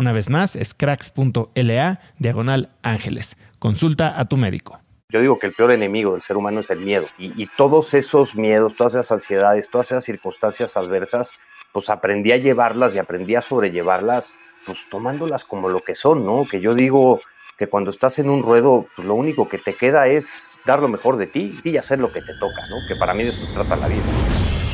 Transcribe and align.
Una 0.00 0.12
vez 0.12 0.30
más, 0.30 0.56
es 0.56 0.72
cracks.la 0.72 2.00
diagonal 2.18 2.70
ángeles. 2.82 3.36
Consulta 3.58 4.18
a 4.18 4.24
tu 4.24 4.38
médico. 4.38 4.80
Yo 5.10 5.20
digo 5.20 5.38
que 5.38 5.48
el 5.48 5.52
peor 5.52 5.72
enemigo 5.72 6.12
del 6.12 6.22
ser 6.22 6.38
humano 6.38 6.60
es 6.60 6.70
el 6.70 6.80
miedo. 6.80 7.04
Y, 7.18 7.46
todos 7.58 7.92
esos 7.92 8.34
miedos, 8.34 8.76
todas 8.76 8.94
esas 8.94 9.12
ansiedades, 9.12 9.68
todas 9.68 9.90
esas 9.90 10.02
circunstancias 10.02 10.78
adversas, 10.78 11.32
pues 11.74 11.90
aprendí 11.90 12.32
a 12.32 12.38
llevarlas 12.38 12.94
y 12.94 12.98
aprendí 12.98 13.34
a 13.34 13.42
sobrellevarlas, 13.42 14.34
pues 14.64 14.88
tomándolas 14.88 15.44
como 15.44 15.68
lo 15.68 15.80
que 15.80 15.94
son, 15.94 16.24
¿no? 16.24 16.46
Que 16.50 16.62
yo 16.62 16.74
digo 16.74 17.20
que 17.58 17.66
cuando 17.66 17.90
estás 17.90 18.18
en 18.18 18.30
un 18.30 18.42
ruedo, 18.42 18.86
pues 18.96 19.06
lo 19.06 19.14
único 19.16 19.50
que 19.50 19.58
te 19.58 19.74
queda 19.74 20.08
es 20.08 20.50
dar 20.64 20.80
lo 20.80 20.88
mejor 20.88 21.18
de 21.18 21.26
ti 21.26 21.60
y 21.62 21.76
hacer 21.76 21.98
lo 21.98 22.10
que 22.10 22.22
te 22.22 22.32
toca, 22.40 22.62
¿no? 22.70 22.76
Que 22.88 22.96
para 22.96 23.12
mí 23.12 23.24
de 23.24 23.30
eso 23.32 23.44
se 23.44 23.52
trata 23.52 23.76
la 23.76 23.88
vida. 23.88 24.69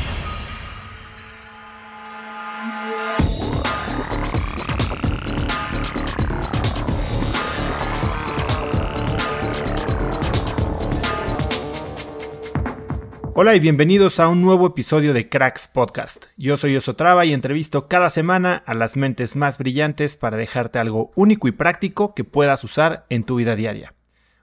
Hola 13.38 13.54
y 13.54 13.60
bienvenidos 13.60 14.18
a 14.18 14.28
un 14.28 14.40
nuevo 14.40 14.68
episodio 14.68 15.12
de 15.12 15.28
Cracks 15.28 15.68
Podcast. 15.68 16.24
Yo 16.38 16.56
soy 16.56 16.74
Osotrava 16.74 17.26
y 17.26 17.34
entrevisto 17.34 17.86
cada 17.86 18.08
semana 18.08 18.62
a 18.64 18.72
las 18.72 18.96
mentes 18.96 19.36
más 19.36 19.58
brillantes 19.58 20.16
para 20.16 20.38
dejarte 20.38 20.78
algo 20.78 21.10
único 21.16 21.46
y 21.46 21.52
práctico 21.52 22.14
que 22.14 22.24
puedas 22.24 22.64
usar 22.64 23.04
en 23.10 23.24
tu 23.24 23.36
vida 23.36 23.54
diaria. 23.54 23.92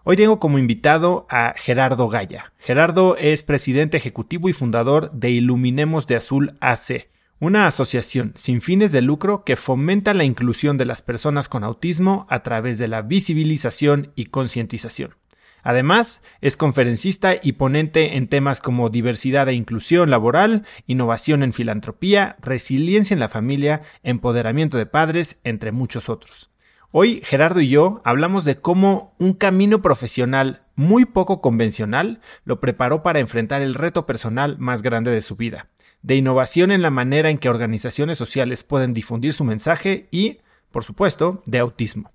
Hoy 0.04 0.16
tengo 0.16 0.40
como 0.40 0.60
invitado 0.60 1.26
a 1.32 1.56
Gerardo 1.58 2.08
Gaya. 2.08 2.54
Gerardo 2.60 3.18
es 3.18 3.42
presidente 3.42 3.98
ejecutivo 3.98 4.48
y 4.48 4.54
fundador 4.54 5.10
de 5.10 5.32
Iluminemos 5.32 6.06
de 6.06 6.18
Azul 6.18 6.56
AC, 6.60 7.10
una 7.40 7.66
asociación 7.66 8.34
sin 8.36 8.62
fines 8.62 8.92
de 8.92 9.02
lucro 9.02 9.44
que 9.44 9.56
fomenta 9.56 10.14
la 10.14 10.24
inclusión 10.24 10.78
de 10.78 10.86
las 10.86 11.02
personas 11.02 11.50
con 11.50 11.64
autismo 11.64 12.28
a 12.30 12.44
través 12.44 12.78
de 12.78 12.88
la 12.88 13.02
visibilización 13.02 14.12
y 14.14 14.26
concientización. 14.26 15.16
Además, 15.64 16.22
es 16.42 16.58
conferencista 16.58 17.36
y 17.42 17.54
ponente 17.54 18.18
en 18.18 18.28
temas 18.28 18.60
como 18.60 18.90
diversidad 18.90 19.48
e 19.48 19.54
inclusión 19.54 20.10
laboral, 20.10 20.66
innovación 20.88 21.42
en 21.42 21.54
filantropía, 21.54 22.36
resiliencia 22.42 23.14
en 23.14 23.22
la 23.22 23.30
familia, 23.30 23.82
empoderamiento 24.04 24.78
de 24.78 24.86
padres, 24.86 25.40
entre 25.46 25.72
muchos 25.72 26.10
otros. 26.10 26.50
Hoy 26.92 27.22
Gerardo 27.24 27.62
y 27.62 27.70
yo 27.70 28.02
hablamos 28.04 28.46
de 28.46 28.58
cómo 28.58 29.16
un 29.18 29.34
camino 29.34 29.82
profesional 29.82 30.62
muy 30.76 31.06
poco 31.06 31.42
convencional 31.42 32.22
lo 32.46 32.60
preparó 32.60 33.02
para 33.02 33.20
enfrentar 33.20 33.62
el 33.62 33.74
reto 33.74 34.06
personal 34.06 34.58
más 34.60 34.84
grande 34.84 35.10
de 35.10 35.22
su 35.22 35.36
vida, 35.36 35.70
de 36.04 36.18
innovación 36.18 36.72
en 36.72 36.82
la 36.82 36.92
manera 36.92 37.30
en 37.30 37.40
que 37.40 37.50
organizaciones 37.50 38.18
sociales 38.18 38.64
pueden 38.64 38.94
difundir 38.94 39.34
su 39.34 39.44
mensaje 39.44 40.08
y, 40.12 40.42
por 40.72 40.84
supuesto, 40.84 41.42
de 41.46 41.60
autismo. 41.60 42.12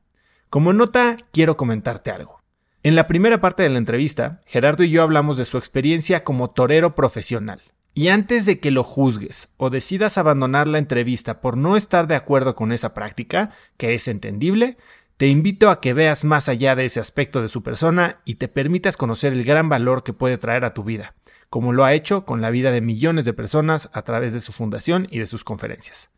Como 0.50 0.72
nota, 0.72 1.16
quiero 1.32 1.56
comentarte 1.56 2.10
algo. 2.10 2.37
En 2.84 2.94
la 2.94 3.08
primera 3.08 3.40
parte 3.40 3.64
de 3.64 3.70
la 3.70 3.78
entrevista, 3.78 4.40
Gerardo 4.46 4.84
y 4.84 4.90
yo 4.90 5.02
hablamos 5.02 5.36
de 5.36 5.44
su 5.44 5.58
experiencia 5.58 6.22
como 6.22 6.50
torero 6.50 6.94
profesional. 6.94 7.60
Y 7.92 8.06
antes 8.06 8.46
de 8.46 8.60
que 8.60 8.70
lo 8.70 8.84
juzgues 8.84 9.48
o 9.56 9.68
decidas 9.68 10.16
abandonar 10.16 10.68
la 10.68 10.78
entrevista 10.78 11.40
por 11.40 11.56
no 11.56 11.76
estar 11.76 12.06
de 12.06 12.14
acuerdo 12.14 12.54
con 12.54 12.70
esa 12.70 12.94
práctica, 12.94 13.50
que 13.76 13.94
es 13.94 14.06
entendible, 14.06 14.76
te 15.16 15.26
invito 15.26 15.70
a 15.70 15.80
que 15.80 15.92
veas 15.92 16.24
más 16.24 16.48
allá 16.48 16.76
de 16.76 16.84
ese 16.84 17.00
aspecto 17.00 17.42
de 17.42 17.48
su 17.48 17.64
persona 17.64 18.20
y 18.24 18.36
te 18.36 18.46
permitas 18.46 18.96
conocer 18.96 19.32
el 19.32 19.42
gran 19.42 19.68
valor 19.68 20.04
que 20.04 20.12
puede 20.12 20.38
traer 20.38 20.64
a 20.64 20.72
tu 20.72 20.84
vida, 20.84 21.16
como 21.50 21.72
lo 21.72 21.84
ha 21.84 21.94
hecho 21.94 22.24
con 22.24 22.40
la 22.40 22.50
vida 22.50 22.70
de 22.70 22.80
millones 22.80 23.24
de 23.24 23.32
personas 23.32 23.90
a 23.92 24.02
través 24.02 24.32
de 24.32 24.40
su 24.40 24.52
fundación 24.52 25.08
y 25.10 25.18
de 25.18 25.26
sus 25.26 25.42
conferencias. 25.42 26.12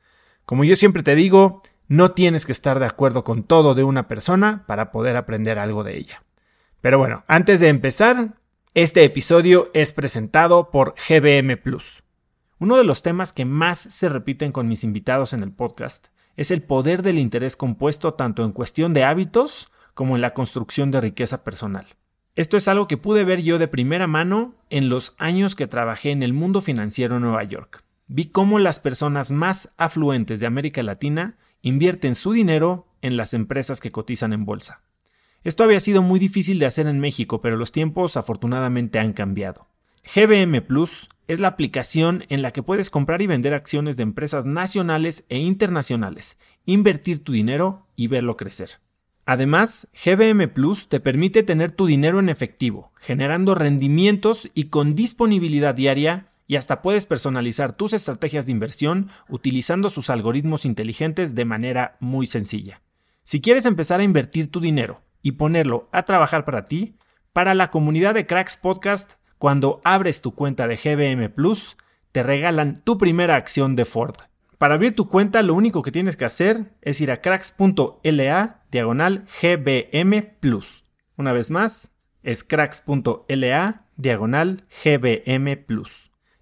Como 0.44 0.64
yo 0.64 0.76
siempre 0.76 1.02
te 1.02 1.14
digo, 1.14 1.62
no 1.88 2.10
tienes 2.10 2.44
que 2.44 2.52
estar 2.52 2.78
de 2.78 2.86
acuerdo 2.86 3.24
con 3.24 3.44
todo 3.44 3.74
de 3.74 3.84
una 3.84 4.08
persona 4.08 4.64
para 4.66 4.92
poder 4.92 5.16
aprender 5.16 5.58
algo 5.58 5.84
de 5.84 5.96
ella. 5.96 6.22
Pero 6.80 6.98
bueno, 6.98 7.24
antes 7.28 7.60
de 7.60 7.68
empezar, 7.68 8.34
este 8.72 9.04
episodio 9.04 9.70
es 9.74 9.92
presentado 9.92 10.70
por 10.70 10.94
GBM 11.08 11.56
Plus. 11.58 12.02
Uno 12.58 12.76
de 12.76 12.84
los 12.84 13.02
temas 13.02 13.32
que 13.32 13.44
más 13.44 13.78
se 13.78 14.08
repiten 14.08 14.50
con 14.50 14.66
mis 14.66 14.82
invitados 14.82 15.32
en 15.32 15.42
el 15.42 15.52
podcast 15.52 16.08
es 16.36 16.50
el 16.50 16.62
poder 16.62 17.02
del 17.02 17.18
interés 17.18 17.56
compuesto 17.56 18.14
tanto 18.14 18.44
en 18.44 18.52
cuestión 18.52 18.94
de 18.94 19.04
hábitos 19.04 19.70
como 19.92 20.16
en 20.16 20.22
la 20.22 20.32
construcción 20.32 20.90
de 20.90 21.02
riqueza 21.02 21.44
personal. 21.44 21.86
Esto 22.34 22.56
es 22.56 22.66
algo 22.66 22.88
que 22.88 22.96
pude 22.96 23.24
ver 23.24 23.42
yo 23.42 23.58
de 23.58 23.68
primera 23.68 24.06
mano 24.06 24.54
en 24.70 24.88
los 24.88 25.14
años 25.18 25.54
que 25.54 25.66
trabajé 25.66 26.12
en 26.12 26.22
el 26.22 26.32
mundo 26.32 26.62
financiero 26.62 27.16
en 27.16 27.22
Nueva 27.22 27.44
York. 27.44 27.84
Vi 28.06 28.26
cómo 28.26 28.58
las 28.58 28.80
personas 28.80 29.32
más 29.32 29.72
afluentes 29.76 30.40
de 30.40 30.46
América 30.46 30.82
Latina 30.82 31.36
invierten 31.60 32.14
su 32.14 32.32
dinero 32.32 32.86
en 33.02 33.18
las 33.18 33.34
empresas 33.34 33.80
que 33.80 33.92
cotizan 33.92 34.32
en 34.32 34.46
bolsa. 34.46 34.80
Esto 35.42 35.64
había 35.64 35.80
sido 35.80 36.02
muy 36.02 36.20
difícil 36.20 36.58
de 36.58 36.66
hacer 36.66 36.86
en 36.86 37.00
México, 37.00 37.40
pero 37.40 37.56
los 37.56 37.72
tiempos 37.72 38.18
afortunadamente 38.18 38.98
han 38.98 39.14
cambiado. 39.14 39.68
GBM 40.14 40.60
Plus 40.60 41.08
es 41.28 41.40
la 41.40 41.48
aplicación 41.48 42.24
en 42.28 42.42
la 42.42 42.50
que 42.52 42.62
puedes 42.62 42.90
comprar 42.90 43.22
y 43.22 43.26
vender 43.26 43.54
acciones 43.54 43.96
de 43.96 44.02
empresas 44.02 44.44
nacionales 44.44 45.24
e 45.28 45.38
internacionales, 45.38 46.36
invertir 46.66 47.24
tu 47.24 47.32
dinero 47.32 47.86
y 47.96 48.08
verlo 48.08 48.36
crecer. 48.36 48.80
Además, 49.24 49.88
GBM 50.04 50.48
Plus 50.48 50.88
te 50.88 51.00
permite 51.00 51.42
tener 51.42 51.72
tu 51.72 51.86
dinero 51.86 52.18
en 52.18 52.28
efectivo, 52.28 52.92
generando 52.98 53.54
rendimientos 53.54 54.50
y 54.54 54.64
con 54.64 54.94
disponibilidad 54.94 55.74
diaria 55.74 56.32
y 56.48 56.56
hasta 56.56 56.82
puedes 56.82 57.06
personalizar 57.06 57.72
tus 57.74 57.92
estrategias 57.92 58.44
de 58.44 58.52
inversión 58.52 59.10
utilizando 59.28 59.88
sus 59.88 60.10
algoritmos 60.10 60.64
inteligentes 60.64 61.34
de 61.34 61.44
manera 61.44 61.96
muy 62.00 62.26
sencilla. 62.26 62.82
Si 63.22 63.40
quieres 63.40 63.66
empezar 63.66 64.00
a 64.00 64.04
invertir 64.04 64.50
tu 64.50 64.60
dinero 64.60 65.00
y 65.22 65.32
ponerlo 65.32 65.88
a 65.92 66.04
trabajar 66.04 66.44
para 66.44 66.64
ti, 66.64 66.96
para 67.32 67.54
la 67.54 67.70
comunidad 67.70 68.14
de 68.14 68.26
Cracks 68.26 68.56
Podcast, 68.56 69.14
cuando 69.38 69.80
abres 69.84 70.20
tu 70.20 70.34
cuenta 70.34 70.68
de 70.68 70.76
GBM 70.76 71.30
Plus, 71.30 71.76
te 72.12 72.22
regalan 72.22 72.74
tu 72.82 72.98
primera 72.98 73.36
acción 73.36 73.76
de 73.76 73.84
Ford. 73.84 74.14
Para 74.58 74.74
abrir 74.74 74.94
tu 74.94 75.08
cuenta, 75.08 75.42
lo 75.42 75.54
único 75.54 75.80
que 75.80 75.92
tienes 75.92 76.16
que 76.16 76.26
hacer 76.26 76.74
es 76.82 77.00
ir 77.00 77.10
a 77.10 77.22
cracks.la 77.22 78.62
diagonal 78.70 79.26
GBM. 79.40 80.36
Una 81.16 81.32
vez 81.32 81.50
más, 81.50 81.94
es 82.22 82.44
cracks.la 82.44 83.86
diagonal 83.96 84.64
GBM. 84.84 85.64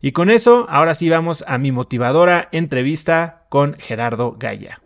Y 0.01 0.13
con 0.13 0.31
eso, 0.31 0.67
ahora 0.69 0.95
sí 0.95 1.09
vamos 1.09 1.45
a 1.47 1.59
mi 1.59 1.73
motivadora 1.73 2.49
entrevista 2.53 3.47
con 3.49 3.75
Gerardo 3.79 4.37
Gaya. 4.39 4.81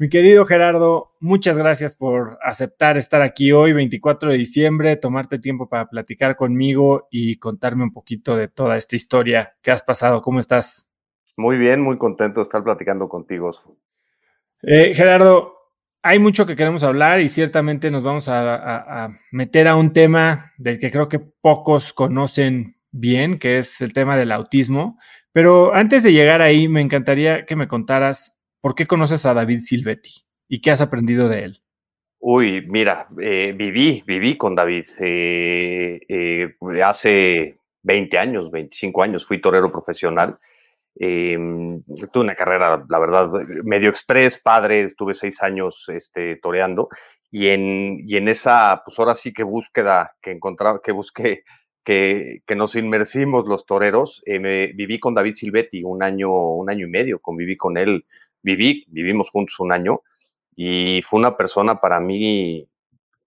Mi 0.00 0.08
querido 0.08 0.46
Gerardo, 0.46 1.16
muchas 1.18 1.58
gracias 1.58 1.96
por 1.96 2.38
aceptar 2.40 2.96
estar 2.96 3.20
aquí 3.20 3.50
hoy, 3.50 3.72
24 3.72 4.30
de 4.30 4.38
diciembre, 4.38 4.94
tomarte 4.94 5.40
tiempo 5.40 5.68
para 5.68 5.88
platicar 5.88 6.36
conmigo 6.36 7.08
y 7.10 7.38
contarme 7.38 7.82
un 7.82 7.92
poquito 7.92 8.36
de 8.36 8.46
toda 8.46 8.76
esta 8.76 8.94
historia 8.94 9.56
que 9.60 9.72
has 9.72 9.82
pasado. 9.82 10.22
¿Cómo 10.22 10.38
estás? 10.38 10.88
Muy 11.36 11.58
bien, 11.58 11.80
muy 11.80 11.98
contento 11.98 12.38
de 12.38 12.44
estar 12.44 12.62
platicando 12.62 13.08
contigo. 13.08 13.50
Eh, 14.62 14.92
Gerardo, 14.94 15.56
hay 16.00 16.20
mucho 16.20 16.46
que 16.46 16.54
queremos 16.54 16.84
hablar 16.84 17.18
y 17.18 17.28
ciertamente 17.28 17.90
nos 17.90 18.04
vamos 18.04 18.28
a, 18.28 19.04
a 19.04 19.18
meter 19.32 19.66
a 19.66 19.74
un 19.74 19.92
tema 19.92 20.52
del 20.58 20.78
que 20.78 20.92
creo 20.92 21.08
que 21.08 21.18
pocos 21.18 21.92
conocen 21.92 22.76
bien, 22.92 23.40
que 23.40 23.58
es 23.58 23.80
el 23.80 23.92
tema 23.92 24.16
del 24.16 24.30
autismo. 24.30 24.96
Pero 25.32 25.74
antes 25.74 26.04
de 26.04 26.12
llegar 26.12 26.40
ahí, 26.40 26.68
me 26.68 26.82
encantaría 26.82 27.46
que 27.46 27.56
me 27.56 27.66
contaras 27.66 28.37
¿Por 28.60 28.74
qué 28.74 28.86
conoces 28.86 29.24
a 29.24 29.34
David 29.34 29.60
Silvetti 29.60 30.10
y 30.48 30.60
qué 30.60 30.70
has 30.70 30.80
aprendido 30.80 31.28
de 31.28 31.44
él? 31.44 31.62
Uy, 32.20 32.66
mira, 32.66 33.06
eh, 33.20 33.54
viví, 33.56 34.02
viví 34.04 34.36
con 34.36 34.56
David. 34.56 34.86
Eh, 34.98 36.00
eh, 36.08 36.82
hace 36.82 37.60
20 37.82 38.18
años, 38.18 38.50
25 38.50 39.02
años, 39.02 39.24
fui 39.26 39.40
torero 39.40 39.70
profesional. 39.70 40.38
Em, 40.96 41.80
tuve 42.12 42.24
una 42.24 42.34
carrera, 42.34 42.84
la 42.88 42.98
verdad, 42.98 43.30
medio 43.62 43.88
express, 43.90 44.38
padre, 44.38 44.94
tuve 44.96 45.14
seis 45.14 45.40
años 45.42 45.84
este, 45.88 46.36
toreando. 46.36 46.88
Y 47.30 47.48
en, 47.48 48.00
y 48.08 48.16
en 48.16 48.26
esa, 48.26 48.82
pues 48.84 48.98
ahora 48.98 49.14
sí 49.14 49.32
que 49.32 49.44
búsqueda 49.44 50.16
que 50.20 50.32
encontraba, 50.32 50.80
que 50.82 50.92
busqué 50.92 51.44
que, 51.84 52.40
que, 52.46 52.56
nos 52.56 52.74
inmersimos 52.74 53.46
los 53.46 53.64
toreros. 53.64 54.22
me, 54.26 54.68
viví 54.74 54.98
con 54.98 55.14
David 55.14 55.36
Silvetti 55.36 55.84
un 55.84 56.02
año, 56.02 56.30
un 56.32 56.68
año 56.70 56.86
y 56.86 56.90
medio, 56.90 57.20
conviví 57.20 57.56
con 57.56 57.78
él 57.78 58.04
viví, 58.48 58.84
vivimos 58.88 59.30
juntos 59.30 59.60
un 59.60 59.72
año 59.72 60.02
y 60.56 61.02
fue 61.02 61.20
una 61.20 61.36
persona 61.36 61.80
para 61.80 62.00
mí, 62.00 62.66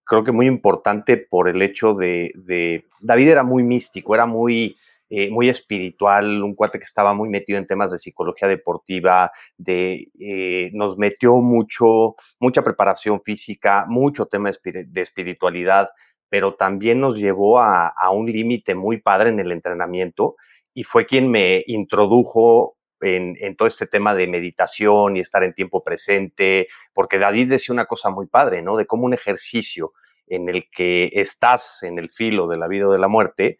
creo 0.03 0.23
que 0.23 0.31
muy 0.31 0.47
importante 0.47 1.17
por 1.17 1.47
el 1.47 1.61
hecho 1.61 1.93
de, 1.93 2.83
David 2.99 3.29
era 3.29 3.43
muy 3.43 3.63
místico, 3.63 4.15
era 4.15 4.25
muy, 4.25 4.75
eh, 5.09 5.29
muy 5.29 5.47
espiritual, 5.49 6.43
un 6.43 6.55
cuate 6.55 6.79
que 6.79 6.83
estaba 6.83 7.13
muy 7.13 7.29
metido 7.29 7.59
en 7.59 7.67
temas 7.67 7.91
de 7.91 7.99
psicología 7.99 8.47
deportiva, 8.47 9.31
de, 9.57 10.07
eh, 10.19 10.71
nos 10.73 10.97
metió 10.97 11.37
mucho, 11.37 12.15
mucha 12.39 12.63
preparación 12.63 13.21
física, 13.21 13.85
mucho 13.87 14.25
tema 14.25 14.49
de 14.63 15.01
espiritualidad, 15.01 15.89
pero 16.29 16.55
también 16.55 16.99
nos 16.99 17.17
llevó 17.17 17.59
a, 17.59 17.87
a 17.87 18.09
un 18.11 18.25
límite 18.25 18.73
muy 18.73 18.97
padre 18.97 19.29
en 19.29 19.39
el 19.39 19.51
entrenamiento 19.51 20.35
y 20.73 20.83
fue 20.83 21.05
quien 21.05 21.29
me 21.29 21.63
introdujo 21.67 22.77
en, 23.01 23.55
todo 23.55 23.67
este 23.67 23.87
tema 23.87 24.13
de 24.13 24.27
meditación 24.27 25.17
y 25.17 25.19
estar 25.19 25.43
en 25.43 25.53
tiempo 25.53 25.83
presente, 25.83 26.67
porque 26.93 27.19
David 27.19 27.49
decía 27.49 27.73
una 27.73 27.85
cosa 27.85 28.09
muy 28.09 28.27
padre, 28.27 28.61
¿no? 28.61 28.77
De 28.77 28.85
cómo 28.85 29.05
un 29.05 29.13
ejercicio 29.13 29.93
en 30.27 30.49
el 30.49 30.69
que 30.69 31.09
estás 31.13 31.83
en 31.83 31.99
el 31.99 32.09
filo 32.09 32.47
de 32.47 32.57
la 32.57 32.67
vida 32.67 32.87
o 32.87 32.91
de 32.91 32.99
la 32.99 33.07
muerte 33.07 33.59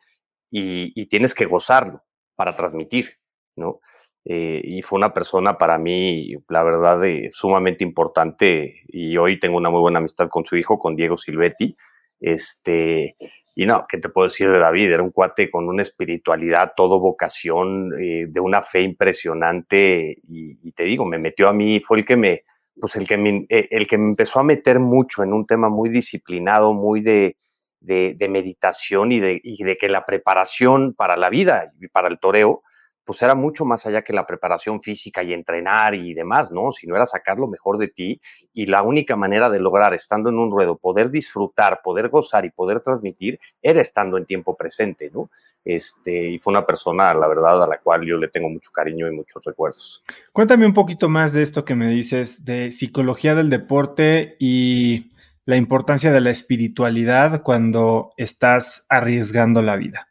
y, 0.50 1.06
tienes 1.08 1.34
que 1.34 1.46
gozarlo 1.46 2.04
para 2.36 2.56
transmitir, 2.56 3.18
¿no? 3.56 3.80
Eh, 4.24 4.62
y 4.64 4.82
fue 4.84 4.98
una 4.98 5.14
persona 5.14 5.58
para 5.58 5.78
mí, 5.78 6.36
la 6.48 6.64
verdad, 6.64 7.02
sumamente 7.32 7.84
importante 7.84 8.84
y 8.88 9.18
hoy 9.18 9.40
tengo 9.40 9.58
una 9.58 9.72
muy 9.72 9.82
buena 9.82 10.00
amistad 10.00 10.30
con 10.30 10.46
su 10.46 10.58
hijo, 10.58 10.78
con 10.78 10.96
Diego 10.96 11.18
Silvetti, 11.18 11.76
este, 12.22 13.16
y 13.56 13.66
no, 13.66 13.86
¿qué 13.90 13.98
te 13.98 14.10
puedo 14.10 14.28
decir 14.28 14.50
de 14.52 14.60
David? 14.60 14.92
Era 14.92 15.04
un 15.04 15.12
cuate 15.12 15.50
con 15.50 15.68
una 15.68 15.82
espiritualidad, 15.82 16.74
todo 16.78 17.00
vocación, 17.00 17.92
eh, 18.00 18.28
de 18.30 18.40
una 18.40 18.62
fe 18.62 18.82
impresionante. 18.82 20.18
Y, 20.28 20.72
te 20.74 20.84
digo, 20.84 21.04
me 21.04 21.18
metió 21.18 21.50
a 21.50 21.54
mí, 21.54 21.80
fue 21.80 21.98
el 21.98 22.06
que 22.06 22.16
me, 22.16 22.44
pues 22.80 22.96
el 22.96 23.08
que 23.08 23.18
me, 23.18 23.48
eh, 23.50 23.68
el 23.72 23.88
que 23.88 23.98
me 23.98 24.06
empezó 24.06 24.40
a 24.40 24.44
meter 24.44 24.80
mucho 24.80 25.24
en 25.24 25.34
un 25.34 25.48
tema 25.48 25.70
muy 25.70 25.90
disciplinado, 25.90 26.74
muy 26.74 27.02
de, 27.02 27.38
de, 27.80 28.30
meditación 28.30 29.12
y 29.12 29.20
de 29.20 29.78
que 29.80 29.90
la 29.90 30.06
preparación 30.06 30.94
para 30.94 31.18
la 31.18 31.30
vida 31.32 31.72
y 31.82 31.88
para 31.88 32.08
el 32.08 32.20
toreo, 32.20 32.62
pues 33.04 33.22
era 33.22 33.36
mucho 33.36 33.66
más 33.66 33.86
allá 33.86 34.04
que 34.04 34.14
la 34.14 34.26
preparación 34.26 34.82
física 34.82 35.24
y 35.24 35.34
entrenar 35.34 35.96
y 35.96 36.14
demás, 36.14 36.52
¿no? 36.52 36.72
Sino 36.72 36.96
era 36.96 37.06
sacar 37.06 37.38
lo 37.38 37.48
mejor 37.48 37.78
de 37.78 37.88
ti 37.88 38.22
y 38.54 38.66
la 38.68 38.84
única 38.84 39.16
manera 39.16 39.50
de 39.50 39.60
lograr, 39.60 39.94
estando 39.94 40.30
en 40.30 40.38
un 40.38 40.52
ruedo, 40.52 40.78
poder 40.78 41.10
disfrutar, 41.10 41.82
poder 41.84 42.10
gozar 42.10 42.46
y 42.46 42.52
poder 42.52 42.80
transmitir, 42.80 43.40
era 43.62 43.82
estando 43.82 44.18
en 44.18 44.26
tiempo 44.26 44.56
presente, 44.56 45.10
¿no? 45.14 45.30
Este, 45.64 46.30
y 46.30 46.40
fue 46.40 46.52
una 46.52 46.66
persona, 46.66 47.14
la 47.14 47.28
verdad, 47.28 47.64
a 47.64 47.68
la 47.68 47.78
cual 47.78 48.04
yo 48.04 48.18
le 48.18 48.30
tengo 48.30 48.50
mucho 48.50 48.72
cariño 48.72 49.08
y 49.08 49.16
muchos 49.16 49.44
recuerdos. 49.44 50.04
Cuéntame 50.34 50.66
un 50.66 50.74
poquito 50.74 51.08
más 51.08 51.34
de 51.34 51.44
esto 51.44 51.66
que 51.66 51.76
me 51.76 51.90
dices 51.90 52.46
de 52.46 52.72
psicología 52.72 53.36
del 53.36 53.50
deporte 53.50 54.36
y 54.40 55.12
la 55.46 55.58
importancia 55.58 56.12
de 56.12 56.22
la 56.22 56.32
espiritualidad 56.32 57.44
cuando 57.44 58.12
estás 58.18 58.86
arriesgando 58.90 59.62
la 59.62 59.76
vida. 59.76 60.11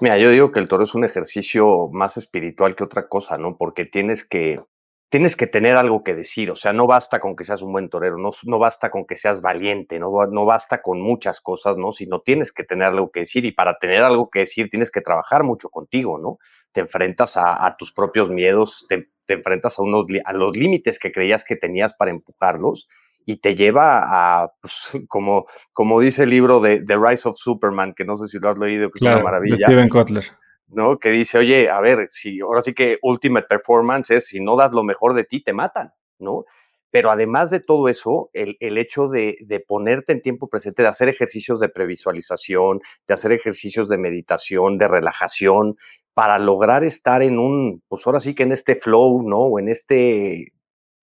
Mira, 0.00 0.18
yo 0.18 0.30
digo 0.30 0.50
que 0.50 0.58
el 0.58 0.66
toro 0.68 0.82
es 0.84 0.94
un 0.94 1.04
ejercicio 1.04 1.88
más 1.92 2.16
espiritual 2.16 2.74
que 2.74 2.82
otra 2.84 3.08
cosa, 3.08 3.38
¿no? 3.38 3.56
Porque 3.56 3.84
tienes 3.84 4.26
que, 4.26 4.60
tienes 5.08 5.36
que 5.36 5.46
tener 5.46 5.76
algo 5.76 6.02
que 6.02 6.14
decir, 6.14 6.50
o 6.50 6.56
sea, 6.56 6.72
no 6.72 6.88
basta 6.88 7.20
con 7.20 7.36
que 7.36 7.44
seas 7.44 7.62
un 7.62 7.70
buen 7.70 7.88
torero, 7.88 8.18
no, 8.18 8.30
no 8.42 8.58
basta 8.58 8.90
con 8.90 9.06
que 9.06 9.16
seas 9.16 9.40
valiente, 9.40 10.00
no, 10.00 10.10
no 10.26 10.44
basta 10.44 10.82
con 10.82 11.00
muchas 11.00 11.40
cosas, 11.40 11.76
¿no? 11.76 11.92
Sino 11.92 12.22
tienes 12.22 12.50
que 12.50 12.64
tener 12.64 12.88
algo 12.88 13.12
que 13.12 13.20
decir 13.20 13.44
y 13.44 13.52
para 13.52 13.78
tener 13.78 14.02
algo 14.02 14.30
que 14.30 14.40
decir 14.40 14.68
tienes 14.68 14.90
que 14.90 15.00
trabajar 15.00 15.44
mucho 15.44 15.68
contigo, 15.70 16.18
¿no? 16.18 16.38
Te 16.72 16.80
enfrentas 16.80 17.36
a, 17.36 17.76
tus 17.78 17.92
propios 17.92 18.30
miedos, 18.30 18.86
te, 18.88 19.10
te 19.26 19.34
enfrentas 19.34 19.78
a, 19.78 19.82
unos, 19.82 20.06
a 20.24 20.32
los 20.32 20.56
límites 20.56 20.98
que 20.98 21.12
creías 21.12 21.44
que 21.44 21.54
tenías 21.54 21.94
para 21.94 22.10
empujarlos 22.10 22.88
y 23.24 23.36
te 23.36 23.54
lleva 23.54 24.02
a, 24.42 24.52
pues, 24.60 24.90
como, 25.08 25.46
como 25.72 26.00
dice 26.00 26.24
el 26.24 26.30
libro 26.30 26.60
de 26.60 26.84
The 26.84 26.96
Rise 26.96 27.28
of 27.28 27.36
Superman, 27.36 27.94
que 27.94 28.04
no 28.04 28.16
sé 28.16 28.28
si 28.28 28.38
lo 28.38 28.50
has 28.50 28.58
leído, 28.58 28.90
que 28.90 28.98
es 28.98 29.02
una 29.02 29.22
maravilla. 29.22 29.56
De 29.56 29.64
Steven 29.64 29.88
Kotler. 29.88 30.24
¿no? 30.68 30.98
Que 30.98 31.10
dice, 31.10 31.38
oye, 31.38 31.70
a 31.70 31.80
ver, 31.80 32.06
si 32.10 32.40
ahora 32.40 32.62
sí 32.62 32.74
que 32.74 32.98
Ultimate 33.02 33.46
Performance 33.48 34.10
es, 34.10 34.26
si 34.26 34.40
no 34.40 34.56
das 34.56 34.72
lo 34.72 34.82
mejor 34.82 35.14
de 35.14 35.24
ti, 35.24 35.42
te 35.42 35.52
matan, 35.52 35.92
¿no? 36.18 36.44
Pero 36.90 37.10
además 37.10 37.50
de 37.50 37.60
todo 37.60 37.88
eso, 37.88 38.30
el, 38.32 38.56
el 38.60 38.78
hecho 38.78 39.08
de, 39.08 39.36
de, 39.40 39.60
ponerte 39.60 40.12
en 40.12 40.22
tiempo 40.22 40.48
presente, 40.48 40.82
de 40.82 40.88
hacer 40.88 41.08
ejercicios 41.08 41.58
de 41.58 41.68
previsualización, 41.68 42.80
de 43.06 43.14
hacer 43.14 43.32
ejercicios 43.32 43.88
de 43.88 43.98
meditación, 43.98 44.78
de 44.78 44.88
relajación, 44.88 45.76
para 46.14 46.38
lograr 46.38 46.84
estar 46.84 47.22
en 47.22 47.40
un, 47.40 47.82
pues 47.88 48.06
ahora 48.06 48.20
sí 48.20 48.34
que 48.34 48.44
en 48.44 48.52
este 48.52 48.76
flow, 48.76 49.28
¿no? 49.28 49.38
O 49.38 49.58
en 49.58 49.68
este 49.68 50.52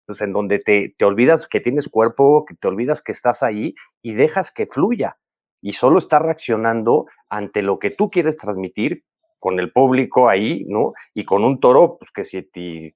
pues 0.05 0.21
en 0.21 0.33
donde 0.33 0.59
te, 0.59 0.95
te 0.97 1.05
olvidas 1.05 1.47
que 1.47 1.59
tienes 1.59 1.89
cuerpo, 1.89 2.45
que 2.45 2.55
te 2.55 2.67
olvidas 2.67 3.01
que 3.01 3.12
estás 3.12 3.43
ahí 3.43 3.75
y 4.01 4.13
dejas 4.13 4.51
que 4.51 4.67
fluya. 4.67 5.17
Y 5.62 5.74
solo 5.74 6.00
estás 6.00 6.21
reaccionando 6.21 7.05
ante 7.29 7.63
lo 7.63 7.79
que 7.79 7.89
tú 7.89 8.09
quieres 8.09 8.38
transmitir 8.38 9.03
con 9.39 9.59
el 9.59 9.71
público 9.71 10.29
ahí, 10.29 10.65
¿no? 10.67 10.93
Y 11.13 11.24
con 11.24 11.43
un 11.43 11.59
toro, 11.59 11.97
pues 12.00 12.12
que 12.12 12.24
si, 12.24 12.50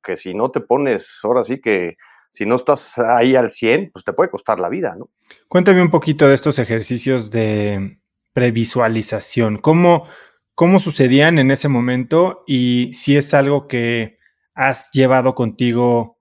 que 0.03 0.17
si 0.17 0.33
no 0.33 0.51
te 0.51 0.61
pones, 0.61 1.19
ahora 1.23 1.43
sí 1.43 1.61
que 1.61 1.97
si 2.31 2.45
no 2.45 2.55
estás 2.55 2.97
ahí 2.99 3.35
al 3.35 3.49
100, 3.49 3.91
pues 3.91 4.05
te 4.05 4.13
puede 4.13 4.29
costar 4.29 4.59
la 4.59 4.69
vida, 4.69 4.95
¿no? 4.97 5.09
Cuéntame 5.47 5.81
un 5.81 5.89
poquito 5.89 6.27
de 6.27 6.35
estos 6.35 6.59
ejercicios 6.59 7.31
de 7.31 7.99
previsualización. 8.33 9.57
¿Cómo, 9.57 10.05
cómo 10.55 10.79
sucedían 10.79 11.39
en 11.39 11.51
ese 11.51 11.69
momento 11.69 12.43
y 12.47 12.93
si 12.93 13.17
es 13.17 13.33
algo 13.33 13.67
que 13.67 14.17
has 14.53 14.91
llevado 14.91 15.35
contigo 15.35 16.18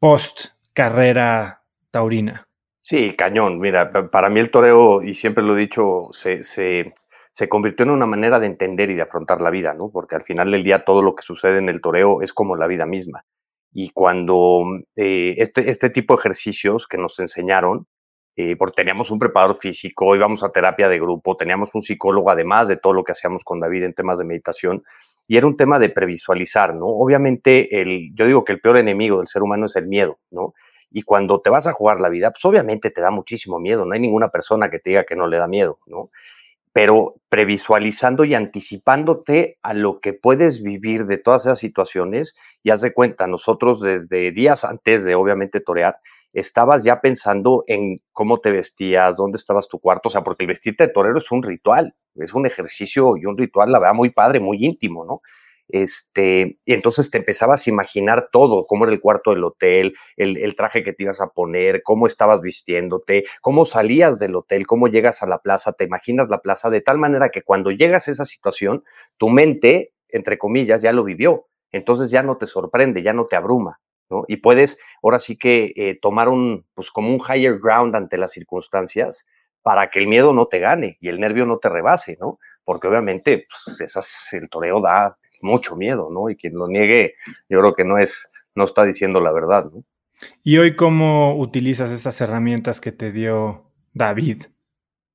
post 0.00 0.46
carrera 0.72 1.62
taurina? 1.90 2.48
Sí, 2.80 3.12
cañón. 3.16 3.60
Mira, 3.60 3.92
para 4.10 4.30
mí 4.30 4.40
el 4.40 4.50
toreo, 4.50 5.02
y 5.02 5.14
siempre 5.14 5.44
lo 5.44 5.56
he 5.56 5.60
dicho, 5.60 6.08
se, 6.12 6.42
se, 6.42 6.94
se, 7.30 7.48
convirtió 7.50 7.84
en 7.84 7.90
una 7.90 8.06
manera 8.06 8.40
de 8.40 8.46
entender 8.46 8.88
y 8.88 8.94
de 8.94 9.02
afrontar 9.02 9.42
la 9.42 9.50
vida, 9.50 9.74
¿no? 9.74 9.90
Porque 9.92 10.16
al 10.16 10.22
final 10.22 10.50
del 10.50 10.64
día 10.64 10.84
todo 10.84 11.02
lo 11.02 11.14
que 11.14 11.22
sucede 11.22 11.58
en 11.58 11.68
el 11.68 11.82
toreo 11.82 12.22
es 12.22 12.32
como 12.32 12.56
la 12.56 12.66
vida 12.66 12.86
misma. 12.86 13.26
Y 13.72 13.90
cuando 13.90 14.62
eh, 14.96 15.34
este, 15.36 15.68
este 15.68 15.90
tipo 15.90 16.14
de 16.14 16.20
ejercicios 16.20 16.88
que 16.88 16.96
nos 16.96 17.18
enseñaron, 17.20 17.86
eh, 18.36 18.56
porque 18.56 18.76
teníamos 18.76 19.10
un 19.10 19.18
preparador 19.18 19.56
físico, 19.56 20.16
íbamos 20.16 20.42
a 20.42 20.50
terapia 20.50 20.88
de 20.88 20.98
grupo, 20.98 21.36
teníamos 21.36 21.74
un 21.74 21.82
psicólogo, 21.82 22.30
además 22.30 22.68
de 22.68 22.78
todo 22.78 22.94
lo 22.94 23.04
que 23.04 23.12
hacíamos 23.12 23.44
con 23.44 23.60
David 23.60 23.84
en 23.84 23.92
temas 23.92 24.18
de 24.18 24.24
meditación, 24.24 24.82
y 25.30 25.36
era 25.36 25.46
un 25.46 25.56
tema 25.56 25.78
de 25.78 25.90
previsualizar, 25.90 26.74
¿no? 26.74 26.86
Obviamente, 26.86 27.80
el, 27.80 28.12
yo 28.16 28.26
digo 28.26 28.44
que 28.44 28.50
el 28.50 28.60
peor 28.60 28.78
enemigo 28.78 29.18
del 29.18 29.28
ser 29.28 29.44
humano 29.44 29.66
es 29.66 29.76
el 29.76 29.86
miedo, 29.86 30.18
¿no? 30.32 30.54
Y 30.90 31.02
cuando 31.02 31.40
te 31.40 31.50
vas 31.50 31.68
a 31.68 31.72
jugar 31.72 32.00
la 32.00 32.08
vida, 32.08 32.32
pues 32.32 32.44
obviamente 32.44 32.90
te 32.90 33.00
da 33.00 33.12
muchísimo 33.12 33.60
miedo, 33.60 33.84
no 33.84 33.94
hay 33.94 34.00
ninguna 34.00 34.30
persona 34.30 34.70
que 34.70 34.80
te 34.80 34.90
diga 34.90 35.04
que 35.04 35.14
no 35.14 35.28
le 35.28 35.36
da 35.36 35.46
miedo, 35.46 35.78
¿no? 35.86 36.10
Pero 36.72 37.14
previsualizando 37.28 38.24
y 38.24 38.34
anticipándote 38.34 39.56
a 39.62 39.72
lo 39.72 40.00
que 40.00 40.14
puedes 40.14 40.64
vivir 40.64 41.06
de 41.06 41.18
todas 41.18 41.42
esas 41.46 41.60
situaciones, 41.60 42.34
y 42.64 42.70
haz 42.70 42.80
de 42.80 42.92
cuenta, 42.92 43.28
nosotros 43.28 43.80
desde 43.80 44.32
días 44.32 44.64
antes 44.64 45.04
de 45.04 45.14
obviamente 45.14 45.60
torear, 45.60 45.98
estabas 46.32 46.84
ya 46.84 47.00
pensando 47.00 47.64
en 47.66 47.98
cómo 48.12 48.38
te 48.38 48.50
vestías, 48.50 49.16
dónde 49.16 49.36
estabas 49.36 49.68
tu 49.68 49.78
cuarto, 49.80 50.08
o 50.08 50.10
sea, 50.10 50.22
porque 50.22 50.44
el 50.44 50.48
vestirte 50.48 50.86
de 50.86 50.92
torero 50.92 51.18
es 51.18 51.30
un 51.30 51.42
ritual, 51.42 51.94
es 52.16 52.34
un 52.34 52.46
ejercicio 52.46 53.16
y 53.16 53.26
un 53.26 53.36
ritual, 53.36 53.72
la 53.72 53.78
verdad, 53.78 53.94
muy 53.94 54.10
padre, 54.10 54.40
muy 54.40 54.64
íntimo, 54.64 55.04
¿no? 55.04 55.22
Este, 55.72 56.58
y 56.64 56.72
entonces 56.72 57.10
te 57.10 57.18
empezabas 57.18 57.66
a 57.66 57.70
imaginar 57.70 58.28
todo, 58.32 58.66
cómo 58.66 58.84
era 58.84 58.92
el 58.92 59.00
cuarto 59.00 59.30
del 59.30 59.44
hotel, 59.44 59.94
el, 60.16 60.36
el, 60.36 60.56
traje 60.56 60.82
que 60.82 60.92
te 60.92 61.04
ibas 61.04 61.20
a 61.20 61.28
poner, 61.28 61.82
cómo 61.84 62.06
estabas 62.08 62.40
vistiéndote, 62.40 63.24
cómo 63.40 63.64
salías 63.64 64.18
del 64.18 64.34
hotel, 64.34 64.66
cómo 64.66 64.88
llegas 64.88 65.22
a 65.22 65.26
la 65.26 65.38
plaza, 65.38 65.72
te 65.72 65.84
imaginas 65.84 66.28
la 66.28 66.40
plaza 66.40 66.70
de 66.70 66.80
tal 66.80 66.98
manera 66.98 67.28
que 67.28 67.42
cuando 67.42 67.70
llegas 67.70 68.08
a 68.08 68.10
esa 68.10 68.24
situación, 68.24 68.82
tu 69.16 69.28
mente, 69.28 69.92
entre 70.08 70.38
comillas, 70.38 70.82
ya 70.82 70.92
lo 70.92 71.04
vivió. 71.04 71.46
Entonces 71.72 72.10
ya 72.10 72.22
no 72.22 72.36
te 72.36 72.46
sorprende, 72.46 73.02
ya 73.02 73.12
no 73.12 73.26
te 73.26 73.36
abruma. 73.36 73.78
Y 74.28 74.38
puedes 74.38 74.78
ahora 75.02 75.18
sí 75.18 75.36
que 75.36 75.72
eh, 75.76 75.98
tomar 76.00 76.28
un, 76.28 76.66
pues 76.74 76.90
como 76.90 77.10
un 77.10 77.20
higher 77.20 77.58
ground 77.58 77.94
ante 77.94 78.18
las 78.18 78.32
circunstancias 78.32 79.26
para 79.62 79.90
que 79.90 79.98
el 79.98 80.08
miedo 80.08 80.32
no 80.32 80.46
te 80.46 80.58
gane 80.58 80.98
y 81.00 81.08
el 81.08 81.20
nervio 81.20 81.46
no 81.46 81.58
te 81.58 81.68
rebase, 81.68 82.16
¿no? 82.20 82.38
Porque 82.64 82.88
obviamente 82.88 83.46
pues, 83.64 83.80
esas, 83.80 84.32
el 84.32 84.48
toreo 84.48 84.80
da 84.80 85.16
mucho 85.42 85.76
miedo, 85.76 86.08
¿no? 86.10 86.30
Y 86.30 86.36
quien 86.36 86.54
lo 86.54 86.68
niegue, 86.68 87.14
yo 87.48 87.60
creo 87.60 87.74
que 87.74 87.84
no 87.84 87.98
es, 87.98 88.30
no 88.54 88.64
está 88.64 88.84
diciendo 88.84 89.20
la 89.20 89.32
verdad, 89.32 89.66
¿no? 89.72 89.84
¿Y 90.42 90.58
hoy 90.58 90.76
cómo 90.76 91.38
utilizas 91.38 91.90
esas 91.92 92.20
herramientas 92.20 92.80
que 92.80 92.92
te 92.92 93.10
dio 93.10 93.70
David? 93.94 94.44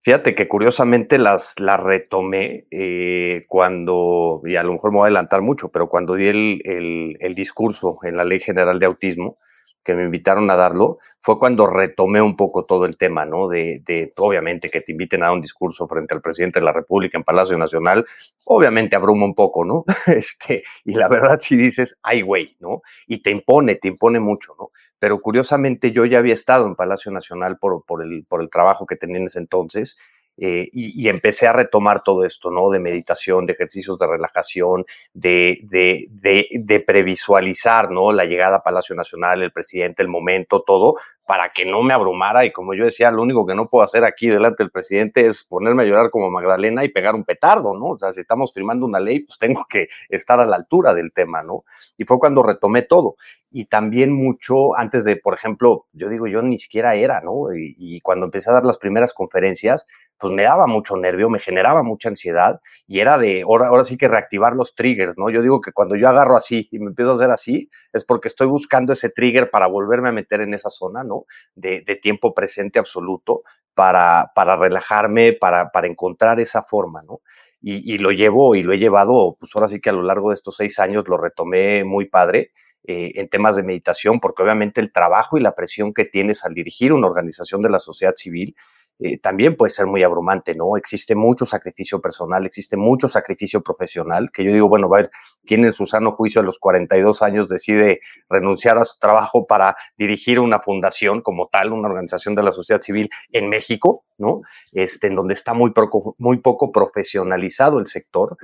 Fíjate 0.05 0.35
que 0.35 0.47
curiosamente 0.47 1.17
las, 1.17 1.59
las 1.59 1.79
retomé 1.79 2.67
eh, 2.69 3.45
cuando, 3.47 4.39
y 4.45 4.55
a 4.55 4.61
lo 4.61 4.73
mejor 4.73 4.91
me 4.91 4.97
voy 4.97 5.05
a 5.05 5.07
adelantar 5.07 5.41
mucho, 5.41 5.69
pero 5.69 5.89
cuando 5.89 6.13
di 6.13 6.27
el, 6.27 7.17
el, 7.19 7.33
discurso 7.33 7.97
en 8.03 8.15
la 8.15 8.23
Ley 8.23 8.39
General 8.39 8.77
de 8.77 8.85
Autismo, 8.85 9.39
que 9.83 9.95
me 9.95 10.03
invitaron 10.03 10.51
a 10.51 10.55
darlo, 10.55 10.99
fue 11.21 11.39
cuando 11.39 11.65
retomé 11.65 12.21
un 12.21 12.35
poco 12.35 12.65
todo 12.65 12.85
el 12.85 12.97
tema, 12.97 13.25
¿no? 13.25 13.47
De, 13.47 13.81
de, 13.83 14.13
obviamente, 14.17 14.69
que 14.69 14.81
te 14.81 14.91
inviten 14.91 15.23
a 15.23 15.25
dar 15.25 15.33
un 15.33 15.41
discurso 15.41 15.87
frente 15.87 16.13
al 16.13 16.21
presidente 16.21 16.59
de 16.59 16.65
la 16.65 16.71
República 16.71 17.17
en 17.17 17.23
Palacio 17.23 17.57
Nacional, 17.57 18.05
obviamente 18.45 18.95
abruma 18.95 19.25
un 19.25 19.33
poco, 19.33 19.65
¿no? 19.65 19.85
Este, 20.05 20.61
y 20.83 20.93
la 20.93 21.07
verdad 21.07 21.39
si 21.39 21.55
dices, 21.55 21.97
ay, 22.03 22.21
güey, 22.21 22.55
¿no? 22.59 22.83
Y 23.07 23.23
te 23.23 23.31
impone, 23.31 23.73
te 23.73 23.87
impone 23.87 24.19
mucho, 24.19 24.55
¿no? 24.59 24.69
Pero 25.05 25.21
curiosamente 25.21 25.91
yo 25.91 26.03
ya 26.05 26.17
había 26.17 26.33
estado 26.33 26.65
en 26.65 26.73
Palacio 26.73 27.11
Nacional 27.11 27.59
por, 27.59 27.85
por, 27.85 28.01
el, 28.01 28.25
por 28.27 28.41
el 28.41 28.49
trabajo 28.49 28.87
que 28.87 28.95
tenía 28.95 29.17
en 29.17 29.25
ese 29.25 29.37
entonces 29.37 29.99
eh, 30.37 30.69
y, 30.73 31.07
empecé 31.07 31.47
a 31.47 31.53
retomar 31.53 32.03
todo 32.03 32.25
esto, 32.25 32.51
¿no? 32.51 32.69
De 32.69 32.79
meditación, 32.79 33.45
de 33.45 33.53
ejercicios 33.53 33.97
de 33.97 34.05
relajación, 34.05 34.85
de, 35.13 35.59
de, 35.63 36.07
de, 36.09 36.47
de, 36.51 36.79
previsualizar, 36.81 37.89
¿no? 37.89 38.11
La 38.11 38.25
llegada 38.25 38.57
a 38.57 38.63
Palacio 38.63 38.95
Nacional, 38.95 39.41
el 39.41 39.53
presidente, 39.53 40.01
el 40.03 40.09
momento, 40.09 40.61
todo, 40.61 40.95
para 41.25 41.51
que 41.53 41.65
no 41.65 41.81
me 41.83 41.93
abrumara. 41.93 42.43
Y 42.43 42.51
como 42.51 42.73
yo 42.73 42.83
decía, 42.83 43.11
lo 43.11 43.21
único 43.21 43.45
que 43.45 43.55
no 43.55 43.69
puedo 43.69 43.85
hacer 43.85 44.03
aquí 44.03 44.27
delante 44.27 44.63
del 44.63 44.71
presidente 44.71 45.25
es 45.25 45.45
ponerme 45.45 45.83
a 45.83 45.85
llorar 45.85 46.09
como 46.11 46.29
Magdalena 46.29 46.83
y 46.83 46.89
pegar 46.89 47.15
un 47.15 47.23
petardo, 47.23 47.73
¿no? 47.73 47.91
O 47.91 47.97
sea, 47.97 48.11
si 48.11 48.19
estamos 48.19 48.53
firmando 48.53 48.85
una 48.85 48.99
ley, 48.99 49.21
pues 49.21 49.39
tengo 49.39 49.65
que 49.69 49.87
estar 50.09 50.41
a 50.41 50.45
la 50.45 50.57
altura 50.57 50.93
del 50.93 51.13
tema, 51.13 51.43
¿no? 51.43 51.63
Y 51.97 52.03
fue 52.03 52.19
cuando 52.19 52.43
retomé 52.43 52.81
todo. 52.81 53.15
Y 53.51 53.65
también 53.65 54.11
mucho 54.11 54.77
antes 54.77 55.05
de, 55.05 55.15
por 55.15 55.33
ejemplo, 55.33 55.85
yo 55.93 56.09
digo, 56.09 56.27
yo 56.27 56.41
ni 56.41 56.59
siquiera 56.59 56.95
era, 56.95 57.21
¿no? 57.21 57.55
Y, 57.55 57.73
y 57.77 58.01
cuando 58.01 58.25
empecé 58.25 58.49
a 58.49 58.53
dar 58.53 58.65
las 58.65 58.77
primeras 58.77 59.13
conferencias, 59.13 59.87
pues 60.19 60.33
me 60.33 60.43
daba 60.43 60.67
mucho 60.67 60.95
nervio, 60.95 61.29
me 61.29 61.39
generaba 61.39 61.83
mucha 61.83 62.09
ansiedad 62.09 62.61
y 62.87 62.99
era 62.99 63.17
de, 63.17 63.41
ahora, 63.41 63.67
ahora 63.67 63.83
sí 63.83 63.97
que 63.97 64.07
reactivar 64.07 64.53
los 64.53 64.73
triggers, 64.73 65.17
¿no? 65.17 65.29
Yo 65.29 65.41
digo 65.41 65.59
que 65.61 65.71
cuando 65.73 65.95
yo 65.95 66.07
agarro 66.07 66.37
así 66.37 66.69
y 66.71 66.79
me 66.79 66.87
empiezo 66.87 67.11
a 67.11 67.15
hacer 67.15 67.31
así, 67.31 67.69
es 67.91 68.05
porque 68.05 68.29
estoy 68.29 68.47
buscando 68.47 68.93
ese 68.93 69.09
trigger 69.09 69.49
para 69.49 69.67
volverme 69.67 70.09
a 70.09 70.13
meter 70.13 70.41
en 70.41 70.53
esa 70.53 70.69
zona, 70.69 71.03
¿no? 71.03 71.25
De, 71.55 71.81
de 71.85 71.95
tiempo 71.95 72.33
presente 72.33 72.79
absoluto 72.79 73.43
para, 73.73 74.31
para 74.33 74.55
relajarme, 74.55 75.33
para, 75.33 75.69
para 75.71 75.87
encontrar 75.87 76.39
esa 76.39 76.63
forma, 76.63 77.01
¿no? 77.03 77.19
Y, 77.61 77.93
y, 77.93 77.97
lo 77.97 78.11
llevo 78.11 78.55
y 78.55 78.63
lo 78.63 78.73
he 78.73 78.77
llevado, 78.77 79.37
pues 79.39 79.51
ahora 79.55 79.67
sí 79.67 79.81
que 79.81 79.89
a 79.89 79.93
lo 79.93 80.03
largo 80.03 80.29
de 80.29 80.35
estos 80.35 80.55
seis 80.55 80.79
años 80.79 81.07
lo 81.07 81.17
retomé 81.17 81.83
muy 81.83 82.05
padre. 82.05 82.51
Eh, 82.87 83.19
en 83.19 83.29
temas 83.29 83.55
de 83.55 83.63
meditación, 83.63 84.19
porque 84.19 84.43
obviamente 84.43 84.79
el 84.79 84.91
trabajo 84.91 85.39
y 85.39 85.41
la 85.41 85.55
presión 85.55 85.91
que 85.91 86.05
tienes 86.05 86.45
al 86.45 86.53
dirigir 86.53 86.93
una 86.93 87.07
organización 87.07 87.63
de 87.63 87.71
la 87.71 87.79
sociedad 87.79 88.13
civil 88.15 88.55
eh, 88.97 89.19
también 89.19 89.57
puede 89.57 89.71
ser 89.71 89.87
muy 89.87 90.03
abrumante, 90.03 90.55
¿no? 90.55 90.77
Existe 90.77 91.15
mucho 91.15 91.45
sacrificio 91.45 91.99
personal, 91.99 92.45
existe 92.45 92.77
mucho 92.77 93.09
sacrificio 93.09 93.61
profesional, 93.61 94.31
que 94.31 94.45
yo 94.45 94.53
digo, 94.53 94.69
bueno, 94.69 94.87
va 94.87 94.99
a 94.99 95.01
ver, 95.01 95.11
¿quién 95.45 95.65
en 95.65 95.73
su 95.73 95.85
sano 95.85 96.13
juicio 96.13 96.39
a 96.39 96.45
los 96.45 96.59
42 96.59 97.21
años 97.21 97.49
decide 97.49 97.99
renunciar 98.29 98.77
a 98.77 98.85
su 98.85 98.97
trabajo 98.97 99.45
para 99.47 99.75
dirigir 99.97 100.39
una 100.39 100.61
fundación 100.61 101.21
como 101.21 101.47
tal, 101.47 101.73
una 101.73 101.89
organización 101.89 102.35
de 102.35 102.43
la 102.43 102.53
sociedad 102.53 102.81
civil 102.81 103.09
en 103.31 103.49
México, 103.49 104.05
¿no? 104.17 104.41
Este, 104.71 105.07
en 105.07 105.15
donde 105.15 105.33
está 105.33 105.53
muy 105.53 105.71
poco, 105.71 106.15
muy 106.17 106.37
poco 106.37 106.71
profesionalizado 106.71 107.79
el 107.79 107.87
sector. 107.87 108.37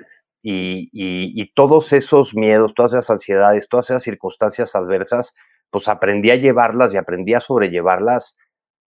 Y, 0.44 0.90
y, 0.92 1.54
todos 1.54 1.94
esos 1.94 2.34
miedos, 2.34 2.74
todas 2.74 2.94
esas 2.94 3.12
ansiedades, 3.12 3.70
todas 3.70 3.92
esas 3.92 4.02
circunstancias 4.02 4.76
adversas, 4.76 5.36
pues 5.70 5.88
aprendí 5.88 6.32
a 6.32 6.36
llevarlas 6.36 6.94
y 6.94 6.98
aprendí 6.98 7.36
a 7.36 7.40
sobrellevarlas 7.40 8.38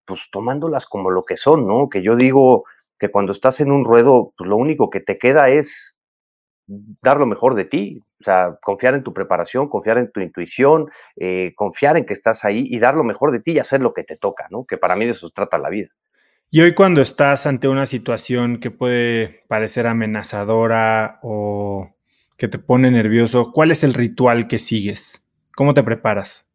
pues 0.05 0.29
tomándolas 0.31 0.87
como 0.87 1.11
lo 1.11 1.25
que 1.25 1.37
son, 1.37 1.67
¿no? 1.67 1.89
Que 1.89 2.03
yo 2.03 2.17
digo 2.17 2.65
que 2.99 3.11
cuando 3.11 3.33
estás 3.33 3.61
en 3.61 3.73
un 3.73 3.85
ruedo, 3.85 4.33
pues 4.37 4.49
lo 4.49 4.57
único 4.57 4.91
que 4.91 5.01
te 5.01 5.19
queda 5.19 5.49
es 5.49 5.99
dar 6.67 7.19
lo 7.19 7.27
mejor 7.27 7.55
de 7.55 7.65
ti, 7.65 8.01
o 8.21 8.25
sea, 8.25 8.57
confiar 8.63 8.95
en 8.95 9.03
tu 9.03 9.13
preparación, 9.13 9.69
confiar 9.69 9.99
en 9.99 10.11
tu 10.13 10.21
intuición, 10.21 10.89
eh, 11.17 11.53
confiar 11.57 11.97
en 11.97 12.07
que 12.07 12.13
estás 12.13 12.45
ahí 12.45 12.67
y 12.71 12.79
dar 12.79 12.95
lo 12.95 13.05
mejor 13.05 13.33
de 13.33 13.41
ti 13.41 13.53
y 13.53 13.59
hacer 13.59 13.81
lo 13.81 13.93
que 13.93 14.05
te 14.05 14.17
toca, 14.17 14.47
¿no? 14.51 14.65
Que 14.65 14.79
para 14.79 14.97
mí 14.97 15.05
de 15.05 15.11
eso 15.11 15.31
trata 15.31 15.59
la 15.59 15.69
vida. 15.69 15.89
Y 16.51 16.61
hoy 16.61 16.75
cuando 16.75 17.01
estás 17.01 17.47
ante 17.47 17.67
una 17.67 17.87
situación 17.87 18.61
que 18.61 18.71
puede 18.71 19.45
parecer 19.49 19.87
amenazadora 19.87 21.19
o 21.23 21.91
que 22.37 22.49
te 22.49 22.59
pone 22.59 22.91
nervioso, 22.91 23.53
¿cuál 23.53 23.71
es 23.71 23.85
el 23.85 23.95
ritual 23.95 24.47
que 24.49 24.59
sigues? 24.59 25.27
¿Cómo 25.57 25.75
te 25.75 25.83
preparas? 25.83 26.47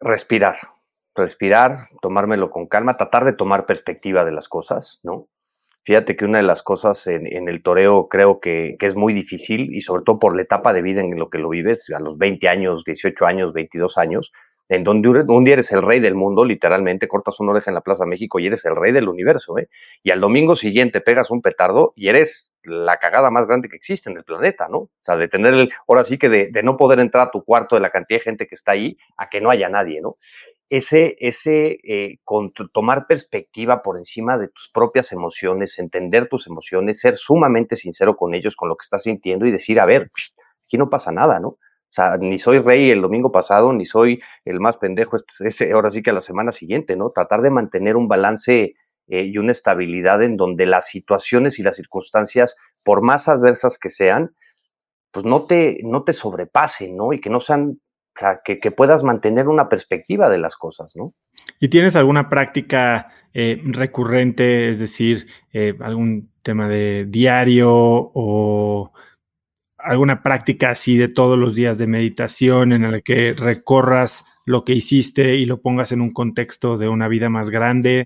Respirar 0.00 0.71
respirar, 1.14 1.88
tomármelo 2.00 2.50
con 2.50 2.66
calma, 2.66 2.96
tratar 2.96 3.24
de 3.24 3.32
tomar 3.32 3.66
perspectiva 3.66 4.24
de 4.24 4.32
las 4.32 4.48
cosas, 4.48 5.00
¿no? 5.02 5.28
Fíjate 5.84 6.14
que 6.14 6.24
una 6.24 6.38
de 6.38 6.44
las 6.44 6.62
cosas 6.62 7.08
en, 7.08 7.48
el 7.48 7.62
toreo 7.62 8.08
creo 8.08 8.38
que, 8.38 8.76
que, 8.78 8.86
es 8.86 8.94
muy 8.94 9.12
difícil 9.12 9.74
y 9.74 9.80
sobre 9.80 10.04
todo 10.04 10.20
por 10.20 10.36
la 10.36 10.42
etapa 10.42 10.72
de 10.72 10.80
vida 10.80 11.00
en 11.00 11.18
lo 11.18 11.28
que 11.28 11.38
lo 11.38 11.48
vives, 11.48 11.90
a 11.90 11.98
los 11.98 12.16
20 12.18 12.48
años, 12.48 12.84
18 12.84 13.26
años, 13.26 13.52
22 13.52 13.98
años, 13.98 14.32
en 14.68 14.84
donde 14.84 15.08
un 15.08 15.44
día 15.44 15.54
eres 15.54 15.70
el 15.72 15.82
rey 15.82 16.00
del 16.00 16.14
mundo, 16.14 16.44
literalmente, 16.44 17.08
cortas 17.08 17.38
una 17.40 17.52
oreja 17.52 17.70
en 17.70 17.74
la 17.74 17.82
Plaza 17.82 18.06
México 18.06 18.38
y 18.38 18.46
eres 18.46 18.64
el 18.64 18.74
rey 18.74 18.92
del 18.92 19.08
universo, 19.08 19.58
¿eh? 19.58 19.68
Y 20.02 20.10
al 20.12 20.20
domingo 20.20 20.56
siguiente 20.56 21.02
pegas 21.02 21.30
un 21.30 21.42
petardo 21.42 21.92
y 21.94 22.08
eres 22.08 22.52
la 22.62 22.96
cagada 22.96 23.30
más 23.30 23.46
grande 23.46 23.68
que 23.68 23.76
existe 23.76 24.08
en 24.08 24.16
el 24.16 24.24
planeta, 24.24 24.68
¿no? 24.68 24.78
O 24.78 24.90
sea, 25.04 25.16
de 25.16 25.28
tener 25.28 25.52
el, 25.52 25.70
ahora 25.86 26.04
sí 26.04 26.16
que 26.16 26.28
de, 26.28 26.48
de 26.50 26.62
no 26.62 26.76
poder 26.78 27.00
entrar 27.00 27.28
a 27.28 27.30
tu 27.30 27.44
cuarto 27.44 27.74
de 27.74 27.82
la 27.82 27.90
cantidad 27.90 28.20
de 28.20 28.24
gente 28.24 28.46
que 28.46 28.54
está 28.54 28.72
ahí 28.72 28.96
a 29.18 29.28
que 29.28 29.40
no 29.42 29.50
haya 29.50 29.68
nadie, 29.68 30.00
¿no? 30.00 30.16
Ese, 30.72 31.16
ese 31.18 31.78
eh, 31.84 32.18
tomar 32.72 33.06
perspectiva 33.06 33.82
por 33.82 33.98
encima 33.98 34.38
de 34.38 34.48
tus 34.48 34.70
propias 34.72 35.12
emociones, 35.12 35.78
entender 35.78 36.28
tus 36.28 36.46
emociones, 36.46 36.98
ser 36.98 37.16
sumamente 37.16 37.76
sincero 37.76 38.16
con 38.16 38.32
ellos, 38.34 38.56
con 38.56 38.70
lo 38.70 38.76
que 38.76 38.84
estás 38.84 39.02
sintiendo 39.02 39.44
y 39.44 39.50
decir, 39.50 39.78
a 39.78 39.84
ver, 39.84 40.10
aquí 40.64 40.78
no 40.78 40.88
pasa 40.88 41.12
nada, 41.12 41.40
¿no? 41.40 41.48
O 41.48 41.58
sea, 41.90 42.16
ni 42.16 42.38
soy 42.38 42.58
rey 42.58 42.90
el 42.90 43.02
domingo 43.02 43.30
pasado, 43.30 43.74
ni 43.74 43.84
soy 43.84 44.22
el 44.46 44.60
más 44.60 44.78
pendejo 44.78 45.18
este, 45.40 45.70
ahora 45.72 45.90
sí 45.90 46.02
que 46.02 46.08
a 46.08 46.14
la 46.14 46.22
semana 46.22 46.52
siguiente, 46.52 46.96
¿no? 46.96 47.10
Tratar 47.10 47.42
de 47.42 47.50
mantener 47.50 47.94
un 47.96 48.08
balance 48.08 48.74
eh, 49.08 49.22
y 49.24 49.36
una 49.36 49.52
estabilidad 49.52 50.22
en 50.22 50.38
donde 50.38 50.64
las 50.64 50.86
situaciones 50.86 51.58
y 51.58 51.62
las 51.62 51.76
circunstancias, 51.76 52.56
por 52.82 53.02
más 53.02 53.28
adversas 53.28 53.76
que 53.76 53.90
sean, 53.90 54.34
pues 55.10 55.26
no 55.26 55.44
te, 55.44 55.80
no 55.84 56.02
te 56.02 56.14
sobrepasen, 56.14 56.96
¿no? 56.96 57.12
Y 57.12 57.20
que 57.20 57.28
no 57.28 57.40
sean 57.40 57.78
o 58.14 58.18
sea, 58.18 58.40
que, 58.44 58.60
que, 58.60 58.70
puedas 58.70 59.02
mantener 59.02 59.48
una 59.48 59.68
perspectiva 59.68 60.28
de 60.28 60.38
las 60.38 60.56
cosas, 60.56 60.94
¿no? 60.96 61.14
¿Y 61.60 61.68
tienes 61.68 61.96
alguna 61.96 62.28
práctica 62.28 63.08
eh, 63.34 63.62
recurrente, 63.64 64.68
es 64.68 64.78
decir, 64.78 65.26
eh, 65.52 65.74
algún 65.80 66.30
tema 66.42 66.68
de 66.68 67.06
diario 67.08 67.70
o 67.72 68.92
alguna 69.78 70.22
práctica 70.22 70.70
así 70.70 70.96
de 70.96 71.08
todos 71.08 71.38
los 71.38 71.54
días 71.54 71.78
de 71.78 71.86
meditación 71.86 72.72
en 72.72 72.90
la 72.90 73.00
que 73.00 73.32
recorras 73.32 74.26
lo 74.44 74.64
que 74.64 74.74
hiciste 74.74 75.36
y 75.36 75.46
lo 75.46 75.62
pongas 75.62 75.92
en 75.92 76.02
un 76.02 76.10
contexto 76.10 76.76
de 76.76 76.88
una 76.88 77.08
vida 77.08 77.30
más 77.30 77.48
grande? 77.48 78.04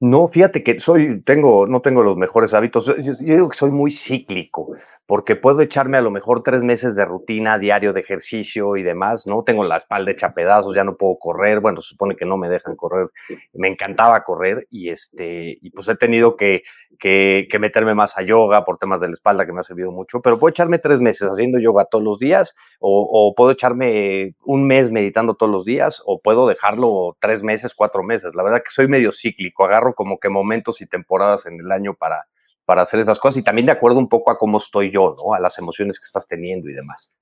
No, 0.00 0.28
fíjate 0.28 0.62
que 0.62 0.78
soy, 0.80 1.20
tengo, 1.22 1.66
no 1.66 1.82
tengo 1.82 2.02
los 2.02 2.16
mejores 2.16 2.54
hábitos. 2.54 2.86
Yo, 2.86 2.96
yo, 2.96 3.14
digo 3.18 3.48
que 3.48 3.58
soy 3.58 3.70
muy 3.70 3.92
cíclico 3.92 4.76
porque 5.08 5.36
puedo 5.36 5.62
echarme 5.62 5.96
a 5.96 6.02
lo 6.02 6.10
mejor 6.10 6.42
tres 6.42 6.62
meses 6.62 6.94
de 6.94 7.06
rutina 7.06 7.58
diario 7.58 7.94
de 7.94 8.00
ejercicio 8.00 8.76
y 8.76 8.82
demás, 8.82 9.26
¿no? 9.26 9.42
Tengo 9.42 9.64
la 9.64 9.78
espalda 9.78 10.10
hecha 10.10 10.34
pedazos, 10.34 10.74
ya 10.76 10.84
no 10.84 10.96
puedo 10.96 11.16
correr, 11.18 11.60
bueno, 11.60 11.80
se 11.80 11.88
supone 11.88 12.14
que 12.14 12.26
no 12.26 12.36
me 12.36 12.50
dejan 12.50 12.76
correr, 12.76 13.08
me 13.54 13.68
encantaba 13.68 14.22
correr 14.22 14.66
y 14.68 14.90
este, 14.90 15.56
y 15.62 15.70
pues 15.70 15.88
he 15.88 15.96
tenido 15.96 16.36
que, 16.36 16.62
que, 16.98 17.48
meterme 17.58 17.94
más 17.94 18.18
a 18.18 18.22
yoga 18.22 18.66
por 18.66 18.76
temas 18.76 19.00
de 19.00 19.06
la 19.06 19.14
espalda 19.14 19.46
que 19.46 19.52
me 19.54 19.60
ha 19.60 19.62
servido 19.62 19.92
mucho, 19.92 20.20
pero 20.20 20.38
puedo 20.38 20.50
echarme 20.50 20.78
tres 20.78 21.00
meses 21.00 21.26
haciendo 21.26 21.58
yoga 21.58 21.86
todos 21.86 22.04
los 22.04 22.18
días 22.18 22.54
o, 22.78 23.08
o 23.10 23.34
puedo 23.34 23.52
echarme 23.52 24.34
un 24.44 24.66
mes 24.66 24.90
meditando 24.90 25.36
todos 25.36 25.50
los 25.50 25.64
días 25.64 26.02
o 26.04 26.20
puedo 26.20 26.46
dejarlo 26.46 27.16
tres 27.18 27.42
meses, 27.42 27.72
cuatro 27.74 28.02
meses. 28.02 28.34
La 28.34 28.42
verdad 28.42 28.58
que 28.58 28.70
soy 28.70 28.88
medio 28.88 29.12
cíclico, 29.12 29.64
agarro 29.64 29.94
como 29.94 30.18
que 30.18 30.28
momentos 30.28 30.82
y 30.82 30.86
temporadas 30.86 31.46
en 31.46 31.60
el 31.60 31.72
año 31.72 31.94
para, 31.94 32.26
para 32.68 32.82
hacer 32.82 33.00
esas 33.00 33.18
cosas 33.18 33.38
y 33.38 33.42
también 33.42 33.64
de 33.64 33.72
acuerdo 33.72 33.98
un 33.98 34.10
poco 34.10 34.30
a 34.30 34.36
cómo 34.36 34.58
estoy 34.58 34.92
yo, 34.92 35.16
¿no? 35.16 35.32
A 35.32 35.40
las 35.40 35.58
emociones 35.58 35.98
que 35.98 36.04
estás 36.04 36.28
teniendo 36.28 36.68
y 36.68 36.74
demás. 36.74 37.16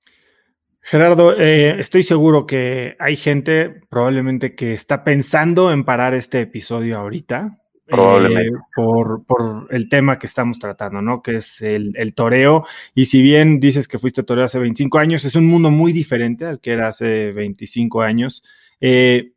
Gerardo, 0.81 1.33
eh, 1.39 1.79
estoy 1.79 2.03
seguro 2.03 2.45
que 2.45 2.97
hay 2.99 3.15
gente 3.15 3.69
probablemente 3.87 4.55
que 4.55 4.73
está 4.73 5.05
pensando 5.05 5.71
en 5.71 5.85
parar 5.85 6.13
este 6.13 6.41
episodio 6.41 6.97
ahorita. 6.97 7.61
Probablemente. 7.85 8.57
Eh, 8.57 8.61
por, 8.75 9.25
por, 9.25 9.67
el 9.73 9.87
tema 9.87 10.19
que 10.19 10.27
estamos 10.27 10.59
tratando, 10.59 11.01
¿no? 11.01 11.21
Que 11.21 11.37
es 11.37 11.61
el, 11.61 11.93
el, 11.95 12.13
toreo. 12.13 12.65
Y 12.93 13.05
si 13.05 13.21
bien 13.21 13.61
dices 13.61 13.87
que 13.87 13.99
fuiste 13.99 14.23
toreo 14.23 14.43
hace 14.43 14.59
25 14.59 14.99
años, 14.99 15.23
es 15.23 15.35
un 15.35 15.47
mundo 15.47 15.71
muy 15.71 15.93
diferente 15.93 16.43
al 16.45 16.59
que 16.59 16.73
era 16.73 16.89
hace 16.89 17.31
25 17.31 18.01
años. 18.01 18.43
Eh, 18.81 19.31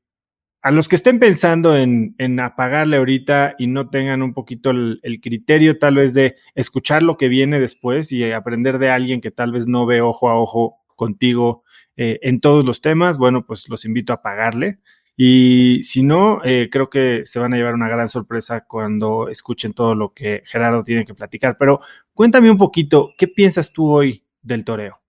a 0.62 0.71
los 0.71 0.88
que 0.88 0.97
estén 0.97 1.19
pensando 1.19 1.76
en, 1.76 2.14
apagarle 2.40 2.99
ahorita 2.99 3.55
y 3.59 3.67
no 3.67 3.88
tengan 3.88 4.23
un 4.23 4.35
poquito 4.35 4.71
el, 4.71 5.00
el, 5.02 5.21
criterio 5.21 5.79
tal 5.79 5.97
vez 5.97 6.12
de 6.12 6.37
escuchar 6.55 7.02
lo 7.02 7.17
que 7.17 7.29
viene 7.29 7.59
después 7.59 8.12
y 8.12 8.31
aprender 8.31 8.79
de 8.79 8.90
alguien 8.90 9.21
que 9.21 9.31
tal 9.31 9.52
vez 9.52 9.67
no 9.67 9.87
ve 9.87 10.02
ojo 10.02 10.29
a 10.29 10.38
ojo 10.38 10.81
contigo 10.97 11.64
eh, 11.97 12.19
en 12.23 12.40
todos 12.40 12.64
los 12.64 12.81
temas, 12.81 13.19
bueno, 13.19 13.45
pues 13.45 13.69
los 13.69 13.85
invito 13.85 14.12
a 14.12 14.17
apagarle. 14.17 14.79
Y 15.17 15.83
si 15.83 16.02
no, 16.02 16.40
eh, 16.45 16.71
creo 16.73 16.88
que 16.88 17.23
se 17.26 17.38
van 17.38 17.52
a 17.52 17.57
llevar 17.59 17.75
una 17.75 17.88
gran 17.88 18.09
sorpresa 18.09 18.64
cuando 18.67 19.29
escuchen 19.29 19.75
todo 19.75 19.95
lo 19.95 20.14
que 20.14 20.43
Gerardo 20.47 20.83
tiene 20.83 21.05
que 21.05 21.14
platicar. 21.14 21.59
Pero 21.59 21.81
cuéntame 22.14 22.50
un 22.50 22.57
poquito, 22.57 23.12
¿qué 23.19 23.29
piensas 23.29 23.71
tú 23.73 23.90
hoy 23.90 24.25
del 24.40 24.64
toreo? 24.64 25.00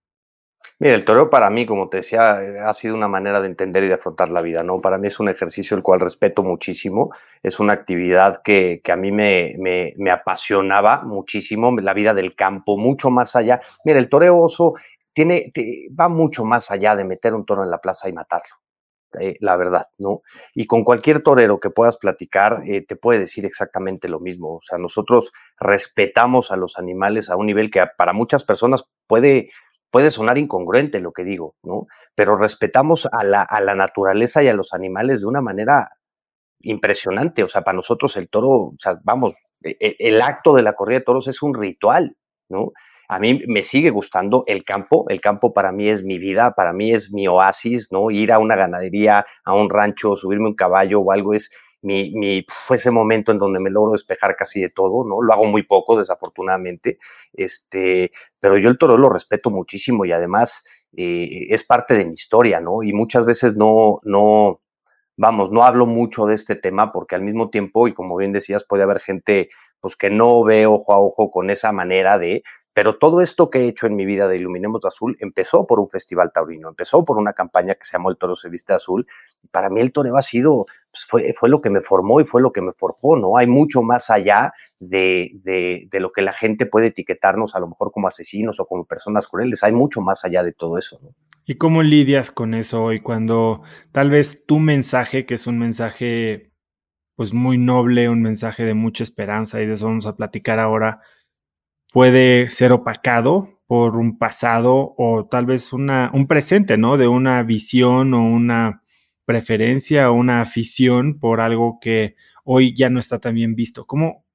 Mira, 0.81 0.95
el 0.95 1.05
toreo 1.05 1.29
para 1.29 1.51
mí, 1.51 1.67
como 1.67 1.89
te 1.89 1.97
decía, 1.97 2.41
eh, 2.41 2.59
ha 2.59 2.73
sido 2.73 2.95
una 2.95 3.07
manera 3.07 3.39
de 3.39 3.47
entender 3.47 3.83
y 3.83 3.87
de 3.87 3.93
afrontar 3.93 4.29
la 4.29 4.41
vida, 4.41 4.63
¿no? 4.63 4.81
Para 4.81 4.97
mí 4.97 5.09
es 5.09 5.19
un 5.19 5.29
ejercicio 5.29 5.77
el 5.77 5.83
cual 5.83 5.99
respeto 5.99 6.41
muchísimo, 6.41 7.13
es 7.43 7.59
una 7.59 7.73
actividad 7.73 8.41
que, 8.43 8.81
que 8.83 8.91
a 8.91 8.95
mí 8.95 9.11
me, 9.11 9.53
me, 9.59 10.09
apasionaba 10.09 11.03
muchísimo, 11.03 11.71
la 11.79 11.93
vida 11.93 12.15
del 12.15 12.35
campo, 12.35 12.79
mucho 12.79 13.11
más 13.11 13.35
allá. 13.35 13.61
Mira, 13.85 13.99
el 13.99 14.09
toreo 14.09 14.39
oso 14.39 14.73
tiene, 15.13 15.53
va 15.99 16.09
mucho 16.09 16.45
más 16.45 16.71
allá 16.71 16.95
de 16.95 17.03
meter 17.03 17.35
un 17.35 17.45
toro 17.45 17.63
en 17.63 17.69
la 17.69 17.77
plaza 17.77 18.09
y 18.09 18.13
matarlo. 18.13 18.55
Eh, 19.19 19.35
la 19.39 19.57
verdad, 19.57 19.85
¿no? 19.99 20.21
Y 20.55 20.65
con 20.65 20.83
cualquier 20.83 21.21
torero 21.21 21.59
que 21.59 21.69
puedas 21.69 21.97
platicar, 21.97 22.63
eh, 22.65 22.83
te 22.83 22.95
puede 22.95 23.19
decir 23.19 23.45
exactamente 23.45 24.09
lo 24.09 24.19
mismo. 24.19 24.55
O 24.55 24.61
sea, 24.63 24.79
nosotros 24.79 25.31
respetamos 25.59 26.49
a 26.49 26.55
los 26.55 26.79
animales 26.79 27.29
a 27.29 27.35
un 27.35 27.45
nivel 27.45 27.69
que 27.69 27.85
para 27.95 28.13
muchas 28.13 28.43
personas 28.43 28.85
puede 29.05 29.51
puede 29.91 30.09
sonar 30.09 30.37
incongruente 30.37 30.99
lo 30.99 31.11
que 31.11 31.23
digo, 31.23 31.55
¿no? 31.63 31.87
Pero 32.15 32.37
respetamos 32.37 33.07
a 33.11 33.23
la, 33.23 33.43
a 33.43 33.61
la 33.61 33.75
naturaleza 33.75 34.41
y 34.43 34.47
a 34.47 34.53
los 34.53 34.73
animales 34.73 35.21
de 35.21 35.27
una 35.27 35.41
manera 35.41 35.89
impresionante. 36.61 37.43
O 37.43 37.49
sea, 37.49 37.61
para 37.61 37.75
nosotros 37.75 38.15
el 38.17 38.29
toro, 38.29 38.49
o 38.49 38.75
sea, 38.79 38.93
vamos, 39.03 39.35
el, 39.61 39.77
e, 39.79 39.95
el 39.99 40.21
acto 40.21 40.55
de 40.55 40.63
la 40.63 40.73
corrida 40.73 40.99
de 40.99 41.05
toros 41.05 41.27
es 41.27 41.41
un 41.41 41.53
ritual, 41.53 42.15
¿no? 42.49 42.71
A 43.09 43.19
mí 43.19 43.41
me 43.45 43.65
sigue 43.65 43.89
gustando 43.89 44.45
el 44.47 44.63
campo, 44.63 45.05
el 45.09 45.19
campo 45.19 45.53
para 45.53 45.73
mí 45.73 45.89
es 45.89 46.01
mi 46.01 46.17
vida, 46.17 46.53
para 46.55 46.71
mí 46.71 46.93
es 46.93 47.11
mi 47.11 47.27
oasis, 47.27 47.89
¿no? 47.91 48.09
Ir 48.09 48.31
a 48.31 48.39
una 48.39 48.55
ganadería, 48.55 49.25
a 49.43 49.53
un 49.53 49.69
rancho, 49.69 50.15
subirme 50.15 50.47
un 50.47 50.55
caballo 50.55 51.01
o 51.01 51.11
algo 51.11 51.33
es, 51.33 51.51
mi, 51.81 52.11
mi, 52.13 52.45
fue 52.47 52.77
ese 52.77 52.91
momento 52.91 53.31
en 53.31 53.39
donde 53.39 53.59
me 53.59 53.69
logro 53.69 53.93
despejar 53.93 54.35
casi 54.35 54.61
de 54.61 54.69
todo, 54.69 55.03
¿no? 55.03 55.21
Lo 55.21 55.33
hago 55.33 55.45
muy 55.45 55.63
poco, 55.63 55.97
desafortunadamente, 55.97 56.99
este, 57.33 58.11
pero 58.39 58.57
yo 58.57 58.69
el 58.69 58.77
toro 58.77 58.97
lo 58.97 59.09
respeto 59.09 59.49
muchísimo 59.49 60.05
y 60.05 60.11
además 60.11 60.63
eh, 60.95 61.47
es 61.49 61.63
parte 61.63 61.95
de 61.95 62.05
mi 62.05 62.13
historia, 62.13 62.59
¿no? 62.59 62.83
Y 62.83 62.93
muchas 62.93 63.25
veces 63.25 63.55
no, 63.55 63.99
no, 64.03 64.61
vamos, 65.17 65.51
no 65.51 65.63
hablo 65.63 65.85
mucho 65.85 66.25
de 66.25 66.35
este 66.35 66.55
tema 66.55 66.91
porque 66.91 67.15
al 67.15 67.21
mismo 67.21 67.49
tiempo, 67.49 67.87
y 67.87 67.93
como 67.93 68.15
bien 68.17 68.33
decías, 68.33 68.63
puede 68.63 68.83
haber 68.83 68.99
gente 68.99 69.49
pues 69.79 69.95
que 69.95 70.11
no 70.11 70.43
ve 70.43 70.67
ojo 70.67 70.93
a 70.93 70.99
ojo 70.99 71.31
con 71.31 71.49
esa 71.49 71.71
manera 71.71 72.19
de, 72.19 72.43
pero 72.73 72.97
todo 72.97 73.21
esto 73.21 73.49
que 73.49 73.59
he 73.59 73.67
hecho 73.67 73.87
en 73.87 73.95
mi 73.95 74.05
vida 74.05 74.27
de 74.27 74.37
Iluminemos 74.37 74.81
de 74.81 74.87
Azul 74.87 75.17
empezó 75.19 75.67
por 75.67 75.79
un 75.79 75.89
festival 75.89 76.31
taurino, 76.33 76.69
empezó 76.69 77.03
por 77.03 77.17
una 77.17 77.33
campaña 77.33 77.75
que 77.75 77.83
se 77.83 77.93
llamó 77.93 78.09
El 78.09 78.17
Toro 78.17 78.35
se 78.35 78.47
viste 78.47 78.73
azul. 78.73 79.07
Para 79.51 79.69
mí 79.69 79.81
el 79.81 79.91
toreo 79.91 80.15
ha 80.15 80.21
sido, 80.21 80.65
pues 80.91 81.05
fue, 81.07 81.33
fue, 81.37 81.49
lo 81.49 81.61
que 81.61 81.69
me 81.69 81.81
formó 81.81 82.19
y 82.19 82.25
fue 82.25 82.41
lo 82.41 82.51
que 82.51 82.61
me 82.61 82.73
forjó, 82.73 83.15
¿no? 83.15 83.37
Hay 83.37 83.47
mucho 83.47 83.81
más 83.81 84.09
allá 84.09 84.51
de, 84.79 85.31
de, 85.43 85.99
lo 85.99 86.11
que 86.11 86.21
la 86.21 86.33
gente 86.33 86.65
puede 86.65 86.87
etiquetarnos 86.87 87.55
a 87.55 87.59
lo 87.59 87.69
mejor 87.69 87.91
como 87.91 88.07
asesinos 88.07 88.59
o 88.59 88.65
como 88.65 88.85
personas 88.85 89.27
crueles, 89.27 89.63
hay 89.63 89.71
mucho 89.71 90.01
más 90.01 90.25
allá 90.25 90.43
de 90.43 90.51
todo 90.51 90.77
eso, 90.77 90.99
¿no? 91.01 91.15
¿Y 91.45 91.55
cómo 91.55 91.81
lidias 91.81 92.31
con 92.31 92.53
eso 92.53 92.83
hoy 92.83 92.99
cuando 92.99 93.61
tal 93.91 94.09
vez 94.09 94.45
tu 94.45 94.59
mensaje, 94.59 95.25
que 95.25 95.33
es 95.33 95.47
un 95.47 95.57
mensaje 95.57 96.51
pues 97.15 97.33
muy 97.33 97.57
noble, 97.57 98.09
un 98.09 98.21
mensaje 98.21 98.63
de 98.63 98.73
mucha 98.73 99.03
esperanza 99.03 99.61
y 99.61 99.65
de 99.65 99.73
eso 99.73 99.87
vamos 99.87 100.07
a 100.07 100.15
platicar 100.15 100.59
ahora, 100.59 101.01
puede 101.91 102.49
ser 102.49 102.71
opacado 102.71 103.47
por 103.67 103.95
un 103.95 104.17
pasado 104.17 104.93
o 104.97 105.27
tal 105.29 105.45
vez 105.45 105.71
una, 105.73 106.11
un 106.13 106.27
presente, 106.27 106.77
¿no? 106.77 106.97
De 106.97 107.07
una 107.07 107.43
visión 107.43 108.13
o 108.13 108.23
una 108.23 108.83
preferencia 109.25 110.11
o 110.11 110.13
una 110.13 110.41
afición 110.41 111.19
por 111.19 111.41
algo 111.41 111.79
que 111.81 112.15
hoy 112.43 112.75
ya 112.75 112.89
no 112.89 112.99
está 112.99 113.19
tan 113.19 113.35
bien 113.35 113.55
visto. 113.55 113.85
¿Cómo, 113.85 114.25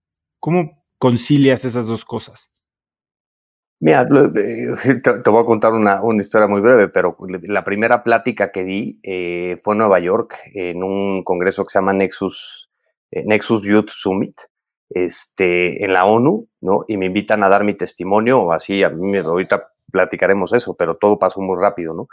cómo 0.40 0.84
concilias 0.98 1.64
esas 1.64 1.86
dos 1.86 2.04
cosas? 2.04 2.50
Mira, 3.78 4.08
te, 4.32 5.02
te, 5.02 5.30
voy 5.30 5.42
a 5.42 5.46
contar 5.46 5.72
una, 5.72 6.02
una, 6.02 6.20
historia 6.20 6.48
muy 6.48 6.60
breve, 6.60 6.88
pero 6.88 7.16
la 7.42 7.64
primera 7.64 8.02
plática 8.02 8.50
que 8.50 8.64
di 8.64 9.00
eh, 9.02 9.60
fue 9.62 9.74
en 9.74 9.78
Nueva 9.78 10.00
York, 10.00 10.34
en 10.54 10.82
un 10.82 11.22
congreso 11.24 11.64
que 11.64 11.72
se 11.72 11.78
llama 11.78 11.92
Nexus, 11.92 12.70
eh, 13.10 13.22
Nexus 13.26 13.64
Youth 13.64 13.90
Summit 13.90 14.36
este, 14.88 15.84
en 15.84 15.92
la 15.92 16.06
ONU, 16.06 16.48
¿no? 16.60 16.84
Y 16.88 16.96
me 16.96 17.06
invitan 17.06 17.42
a 17.42 17.48
dar 17.48 17.64
mi 17.64 17.74
testimonio, 17.74 18.50
así, 18.52 18.82
ahorita 18.82 19.68
platicaremos 19.90 20.52
eso, 20.52 20.74
pero 20.74 20.96
todo 20.96 21.18
pasó 21.18 21.40
muy 21.40 21.56
rápido, 21.60 21.94
¿no? 21.94 22.08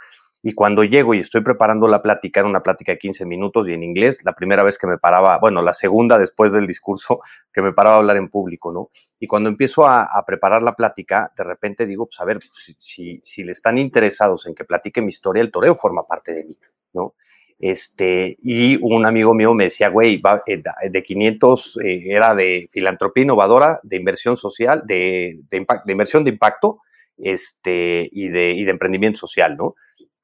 Y 0.46 0.52
cuando 0.52 0.84
llego 0.84 1.14
y 1.14 1.20
estoy 1.20 1.40
preparando 1.40 1.88
la 1.88 2.02
plática, 2.02 2.40
era 2.40 2.48
una 2.50 2.62
plática 2.62 2.92
de 2.92 2.98
15 2.98 3.24
minutos 3.24 3.66
y 3.66 3.72
en 3.72 3.82
inglés, 3.82 4.18
la 4.24 4.34
primera 4.34 4.62
vez 4.62 4.76
que 4.76 4.86
me 4.86 4.98
paraba, 4.98 5.38
bueno, 5.38 5.62
la 5.62 5.72
segunda 5.72 6.18
después 6.18 6.52
del 6.52 6.66
discurso, 6.66 7.20
que 7.52 7.62
me 7.62 7.72
paraba 7.72 7.96
a 7.96 7.98
hablar 8.00 8.18
en 8.18 8.28
público, 8.28 8.70
¿no? 8.70 8.90
Y 9.18 9.26
cuando 9.26 9.48
empiezo 9.48 9.86
a, 9.86 10.02
a 10.02 10.22
preparar 10.26 10.62
la 10.62 10.76
plática, 10.76 11.32
de 11.34 11.44
repente 11.44 11.86
digo, 11.86 12.04
pues 12.04 12.20
a 12.20 12.26
ver, 12.26 12.40
si, 12.52 12.74
si, 12.76 13.20
si 13.22 13.42
le 13.42 13.52
están 13.52 13.78
interesados 13.78 14.46
en 14.46 14.54
que 14.54 14.66
platique 14.66 15.00
mi 15.00 15.08
historia, 15.08 15.40
el 15.40 15.50
toreo 15.50 15.76
forma 15.76 16.06
parte 16.06 16.34
de 16.34 16.44
mí, 16.44 16.58
¿no? 16.92 17.14
Este, 17.58 18.36
y 18.42 18.76
un 18.82 19.06
amigo 19.06 19.32
mío 19.32 19.54
me 19.54 19.64
decía, 19.64 19.88
güey, 19.88 20.20
eh, 20.46 20.90
de 20.90 21.02
500 21.02 21.78
eh, 21.82 22.02
era 22.04 22.34
de 22.34 22.68
filantropía 22.70 23.22
innovadora, 23.22 23.80
de 23.82 23.96
inversión 23.96 24.36
social, 24.36 24.82
de, 24.84 25.40
de, 25.48 25.56
impact, 25.56 25.86
de 25.86 25.92
inversión 25.92 26.22
de 26.22 26.30
impacto 26.32 26.80
este, 27.16 28.06
y, 28.12 28.28
de, 28.28 28.52
y 28.52 28.64
de 28.64 28.70
emprendimiento 28.70 29.20
social, 29.20 29.56
¿no? 29.56 29.74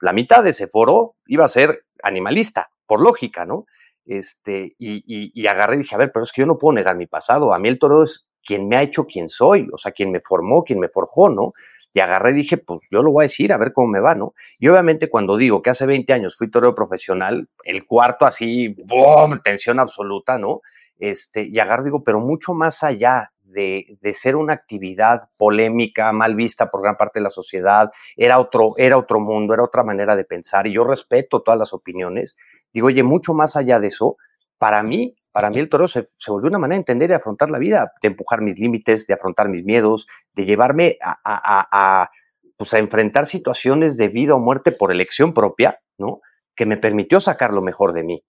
La 0.00 0.12
mitad 0.12 0.42
de 0.42 0.50
ese 0.50 0.66
foro 0.66 1.16
iba 1.26 1.44
a 1.44 1.48
ser 1.48 1.84
animalista, 2.02 2.70
por 2.86 3.00
lógica, 3.00 3.46
¿no? 3.46 3.66
Este, 4.06 4.72
y, 4.78 5.02
y, 5.06 5.46
agarré 5.46 5.76
y 5.76 5.78
dije, 5.78 5.94
a 5.94 5.98
ver, 5.98 6.10
pero 6.12 6.24
es 6.24 6.32
que 6.32 6.42
yo 6.42 6.46
no 6.46 6.58
puedo 6.58 6.74
negar 6.74 6.96
mi 6.96 7.06
pasado. 7.06 7.52
A 7.54 7.58
mí 7.58 7.68
el 7.68 7.78
toro 7.78 8.02
es 8.02 8.28
quien 8.44 8.66
me 8.66 8.76
ha 8.76 8.82
hecho 8.82 9.06
quien 9.06 9.28
soy, 9.28 9.68
o 9.72 9.78
sea, 9.78 9.92
quien 9.92 10.10
me 10.10 10.20
formó, 10.20 10.64
quien 10.64 10.80
me 10.80 10.88
forjó, 10.88 11.28
¿no? 11.28 11.52
y 11.92 12.00
agarré 12.00 12.30
y 12.30 12.34
dije, 12.34 12.56
pues 12.56 12.80
yo 12.90 13.02
lo 13.02 13.10
voy 13.10 13.22
a 13.22 13.26
decir, 13.26 13.52
a 13.52 13.58
ver 13.58 13.72
cómo 13.72 13.88
me 13.88 14.00
va, 14.00 14.14
¿no? 14.14 14.34
Y 14.58 14.68
obviamente 14.68 15.10
cuando 15.10 15.36
digo 15.36 15.60
que 15.62 15.70
hace 15.70 15.86
20 15.86 16.12
años 16.12 16.36
fui 16.36 16.50
torero 16.50 16.74
profesional, 16.74 17.48
el 17.64 17.84
cuarto 17.84 18.26
así, 18.26 18.68
¡boom!, 18.86 19.40
tensión 19.42 19.80
absoluta, 19.80 20.38
¿no? 20.38 20.60
Este, 20.98 21.42
y 21.42 21.58
agarré 21.58 21.84
digo, 21.84 22.04
pero 22.04 22.20
mucho 22.20 22.54
más 22.54 22.82
allá 22.82 23.32
de, 23.50 23.98
ser 24.14 24.36
una 24.36 24.54
actividad 24.54 25.30
polémica, 25.36 26.12
mal 26.12 26.34
vista 26.34 26.70
por 26.70 26.82
gran 26.82 26.96
parte 26.96 27.18
de 27.20 27.24
la 27.24 27.30
sociedad, 27.30 27.90
era 28.16 28.38
otro, 28.38 28.74
era 28.76 28.96
otro 28.98 29.20
mundo, 29.20 29.54
era 29.54 29.64
otra 29.64 29.82
manera 29.82 30.16
de 30.16 30.24
pensar, 30.24 30.66
y 30.66 30.74
yo 30.74 30.84
respeto 30.84 31.42
todas 31.42 31.58
las 31.58 31.72
opiniones. 31.72 32.36
Digo, 32.72 32.88
oye, 32.88 33.02
mucho 33.02 33.34
más 33.34 33.56
allá 33.56 33.80
de 33.80 33.88
eso, 33.88 34.16
para 34.58 34.82
mí 34.82 35.16
para 35.32 35.50
mí 35.50 35.58
el 35.58 35.68
toro 35.68 35.86
se, 35.86 36.08
volvió 36.26 36.48
una 36.48 36.58
manera 36.58 36.76
de 36.76 36.80
entender 36.80 37.10
y 37.10 37.14
afrontar 37.14 37.50
la 37.50 37.58
vida, 37.58 37.92
de 38.02 38.08
empujar 38.08 38.40
mis 38.40 38.58
límites, 38.58 39.06
de 39.06 39.14
afrontar 39.14 39.48
mis 39.48 39.64
miedos, 39.64 40.06
de 40.34 40.44
llevarme 40.44 40.98
a, 41.02 42.10
pues 42.56 42.74
a 42.74 42.78
enfrentar 42.78 43.26
situaciones 43.26 43.96
de 43.96 44.08
vida 44.08 44.34
o 44.34 44.40
muerte 44.40 44.72
por 44.72 44.90
elección 44.90 45.32
propia, 45.32 45.80
¿no? 45.98 46.20
Que 46.56 46.66
me 46.66 46.76
permitió 46.76 47.20
sacar 47.20 47.52
lo 47.52 47.62
mejor 47.62 47.92
de 47.92 48.02
mí. 48.02 48.24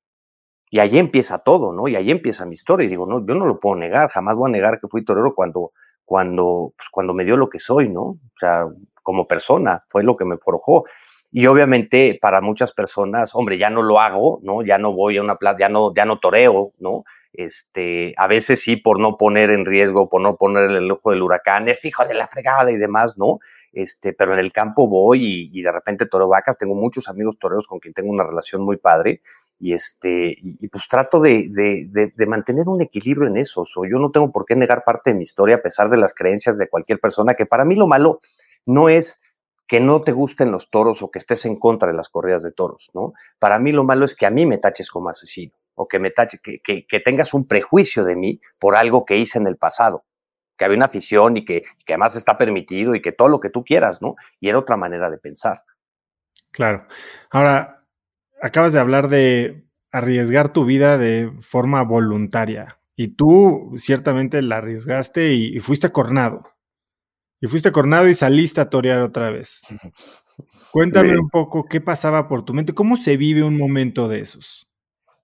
Y 0.73 0.79
ahí 0.79 0.97
empieza 0.97 1.39
todo, 1.39 1.73
¿no? 1.73 1.89
Y 1.89 1.97
ahí 1.97 2.09
empieza 2.09 2.45
mi 2.45 2.53
historia. 2.53 2.85
Y 2.85 2.89
digo, 2.89 3.05
no, 3.05 3.25
yo 3.25 3.35
no 3.35 3.45
lo 3.45 3.59
puedo 3.59 3.75
negar, 3.75 4.09
jamás 4.09 4.37
voy 4.37 4.49
a 4.49 4.53
negar 4.53 4.79
que 4.79 4.87
fui 4.87 5.03
torero 5.03 5.35
cuando, 5.35 5.73
cuando, 6.05 6.73
pues 6.77 6.87
cuando 6.89 7.13
me 7.13 7.25
dio 7.25 7.35
lo 7.35 7.49
que 7.49 7.59
soy, 7.59 7.89
¿no? 7.89 8.01
O 8.01 8.19
sea, 8.39 8.65
como 9.03 9.27
persona, 9.27 9.83
fue 9.89 10.03
lo 10.03 10.15
que 10.15 10.23
me 10.23 10.37
forjó. 10.37 10.85
Y 11.29 11.45
obviamente 11.45 12.17
para 12.21 12.39
muchas 12.39 12.71
personas, 12.71 13.35
hombre, 13.35 13.57
ya 13.57 13.69
no 13.69 13.83
lo 13.83 13.99
hago, 13.99 14.39
¿no? 14.43 14.63
Ya 14.63 14.77
no 14.77 14.93
voy 14.93 15.17
a 15.17 15.21
una 15.21 15.35
plaza, 15.35 15.57
ya 15.59 15.69
no, 15.69 15.93
ya 15.93 16.05
no 16.05 16.19
toreo, 16.19 16.71
¿no? 16.79 17.03
Este, 17.33 18.13
a 18.15 18.27
veces 18.27 18.61
sí 18.61 18.77
por 18.77 18.97
no 18.97 19.17
poner 19.17 19.49
en 19.49 19.65
riesgo, 19.65 20.07
por 20.07 20.21
no 20.21 20.37
poner 20.37 20.71
el 20.71 20.89
ojo 20.89 21.11
del 21.11 21.21
huracán, 21.21 21.67
este 21.67 21.89
hijo 21.89 22.05
de 22.05 22.13
la 22.13 22.27
fregada 22.27 22.71
y 22.71 22.77
demás, 22.77 23.17
¿no? 23.17 23.39
Este, 23.73 24.13
pero 24.13 24.33
en 24.33 24.39
el 24.39 24.53
campo 24.53 24.87
voy 24.87 25.49
y, 25.51 25.61
de 25.61 25.71
repente 25.71 26.05
toro 26.05 26.29
vacas, 26.29 26.57
tengo 26.57 26.75
muchos 26.75 27.09
amigos 27.09 27.37
toreros 27.39 27.67
con 27.67 27.79
quien 27.79 27.93
tengo 27.93 28.09
una 28.09 28.25
relación 28.25 28.61
muy 28.61 28.77
padre 28.77 29.21
y 29.61 29.73
este, 29.73 30.35
y, 30.41 30.67
pues 30.69 30.87
trato 30.87 31.21
de, 31.21 31.47
de, 31.49 32.11
de, 32.15 32.25
mantener 32.25 32.67
un 32.67 32.81
equilibrio 32.81 33.27
en 33.27 33.37
eso. 33.37 33.61
O 33.61 33.85
yo 33.85 33.99
no 33.99 34.09
tengo 34.09 34.31
por 34.31 34.45
qué 34.45 34.55
negar 34.55 34.83
parte 34.83 35.11
de 35.11 35.15
mi 35.15 35.21
historia 35.21 35.57
a 35.57 35.61
pesar 35.61 35.89
de 35.91 35.97
las 35.97 36.15
creencias 36.15 36.57
de 36.57 36.67
cualquier 36.67 36.99
persona, 36.99 37.35
que 37.35 37.45
para 37.45 37.63
mí 37.63 37.75
lo 37.75 37.85
malo 37.85 38.21
no 38.65 38.89
es 38.89 39.21
que 39.67 39.79
no 39.79 40.01
te 40.01 40.13
gusten 40.13 40.51
los 40.51 40.71
toros 40.71 41.03
o 41.03 41.11
que 41.11 41.19
estés 41.19 41.45
en 41.45 41.57
contra 41.57 41.89
de 41.89 41.93
las 41.93 42.09
corridas 42.09 42.41
de 42.41 42.51
toros, 42.51 42.89
¿no? 42.95 43.13
Para 43.37 43.59
mí 43.59 43.71
lo 43.71 43.83
malo 43.83 44.03
es 44.03 44.15
que 44.15 44.25
a 44.25 44.31
mí 44.31 44.47
me 44.47 44.57
taches 44.57 44.89
como 44.89 45.09
asesino 45.09 45.53
o 45.75 45.87
que 45.87 45.99
me 45.99 46.09
tache, 46.09 46.39
que, 46.39 46.59
que, 46.59 46.99
tengas 46.99 47.33
un 47.35 47.47
prejuicio 47.47 48.03
de 48.03 48.15
mí 48.15 48.41
por 48.57 48.75
algo 48.75 49.05
que 49.05 49.17
hice 49.17 49.37
en 49.37 49.45
el 49.45 49.57
pasado, 49.57 50.05
que 50.57 50.65
había 50.65 50.77
una 50.77 50.87
afición 50.87 51.37
y 51.37 51.45
que, 51.45 51.61
que 51.85 51.93
además 51.93 52.15
está 52.15 52.35
permitido 52.35 52.95
y 52.95 53.01
que 53.01 53.11
todo 53.11 53.29
lo 53.29 53.39
que 53.39 53.51
tú 53.51 53.63
quieras, 53.63 54.01
¿no? 54.01 54.15
Y 54.39 54.49
era 54.49 54.57
otra 54.57 54.75
manera 54.75 55.09
de 55.11 55.19
pensar. 55.19 55.63
Claro. 56.51 56.87
Ahora, 57.29 57.80
acabas 58.41 58.73
de 58.73 58.79
hablar 58.79 59.07
de 59.09 59.65
arriesgar 59.91 60.53
tu 60.53 60.65
vida 60.65 60.97
de 60.97 61.31
forma 61.39 61.83
voluntaria 61.83 62.79
y 62.95 63.09
tú 63.09 63.73
ciertamente 63.77 64.41
la 64.41 64.57
arriesgaste 64.57 65.33
y, 65.33 65.55
y 65.55 65.59
fuiste 65.59 65.91
cornado. 65.91 66.43
Y 67.43 67.47
fuiste 67.47 67.71
cornado 67.71 68.07
y 68.07 68.13
saliste 68.13 68.61
a 68.61 68.69
torear 68.69 69.01
otra 69.01 69.31
vez. 69.31 69.61
Cuéntame 70.71 71.17
un 71.17 71.29
poco 71.29 71.65
qué 71.65 71.81
pasaba 71.81 72.27
por 72.27 72.43
tu 72.43 72.53
mente, 72.53 72.73
cómo 72.73 72.97
se 72.97 73.17
vive 73.17 73.43
un 73.43 73.57
momento 73.57 74.07
de 74.07 74.19
esos. 74.21 74.70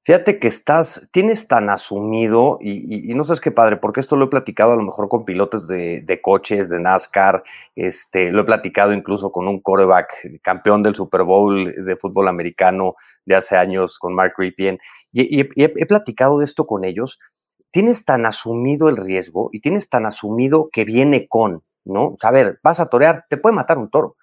Fíjate 0.07 0.39
que 0.39 0.47
estás, 0.47 1.09
tienes 1.11 1.49
tan 1.49 1.69
asumido, 1.69 2.59
y, 2.61 3.13
no 3.13 3.25
sabes 3.25 3.41
qué 3.41 3.51
padre, 3.51 3.75
porque 3.75 3.99
esto 3.99 4.15
lo 4.15 4.23
he 4.23 4.29
platicado 4.29 4.71
a 4.71 4.77
lo 4.77 4.83
mejor 4.83 5.09
con 5.09 5.25
pilotos 5.25 5.67
de, 5.67 6.19
coches, 6.23 6.69
de 6.69 6.79
NASCAR, 6.79 7.43
este, 7.75 8.31
lo 8.31 8.43
he 8.43 8.45
platicado 8.45 8.93
incluso 8.93 9.33
con 9.33 9.49
un 9.49 9.59
coreback 9.59 10.39
campeón 10.41 10.81
del 10.81 10.95
Super 10.95 11.23
Bowl 11.23 11.73
de 11.75 11.97
fútbol 11.97 12.29
americano 12.29 12.95
de 13.25 13.35
hace 13.35 13.57
años, 13.57 13.99
con 13.99 14.15
Mark 14.15 14.35
Ripien, 14.37 14.79
y, 15.11 15.41
he 15.41 15.85
platicado 15.85 16.39
de 16.39 16.45
esto 16.45 16.65
con 16.65 16.85
ellos. 16.85 17.19
Tienes 17.71 18.05
tan 18.05 18.25
asumido 18.25 18.87
el 18.87 18.95
riesgo 18.95 19.49
y 19.51 19.59
tienes 19.59 19.89
tan 19.89 20.05
asumido 20.05 20.69
que 20.71 20.85
viene 20.85 21.27
con, 21.27 21.63
¿no? 21.83 22.11
O 22.11 22.17
sea, 22.17 22.29
a 22.29 22.31
ver, 22.31 22.61
vas 22.63 22.79
a 22.79 22.85
torear, 22.85 23.25
te 23.29 23.35
puede 23.35 23.57
matar 23.57 23.77
un 23.77 23.89
toro. 23.89 24.15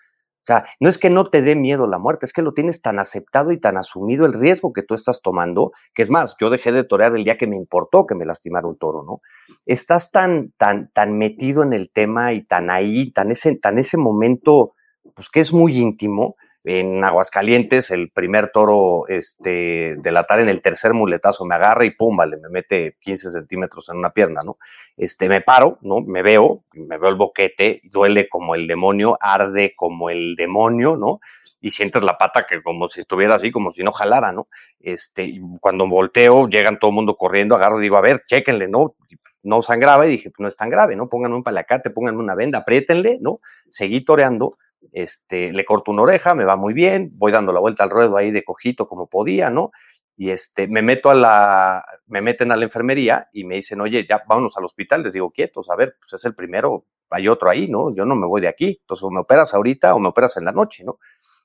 O 0.45 0.47
sea, 0.47 0.67
no 0.79 0.91
es 0.91 0.99
que 0.99 1.09
no 1.09 1.31
te 1.31 1.41
dé 1.41 1.57
miedo 1.57 1.87
la 1.87 1.99
muerte, 1.99 2.27
es 2.27 2.35
que 2.35 2.43
lo 2.43 2.53
tienes 2.53 2.83
tan 2.83 2.99
aceptado 2.99 3.51
y 3.51 3.59
tan 3.59 3.79
asumido 3.79 4.27
el 4.27 4.35
riesgo 4.35 4.75
que 4.75 4.83
tú 4.83 4.93
estás 4.93 5.23
tomando, 5.23 5.73
que 5.95 6.03
es 6.03 6.11
más, 6.11 6.37
yo 6.39 6.51
dejé 6.51 6.71
de 6.71 6.85
torear 6.85 7.17
el 7.17 7.25
día 7.25 7.39
que 7.39 7.47
me 7.47 7.57
importó 7.57 8.05
que 8.07 8.15
me 8.15 8.27
lastimara 8.27 8.67
un 8.67 8.77
toro, 8.77 9.03
¿no? 9.05 9.23
Estás 9.65 10.11
tan, 10.11 10.53
tan, 10.59 10.91
tan 10.93 11.17
metido 11.17 11.63
en 11.63 11.73
el 11.73 11.91
tema 11.91 12.35
y 12.35 12.45
tan 12.45 12.69
ahí, 12.69 13.11
tan 13.11 13.31
ese, 13.31 13.57
tan 13.57 13.79
ese 13.79 13.97
momento, 13.97 14.75
pues 15.15 15.31
que 15.31 15.41
es 15.41 15.51
muy 15.51 15.79
íntimo, 15.79 16.37
en 16.65 17.05
Aguascalientes, 17.05 17.91
el 17.91 18.11
primer 18.11 18.51
toro 18.51 19.07
este, 19.09 19.97
de 19.99 20.13
la 20.13 20.25
tarde 20.25 20.45
en 20.45 20.49
el 20.49 20.63
tercer 20.63 20.95
muletazo 20.95 21.45
me 21.45 21.55
agarra 21.55 21.85
y 21.85 21.91
pum, 21.91 22.17
vale, 22.17 22.39
me 22.39 22.49
mete 22.49 22.97
15 23.01 23.33
centímetros 23.33 23.91
en 23.91 23.99
una 23.99 24.11
pierna, 24.11 24.41
¿no? 24.43 24.57
Este, 24.97 25.29
me 25.29 25.43
paro, 25.43 25.79
¿no? 25.83 26.01
Me 26.01 26.23
veo, 26.23 26.65
me 26.73 26.97
veo 26.97 27.11
el 27.11 27.17
boquete, 27.17 27.83
duele 27.85 28.31
como 28.31 28.55
el 28.55 28.67
demonio, 28.67 29.19
arde 29.21 29.75
como 29.77 30.09
el 30.09 30.37
demonio, 30.37 30.97
¿no? 30.97 31.21
Y 31.61 31.71
sientes 31.71 32.03
la 32.03 32.17
pata 32.17 32.47
que 32.49 32.63
como 32.63 32.89
si 32.89 33.01
estuviera 33.01 33.35
así, 33.35 33.51
como 33.51 33.71
si 33.71 33.83
no 33.83 33.93
jalara, 33.93 34.33
¿no? 34.33 34.49
Este, 34.81 35.39
cuando 35.61 35.87
volteo, 35.87 36.49
llegan 36.49 36.79
todo 36.79 36.93
el 36.93 36.95
mundo 36.95 37.17
corriendo, 37.17 37.57
agarro 37.57 37.79
y 37.79 37.83
digo, 37.83 37.99
a 37.99 38.01
ver, 38.01 38.23
chéquenle, 38.27 38.69
¿no? 38.69 38.95
No 39.43 39.61
sangraba 39.61 40.07
y 40.07 40.13
dije, 40.13 40.33
no 40.39 40.49
es 40.49 40.57
tan 40.57 40.71
grave, 40.71 40.97
¿no? 40.97 41.11
Pónganme 41.11 41.37
un 41.37 41.43
palacate, 41.43 41.91
pónganme 41.91 42.21
una 42.21 42.35
venda, 42.35 42.61
apriétenle, 42.61 43.19
¿no? 43.21 43.41
Seguí 43.69 44.03
toreando 44.03 44.57
este, 44.93 45.53
le 45.53 45.65
corto 45.65 45.91
una 45.91 46.03
oreja, 46.03 46.35
me 46.35 46.45
va 46.45 46.57
muy 46.57 46.75
bien, 46.75 47.11
voy 47.15 47.33
dando 47.33 47.53
la 47.53 47.61
vuelta 47.61 47.85
al 47.85 47.91
ruedo 47.91 48.17
ahí 48.17 48.31
de 48.31 48.45
cojito 48.45 48.89
como 48.89 49.09
podía, 49.09 49.51
¿no? 49.51 49.71
Y 50.17 50.31
este, 50.31 50.69
me 50.69 50.83
meto 50.83 51.11
a 51.11 51.15
la, 51.15 51.85
me 52.07 52.23
meten 52.23 52.53
a 52.53 52.57
la 52.57 52.65
enfermería 52.65 53.29
y 53.33 53.45
me 53.45 53.57
dicen, 53.57 53.81
oye, 53.81 54.07
ya 54.09 54.23
vámonos 54.29 54.57
al 54.57 54.65
hospital, 54.65 55.03
les 55.03 55.13
digo, 55.13 55.31
quietos, 55.31 55.71
a 55.71 55.77
ver, 55.77 55.97
pues 56.01 56.13
es 56.13 56.25
el 56.25 56.35
primero, 56.35 56.87
hay 57.11 57.29
otro 57.29 57.51
ahí, 57.51 57.69
¿no? 57.69 57.95
Yo 57.95 58.05
no 58.05 58.15
me 58.15 58.27
voy 58.27 58.41
de 58.41 58.49
aquí, 58.49 58.79
entonces 58.81 59.03
o 59.03 59.11
me 59.11 59.21
operas 59.21 59.55
ahorita 59.55 59.95
o 59.95 59.99
me 59.99 60.09
operas 60.09 60.37
en 60.37 60.45
la 60.45 60.53
noche, 60.53 60.85
¿no? 60.85 60.99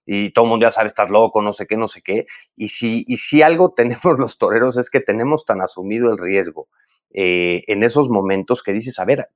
Y 0.06 0.32
todo 0.32 0.46
el 0.46 0.52
mundo 0.52 0.66
ya 0.66 0.72
sabe, 0.72 0.88
estar 0.88 1.10
loco, 1.10 1.42
no 1.42 1.52
sé 1.52 1.68
qué, 1.68 1.78
no 1.78 1.88
sé 1.88 2.02
qué. 2.02 2.26
Y 2.56 2.70
si, 2.70 3.06
y 3.08 3.18
si 3.18 3.42
algo 3.42 3.74
tenemos 3.78 4.18
los 4.20 4.38
toreros 4.38 4.78
es 4.78 4.90
que 4.90 5.00
tenemos 5.02 5.46
tan 5.46 5.62
asumido 5.62 6.12
el 6.12 6.18
riesgo 6.18 6.68
eh, 7.12 7.64
en 7.68 7.84
esos 7.84 8.10
momentos 8.10 8.62
que 8.62 8.74
dices, 8.74 9.00
a 9.00 9.06
ver, 9.06 9.30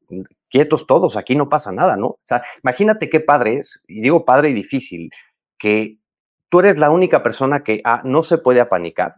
quietos 0.50 0.86
todos, 0.86 1.18
aquí 1.18 1.36
no 1.36 1.50
pasa 1.50 1.72
nada, 1.72 1.98
¿no? 1.98 2.08
O 2.08 2.20
sea, 2.24 2.44
imagínate 2.64 3.10
qué 3.10 3.20
padre 3.20 3.58
es, 3.58 3.84
y 3.88 4.02
digo 4.02 4.26
padre 4.26 4.50
y 4.50 4.54
difícil, 4.54 5.10
que 5.58 5.98
tú 6.50 6.60
eres 6.60 6.78
la 6.78 6.92
única 6.92 7.24
persona 7.24 7.64
que 7.64 7.82
ah, 7.84 8.02
no 8.06 8.22
se 8.24 8.38
puede 8.38 8.62
apanicar, 8.62 9.14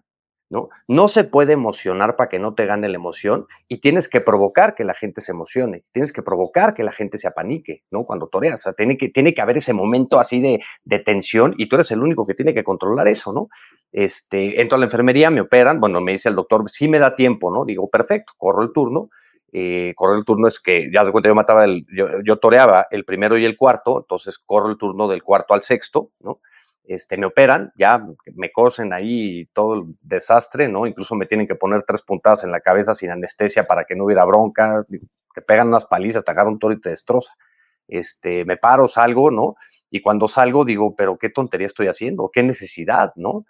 ¿no? 0.50 0.70
No 0.88 1.08
se 1.08 1.24
puede 1.24 1.54
emocionar 1.54 2.16
para 2.16 2.30
que 2.30 2.40
no 2.40 2.54
te 2.54 2.66
gane 2.66 2.88
la 2.88 2.96
emoción 2.96 3.48
y 3.68 3.80
tienes 3.80 4.08
que 4.08 4.22
provocar 4.22 4.76
que 4.76 4.84
la 4.84 4.94
gente 4.94 5.22
se 5.22 5.32
emocione, 5.32 5.84
tienes 5.92 6.14
que 6.14 6.22
provocar 6.22 6.74
que 6.74 6.84
la 6.84 6.92
gente 6.92 7.18
se 7.18 7.28
apanique, 7.28 7.84
¿no? 7.92 8.06
Cuando 8.06 8.28
toreas, 8.28 8.62
o 8.62 8.64
sea, 8.64 8.74
tiene 8.74 8.98
que, 8.98 9.10
tiene 9.10 9.34
que 9.34 9.42
haber 9.42 9.58
ese 9.58 9.74
momento 9.74 10.20
así 10.20 10.40
de, 10.42 10.62
de, 10.84 11.00
tensión 11.00 11.54
y 11.58 11.68
tú 11.68 11.76
eres 11.76 11.92
el 11.92 12.02
único 12.02 12.26
que 12.28 12.36
tiene 12.36 12.54
que 12.54 12.64
controlar 12.64 13.08
eso, 13.08 13.34
¿no? 13.34 13.50
Este, 13.92 14.62
entro 14.62 14.76
a 14.76 14.80
la 14.80 14.86
enfermería, 14.86 15.30
me 15.30 15.42
operan, 15.42 15.80
bueno, 15.80 16.02
me 16.02 16.12
dice 16.12 16.30
el 16.30 16.36
doctor, 16.36 16.70
sí 16.70 16.88
me 16.88 17.00
da 17.00 17.16
tiempo, 17.16 17.52
¿no? 17.52 17.66
Digo, 17.66 17.90
perfecto, 17.90 18.34
corro 18.38 18.62
el 18.62 18.72
turno, 18.72 19.10
eh, 19.52 19.94
corro 19.96 20.16
el 20.16 20.26
turno 20.26 20.48
es 20.48 20.60
que, 20.60 20.90
ya 20.94 21.06
se 21.06 21.12
cuenta, 21.12 21.30
yo 21.30 21.36
mataba, 21.36 21.64
el, 21.64 21.86
yo, 21.96 22.08
yo 22.26 22.38
toreaba 22.38 22.88
el 22.92 23.06
primero 23.06 23.38
y 23.38 23.46
el 23.46 23.58
cuarto, 23.58 24.00
entonces 24.00 24.38
corro 24.38 24.70
el 24.70 24.78
turno 24.78 25.08
del 25.08 25.24
cuarto 25.24 25.54
al 25.54 25.64
sexto, 25.64 26.12
¿no? 26.20 26.40
Este, 26.88 27.18
me 27.18 27.26
operan, 27.26 27.72
ya 27.78 28.06
me 28.36 28.52
cosen 28.52 28.94
ahí 28.94 29.46
todo 29.54 29.76
el 29.76 29.84
desastre, 30.02 30.68
¿no? 30.68 30.86
Incluso 30.86 31.16
me 31.16 31.26
tienen 31.26 31.48
que 31.48 31.56
poner 31.56 31.84
tres 31.88 32.02
puntadas 32.02 32.44
en 32.44 32.52
la 32.52 32.60
cabeza 32.60 32.94
sin 32.94 33.12
anestesia 33.12 33.66
para 33.66 33.86
que 33.86 33.96
no 33.96 34.06
hubiera 34.06 34.26
bronca, 34.26 34.86
te 35.34 35.42
pegan 35.42 35.68
unas 35.68 35.86
palizas, 35.86 36.24
te 36.24 36.32
agarra 36.32 36.50
un 36.50 36.60
toro 36.60 36.74
y 36.74 36.82
te 36.82 36.90
destroza. 36.90 37.34
Este, 37.88 38.46
me 38.46 38.58
paro, 38.58 38.88
salgo, 38.88 39.32
¿no? 39.32 39.56
Y 39.90 40.02
cuando 40.02 40.28
salgo 40.28 40.66
digo, 40.66 40.96
pero 40.96 41.18
qué 41.18 41.30
tontería 41.30 41.68
estoy 41.68 41.88
haciendo, 41.88 42.30
qué 42.34 42.44
necesidad, 42.44 43.14
¿no? 43.16 43.46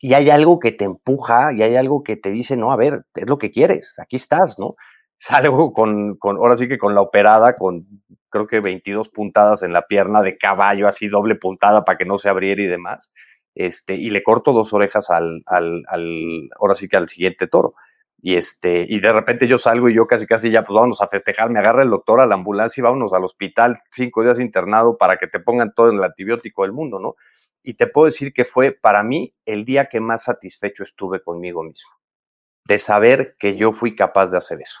Y 0.00 0.14
hay 0.14 0.30
algo 0.30 0.58
que 0.58 0.72
te 0.72 0.84
empuja 0.84 1.52
y 1.52 1.62
hay 1.62 1.76
algo 1.76 2.02
que 2.02 2.16
te 2.16 2.30
dice, 2.30 2.56
no, 2.56 2.72
a 2.72 2.76
ver, 2.76 3.04
es 3.14 3.26
lo 3.26 3.38
que 3.38 3.50
quieres, 3.50 3.98
aquí 3.98 4.16
estás, 4.16 4.58
¿no? 4.58 4.76
Salgo 5.18 5.72
con, 5.74 6.16
con 6.16 6.38
ahora 6.38 6.56
sí 6.56 6.68
que 6.68 6.78
con 6.78 6.94
la 6.94 7.02
operada, 7.02 7.56
con 7.56 7.86
creo 8.30 8.46
que 8.46 8.60
22 8.60 9.08
puntadas 9.10 9.62
en 9.62 9.72
la 9.72 9.86
pierna 9.86 10.22
de 10.22 10.38
caballo, 10.38 10.88
así 10.88 11.08
doble 11.08 11.34
puntada 11.34 11.84
para 11.84 11.98
que 11.98 12.04
no 12.04 12.18
se 12.18 12.28
abriera 12.28 12.62
y 12.62 12.66
demás. 12.66 13.12
Este, 13.54 13.94
y 13.94 14.10
le 14.10 14.22
corto 14.22 14.52
dos 14.52 14.72
orejas 14.72 15.10
al, 15.10 15.42
al, 15.46 15.82
ahora 16.58 16.74
sí 16.74 16.88
que 16.88 16.96
al 16.96 17.08
siguiente 17.08 17.46
toro. 17.46 17.74
Y 18.22 18.36
este, 18.36 18.84
y 18.88 19.00
de 19.00 19.12
repente 19.12 19.48
yo 19.48 19.58
salgo 19.58 19.88
y 19.88 19.94
yo 19.94 20.06
casi 20.06 20.26
casi 20.26 20.50
ya, 20.50 20.62
pues 20.62 20.74
vámonos 20.74 21.00
a 21.00 21.08
festejar, 21.08 21.50
me 21.50 21.58
agarra 21.58 21.82
el 21.82 21.90
doctor 21.90 22.20
a 22.20 22.26
la 22.26 22.34
ambulancia 22.34 22.80
y 22.80 22.84
vámonos 22.84 23.12
al 23.14 23.24
hospital, 23.24 23.78
cinco 23.90 24.22
días 24.22 24.38
internado 24.38 24.98
para 24.98 25.16
que 25.16 25.26
te 25.26 25.40
pongan 25.40 25.72
todo 25.74 25.90
el 25.90 26.02
antibiótico 26.02 26.62
del 26.62 26.72
mundo, 26.72 27.00
¿no? 27.00 27.16
Y 27.62 27.74
te 27.74 27.86
puedo 27.86 28.06
decir 28.06 28.32
que 28.32 28.44
fue 28.44 28.72
para 28.72 29.02
mí 29.02 29.34
el 29.46 29.64
día 29.64 29.86
que 29.86 30.00
más 30.00 30.24
satisfecho 30.24 30.82
estuve 30.82 31.22
conmigo 31.22 31.62
mismo, 31.62 31.90
de 32.66 32.78
saber 32.78 33.36
que 33.38 33.56
yo 33.56 33.72
fui 33.72 33.96
capaz 33.96 34.30
de 34.30 34.36
hacer 34.38 34.60
eso. 34.60 34.80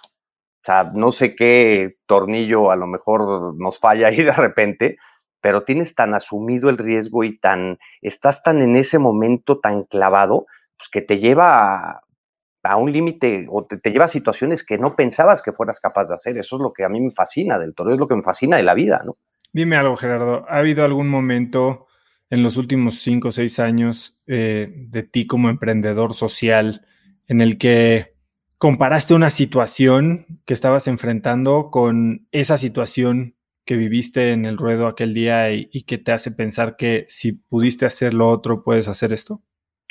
O 0.62 0.66
sea, 0.66 0.90
no 0.94 1.10
sé 1.10 1.34
qué 1.34 1.96
tornillo 2.06 2.70
a 2.70 2.76
lo 2.76 2.86
mejor 2.86 3.54
nos 3.56 3.78
falla 3.78 4.08
ahí 4.08 4.22
de 4.22 4.32
repente, 4.32 4.98
pero 5.40 5.62
tienes 5.62 5.94
tan 5.94 6.14
asumido 6.14 6.68
el 6.68 6.78
riesgo 6.78 7.24
y 7.24 7.38
tan, 7.38 7.78
estás 8.02 8.42
tan 8.42 8.60
en 8.60 8.76
ese 8.76 8.98
momento 8.98 9.58
tan 9.58 9.84
clavado, 9.84 10.46
pues 10.76 10.88
que 10.90 11.00
te 11.00 11.18
lleva 11.18 12.02
a, 12.62 12.76
un 12.76 12.92
límite 12.92 13.46
o 13.48 13.64
te, 13.64 13.90
lleva 13.90 14.04
a 14.04 14.08
situaciones 14.08 14.64
que 14.64 14.76
no 14.76 14.96
pensabas 14.96 15.40
que 15.40 15.52
fueras 15.52 15.80
capaz 15.80 16.08
de 16.08 16.14
hacer. 16.14 16.36
Eso 16.36 16.56
es 16.56 16.62
lo 16.62 16.72
que 16.72 16.84
a 16.84 16.90
mí 16.90 17.00
me 17.00 17.10
fascina 17.10 17.58
del 17.58 17.74
toro, 17.74 17.92
es 17.92 17.98
lo 17.98 18.06
que 18.06 18.16
me 18.16 18.22
fascina 18.22 18.58
de 18.58 18.62
la 18.62 18.74
vida, 18.74 19.02
¿no? 19.04 19.16
Dime 19.52 19.76
algo, 19.76 19.96
Gerardo. 19.96 20.44
¿Ha 20.48 20.58
habido 20.58 20.84
algún 20.84 21.08
momento 21.08 21.86
en 22.28 22.42
los 22.42 22.56
últimos 22.56 23.00
cinco 23.00 23.28
o 23.28 23.32
seis 23.32 23.58
años 23.58 24.16
eh, 24.26 24.72
de 24.72 25.02
ti 25.02 25.26
como 25.26 25.48
emprendedor 25.48 26.14
social 26.14 26.86
en 27.26 27.40
el 27.40 27.58
que 27.58 28.14
comparaste 28.60 29.14
una 29.14 29.30
situación 29.30 30.26
que 30.44 30.52
estabas 30.52 30.86
enfrentando 30.86 31.70
con 31.70 32.28
esa 32.30 32.58
situación 32.58 33.34
que 33.64 33.76
viviste 33.76 34.32
en 34.32 34.44
el 34.44 34.58
ruedo 34.58 34.86
aquel 34.86 35.14
día 35.14 35.50
y, 35.50 35.82
que 35.84 35.96
te 35.96 36.12
hace 36.12 36.30
pensar 36.30 36.76
que 36.76 37.06
si 37.08 37.32
pudiste 37.32 37.86
hacer 37.86 38.12
lo 38.12 38.28
otro, 38.28 38.62
puedes 38.62 38.86
hacer 38.86 39.14
esto? 39.14 39.40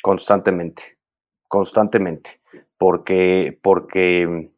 Constantemente, 0.00 0.98
constantemente, 1.48 2.42
porque, 2.78 3.58
porque 3.60 4.52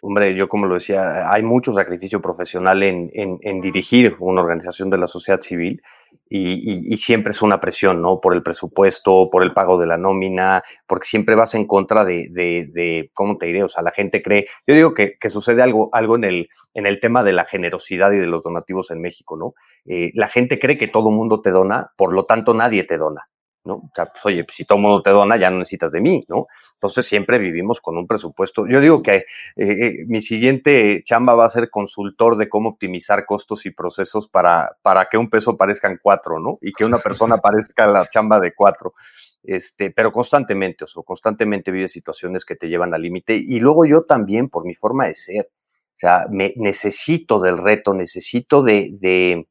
hombre, 0.00 0.36
yo 0.36 0.48
como 0.48 0.66
lo 0.66 0.74
decía, 0.74 1.32
hay 1.32 1.42
mucho 1.42 1.72
sacrificio 1.72 2.22
profesional 2.22 2.84
en, 2.84 3.10
en, 3.14 3.60
dirigir 3.60 4.14
una 4.20 4.42
organización 4.42 4.90
de 4.90 4.98
la 4.98 5.08
sociedad 5.08 5.40
civil 5.40 5.82
y, 6.28 6.92
y, 6.92 6.96
siempre 6.98 7.30
es 7.30 7.42
una 7.42 7.60
presión, 7.60 8.02
¿no? 8.02 8.20
Por 8.20 8.34
el 8.34 8.42
presupuesto, 8.42 9.28
por 9.30 9.42
el 9.42 9.52
pago 9.52 9.78
de 9.78 9.86
la 9.86 9.96
nómina, 9.96 10.62
porque 10.86 11.06
siempre 11.06 11.34
vas 11.34 11.54
en 11.54 11.66
contra 11.66 12.04
de, 12.04 13.10
¿cómo 13.14 13.38
te 13.38 13.46
diré? 13.46 13.62
O 13.62 13.68
sea, 13.68 13.82
la 13.82 13.92
gente 13.92 14.22
cree, 14.22 14.46
yo 14.66 14.74
digo 14.74 14.94
que, 14.94 15.16
que, 15.18 15.28
sucede 15.28 15.62
algo, 15.62 15.88
algo 15.92 16.16
en, 16.16 16.24
el, 16.24 16.48
en 16.74 16.86
el 16.86 17.00
tema 17.00 17.22
de 17.22 17.32
la 17.32 17.44
generosidad 17.44 18.12
y 18.12 18.18
de 18.18 18.26
los 18.26 18.42
donativos 18.42 18.90
en 18.90 19.00
México, 19.00 19.36
¿no? 19.36 19.54
Eh, 19.84 20.10
la 20.14 20.28
gente 20.28 20.58
cree 20.58 20.78
que 20.78 20.88
todo 20.88 21.10
mundo 21.10 21.40
te 21.40 21.50
dona, 21.50 21.92
por 21.96 22.12
lo 22.12 22.24
tanto 22.24 22.54
nadie 22.54 22.84
te 22.84 22.98
dona. 22.98 23.28
¿No? 23.66 23.74
O 23.74 23.90
sea, 23.94 24.06
pues, 24.06 24.24
oye, 24.24 24.44
pues, 24.44 24.56
si 24.56 24.64
todo 24.64 24.78
el 24.78 24.82
mundo 24.82 25.02
te 25.02 25.10
dona, 25.10 25.36
ya 25.36 25.50
no 25.50 25.58
necesitas 25.58 25.92
de 25.92 26.00
mí, 26.00 26.24
¿no? 26.28 26.46
Entonces 26.74 27.06
siempre 27.06 27.38
vivimos 27.38 27.80
con 27.80 27.96
un 27.98 28.06
presupuesto. 28.06 28.66
Yo 28.66 28.80
digo 28.80 29.02
que 29.02 29.16
eh, 29.16 29.24
eh, 29.56 29.92
mi 30.06 30.22
siguiente 30.22 31.02
chamba 31.04 31.34
va 31.34 31.46
a 31.46 31.50
ser 31.50 31.70
consultor 31.70 32.36
de 32.36 32.48
cómo 32.48 32.70
optimizar 32.70 33.26
costos 33.26 33.66
y 33.66 33.70
procesos 33.70 34.28
para, 34.28 34.76
para 34.82 35.06
que 35.06 35.18
un 35.18 35.28
peso 35.28 35.56
parezcan 35.56 35.98
cuatro, 36.02 36.38
¿no? 36.38 36.58
Y 36.60 36.72
que 36.72 36.84
una 36.84 36.98
persona 36.98 37.36
parezca 37.42 37.86
la 37.86 38.08
chamba 38.08 38.40
de 38.40 38.54
cuatro. 38.54 38.94
Este, 39.42 39.90
pero 39.90 40.12
constantemente, 40.12 40.84
o 40.84 40.86
sea, 40.88 41.02
constantemente 41.04 41.70
vives 41.70 41.92
situaciones 41.92 42.44
que 42.44 42.56
te 42.56 42.68
llevan 42.68 42.94
al 42.94 43.02
límite. 43.02 43.36
Y 43.36 43.60
luego 43.60 43.84
yo 43.84 44.02
también, 44.02 44.48
por 44.48 44.64
mi 44.64 44.74
forma 44.74 45.06
de 45.06 45.14
ser, 45.14 45.50
o 45.96 45.98
sea, 45.98 46.26
me 46.30 46.52
necesito 46.56 47.40
del 47.40 47.56
reto, 47.56 47.94
necesito 47.94 48.62
de, 48.62 48.90
de 48.92 49.48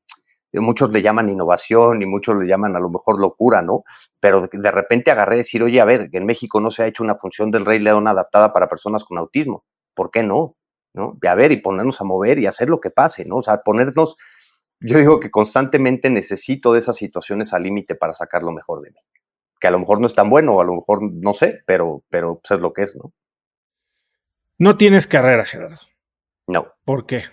muchos 0.62 0.92
le 0.92 1.02
llaman 1.02 1.30
innovación 1.30 2.02
y 2.02 2.06
muchos 2.06 2.36
le 2.36 2.48
llaman 2.48 2.76
a 2.76 2.80
lo 2.80 2.90
mejor 2.90 3.20
locura, 3.20 3.62
¿no? 3.62 3.84
Pero 4.20 4.48
de, 4.52 4.72
repente 4.72 5.12
agarré 5.12 5.36
y 5.36 5.38
decir, 5.40 5.64
oye, 5.64 5.82
a 5.82 5.86
ver, 5.86 6.10
en 6.12 6.26
México 6.26 6.60
no 6.60 6.72
se 6.72 6.84
ha 6.84 6.88
hecho 6.88 7.04
una 7.04 7.16
función 7.16 7.52
del 7.52 7.66
Rey 7.66 7.80
León 7.80 8.08
adaptada 8.08 8.54
para 8.54 8.68
personas 8.70 9.04
con 9.04 9.18
autismo. 9.18 9.66
¿Por 9.94 10.12
qué 10.12 10.24
no? 10.24 10.56
¿No? 10.94 11.18
Y 11.22 11.28
a 11.28 11.36
ver, 11.36 11.52
y 11.52 11.58
ponernos 11.58 12.00
a 12.00 12.06
mover 12.06 12.40
y 12.40 12.48
hacer 12.48 12.70
lo 12.70 12.80
que 12.80 12.90
pase, 12.90 13.26
¿no? 13.26 13.38
O 13.38 13.42
sea, 13.42 13.58
ponernos, 13.64 14.16
yo 14.80 14.98
digo 14.98 15.20
que 15.20 15.32
constantemente 15.32 16.10
necesito 16.10 16.74
de 16.74 16.80
esas 16.80 16.96
situaciones 16.96 17.54
al 17.54 17.64
límite 17.64 17.96
para 17.96 18.14
sacar 18.14 18.44
lo 18.44 18.52
mejor 18.52 18.82
de 18.82 18.92
mí. 18.92 19.00
Que 19.60 19.68
a 19.68 19.72
lo 19.72 19.80
mejor 19.80 20.00
no 20.00 20.08
es 20.08 20.16
tan 20.16 20.30
bueno, 20.30 20.56
o 20.56 20.62
a 20.62 20.66
lo 20.66 20.76
mejor 20.76 21.02
no 21.02 21.34
sé, 21.34 21.62
pero, 21.66 22.04
pero 22.10 22.40
pues 22.40 22.52
es 22.52 22.60
lo 22.60 22.72
que 22.72 22.84
es, 22.84 22.96
¿no? 22.96 23.12
No 24.58 24.78
tienes 24.78 25.06
carrera, 25.06 25.44
Gerardo. 25.44 25.82
No. 26.48 26.68
¿Por 26.86 27.06
qué? 27.06 27.24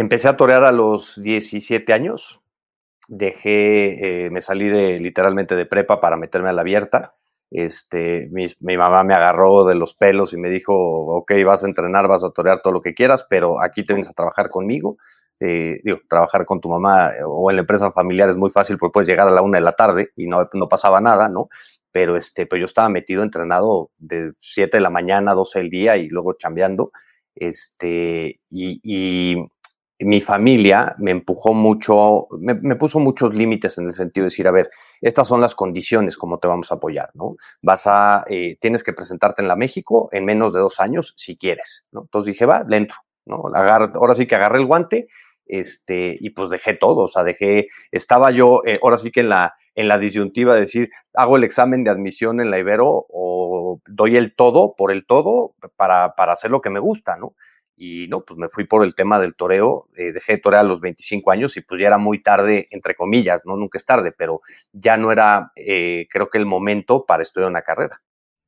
Empecé 0.00 0.28
a 0.28 0.36
torear 0.38 0.64
a 0.64 0.72
los 0.72 1.20
17 1.20 1.92
años. 1.92 2.40
Dejé, 3.06 4.24
eh, 4.24 4.30
me 4.30 4.40
salí 4.40 4.66
de 4.66 4.98
literalmente 4.98 5.56
de 5.56 5.66
prepa 5.66 6.00
para 6.00 6.16
meterme 6.16 6.48
a 6.48 6.54
la 6.54 6.62
abierta. 6.62 7.16
Este, 7.50 8.30
mi, 8.32 8.46
mamá 8.78 9.04
me 9.04 9.12
agarró 9.12 9.66
de 9.66 9.74
los 9.74 9.92
pelos 9.92 10.32
y 10.32 10.38
me 10.38 10.48
dijo, 10.48 10.72
ok, 10.74 11.32
vas 11.44 11.64
a 11.64 11.66
entrenar, 11.66 12.08
vas 12.08 12.24
a 12.24 12.30
torear 12.30 12.62
todo 12.62 12.72
lo 12.72 12.80
que 12.80 12.94
quieras, 12.94 13.26
pero 13.28 13.60
aquí 13.60 13.84
tienes 13.84 14.08
a 14.08 14.14
trabajar 14.14 14.48
conmigo. 14.48 14.96
Eh, 15.38 15.82
digo, 15.84 15.98
trabajar 16.08 16.46
con 16.46 16.62
tu 16.62 16.70
mamá 16.70 17.10
eh, 17.10 17.20
o 17.26 17.50
en 17.50 17.56
la 17.56 17.60
empresa 17.60 17.92
familiar 17.92 18.30
es 18.30 18.36
muy 18.36 18.50
fácil 18.50 18.78
porque 18.78 18.94
puedes 18.94 19.08
llegar 19.08 19.28
a 19.28 19.32
la 19.32 19.42
una 19.42 19.58
de 19.58 19.64
la 19.64 19.72
tarde 19.72 20.12
y 20.16 20.26
no, 20.28 20.48
no 20.54 20.66
pasaba 20.70 21.02
nada, 21.02 21.28
¿no? 21.28 21.50
Pero 21.92 22.16
este, 22.16 22.46
pues 22.46 22.58
yo 22.58 22.64
estaba 22.64 22.88
metido, 22.88 23.22
entrenado 23.22 23.90
de 23.98 24.32
7 24.38 24.78
de 24.78 24.80
la 24.80 24.88
mañana, 24.88 25.34
12 25.34 25.58
del 25.58 25.68
día 25.68 25.98
y 25.98 26.08
luego 26.08 26.32
chambeando. 26.38 26.90
Este, 27.34 28.40
y, 28.48 29.36
mi 30.00 30.20
familia 30.20 30.94
me 30.98 31.10
empujó 31.10 31.52
mucho, 31.52 32.26
me, 32.38 32.54
puso 32.76 32.98
muchos 32.98 33.34
límites 33.34 33.76
en 33.78 33.86
el 33.86 33.94
sentido 33.94 34.24
de 34.24 34.30
decir, 34.30 34.48
a 34.48 34.50
ver, 34.50 34.70
estas 35.00 35.28
son 35.28 35.40
las 35.40 35.54
condiciones 35.54 36.16
como 36.16 36.38
te 36.38 36.48
vamos 36.48 36.72
a 36.72 36.76
apoyar, 36.76 37.10
¿no? 37.14 37.36
Vas 37.62 37.86
a, 37.86 38.24
eh, 38.28 38.56
tienes 38.60 38.82
que 38.82 38.92
presentarte 38.92 39.42
en 39.42 39.48
la 39.48 39.56
México 39.56 40.08
en 40.12 40.24
menos 40.24 40.52
de 40.52 40.60
dos 40.60 40.80
años 40.80 41.14
si 41.16 41.36
quieres, 41.36 41.86
¿no? 41.92 42.02
Entonces 42.02 42.26
dije, 42.26 42.46
va, 42.46 42.64
lento, 42.66 42.94
¿no? 43.26 43.42
ahora 43.54 44.14
sí 44.14 44.26
que 44.26 44.34
agarré 44.34 44.58
el 44.58 44.66
guante, 44.66 45.08
este, 45.50 46.16
y 46.20 46.30
pues 46.30 46.48
dejé 46.48 46.74
todo, 46.74 47.02
o 47.02 47.08
sea, 47.08 47.24
dejé, 47.24 47.68
estaba 47.90 48.30
yo, 48.30 48.62
eh, 48.64 48.78
ahora 48.82 48.96
sí 48.96 49.10
que 49.10 49.20
en 49.20 49.30
la, 49.30 49.54
en 49.74 49.88
la 49.88 49.98
disyuntiva 49.98 50.54
de 50.54 50.60
decir, 50.60 50.90
hago 51.12 51.36
el 51.36 51.44
examen 51.44 51.82
de 51.84 51.90
admisión 51.90 52.40
en 52.40 52.50
la 52.50 52.58
Ibero 52.58 53.06
o 53.08 53.80
doy 53.86 54.16
el 54.16 54.34
todo 54.34 54.74
por 54.76 54.92
el 54.92 55.06
todo 55.06 55.54
para, 55.76 56.14
para 56.14 56.32
hacer 56.32 56.50
lo 56.50 56.60
que 56.60 56.70
me 56.70 56.80
gusta, 56.80 57.16
¿no? 57.16 57.34
Y 57.82 58.08
no, 58.08 58.20
pues 58.26 58.38
me 58.38 58.50
fui 58.50 58.64
por 58.64 58.84
el 58.84 58.94
tema 58.94 59.18
del 59.18 59.34
toreo, 59.34 59.88
eh, 59.96 60.12
dejé 60.12 60.34
de 60.34 60.38
torear 60.38 60.66
a 60.66 60.68
los 60.68 60.82
25 60.82 61.30
años 61.30 61.56
y 61.56 61.62
pues 61.62 61.80
ya 61.80 61.86
era 61.86 61.96
muy 61.96 62.22
tarde, 62.22 62.68
entre 62.72 62.94
comillas, 62.94 63.40
no, 63.46 63.56
nunca 63.56 63.78
es 63.78 63.86
tarde, 63.86 64.12
pero 64.12 64.42
ya 64.70 64.98
no 64.98 65.10
era, 65.10 65.50
eh, 65.56 66.06
creo 66.10 66.28
que 66.28 66.36
el 66.36 66.44
momento 66.44 67.06
para 67.06 67.22
estudiar 67.22 67.48
una 67.48 67.62
carrera. 67.62 68.02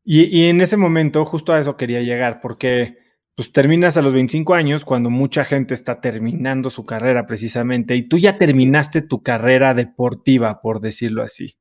Y, 0.05 0.25
y, 0.25 0.51
en 0.51 0.61
ese 0.61 0.77
momento, 0.77 1.25
justo 1.25 1.55
a 1.55 1.59
eso 1.59 1.79
quería 1.79 2.03
llegar, 2.03 2.43
porque 2.43 2.99
pues 3.35 3.53
terminas 3.53 3.97
a 3.97 4.03
los 4.03 4.13
25 4.13 4.53
años 4.53 4.85
cuando 4.85 5.09
mucha 5.09 5.45
gente 5.45 5.73
está 5.73 6.03
terminando 6.03 6.69
su 6.69 6.85
carrera 6.85 7.27
precisamente 7.27 7.97
y 7.97 8.07
tú 8.07 8.19
ya 8.19 8.37
terminaste 8.37 9.01
tu 9.01 9.23
carrera 9.23 9.73
deportiva, 9.73 10.61
por 10.61 10.81
decirlo 10.81 11.23
así. 11.23 11.57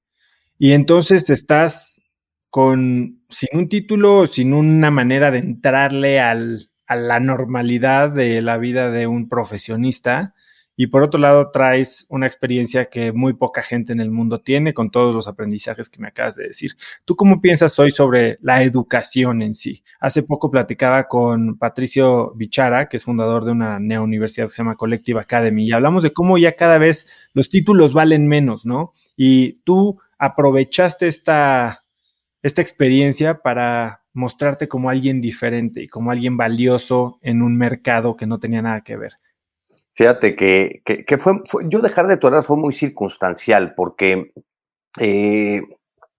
Y 0.57 0.73
entonces 0.73 1.29
estás 1.29 2.01
con, 2.49 3.23
sin 3.29 3.49
un 3.53 3.69
título, 3.69 4.27
sin 4.27 4.53
una 4.53 4.91
manera 4.91 5.31
de 5.31 5.39
entrarle 5.39 6.19
al, 6.19 6.70
a 6.91 6.97
la 6.97 7.21
normalidad 7.21 8.11
de 8.11 8.41
la 8.41 8.57
vida 8.57 8.91
de 8.91 9.07
un 9.07 9.29
profesionista. 9.29 10.35
Y 10.75 10.87
por 10.87 11.03
otro 11.03 11.21
lado, 11.21 11.49
traes 11.49 12.05
una 12.09 12.27
experiencia 12.27 12.89
que 12.89 13.13
muy 13.13 13.31
poca 13.31 13.61
gente 13.61 13.93
en 13.93 14.01
el 14.01 14.11
mundo 14.11 14.41
tiene 14.41 14.73
con 14.73 14.91
todos 14.91 15.15
los 15.15 15.25
aprendizajes 15.29 15.89
que 15.89 16.01
me 16.01 16.09
acabas 16.09 16.35
de 16.35 16.47
decir. 16.47 16.71
¿Tú 17.05 17.15
cómo 17.15 17.39
piensas 17.39 17.79
hoy 17.79 17.91
sobre 17.91 18.39
la 18.41 18.61
educación 18.61 19.41
en 19.41 19.53
sí? 19.53 19.85
Hace 20.01 20.23
poco 20.23 20.51
platicaba 20.51 21.07
con 21.07 21.57
Patricio 21.57 22.33
Bichara, 22.35 22.89
que 22.89 22.97
es 22.97 23.05
fundador 23.05 23.45
de 23.45 23.51
una 23.51 23.79
neouniversidad 23.79 24.47
que 24.47 24.51
se 24.53 24.57
llama 24.57 24.75
Collective 24.75 25.21
Academy, 25.21 25.65
y 25.65 25.71
hablamos 25.71 26.03
de 26.03 26.11
cómo 26.11 26.37
ya 26.37 26.57
cada 26.57 26.77
vez 26.77 27.09
los 27.31 27.47
títulos 27.47 27.93
valen 27.93 28.27
menos, 28.27 28.65
¿no? 28.65 28.91
Y 29.15 29.61
tú 29.61 29.97
aprovechaste 30.17 31.07
esta, 31.07 31.85
esta 32.41 32.61
experiencia 32.61 33.41
para 33.41 34.00
mostrarte 34.13 34.67
como 34.67 34.89
alguien 34.89 35.21
diferente 35.21 35.81
y 35.81 35.87
como 35.87 36.11
alguien 36.11 36.37
valioso 36.37 37.19
en 37.21 37.41
un 37.41 37.57
mercado 37.57 38.15
que 38.15 38.27
no 38.27 38.39
tenía 38.39 38.61
nada 38.61 38.81
que 38.81 38.97
ver. 38.97 39.13
Fíjate 39.93 40.35
que, 40.35 40.81
que, 40.85 41.17
fue, 41.17 41.33
yo 41.67 41.81
dejar 41.81 42.07
de 42.07 42.17
torear 42.17 42.43
fue 42.43 42.57
muy 42.57 42.73
circunstancial 42.73 43.73
porque 43.75 44.31
eh, 44.99 45.61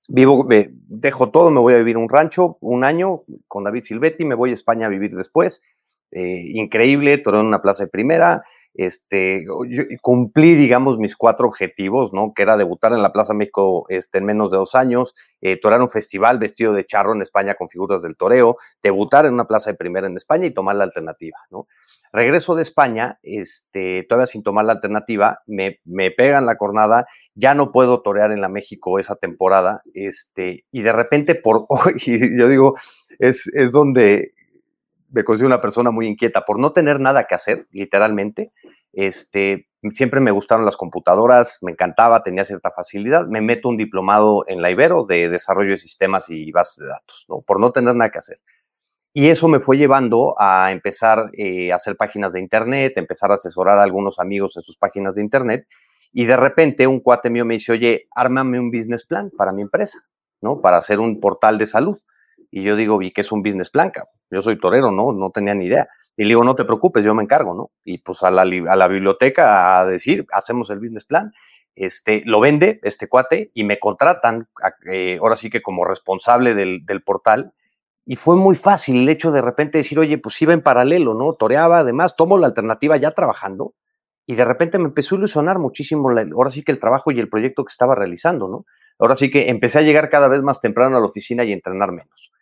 vivo, 0.09 0.47
dejo 0.49 1.31
todo, 1.31 1.51
me 1.51 1.61
voy 1.61 1.75
a 1.75 1.79
vivir 1.79 1.97
un 1.97 2.09
rancho 2.09 2.59
un 2.61 2.85
año 2.85 3.23
con 3.49 3.65
David 3.65 3.85
Silvetti, 3.85 4.25
me 4.25 4.35
voy 4.35 4.51
a 4.51 4.55
España 4.55 4.87
a 4.87 4.91
vivir 4.91 5.15
después. 5.17 5.63
Eh, 6.11 6.45
increíble, 6.49 7.17
toreo 7.19 7.41
en 7.41 7.47
una 7.47 7.63
plaza 7.63 7.85
de 7.85 7.91
primera, 7.91 8.45
este, 8.75 9.45
cumplí, 10.01 10.55
digamos, 10.55 10.99
mis 10.99 11.17
cuatro 11.17 11.47
objetivos, 11.47 12.13
¿no? 12.13 12.33
Que 12.35 12.43
era 12.43 12.57
debutar 12.57 12.93
en 12.93 13.03
la 13.03 13.13
Plaza 13.13 13.35
México 13.35 13.87
este, 13.89 14.19
en 14.19 14.25
menos 14.25 14.51
de 14.51 14.57
dos 14.57 14.75
años, 14.75 15.15
eh, 15.41 15.61
un 15.63 15.91
festival 15.91 16.39
vestido 16.39 16.73
de 16.73 16.87
charro 16.87 17.15
en 17.15 17.23
España 17.23 17.55
con 17.55 17.69
figuras 17.69 18.03
del 18.03 18.17
toreo, 18.17 18.57
debutar 18.83 19.27
en 19.27 19.35
una 19.35 19.47
plaza 19.47 19.71
de 19.71 19.77
primera 19.77 20.07
en 20.07 20.17
España 20.17 20.47
y 20.47 20.55
tomar 20.55 20.77
la 20.77 20.85
alternativa, 20.85 21.39
¿no? 21.51 21.67
Regreso 22.13 22.55
de 22.55 22.63
España, 22.63 23.19
este, 23.23 24.05
todavía 24.07 24.27
sin 24.27 24.43
tomar 24.43 24.67
la 24.67 24.73
alternativa, 24.73 25.41
me, 25.47 25.81
me 25.85 26.11
pegan 26.11 26.45
la 26.45 26.57
cornada, 26.57 27.07
ya 27.35 27.55
no 27.55 27.73
puedo 27.73 28.03
torear 28.03 28.33
en 28.33 28.43
la 28.43 28.51
México 28.51 28.99
esa 28.99 29.17
temporada, 29.17 29.83
este, 29.95 30.67
y 30.71 30.83
de 30.83 30.93
repente, 30.93 31.35
por 31.35 31.65
hoy, 31.69 31.95
yo 32.39 32.49
digo, 32.49 32.75
es, 33.19 33.49
es 33.55 33.73
donde 33.73 34.33
me 35.13 35.25
considero 35.25 35.49
una 35.49 35.61
persona 35.61 35.91
muy 35.91 36.07
inquieta 36.07 36.45
por 36.45 36.59
no 36.59 36.73
tener 36.73 36.99
nada 36.99 37.27
que 37.27 37.35
hacer, 37.35 37.67
literalmente. 37.71 38.53
Este, 38.93 39.69
siempre 39.91 40.21
me 40.21 40.31
gustaron 40.31 40.65
las 40.65 40.77
computadoras, 40.77 41.59
me 41.61 41.73
encantaba, 41.73 42.23
tenía 42.23 42.45
cierta 42.45 42.71
facilidad. 42.71 43.27
Me 43.27 43.41
meto 43.41 43.69
un 43.69 43.77
diplomado 43.77 44.45
en 44.49 44.63
la 44.63 44.71
Ibero 44.71 45.05
de 45.05 45.29
desarrollo 45.29 45.73
de 45.73 45.79
sistemas 45.79 46.31
y 46.31 46.51
bases 46.51 46.79
de 46.79 46.87
datos, 46.87 47.27
¿no? 47.29 47.43
Por 47.43 47.61
no 47.61 47.73
tener 47.73 47.95
nada 47.95 48.11
que 48.11 48.19
hacer. 48.19 48.39
Y 49.15 49.29
eso 49.29 49.47
me 49.49 49.61
fue 49.61 49.77
llevando 49.77 50.35
a 50.39 50.73
empezar 50.73 51.31
eh, 51.35 51.71
a 51.71 51.77
hacer 51.77 51.97
páginas 51.97 52.33
de 52.33 52.41
internet, 52.41 52.95
empezar 52.97 53.31
a 53.31 53.35
asesorar 53.35 53.79
a 53.79 53.83
algunos 53.83 54.19
amigos 54.19 54.57
en 54.57 54.63
sus 54.63 54.79
páginas 54.79 55.15
de 55.15 55.23
internet. 55.23 55.67
Y 56.13 56.25
de 56.25 56.37
repente 56.37 56.87
un 56.87 57.01
cuate 57.01 57.29
mío 57.29 57.45
me 57.45 57.55
dice, 57.55 57.73
oye, 57.73 58.07
ármame 58.15 58.59
un 58.59 58.71
business 58.71 59.05
plan 59.05 59.31
para 59.37 59.53
mi 59.53 59.61
empresa, 59.61 59.99
¿no? 60.41 60.63
Para 60.63 60.79
hacer 60.79 61.01
un 61.01 61.21
portal 61.21 61.59
de 61.59 61.67
salud. 61.67 61.99
Y 62.53 62.63
yo 62.63 62.77
digo, 62.77 63.01
¿y 63.03 63.11
qué 63.11 63.23
es 63.23 63.33
un 63.33 63.43
business 63.43 63.71
plan? 63.71 63.91
Yo 64.31 64.43
soy 64.43 64.61
torero, 64.61 64.93
¿no? 64.93 65.13
No 65.13 65.31
tenía 65.31 65.55
ni 65.55 65.67
idea. 65.67 65.89
Y 66.17 66.25
le 66.25 66.29
digo, 66.29 66.45
no 66.45 66.55
te 66.55 66.65
preocupes, 66.65 67.03
yo 67.03 67.15
me 67.15 67.23
encargo, 67.23 67.55
¿no? 67.55 67.71
Y 67.83 67.99
pues 67.99 68.23
a 68.23 68.31
la, 68.31 68.43
a 68.43 68.77
la 68.77 68.89
biblioteca 68.89 69.81
a 69.81 69.87
decir, 69.87 70.27
hacemos 70.31 70.69
el 70.69 70.79
business 70.79 71.07
plan. 71.07 71.33
Este, 71.75 72.23
lo 72.27 72.41
vende 72.41 72.79
este 72.83 73.09
cuate 73.09 73.51
y 73.55 73.65
me 73.65 73.79
contratan, 73.79 74.49
eh, 74.91 75.19
ahora 75.21 75.37
sí 75.37 75.49
que 75.49 75.63
como 75.63 75.87
responsable 75.87 76.55
del, 76.55 76.85
del 76.85 77.03
portal, 77.03 77.55
y 78.05 78.17
fue 78.17 78.37
muy 78.37 78.57
fácil 78.57 78.97
el 78.97 79.09
hecho 79.09 79.33
de 79.33 79.41
repente 79.41 79.79
decir, 79.79 79.99
oye, 79.99 80.19
pues 80.19 80.41
iba 80.43 80.53
en 80.53 80.63
paralelo, 80.63 81.15
¿no? 81.15 81.33
Toreaba, 81.35 81.79
además, 81.79 82.17
tomo 82.17 82.37
la 82.37 82.49
alternativa 82.49 82.99
ya 82.99 83.13
trabajando 83.13 83.75
y 84.27 84.35
de 84.35 84.45
repente 84.45 84.79
me 84.79 84.87
empezó 84.87 85.15
a 85.15 85.19
ilusionar 85.19 85.59
muchísimo, 85.59 86.11
ahora 86.11 86.51
sí 86.51 86.63
que 86.63 86.73
el 86.73 86.79
trabajo 86.79 87.11
y 87.11 87.21
el 87.21 87.29
proyecto 87.29 87.65
que 87.65 87.73
estaba 87.73 87.95
realizando, 87.95 88.49
¿no? 88.49 88.67
Ahora 88.99 89.17
sí 89.17 89.31
que 89.31 89.49
empecé 89.49 89.79
a 89.79 89.83
llegar 89.83 90.11
cada 90.11 90.29
vez 90.29 90.43
más 90.43 90.61
temprano 90.61 90.97
a 90.97 91.01
la 91.01 91.07
oficina 91.07 91.45
y 91.45 91.53
entrenar 91.53 91.93
menos. 91.93 92.33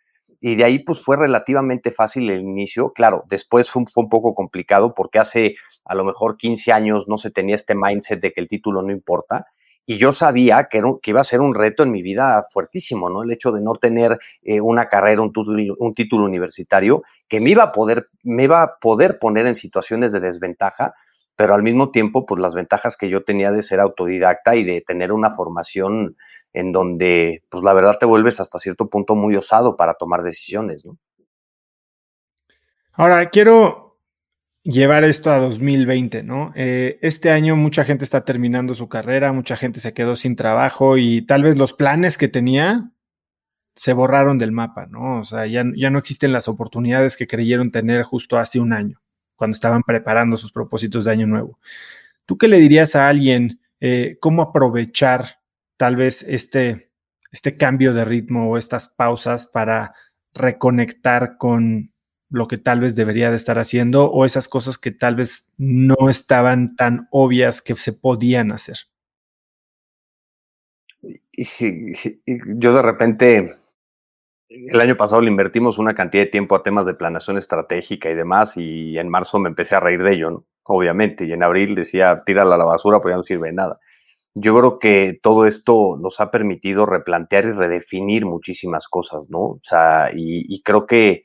Y 0.41 0.55
de 0.55 0.65
ahí 0.65 0.79
pues 0.79 1.01
fue 1.01 1.15
relativamente 1.15 1.91
fácil 1.91 2.29
el 2.29 2.41
inicio. 2.41 2.91
Claro, 2.91 3.23
después 3.29 3.69
fue, 3.69 3.85
fue 3.91 4.03
un 4.03 4.09
poco 4.09 4.35
complicado 4.35 4.93
porque 4.93 5.19
hace 5.19 5.55
a 5.85 5.95
lo 5.95 6.03
mejor 6.03 6.35
15 6.35 6.73
años 6.73 7.07
no 7.07 7.17
se 7.17 7.31
tenía 7.31 7.55
este 7.55 7.75
mindset 7.75 8.19
de 8.19 8.33
que 8.33 8.41
el 8.41 8.47
título 8.47 8.81
no 8.81 8.91
importa 8.91 9.45
y 9.85 9.97
yo 9.97 10.13
sabía 10.13 10.67
que, 10.69 10.81
que, 11.01 11.11
iba 11.11 11.21
a 11.21 11.25
ser 11.25 11.41
un 11.41 11.55
reto 11.55 11.83
en 11.83 11.91
mi 11.91 12.01
vida 12.01 12.45
fuertísimo, 12.51 13.09
¿no? 13.09 13.23
El 13.23 13.31
hecho 13.31 13.51
de 13.51 13.61
no 13.61 13.75
tener 13.75 14.19
eh, 14.43 14.61
una 14.61 14.87
carrera, 14.87 15.21
un 15.21 15.33
título, 15.33 15.75
un 15.79 15.93
título, 15.93 16.25
universitario, 16.25 17.03
que 17.27 17.39
me 17.39 17.49
iba, 17.49 17.63
a 17.63 17.71
poder, 17.71 18.07
me 18.23 18.43
iba 18.43 18.61
a 18.61 18.77
poder 18.79 19.19
poner 19.19 19.47
en 19.47 19.55
situaciones 19.55 20.11
de 20.11 20.19
desventaja, 20.19 20.93
pero 21.35 21.55
al 21.55 21.63
mismo 21.63 21.91
tiempo, 21.91 22.25
pues 22.25 22.39
las 22.39 22.53
ventajas 22.53 22.95
que 22.95 23.09
yo 23.09 23.23
tenía 23.23 23.51
de 23.51 23.63
ser 23.63 23.79
autodidacta 23.79 24.55
y 24.55 24.63
de 24.63 24.81
tener 24.81 25.11
una 25.11 25.31
formación 25.31 26.15
en 26.53 26.71
donde, 26.71 27.43
pues 27.49 27.63
la 27.63 27.73
verdad 27.73 27.97
te 27.99 28.05
vuelves 28.05 28.39
hasta 28.39 28.59
cierto 28.59 28.89
punto 28.89 29.15
muy 29.15 29.35
osado 29.35 29.77
para 29.77 29.93
tomar 29.93 30.23
decisiones, 30.23 30.85
¿no? 30.85 30.97
Ahora, 32.93 33.29
quiero 33.29 33.97
llevar 34.63 35.03
esto 35.03 35.31
a 35.31 35.39
2020, 35.39 36.23
¿no? 36.23 36.51
Eh, 36.55 36.99
este 37.01 37.31
año 37.31 37.55
mucha 37.55 37.83
gente 37.83 38.03
está 38.03 38.25
terminando 38.25 38.75
su 38.75 38.89
carrera, 38.89 39.31
mucha 39.31 39.55
gente 39.55 39.79
se 39.79 39.93
quedó 39.93 40.15
sin 40.15 40.35
trabajo 40.35 40.97
y 40.97 41.21
tal 41.23 41.43
vez 41.43 41.57
los 41.57 41.73
planes 41.73 42.17
que 42.17 42.27
tenía 42.27 42.91
se 43.75 43.93
borraron 43.93 44.37
del 44.37 44.51
mapa, 44.51 44.85
¿no? 44.87 45.21
O 45.21 45.23
sea, 45.23 45.47
ya, 45.47 45.63
ya 45.75 45.89
no 45.89 45.99
existen 45.99 46.33
las 46.33 46.47
oportunidades 46.47 47.15
que 47.17 47.27
creyeron 47.27 47.71
tener 47.71 48.03
justo 48.03 48.37
hace 48.37 48.59
un 48.59 48.73
año, 48.73 49.01
cuando 49.35 49.55
estaban 49.55 49.83
preparando 49.83 50.37
sus 50.37 50.51
propósitos 50.51 51.05
de 51.05 51.11
año 51.11 51.27
nuevo. 51.27 51.57
¿Tú 52.25 52.37
qué 52.37 52.47
le 52.47 52.59
dirías 52.59 52.95
a 52.95 53.07
alguien 53.07 53.61
eh, 53.79 54.17
cómo 54.19 54.41
aprovechar 54.41 55.40
tal 55.81 55.95
vez 55.95 56.21
este, 56.21 56.91
este 57.31 57.57
cambio 57.57 57.95
de 57.95 58.05
ritmo 58.05 58.47
o 58.47 58.57
estas 58.59 58.87
pausas 58.87 59.47
para 59.47 59.95
reconectar 60.31 61.37
con 61.39 61.91
lo 62.29 62.47
que 62.47 62.59
tal 62.59 62.81
vez 62.81 62.95
debería 62.95 63.31
de 63.31 63.35
estar 63.35 63.57
haciendo 63.57 64.05
o 64.11 64.23
esas 64.23 64.47
cosas 64.47 64.77
que 64.77 64.91
tal 64.91 65.15
vez 65.15 65.51
no 65.57 66.07
estaban 66.07 66.75
tan 66.75 67.07
obvias 67.09 67.63
que 67.63 67.75
se 67.75 67.93
podían 67.93 68.51
hacer. 68.51 68.77
yo 72.59 72.75
de 72.75 72.81
repente, 72.83 73.55
el 74.49 74.79
año 74.81 74.95
pasado 74.97 75.23
le 75.23 75.31
invertimos 75.31 75.79
una 75.79 75.95
cantidad 75.95 76.25
de 76.25 76.29
tiempo 76.29 76.55
a 76.55 76.61
temas 76.61 76.85
de 76.85 76.93
planeación 76.93 77.39
estratégica 77.39 78.07
y 78.11 78.13
demás, 78.13 78.55
y 78.55 78.99
en 78.99 79.09
marzo 79.09 79.39
me 79.39 79.49
empecé 79.49 79.73
a 79.73 79.79
reír 79.79 80.03
de 80.03 80.13
ello, 80.13 80.45
obviamente, 80.61 81.25
y 81.25 81.33
en 81.33 81.41
abril 81.41 81.73
decía, 81.73 82.21
tírala 82.23 82.53
a 82.53 82.59
la 82.59 82.65
basura, 82.65 82.99
porque 82.99 83.13
ya 83.13 83.17
no 83.17 83.23
sirve 83.23 83.47
de 83.47 83.53
nada. 83.53 83.79
Yo 84.33 84.57
creo 84.57 84.79
que 84.79 85.19
todo 85.21 85.45
esto 85.45 85.97
nos 85.99 86.19
ha 86.21 86.31
permitido 86.31 86.85
replantear 86.85 87.45
y 87.45 87.51
redefinir 87.51 88.25
muchísimas 88.25 88.87
cosas, 88.87 89.29
¿no? 89.29 89.39
O 89.39 89.59
sea, 89.63 90.11
y 90.13 90.61
creo 90.63 90.87
que 90.87 91.23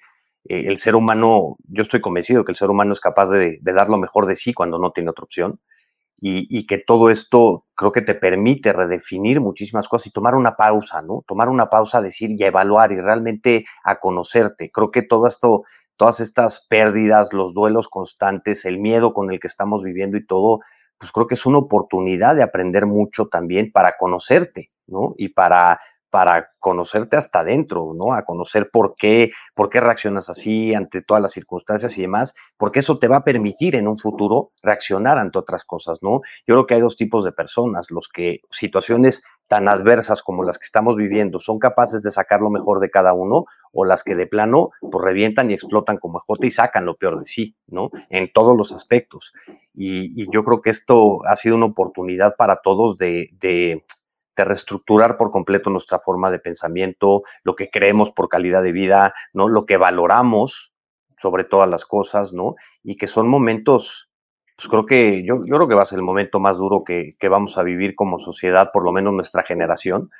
eh, 0.48 0.64
el 0.66 0.78
ser 0.78 0.94
humano, 0.94 1.56
yo 1.68 1.82
estoy 1.82 2.00
convencido 2.00 2.44
que 2.44 2.52
el 2.52 2.56
ser 2.56 2.70
humano 2.70 2.92
es 2.92 3.00
capaz 3.00 3.30
de, 3.30 3.58
dar 3.62 3.88
lo 3.88 3.98
mejor 3.98 4.26
de 4.26 4.36
sí 4.36 4.52
cuando 4.54 4.78
no 4.78 4.92
tiene 4.92 5.10
otra 5.10 5.24
opción. 5.24 5.60
Y, 6.18 6.66
que 6.66 6.78
todo 6.78 7.10
esto 7.10 7.66
creo 7.74 7.92
que 7.92 8.00
te 8.00 8.14
permite 8.14 8.72
redefinir 8.72 9.40
muchísimas 9.40 9.86
cosas 9.86 10.06
y 10.06 10.10
tomar 10.12 10.34
una 10.34 10.56
pausa, 10.56 11.02
¿no? 11.02 11.22
Tomar 11.26 11.50
una 11.50 11.68
pausa, 11.68 12.00
decir 12.00 12.30
y 12.30 12.42
evaluar 12.42 12.90
y 12.90 13.00
realmente 13.00 13.66
a 13.84 14.00
conocerte. 14.00 14.70
Creo 14.72 14.90
que 14.90 15.02
todo 15.02 15.26
esto, 15.26 15.64
todas 15.96 16.20
estas 16.20 16.66
pérdidas, 16.70 17.34
los 17.34 17.52
duelos 17.52 17.88
constantes, 17.88 18.64
el 18.64 18.78
miedo 18.78 19.12
con 19.12 19.30
el 19.30 19.38
que 19.38 19.46
estamos 19.46 19.82
viviendo 19.82 20.16
y 20.16 20.26
todo, 20.26 20.60
pues 20.98 21.12
creo 21.12 21.26
que 21.26 21.34
es 21.34 21.46
una 21.46 21.58
oportunidad 21.58 22.34
de 22.36 22.42
aprender 22.42 22.86
mucho 22.86 23.26
también 23.26 23.70
para 23.72 23.96
conocerte, 23.98 24.70
¿no? 24.86 25.14
Y 25.16 25.30
para 25.30 25.78
para 26.16 26.52
conocerte 26.60 27.18
hasta 27.18 27.40
adentro, 27.40 27.92
¿no? 27.94 28.14
A 28.14 28.24
conocer 28.24 28.70
por 28.72 28.94
qué, 28.94 29.32
por 29.54 29.68
qué 29.68 29.82
reaccionas 29.82 30.30
así 30.30 30.74
ante 30.74 31.02
todas 31.02 31.22
las 31.22 31.32
circunstancias 31.32 31.98
y 31.98 32.00
demás, 32.00 32.32
porque 32.56 32.78
eso 32.78 32.98
te 32.98 33.06
va 33.06 33.16
a 33.16 33.24
permitir 33.24 33.76
en 33.76 33.86
un 33.86 33.98
futuro 33.98 34.52
reaccionar 34.62 35.18
ante 35.18 35.38
otras 35.38 35.66
cosas, 35.66 35.98
¿no? 36.02 36.22
Yo 36.46 36.54
creo 36.54 36.66
que 36.66 36.72
hay 36.72 36.80
dos 36.80 36.96
tipos 36.96 37.22
de 37.22 37.32
personas, 37.32 37.90
los 37.90 38.08
que 38.08 38.40
situaciones 38.50 39.24
tan 39.46 39.68
adversas 39.68 40.22
como 40.22 40.42
las 40.42 40.56
que 40.56 40.64
estamos 40.64 40.96
viviendo 40.96 41.38
son 41.38 41.58
capaces 41.58 42.00
de 42.00 42.10
sacar 42.10 42.40
lo 42.40 42.48
mejor 42.48 42.80
de 42.80 42.88
cada 42.88 43.12
uno 43.12 43.44
o 43.70 43.84
las 43.84 44.02
que 44.02 44.14
de 44.14 44.26
plano 44.26 44.70
pues 44.80 45.04
revientan 45.04 45.50
y 45.50 45.54
explotan 45.54 45.98
como 45.98 46.18
ejote 46.18 46.46
y 46.46 46.50
sacan 46.50 46.86
lo 46.86 46.96
peor 46.96 47.20
de 47.20 47.26
sí, 47.26 47.56
¿no? 47.66 47.90
En 48.08 48.32
todos 48.32 48.56
los 48.56 48.72
aspectos. 48.72 49.34
Y, 49.74 50.24
yo 50.32 50.44
creo 50.44 50.62
que 50.62 50.70
esto 50.70 51.18
ha 51.26 51.36
sido 51.36 51.56
una 51.56 51.66
oportunidad 51.66 52.36
para 52.36 52.56
todos 52.62 52.96
de, 52.96 53.28
de 53.38 53.84
de 54.36 54.44
reestructurar 54.44 55.16
por 55.16 55.30
completo 55.30 55.70
nuestra 55.70 55.98
forma 55.98 56.30
de 56.30 56.38
pensamiento, 56.38 57.22
lo 57.42 57.56
que 57.56 57.70
creemos 57.70 58.10
por 58.10 58.28
calidad 58.28 58.62
de 58.62 58.72
vida, 58.72 59.14
¿no? 59.32 59.48
Lo 59.48 59.66
que 59.66 59.76
valoramos 59.76 60.72
sobre 61.18 61.44
todas 61.44 61.68
las 61.68 61.84
cosas, 61.84 62.32
¿no? 62.32 62.54
Y 62.82 62.96
que 62.96 63.06
son 63.06 63.28
momentos, 63.28 64.10
pues 64.56 64.68
creo 64.68 64.86
que 64.86 65.24
yo, 65.26 65.44
yo 65.46 65.56
creo 65.56 65.68
que 65.68 65.74
va 65.74 65.82
a 65.82 65.86
ser 65.86 65.98
el 65.98 66.04
momento 66.04 66.40
más 66.40 66.58
duro 66.58 66.84
que, 66.84 67.16
que 67.18 67.28
vamos 67.28 67.56
a 67.56 67.62
vivir 67.62 67.94
como 67.94 68.18
sociedad, 68.18 68.70
por 68.72 68.84
lo 68.84 68.92
menos 68.92 69.14
nuestra 69.14 69.42
generación. 69.42 70.10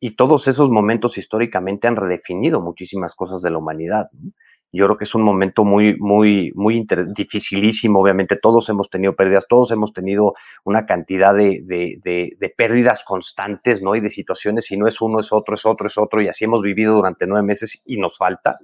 Y 0.00 0.16
todos 0.16 0.48
esos 0.48 0.68
momentos 0.70 1.16
históricamente 1.16 1.88
han 1.88 1.96
redefinido 1.96 2.60
muchísimas 2.60 3.14
cosas 3.14 3.40
de 3.40 3.50
la 3.50 3.58
humanidad. 3.58 4.10
¿no? 4.12 4.32
Yo 4.76 4.86
creo 4.86 4.98
que 4.98 5.04
es 5.04 5.14
un 5.14 5.22
momento 5.22 5.64
muy, 5.64 5.96
muy, 5.98 6.50
muy 6.56 6.84
dificilísimo. 7.14 8.00
Obviamente, 8.00 8.36
todos 8.36 8.68
hemos 8.68 8.90
tenido 8.90 9.14
pérdidas, 9.14 9.46
todos 9.48 9.70
hemos 9.70 9.92
tenido 9.92 10.34
una 10.64 10.84
cantidad 10.84 11.32
de, 11.32 11.62
de, 11.64 12.54
pérdidas 12.56 13.04
constantes, 13.04 13.82
¿no? 13.82 13.94
Y 13.94 14.00
de 14.00 14.10
situaciones, 14.10 14.64
si 14.66 14.76
no 14.76 14.88
es 14.88 15.00
uno, 15.00 15.20
es 15.20 15.32
otro, 15.32 15.54
es 15.54 15.64
otro, 15.64 15.86
es 15.86 15.96
otro, 15.96 16.20
y 16.20 16.28
así 16.28 16.44
hemos 16.44 16.60
vivido 16.60 16.96
durante 16.96 17.24
nueve 17.24 17.46
meses 17.46 17.82
y 17.84 17.98
nos 17.98 18.18
falta. 18.18 18.58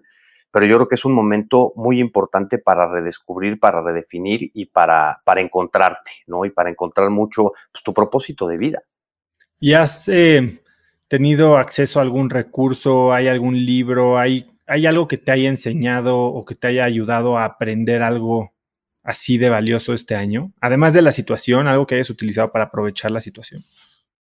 Pero 0.50 0.66
yo 0.66 0.76
creo 0.78 0.88
que 0.88 0.96
es 0.96 1.04
un 1.04 1.12
momento 1.12 1.72
muy 1.76 2.00
importante 2.00 2.58
para 2.58 2.90
redescubrir, 2.90 3.60
para 3.60 3.80
redefinir 3.80 4.50
y 4.52 4.66
para, 4.66 5.22
para 5.24 5.40
encontrarte, 5.40 6.10
¿no? 6.26 6.44
Y 6.44 6.50
para 6.50 6.70
encontrar 6.70 7.10
mucho 7.10 7.52
pues, 7.70 7.84
tu 7.84 7.94
propósito 7.94 8.48
de 8.48 8.58
vida. 8.58 8.82
¿Y 9.60 9.74
has 9.74 10.08
eh, 10.08 10.60
tenido 11.06 11.56
acceso 11.56 12.00
a 12.00 12.02
algún 12.02 12.30
recurso? 12.30 13.12
¿Hay 13.12 13.28
algún 13.28 13.54
libro? 13.64 14.18
¿Hay 14.18 14.50
¿Hay 14.70 14.86
algo 14.86 15.08
que 15.08 15.16
te 15.16 15.32
haya 15.32 15.48
enseñado 15.48 16.16
o 16.20 16.44
que 16.44 16.54
te 16.54 16.68
haya 16.68 16.84
ayudado 16.84 17.36
a 17.36 17.44
aprender 17.44 18.02
algo 18.02 18.54
así 19.02 19.36
de 19.36 19.50
valioso 19.50 19.94
este 19.94 20.14
año? 20.14 20.52
Además 20.60 20.94
de 20.94 21.02
la 21.02 21.10
situación, 21.10 21.66
algo 21.66 21.88
que 21.88 21.96
hayas 21.96 22.08
utilizado 22.08 22.52
para 22.52 22.66
aprovechar 22.66 23.10
la 23.10 23.20
situación. 23.20 23.62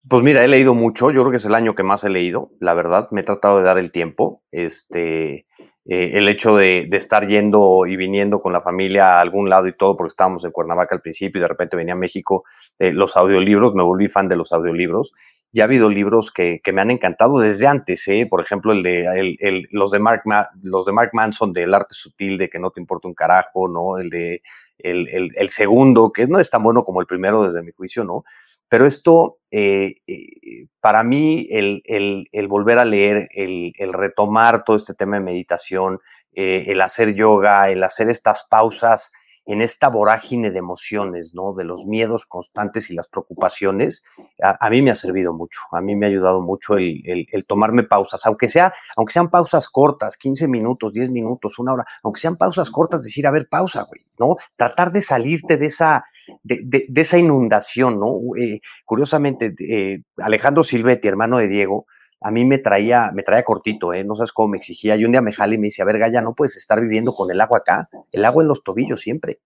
Pues 0.09 0.23
mira, 0.23 0.43
he 0.43 0.49
leído 0.49 0.75
mucho, 0.75 1.11
yo 1.11 1.21
creo 1.21 1.31
que 1.31 1.37
es 1.37 1.45
el 1.45 1.55
año 1.55 1.75
que 1.75 1.83
más 1.83 2.05
he 2.05 2.09
leído, 2.09 2.53
la 2.59 2.73
verdad, 2.73 3.09
me 3.11 3.21
he 3.21 3.25
tratado 3.25 3.59
de 3.59 3.65
dar 3.65 3.77
el 3.77 3.93
tiempo, 3.93 4.43
este, 4.51 5.45
eh, 5.85 6.13
el 6.15 6.27
hecho 6.27 6.57
de, 6.57 6.89
estar 6.93 7.29
yendo 7.29 7.85
y 7.87 7.97
viniendo 7.97 8.41
con 8.41 8.55
la 8.55 8.63
familia 8.63 9.19
a 9.19 9.21
algún 9.21 9.51
lado 9.51 9.69
y 9.69 9.77
todo, 9.77 9.95
porque 9.95 10.13
estábamos 10.13 10.43
en 10.47 10.53
Cuernavaca 10.53 10.95
al 10.95 11.03
principio 11.03 11.39
y 11.39 11.43
de 11.43 11.49
repente 11.49 11.77
venía 11.77 11.93
a 11.93 11.99
México, 11.99 12.45
eh, 12.79 12.93
los 12.93 13.15
audiolibros, 13.19 13.75
me 13.75 13.83
volví 13.83 14.09
fan 14.09 14.27
de 14.27 14.37
los 14.37 14.53
audiolibros 14.53 15.13
ya 15.53 15.65
ha 15.65 15.67
habido 15.67 15.91
libros 15.91 16.31
que, 16.31 16.61
me 16.73 16.81
han 16.81 16.91
encantado 16.91 17.39
desde 17.39 17.67
antes, 17.67 18.07
¿eh? 18.09 18.27
por 18.29 18.41
ejemplo, 18.41 18.73
el 18.73 18.83
de, 18.83 19.37
el, 19.41 19.69
los, 19.71 19.91
de 19.91 19.99
Mark 19.99 20.23
los 20.63 20.87
de 20.87 20.93
Mark 20.93 21.11
Manson 21.13 21.53
del 21.53 21.75
arte 21.75 21.95
sutil 21.95 22.39
de 22.39 22.49
que 22.49 22.59
no 22.59 22.71
te 22.71 22.81
importa 22.81 23.09
un 23.09 23.15
carajo, 23.15 23.69
¿no? 23.69 23.99
El 23.99 24.11
de 24.11 24.43
el, 24.83 25.51
segundo, 25.51 26.13
que 26.13 26.27
no 26.27 26.39
es 26.39 26.51
tan 26.51 26.63
bueno 26.63 26.85
como 26.85 27.01
el 27.01 27.07
primero 27.07 27.43
desde 27.43 27.63
mi 27.63 27.73
juicio, 27.73 28.05
¿no? 28.05 28.25
Pero 28.69 28.87
esto, 28.87 29.39
eh, 29.51 29.97
eh, 30.07 30.67
para 30.81 31.03
mí, 31.03 31.49
el, 31.51 32.49
volver 32.49 32.79
a 32.79 32.85
leer, 32.85 33.29
el, 33.33 33.73
retomar 33.93 34.65
todo 34.65 34.77
este 34.77 34.95
tema 34.95 35.17
de 35.17 35.25
meditación, 35.25 35.99
eh, 36.33 36.67
el 36.69 36.81
hacer 36.81 37.15
yoga, 37.15 37.69
el 37.69 37.83
hacer 37.83 38.09
estas 38.09 38.47
pausas 38.49 39.11
en 39.53 39.63
esta 39.63 39.89
vorágine 39.89 40.51
de 40.51 40.59
emociones, 40.59 41.33
¿no? 41.35 41.53
De 41.55 41.65
los 41.65 41.85
miedos 41.85 42.27
constantes 42.27 42.91
y 42.91 42.95
las 42.95 43.09
preocupaciones, 43.09 44.05
a, 44.43 44.71
mí 44.71 44.81
me 44.81 44.91
ha 44.91 44.95
servido 44.95 45.33
mucho, 45.33 45.61
a 45.73 45.81
mí 45.81 45.97
me 45.97 46.07
ha 46.07 46.09
ayudado 46.09 46.41
mucho 46.41 46.77
el, 46.77 47.27
tomarme 47.47 47.83
pausas, 47.83 48.25
aunque, 48.27 48.49
sea, 48.49 48.73
aunque 48.97 49.13
sean 49.13 49.29
pausas 49.29 49.69
cortas, 49.69 50.17
15 50.17 50.47
minutos, 50.47 50.93
10 50.93 51.11
minutos, 51.11 51.59
una 51.59 51.75
hora, 51.75 51.85
aunque 52.05 52.21
sean 52.21 52.37
pausas 52.37 52.71
cortas, 52.71 53.03
decir, 53.03 53.27
a 53.27 53.33
ver, 53.33 53.49
pausa, 53.49 53.83
güey, 53.83 54.05
¿no? 54.19 54.37
Tratar 54.57 54.93
de 54.93 55.01
salirte 55.01 55.57
de 55.57 55.67
esa, 55.67 56.05
de, 56.45 56.87
esa 56.95 57.19
inundación, 57.19 57.99
¿no? 57.99 58.19
Eh, 58.39 58.61
curiosamente, 58.85 59.55
eh, 59.59 60.03
Alejandro 60.19 60.63
Silvetti, 60.63 61.09
hermano 61.09 61.39
de 61.39 61.49
Diego, 61.49 61.87
a 62.21 62.31
mí 62.31 62.45
me 62.45 62.59
traía, 62.59 63.11
me 63.15 63.23
traía 63.23 63.45
cortito, 63.45 63.95
¿eh? 63.95 64.05
No 64.05 64.15
sabes 64.15 64.33
cómo 64.33 64.49
me 64.49 64.59
exigía. 64.59 64.97
Y 64.97 65.05
un 65.05 65.13
día 65.13 65.23
me 65.23 65.33
jale 65.33 65.55
y 65.55 65.59
me 65.59 65.69
dice, 65.69 65.83
a 65.83 65.87
ver, 65.87 65.99
Gaya, 65.99 66.21
no 66.21 66.35
puedes 66.35 66.57
estar 66.57 66.81
viviendo 66.81 67.15
con 67.15 67.31
el 67.31 67.41
agua 67.41 67.59
acá. 67.59 67.89
El 68.13 68.25
agua 68.25 68.43
en 68.43 68.49
los 68.49 68.63
tobillos 68.63 69.01
siempre, 69.01 69.41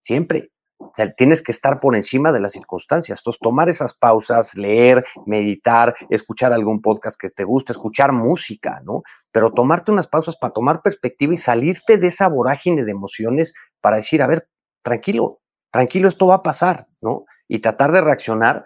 siempre. 0.00 0.50
O 0.80 0.92
sea, 0.94 1.12
tienes 1.12 1.42
que 1.42 1.52
estar 1.52 1.78
por 1.78 1.94
encima 1.94 2.32
de 2.32 2.40
las 2.40 2.52
circunstancias. 2.52 3.20
Entonces, 3.20 3.38
tomar 3.40 3.68
esas 3.68 3.92
pausas, 3.92 4.54
leer, 4.54 5.04
meditar, 5.26 5.94
escuchar 6.08 6.54
algún 6.54 6.80
podcast 6.80 7.20
que 7.20 7.28
te 7.28 7.44
guste, 7.44 7.72
escuchar 7.72 8.12
música, 8.12 8.80
¿no? 8.84 9.02
Pero 9.30 9.52
tomarte 9.52 9.92
unas 9.92 10.08
pausas 10.08 10.36
para 10.36 10.54
tomar 10.54 10.80
perspectiva 10.80 11.34
y 11.34 11.36
salirte 11.36 11.98
de 11.98 12.06
esa 12.06 12.28
vorágine 12.28 12.84
de 12.84 12.92
emociones 12.92 13.52
para 13.82 13.96
decir, 13.96 14.22
a 14.22 14.26
ver, 14.26 14.48
tranquilo, 14.82 15.40
tranquilo, 15.70 16.08
esto 16.08 16.26
va 16.26 16.36
a 16.36 16.42
pasar, 16.42 16.86
¿no? 17.02 17.26
Y 17.46 17.58
tratar 17.58 17.92
de 17.92 18.00
reaccionar, 18.00 18.64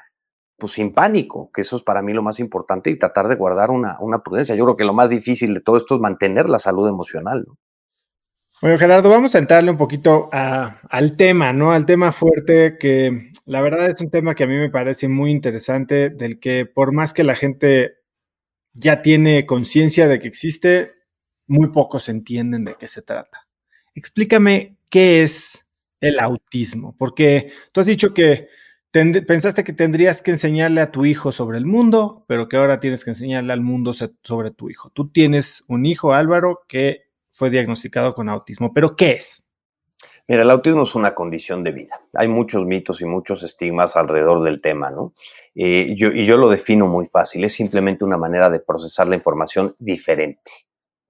pues 0.57 0.72
sin 0.72 0.95
pánico, 0.95 1.51
que 1.53 1.62
eso 1.62 1.76
es 1.76 1.82
para 1.82 2.01
mí 2.01 2.12
lo 2.12 2.22
más 2.22 2.39
importante, 2.39 2.91
y 2.91 2.99
tratar 2.99 3.26
de 3.26 3.35
guardar 3.35 3.72
una, 3.72 3.99
una 3.99 4.20
prudencia. 4.20 4.55
Yo 4.55 4.64
creo 4.64 4.76
que 4.76 4.85
lo 4.85 4.95
más 4.95 5.11
difícil 5.11 5.53
de 5.53 5.61
todo 5.61 5.76
esto 5.76 5.97
es 5.97 6.01
mantener 6.01 6.49
la 6.49 6.61
salud 6.61 6.89
emocional, 6.89 7.45
¿no? 7.47 7.57
Bueno, 8.65 8.79
Gerardo, 8.79 9.11
vamos 9.11 9.35
a 9.35 9.41
entrarle 9.41 9.71
un 9.71 9.77
poquito 9.77 10.31
al 10.33 11.17
tema, 11.19 11.53
¿no? 11.53 11.73
Al 11.73 11.85
tema 11.85 12.12
fuerte, 12.12 12.79
que 12.79 13.31
la 13.45 13.61
verdad 13.61 13.91
es 13.91 14.01
un 14.01 14.09
tema 14.09 14.35
que 14.35 14.45
a 14.45 14.47
mí 14.47 14.57
me 14.57 14.71
parece 14.71 15.07
muy 15.07 15.33
interesante, 15.33 16.09
del 16.09 16.41
que 16.41 16.65
por 16.65 16.91
más 16.95 17.12
que 17.12 17.25
la 17.25 17.35
gente 17.35 17.97
ya 18.73 19.03
tiene 19.03 19.45
conciencia 19.45 20.09
de 20.09 20.19
que 20.19 20.29
existe, 20.29 20.93
muy 21.47 21.73
pocos 21.73 22.09
entienden 22.09 22.65
de 22.65 22.77
qué 22.77 22.89
se 22.89 23.03
trata. 23.03 23.47
Explícame 23.95 24.79
qué 24.89 25.23
es 25.23 25.69
el 26.01 26.19
autismo, 26.19 26.97
porque 26.97 27.53
tú 27.71 27.83
has 27.83 27.87
dicho 27.87 28.15
que 28.15 28.49
pensaste 29.27 29.62
que 29.62 29.75
tendrías 29.75 30.23
que 30.23 30.31
enseñarle 30.31 30.81
a 30.81 30.91
tu 30.91 31.05
hijo 31.05 31.33
sobre 31.33 31.59
el 31.59 31.67
mundo, 31.67 32.25
pero 32.29 32.49
que 32.49 32.57
ahora 32.57 32.81
tienes 32.81 33.05
que 33.05 33.11
enseñarle 33.11 33.53
al 33.53 33.61
mundo 33.61 33.93
sobre 33.93 34.53
tu 34.53 34.71
hijo. 34.71 34.89
Tú 34.89 35.11
tienes 35.11 35.65
un 35.69 35.85
hijo, 35.85 36.15
Álvaro, 36.15 36.65
que 36.67 37.04
fue 37.35 37.51
diagnosticado 37.51 38.14
con 38.14 38.28
autismo. 38.28 38.72
¿Pero 38.72 38.97
qué 38.97 39.12
es? 39.12 39.47
Mira, 40.26 40.43
el 40.43 40.51
autismo 40.51 40.85
es 40.85 40.95
una 40.95 41.14
condición 41.14 41.62
de 41.62 41.72
vida. 41.72 42.01
Hay 42.14 42.28
muchos 42.28 42.64
mitos 42.64 43.03
y 43.03 43.05
muchos 43.05 43.43
estigmas 43.43 43.97
alrededor 43.97 44.43
del 44.43 44.62
tema, 44.62 44.91
¿no? 44.91 45.12
Eh, 45.55 45.95
yo, 45.99 46.09
y 46.09 46.24
yo 46.24 46.39
lo 46.39 46.49
defino 46.49 46.87
muy 46.87 47.07
fácil. 47.07 47.45
Es 47.45 47.53
simplemente 47.53 48.05
una 48.05 48.16
manera 48.16 48.49
de 48.49 48.61
procesar 48.61 49.07
la 49.07 49.16
información 49.16 49.74
diferente, 49.78 50.51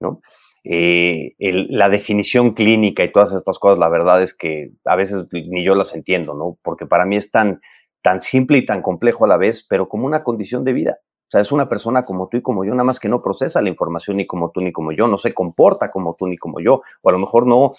¿no? 0.01 0.21
Eh, 0.65 1.35
la 1.37 1.89
definición 1.89 2.55
clínica 2.55 3.03
y 3.03 3.11
todas 3.11 3.31
estas 3.31 3.59
cosas, 3.59 3.77
la 3.77 3.87
verdad 3.87 4.23
es 4.23 4.35
que 4.35 4.71
a 4.83 4.95
veces 4.95 5.27
ni 5.31 5.63
yo 5.63 5.75
las 5.75 5.93
entiendo, 5.95 6.33
¿no? 6.33 6.57
Porque 6.63 6.87
para 6.87 7.05
mí 7.05 7.15
es 7.15 7.31
tan, 7.31 7.61
tan 8.01 8.19
simple 8.19 8.57
y 8.57 8.65
tan 8.65 8.81
complejo 8.81 9.25
a 9.25 9.27
la 9.27 9.37
vez, 9.37 9.65
pero 9.69 9.87
como 9.87 10.07
una 10.07 10.23
condición 10.23 10.63
de 10.63 10.73
vida. 10.73 10.97
O 11.27 11.31
sea, 11.31 11.41
es 11.41 11.51
una 11.51 11.67
persona 11.67 12.05
como 12.05 12.27
tú 12.27 12.37
y 12.37 12.41
como 12.41 12.63
yo, 12.65 12.71
nada 12.71 12.83
más 12.83 12.99
que 12.99 13.09
no 13.09 13.21
procesa 13.21 13.61
la 13.61 13.69
información 13.69 14.17
ni 14.17 14.27
como 14.27 14.51
tú 14.51 14.61
ni 14.61 14.71
como 14.71 14.91
yo, 14.91 15.07
no 15.07 15.17
se 15.17 15.33
comporta 15.33 15.91
como 15.91 16.15
tú 16.15 16.27
ni 16.27 16.37
como 16.37 16.59
yo, 16.59 16.81
o 17.01 17.09
a 17.09 17.11
lo 17.11 17.19
mejor 17.19 17.47
no 17.47 17.73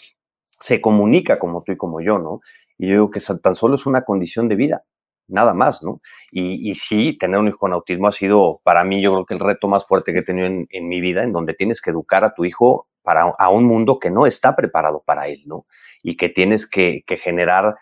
se 0.59 0.81
comunica 0.81 1.39
como 1.39 1.63
tú 1.63 1.73
y 1.73 1.77
como 1.77 2.01
yo, 2.01 2.19
¿no? 2.19 2.41
Y 2.79 2.89
yo 2.89 2.93
digo 2.93 3.11
que 3.11 3.21
tan 3.43 3.55
solo 3.55 3.77
es 3.77 3.87
una 3.87 4.03
condición 4.03 4.49
de 4.49 4.57
vida, 4.57 4.85
nada 5.29 5.55
más, 5.55 5.83
¿no? 5.83 6.01
Y, 6.31 6.75
sí, 6.75 7.17
tener 7.19 7.39
un 7.39 7.49
hijo 7.49 7.59
con 7.59 7.73
autismo 7.73 8.09
ha 8.09 8.13
sido 8.13 8.61
para 8.65 8.85
mí, 8.85 9.01
yo 9.03 9.13
creo 9.13 9.27
que 9.27 9.35
el 9.35 9.41
reto 9.41 9.69
más 9.69 9.87
fuerte 9.87 10.13
que 10.13 10.21
he 10.21 10.25
tenido 10.25 10.47
en, 10.47 10.89
mi 10.89 11.01
vida, 11.01 11.23
en 11.23 11.33
donde 11.33 11.55
tienes 11.55 11.81
que 11.81 11.91
educar 11.91 12.25
a 12.25 12.35
tu 12.35 12.45
hijo 12.45 12.89
para, 13.03 13.35
a 13.39 13.49
un 13.49 13.65
mundo 13.65 13.99
que 13.99 14.11
no 14.11 14.27
está 14.27 14.57
preparado 14.57 15.03
para 15.07 15.29
él, 15.29 15.43
¿no? 15.47 15.67
Y 16.03 16.17
que 16.17 16.29
tienes 16.29 16.69
que, 16.69 17.03
que 17.07 17.17
generar 17.17 17.77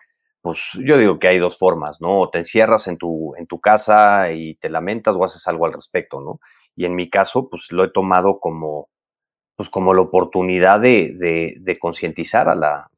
pues 0.44 0.72
yo 0.74 0.98
digo 0.98 1.18
que 1.18 1.28
hay 1.28 1.38
dos 1.38 1.56
formas, 1.56 2.02
¿no? 2.02 2.20
O 2.20 2.28
te 2.28 2.36
encierras 2.36 2.86
en 2.86 2.98
tu, 2.98 3.34
en 3.38 3.46
tu 3.46 3.60
casa 3.62 4.30
y 4.30 4.56
te 4.56 4.68
lamentas 4.68 5.16
o 5.16 5.24
haces 5.24 5.48
algo 5.48 5.64
al 5.64 5.72
respecto, 5.72 6.20
¿no? 6.20 6.38
Y 6.76 6.84
en 6.84 6.94
mi 6.94 7.08
caso, 7.08 7.48
pues 7.48 7.72
lo 7.72 7.82
he 7.82 7.90
tomado 7.90 8.40
como, 8.40 8.90
pues 9.56 9.70
como 9.70 9.94
la 9.94 10.02
oportunidad 10.02 10.80
de, 10.80 11.54
de, 11.58 11.78
concientizar 11.78 12.50
a 12.50 12.54
la, 12.54 12.90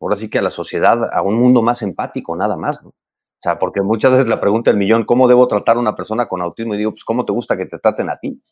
ahora 0.00 0.16
sí 0.16 0.30
que 0.30 0.38
a 0.38 0.42
la 0.42 0.48
sociedad, 0.48 1.12
a 1.12 1.20
un 1.20 1.34
mundo 1.34 1.60
más 1.60 1.82
empático, 1.82 2.34
nada 2.34 2.56
más, 2.56 2.82
¿no? 2.82 2.88
O 2.88 3.42
sea, 3.42 3.58
porque 3.58 3.82
muchas 3.82 4.12
veces 4.12 4.26
la 4.26 4.40
pregunta 4.40 4.70
del 4.70 4.78
millón, 4.78 5.04
¿cómo 5.04 5.28
debo 5.28 5.48
tratar 5.48 5.76
a 5.76 5.80
una 5.80 5.94
persona 5.94 6.28
con 6.28 6.40
autismo? 6.40 6.74
Y 6.74 6.78
digo, 6.78 6.92
pues, 6.92 7.04
¿cómo 7.04 7.26
te 7.26 7.32
gusta 7.32 7.58
que 7.58 7.66
te 7.66 7.78
traten 7.78 8.08
a 8.08 8.16
ti? 8.16 8.42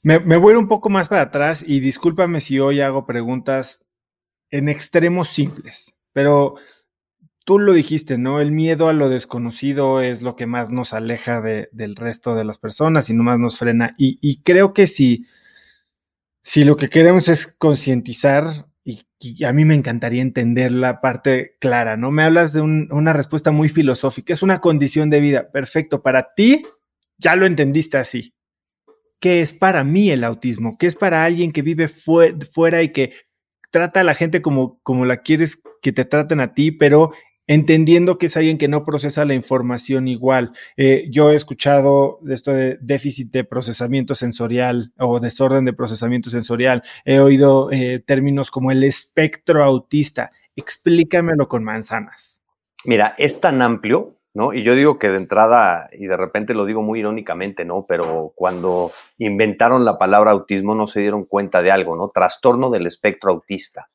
Me, 0.00 0.20
me 0.20 0.36
voy 0.36 0.54
un 0.54 0.68
poco 0.68 0.90
más 0.90 1.08
para 1.08 1.22
atrás 1.22 1.64
y 1.66 1.80
discúlpame 1.80 2.40
si 2.40 2.60
hoy 2.60 2.80
hago 2.80 3.04
preguntas 3.04 3.84
en 4.48 4.68
extremos 4.68 5.26
simples, 5.30 5.96
pero 6.12 6.54
tú 7.44 7.58
lo 7.58 7.72
dijiste, 7.72 8.18
¿no? 8.18 8.40
El 8.40 8.52
miedo 8.52 8.88
a 8.88 8.92
lo 8.92 9.08
desconocido 9.08 10.00
es 10.00 10.22
lo 10.22 10.36
que 10.36 10.46
más 10.46 10.70
nos 10.70 10.92
aleja 10.92 11.40
del 11.40 11.96
resto 11.96 12.34
de 12.34 12.44
las 12.44 12.58
personas 12.58 13.10
y 13.10 13.14
no 13.14 13.22
más 13.22 13.38
nos 13.38 13.58
frena. 13.58 13.94
Y, 13.98 14.42
creo 14.42 14.72
que 14.72 14.86
si, 14.86 15.26
si 16.42 16.64
lo 16.64 16.76
que 16.76 16.88
queremos 16.88 17.28
es 17.28 17.46
concientizar, 17.46 18.66
y, 18.84 19.44
a 19.44 19.52
mí 19.52 19.64
me 19.64 19.74
encantaría 19.74 20.22
entender 20.22 20.72
la 20.72 21.00
parte 21.00 21.56
clara, 21.60 21.96
¿no? 21.96 22.10
Me 22.10 22.22
hablas 22.22 22.52
de 22.52 22.62
una 22.62 23.12
respuesta 23.12 23.50
muy 23.50 23.68
filosófica, 23.68 24.32
es 24.32 24.42
una 24.42 24.60
condición 24.60 25.10
de 25.10 25.20
vida, 25.20 25.50
perfecto, 25.50 26.02
para 26.02 26.34
ti 26.34 26.64
ya 27.18 27.36
lo 27.36 27.46
entendiste 27.46 27.98
así. 27.98 28.34
¿Qué 29.20 29.42
es 29.42 29.52
para 29.52 29.84
mí 29.84 30.10
el 30.10 30.24
autismo? 30.24 30.78
¿Qué 30.78 30.86
es 30.86 30.96
para 30.96 31.24
alguien 31.24 31.52
que 31.52 31.60
vive 31.60 31.88
fuera 31.88 32.82
y 32.82 32.92
que 32.92 33.12
trata 33.70 34.00
a 34.00 34.04
la 34.04 34.14
gente 34.14 34.40
como, 34.40 34.80
como 34.82 35.04
la 35.04 35.18
quieres 35.18 35.62
que 35.82 35.92
te 35.92 36.04
traten 36.04 36.40
a 36.40 36.54
ti, 36.54 36.72
pero 36.72 37.12
entendiendo 37.50 38.16
que 38.16 38.26
es 38.26 38.36
alguien 38.36 38.58
que 38.58 38.68
no 38.68 38.84
procesa 38.84 39.24
la 39.24 39.34
información 39.34 40.06
igual. 40.06 40.52
Eh, 40.76 41.06
yo 41.10 41.32
he 41.32 41.34
escuchado 41.34 42.20
esto 42.28 42.52
de 42.52 42.78
déficit 42.80 43.32
de 43.32 43.42
procesamiento 43.42 44.14
sensorial 44.14 44.92
o 44.96 45.18
desorden 45.18 45.64
de 45.64 45.72
procesamiento 45.72 46.30
sensorial. 46.30 46.84
He 47.04 47.18
oído 47.18 47.72
eh, 47.72 48.04
términos 48.06 48.52
como 48.52 48.70
el 48.70 48.84
espectro 48.84 49.64
autista. 49.64 50.30
Explícamelo 50.54 51.48
con 51.48 51.64
manzanas. 51.64 52.40
Mira, 52.84 53.16
es 53.18 53.40
tan 53.40 53.62
amplio, 53.62 54.14
¿no? 54.32 54.52
Y 54.52 54.62
yo 54.62 54.76
digo 54.76 55.00
que 55.00 55.08
de 55.08 55.16
entrada, 55.16 55.90
y 55.92 56.06
de 56.06 56.16
repente 56.16 56.54
lo 56.54 56.64
digo 56.64 56.82
muy 56.82 57.00
irónicamente, 57.00 57.64
¿no? 57.64 57.84
Pero 57.84 58.32
cuando 58.36 58.92
inventaron 59.18 59.84
la 59.84 59.98
palabra 59.98 60.30
autismo 60.30 60.76
no 60.76 60.86
se 60.86 61.00
dieron 61.00 61.24
cuenta 61.24 61.62
de 61.62 61.72
algo, 61.72 61.96
¿no? 61.96 62.10
Trastorno 62.10 62.70
del 62.70 62.86
espectro 62.86 63.32
autista. 63.32 63.90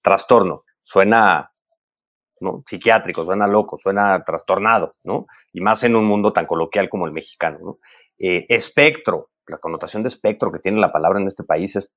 Trastorno. 0.00 0.64
Suena 0.80 1.50
¿no? 2.40 2.62
Psiquiátrico, 2.66 3.24
suena 3.24 3.46
loco, 3.46 3.78
suena 3.78 4.22
trastornado, 4.24 4.96
¿no? 5.04 5.26
Y 5.52 5.60
más 5.60 5.82
en 5.84 5.96
un 5.96 6.04
mundo 6.04 6.32
tan 6.32 6.46
coloquial 6.46 6.88
como 6.88 7.06
el 7.06 7.12
mexicano, 7.12 7.58
¿no? 7.60 7.78
Eh, 8.18 8.46
espectro, 8.48 9.30
la 9.46 9.58
connotación 9.58 10.02
de 10.02 10.08
espectro 10.08 10.50
que 10.52 10.58
tiene 10.58 10.80
la 10.80 10.92
palabra 10.92 11.20
en 11.20 11.26
este 11.26 11.44
país 11.44 11.76
es 11.76 11.94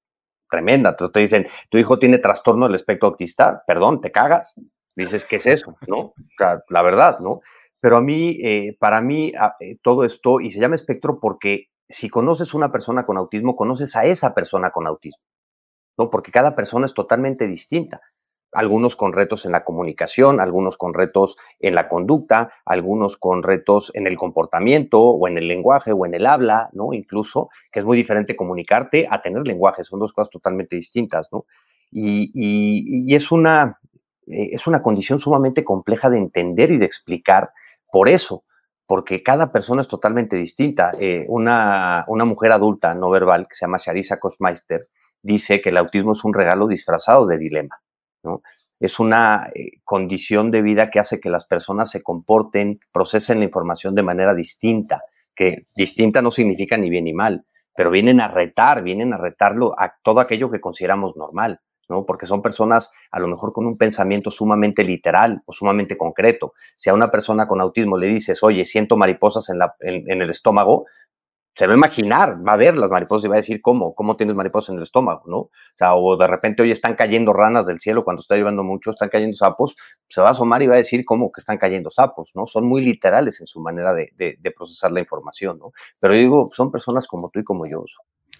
tremenda. 0.49 0.91
Entonces 0.91 1.13
te 1.13 1.19
dicen, 1.19 1.47
tu 1.69 1.77
hijo 1.77 1.99
tiene 1.99 2.17
trastorno 2.17 2.65
del 2.65 2.75
espectro 2.75 3.09
autista, 3.09 3.63
perdón, 3.65 4.01
te 4.01 4.11
cagas. 4.11 4.53
Dices, 4.95 5.23
¿qué 5.25 5.37
es 5.37 5.45
eso? 5.45 5.75
¿No? 5.87 6.13
la 6.69 6.81
verdad, 6.81 7.19
¿no? 7.19 7.41
Pero 7.79 7.97
a 7.97 8.01
mí, 8.01 8.37
eh, 8.43 8.75
para 8.79 8.99
mí, 9.01 9.31
eh, 9.61 9.77
todo 9.81 10.03
esto, 10.03 10.41
y 10.41 10.49
se 10.49 10.59
llama 10.59 10.75
espectro 10.75 11.19
porque 11.21 11.67
si 11.87 12.09
conoces 12.09 12.53
una 12.53 12.71
persona 12.71 13.05
con 13.05 13.17
autismo, 13.17 13.55
conoces 13.55 13.95
a 13.95 14.05
esa 14.05 14.33
persona 14.33 14.71
con 14.71 14.85
autismo, 14.85 15.23
¿no? 15.97 16.09
Porque 16.09 16.31
cada 16.31 16.55
persona 16.55 16.85
es 16.85 16.93
totalmente 16.93 17.47
distinta 17.47 18.01
algunos 18.51 18.95
con 18.95 19.13
retos 19.13 19.45
en 19.45 19.51
la 19.51 19.63
comunicación, 19.63 20.39
algunos 20.39 20.77
con 20.77 20.93
retos 20.93 21.37
en 21.59 21.75
la 21.75 21.87
conducta, 21.87 22.51
algunos 22.65 23.17
con 23.17 23.43
retos 23.43 23.91
en 23.93 24.07
el 24.07 24.17
comportamiento 24.17 25.01
o 25.01 25.27
en 25.27 25.37
el 25.37 25.47
lenguaje 25.47 25.91
o 25.91 26.05
en 26.05 26.13
el 26.13 26.25
habla, 26.25 26.69
¿no? 26.73 26.93
Incluso, 26.93 27.49
que 27.71 27.79
es 27.79 27.85
muy 27.85 27.97
diferente 27.97 28.35
comunicarte 28.35 29.07
a 29.09 29.21
tener 29.21 29.45
lenguaje, 29.45 29.83
son 29.83 29.99
dos 29.99 30.13
cosas 30.13 30.29
totalmente 30.29 30.75
distintas, 30.75 31.29
¿no? 31.31 31.45
Y, 31.91 33.15
es, 33.15 33.31
una, 33.31 33.79
eh, 34.27 34.49
es 34.51 34.67
una 34.67 34.81
condición 34.81 35.19
sumamente 35.19 35.63
compleja 35.63 36.09
de 36.09 36.17
entender 36.17 36.71
y 36.71 36.77
de 36.77 36.85
explicar 36.85 37.51
por 37.91 38.09
eso, 38.09 38.43
porque 38.85 39.23
cada 39.23 39.51
persona 39.51 39.81
es 39.81 39.87
totalmente 39.87 40.35
distinta. 40.35 40.91
Eh, 40.99 41.25
una, 41.27 42.05
una 42.07 42.25
mujer 42.25 42.51
adulta 42.51 42.93
no 42.93 43.09
verbal 43.09 43.47
que 43.47 43.55
se 43.55 43.65
llama 43.65 43.77
Sharisa 43.77 44.19
Kosmeister 44.19 44.87
dice 45.21 45.61
que 45.61 45.69
el 45.69 45.77
autismo 45.77 46.13
es 46.13 46.23
un 46.23 46.33
regalo 46.33 46.67
disfrazado 46.67 47.25
de 47.25 47.37
dilema. 47.37 47.81
Es 48.79 48.99
una 48.99 49.49
eh, 49.53 49.79
condición 49.83 50.51
de 50.51 50.61
vida 50.61 50.89
que 50.89 50.99
hace 50.99 51.19
que 51.19 51.29
las 51.29 51.45
personas 51.45 51.91
se 51.91 52.01
comporten, 52.01 52.79
procesen 52.91 53.39
la 53.39 53.45
información 53.45 53.95
de 53.95 54.03
manera 54.03 54.33
distinta, 54.33 55.03
que 55.35 55.67
distinta 55.75 56.21
no 56.21 56.31
significa 56.31 56.77
ni 56.77 56.89
bien 56.89 57.05
ni 57.05 57.13
mal, 57.13 57.45
pero 57.75 57.91
vienen 57.91 58.21
a 58.21 58.27
retar, 58.27 58.83
vienen 58.83 59.13
a 59.13 59.17
retarlo 59.17 59.73
a 59.77 59.95
todo 60.01 60.19
aquello 60.19 60.49
que 60.49 60.61
consideramos 60.61 61.15
normal. 61.15 61.61
¿no? 61.89 62.05
Porque 62.05 62.27
son 62.27 62.41
personas 62.41 62.91
a 63.11 63.19
lo 63.19 63.27
mejor 63.27 63.51
con 63.51 63.65
un 63.65 63.75
pensamiento 63.77 64.29
sumamente 64.29 64.83
literal 64.83 65.41
o 65.45 65.53
sumamente 65.53 65.97
concreto. 65.97 66.53
Si 66.75 66.89
a 66.89 66.93
una 66.93 67.09
persona 67.09 67.47
con 67.47 67.59
autismo 67.61 67.97
le 67.97 68.07
dices, 68.07 68.43
oye, 68.43 68.63
siento 68.63 68.95
mariposas 68.95 69.49
en, 69.49 69.57
la, 69.57 69.75
en 69.79 70.21
el 70.21 70.29
estómago, 70.29 70.85
se 71.59 71.67
va 71.67 71.73
a 71.73 71.75
imaginar, 71.75 72.37
va 72.47 72.53
a 72.53 72.55
ver 72.55 72.77
las 72.77 72.89
mariposas 72.89 73.25
y 73.25 73.27
va 73.27 73.35
a 73.35 73.43
decir 73.43 73.61
cómo, 73.61 73.93
cómo 73.93 74.15
tienes 74.15 74.33
mariposas 74.33 74.69
en 74.69 74.77
el 74.77 74.83
estómago, 74.83 75.23
¿no? 75.25 75.37
O 75.39 75.51
sea, 75.77 75.93
o 75.93 76.15
de 76.15 76.25
repente 76.25 76.63
hoy 76.63 76.71
están 76.71 76.95
cayendo 76.95 77.33
ranas 77.33 77.65
del 77.65 77.81
cielo 77.81 78.05
cuando 78.05 78.21
está 78.21 78.37
lloviendo 78.37 78.63
mucho, 78.63 78.91
están 78.91 79.09
cayendo 79.09 79.35
sapos, 79.35 79.75
se 80.07 80.21
va 80.21 80.29
a 80.29 80.31
asomar 80.31 80.63
y 80.63 80.67
va 80.67 80.75
a 80.75 80.77
decir 80.77 81.03
cómo 81.03 81.33
que 81.33 81.41
están 81.41 81.57
cayendo 81.57 81.89
sapos, 81.89 82.31
¿no? 82.33 82.47
Son 82.47 82.65
muy 82.65 82.81
literales 82.81 83.41
en 83.41 83.47
su 83.47 83.59
manera 83.59 83.93
de, 83.93 84.09
de, 84.15 84.51
procesar 84.51 84.93
la 84.93 85.01
información, 85.01 85.59
¿no? 85.59 85.73
Pero 85.99 86.13
yo 86.13 86.19
digo, 86.21 86.49
son 86.53 86.71
personas 86.71 87.07
como 87.07 87.29
tú 87.29 87.41
y 87.41 87.43
como 87.43 87.67
yo. 87.67 87.83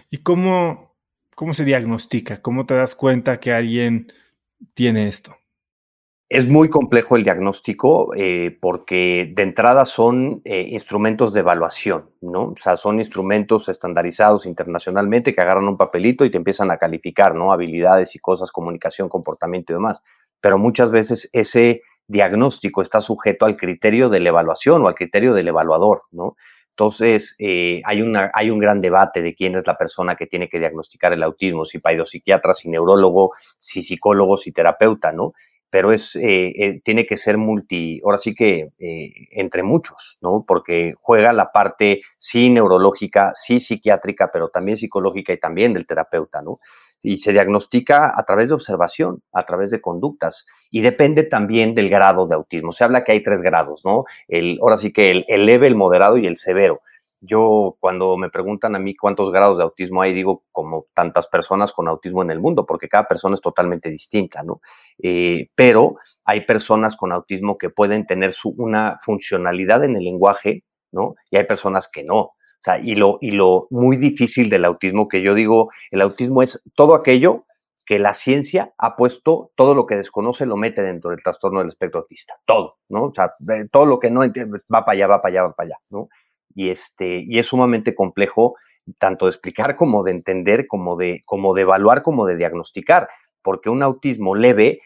¿Y 0.10 0.20
cómo, 0.20 0.96
cómo 1.36 1.54
se 1.54 1.66
diagnostica? 1.66 2.42
¿Cómo 2.42 2.66
te 2.66 2.76
das 2.76 2.96
cuenta 2.96 3.42
que 3.42 3.52
alguien 3.52 4.14
tiene 4.74 5.10
esto? 5.10 5.36
Es 6.32 6.48
muy 6.48 6.70
complejo 6.70 7.16
el 7.16 7.24
diagnóstico 7.24 8.14
eh, 8.16 8.56
porque 8.62 9.34
de 9.36 9.42
entrada 9.42 9.84
son 9.84 10.42
eh, 10.46 10.68
instrumentos 10.70 11.34
de 11.34 11.40
evaluación, 11.40 12.12
¿no? 12.22 12.50
O 12.50 12.56
sea, 12.56 12.78
son 12.78 13.00
instrumentos 13.00 13.68
estandarizados 13.68 14.46
internacionalmente 14.46 15.34
que 15.34 15.42
agarran 15.42 15.68
un 15.68 15.76
papelito 15.76 16.26
y 16.26 16.30
te 16.30 16.38
empiezan 16.38 16.70
a 16.70 16.78
calificar, 16.78 17.34
¿no? 17.34 17.52
Habilidades 17.52 18.16
y 18.16 18.20
cosas, 18.20 18.52
comunicación, 18.52 19.10
comportamiento 19.10 19.74
y 19.74 19.78
demás. 19.78 20.04
Pero 20.40 20.60
muchas 20.60 20.92
veces 20.92 21.32
ese 21.34 21.82
diagnóstico 22.08 22.84
está 22.84 23.02
sujeto 23.02 23.48
al 23.48 23.58
criterio 23.58 24.10
de 24.10 24.20
la 24.20 24.30
evaluación 24.30 24.84
o 24.84 24.88
al 24.88 24.94
criterio 24.94 25.34
del 25.34 25.48
evaluador, 25.48 26.04
¿no? 26.12 26.36
Entonces, 26.80 27.36
eh, 27.40 27.82
hay, 27.84 28.04
una, 28.04 28.32
hay 28.36 28.52
un 28.52 28.60
gran 28.60 28.82
debate 28.82 29.22
de 29.24 29.34
quién 29.34 29.56
es 29.56 29.68
la 29.68 29.78
persona 29.78 30.16
que 30.16 30.28
tiene 30.28 30.48
que 30.48 30.60
diagnosticar 30.60 31.12
el 31.12 31.24
autismo, 31.24 31.66
si 31.66 31.80
paidopsiquiatra, 31.80 32.54
si 32.54 32.70
neurólogo, 32.70 33.34
si 33.58 33.82
psicólogo, 33.82 34.38
si 34.38 34.52
terapeuta, 34.52 35.12
¿no? 35.12 35.34
Pero 35.70 35.92
es, 35.92 36.16
eh, 36.16 36.52
eh, 36.56 36.82
tiene 36.84 37.06
que 37.06 37.18
ser 37.18 37.38
multi, 37.38 38.02
ahora 38.04 38.18
sí 38.18 38.34
que 38.34 38.72
eh, 38.80 39.12
entre 39.32 39.64
muchos, 39.64 40.18
¿no? 40.22 40.44
Porque 40.48 40.96
juega 41.00 41.32
la 41.34 41.52
parte 41.52 42.02
sí 42.18 42.50
neurológica, 42.50 43.34
sí 43.36 43.60
psiquiátrica, 43.60 44.32
pero 44.32 44.50
también 44.50 44.78
psicológica 44.78 45.34
y 45.34 45.40
también 45.40 45.74
del 45.74 45.86
terapeuta, 45.86 46.42
¿no? 46.42 46.60
Y 47.02 47.18
se 47.18 47.32
diagnostica 47.32 48.12
a 48.14 48.24
través 48.26 48.50
de 48.50 48.56
observación, 48.56 49.22
a 49.32 49.44
través 49.44 49.70
de 49.70 49.80
conductas, 49.80 50.48
y 50.72 50.82
depende 50.82 51.24
también 51.24 51.76
del 51.76 51.90
grado 51.90 52.28
de 52.28 52.36
autismo. 52.36 52.72
Se 52.72 52.84
habla 52.84 53.04
que 53.04 53.14
hay 53.14 53.24
tres 53.24 53.42
grados, 53.42 53.84
¿no? 53.86 54.06
El, 54.28 54.58
ahora 54.62 54.78
sí 54.78 54.92
que 54.92 55.12
el, 55.12 55.26
el 55.28 55.46
leve, 55.46 55.68
el 55.68 55.76
moderado 55.76 56.18
y 56.18 56.28
el 56.28 56.38
severo. 56.38 56.82
Yo 57.22 57.76
cuando 57.80 58.16
me 58.18 58.30
preguntan 58.30 58.76
a 58.76 58.80
mí 58.80 58.96
cuántos 58.96 59.32
grados 59.32 59.58
de 59.58 59.64
autismo 59.64 60.02
hay, 60.02 60.14
digo 60.14 60.44
como 60.52 60.88
tantas 60.94 61.28
personas 61.28 61.74
con 61.74 61.88
autismo 61.88 62.22
en 62.22 62.32
el 62.32 62.40
mundo, 62.40 62.66
porque 62.66 62.88
cada 62.88 63.06
persona 63.08 63.36
es 63.36 63.42
totalmente 63.42 63.90
distinta, 63.90 64.42
¿no? 64.44 64.62
Eh, 65.02 65.50
pero 65.56 65.96
hay 66.24 66.42
personas 66.46 66.96
con 66.96 67.12
autismo 67.12 67.58
que 67.58 67.70
pueden 67.70 68.06
tener 68.06 68.34
su, 68.34 68.54
una 68.58 68.98
funcionalidad 69.04 69.84
en 69.84 69.98
el 69.98 70.04
lenguaje, 70.04 70.64
¿no? 70.92 71.16
Y 71.30 71.38
hay 71.38 71.46
personas 71.46 71.90
que 71.92 72.04
no. 72.04 72.20
O 72.20 72.64
sea, 72.64 72.80
y 72.80 72.96
lo, 72.96 73.18
y 73.22 73.32
lo 73.32 73.68
muy 73.70 73.98
difícil 73.98 74.50
del 74.50 74.66
autismo, 74.66 75.08
que 75.08 75.22
yo 75.22 75.34
digo, 75.34 75.72
el 75.92 76.02
autismo 76.02 76.42
es 76.44 76.64
todo 76.76 76.94
aquello 76.96 77.46
que 77.86 77.98
la 77.98 78.14
ciencia 78.14 78.72
ha 78.78 78.96
puesto, 78.96 79.52
todo 79.56 79.74
lo 79.74 79.88
que 79.88 79.96
desconoce 79.96 80.46
lo 80.46 80.58
mete 80.58 80.84
dentro 80.84 81.10
del 81.10 81.24
trastorno 81.24 81.58
del 81.58 81.70
espectro 81.70 82.02
autista, 82.02 82.36
todo, 82.46 82.78
¿no? 82.88 83.06
O 83.06 83.14
sea, 83.16 83.34
todo 83.72 83.88
lo 83.88 84.00
que 84.00 84.12
no 84.12 84.24
entiende, 84.24 84.60
va 84.72 84.86
para 84.86 84.92
allá, 84.94 85.08
va 85.08 85.22
para 85.24 85.32
allá, 85.32 85.44
va 85.44 85.54
para 85.54 85.68
allá, 85.68 85.78
¿no? 85.90 86.08
Y, 86.56 86.70
este, 86.70 87.24
y 87.28 87.40
es 87.40 87.48
sumamente 87.48 87.96
complejo 87.96 88.56
tanto 88.98 89.26
de 89.26 89.32
explicar 89.32 89.76
como 89.76 90.04
de 90.04 90.12
entender, 90.12 90.68
como 90.68 90.96
de, 90.96 91.22
como 91.26 91.54
de 91.54 91.62
evaluar, 91.62 92.02
como 92.02 92.26
de 92.26 92.38
diagnosticar, 92.38 93.08
porque 93.44 93.70
un 93.70 93.84
autismo 93.84 94.36
leve 94.36 94.82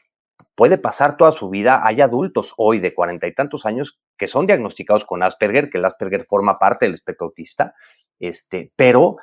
puede 0.56 0.78
pasar 0.78 1.18
toda 1.18 1.32
su 1.32 1.50
vida. 1.50 1.82
Hay 1.86 2.02
adultos 2.02 2.54
hoy 2.58 2.80
de 2.80 2.94
cuarenta 2.94 3.28
y 3.28 3.34
tantos 3.34 3.66
años 3.66 4.00
que 4.18 4.28
son 4.28 4.46
diagnosticados 4.46 5.06
con 5.06 5.24
Asperger, 5.24 5.70
que 5.70 5.78
el 5.78 5.86
Asperger 5.86 6.26
forma 6.28 6.60
parte 6.60 6.86
del 6.86 6.94
espectro 6.94 7.28
autista, 7.28 7.74
este, 8.20 8.72
pero 8.76 9.18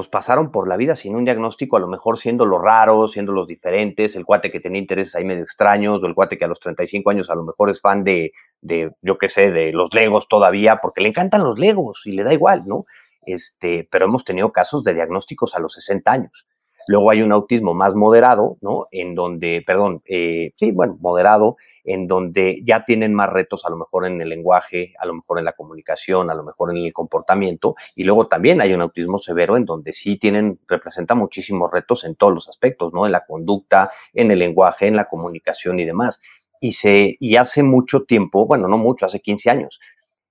pues 0.00 0.08
pasaron 0.08 0.50
por 0.50 0.66
la 0.66 0.78
vida 0.78 0.96
sin 0.96 1.14
un 1.14 1.26
diagnóstico, 1.26 1.76
a 1.76 1.80
lo 1.80 1.86
mejor 1.86 2.16
siendo 2.16 2.46
los 2.46 2.62
raros, 2.62 3.12
siendo 3.12 3.32
los 3.32 3.46
diferentes, 3.46 4.16
el 4.16 4.24
cuate 4.24 4.50
que 4.50 4.58
tenía 4.58 4.80
intereses 4.80 5.14
ahí 5.14 5.26
medio 5.26 5.42
extraños, 5.42 6.02
o 6.02 6.06
el 6.06 6.14
cuate 6.14 6.38
que 6.38 6.46
a 6.46 6.48
los 6.48 6.58
35 6.58 7.10
años 7.10 7.28
a 7.28 7.34
lo 7.34 7.44
mejor 7.44 7.68
es 7.68 7.82
fan 7.82 8.02
de, 8.02 8.32
de 8.62 8.92
yo 9.02 9.18
qué 9.18 9.28
sé, 9.28 9.50
de 9.50 9.72
los 9.72 9.92
Legos 9.92 10.26
todavía, 10.26 10.78
porque 10.80 11.02
le 11.02 11.10
encantan 11.10 11.44
los 11.44 11.58
Legos 11.58 12.00
y 12.06 12.12
le 12.12 12.24
da 12.24 12.32
igual, 12.32 12.62
¿no? 12.66 12.86
Este, 13.26 13.86
pero 13.90 14.06
hemos 14.06 14.24
tenido 14.24 14.50
casos 14.52 14.84
de 14.84 14.94
diagnósticos 14.94 15.54
a 15.54 15.58
los 15.58 15.74
60 15.74 16.10
años. 16.10 16.46
Luego 16.90 17.12
hay 17.12 17.22
un 17.22 17.30
autismo 17.30 17.72
más 17.72 17.94
moderado, 17.94 18.58
¿no? 18.62 18.88
En 18.90 19.14
donde, 19.14 19.62
perdón, 19.64 20.02
eh, 20.06 20.50
sí, 20.56 20.72
bueno, 20.72 20.98
moderado, 21.00 21.56
en 21.84 22.08
donde 22.08 22.62
ya 22.64 22.84
tienen 22.84 23.14
más 23.14 23.30
retos 23.30 23.64
a 23.64 23.70
lo 23.70 23.76
mejor 23.76 24.08
en 24.08 24.20
el 24.20 24.28
lenguaje, 24.28 24.92
a 24.98 25.06
lo 25.06 25.14
mejor 25.14 25.38
en 25.38 25.44
la 25.44 25.52
comunicación, 25.52 26.30
a 26.30 26.34
lo 26.34 26.42
mejor 26.42 26.72
en 26.72 26.78
el 26.78 26.92
comportamiento. 26.92 27.76
Y 27.94 28.02
luego 28.02 28.26
también 28.26 28.60
hay 28.60 28.72
un 28.72 28.80
autismo 28.82 29.18
severo 29.18 29.56
en 29.56 29.66
donde 29.66 29.92
sí 29.92 30.16
tienen, 30.18 30.58
representa 30.66 31.14
muchísimos 31.14 31.70
retos 31.70 32.02
en 32.02 32.16
todos 32.16 32.34
los 32.34 32.48
aspectos, 32.48 32.92
¿no? 32.92 33.06
En 33.06 33.12
la 33.12 33.24
conducta, 33.24 33.92
en 34.12 34.32
el 34.32 34.40
lenguaje, 34.40 34.88
en 34.88 34.96
la 34.96 35.04
comunicación 35.04 35.78
y 35.78 35.84
demás. 35.84 36.20
Y, 36.60 36.72
se, 36.72 37.16
y 37.20 37.36
hace 37.36 37.62
mucho 37.62 38.02
tiempo, 38.02 38.46
bueno, 38.46 38.66
no 38.66 38.78
mucho, 38.78 39.06
hace 39.06 39.20
15 39.20 39.48
años, 39.48 39.78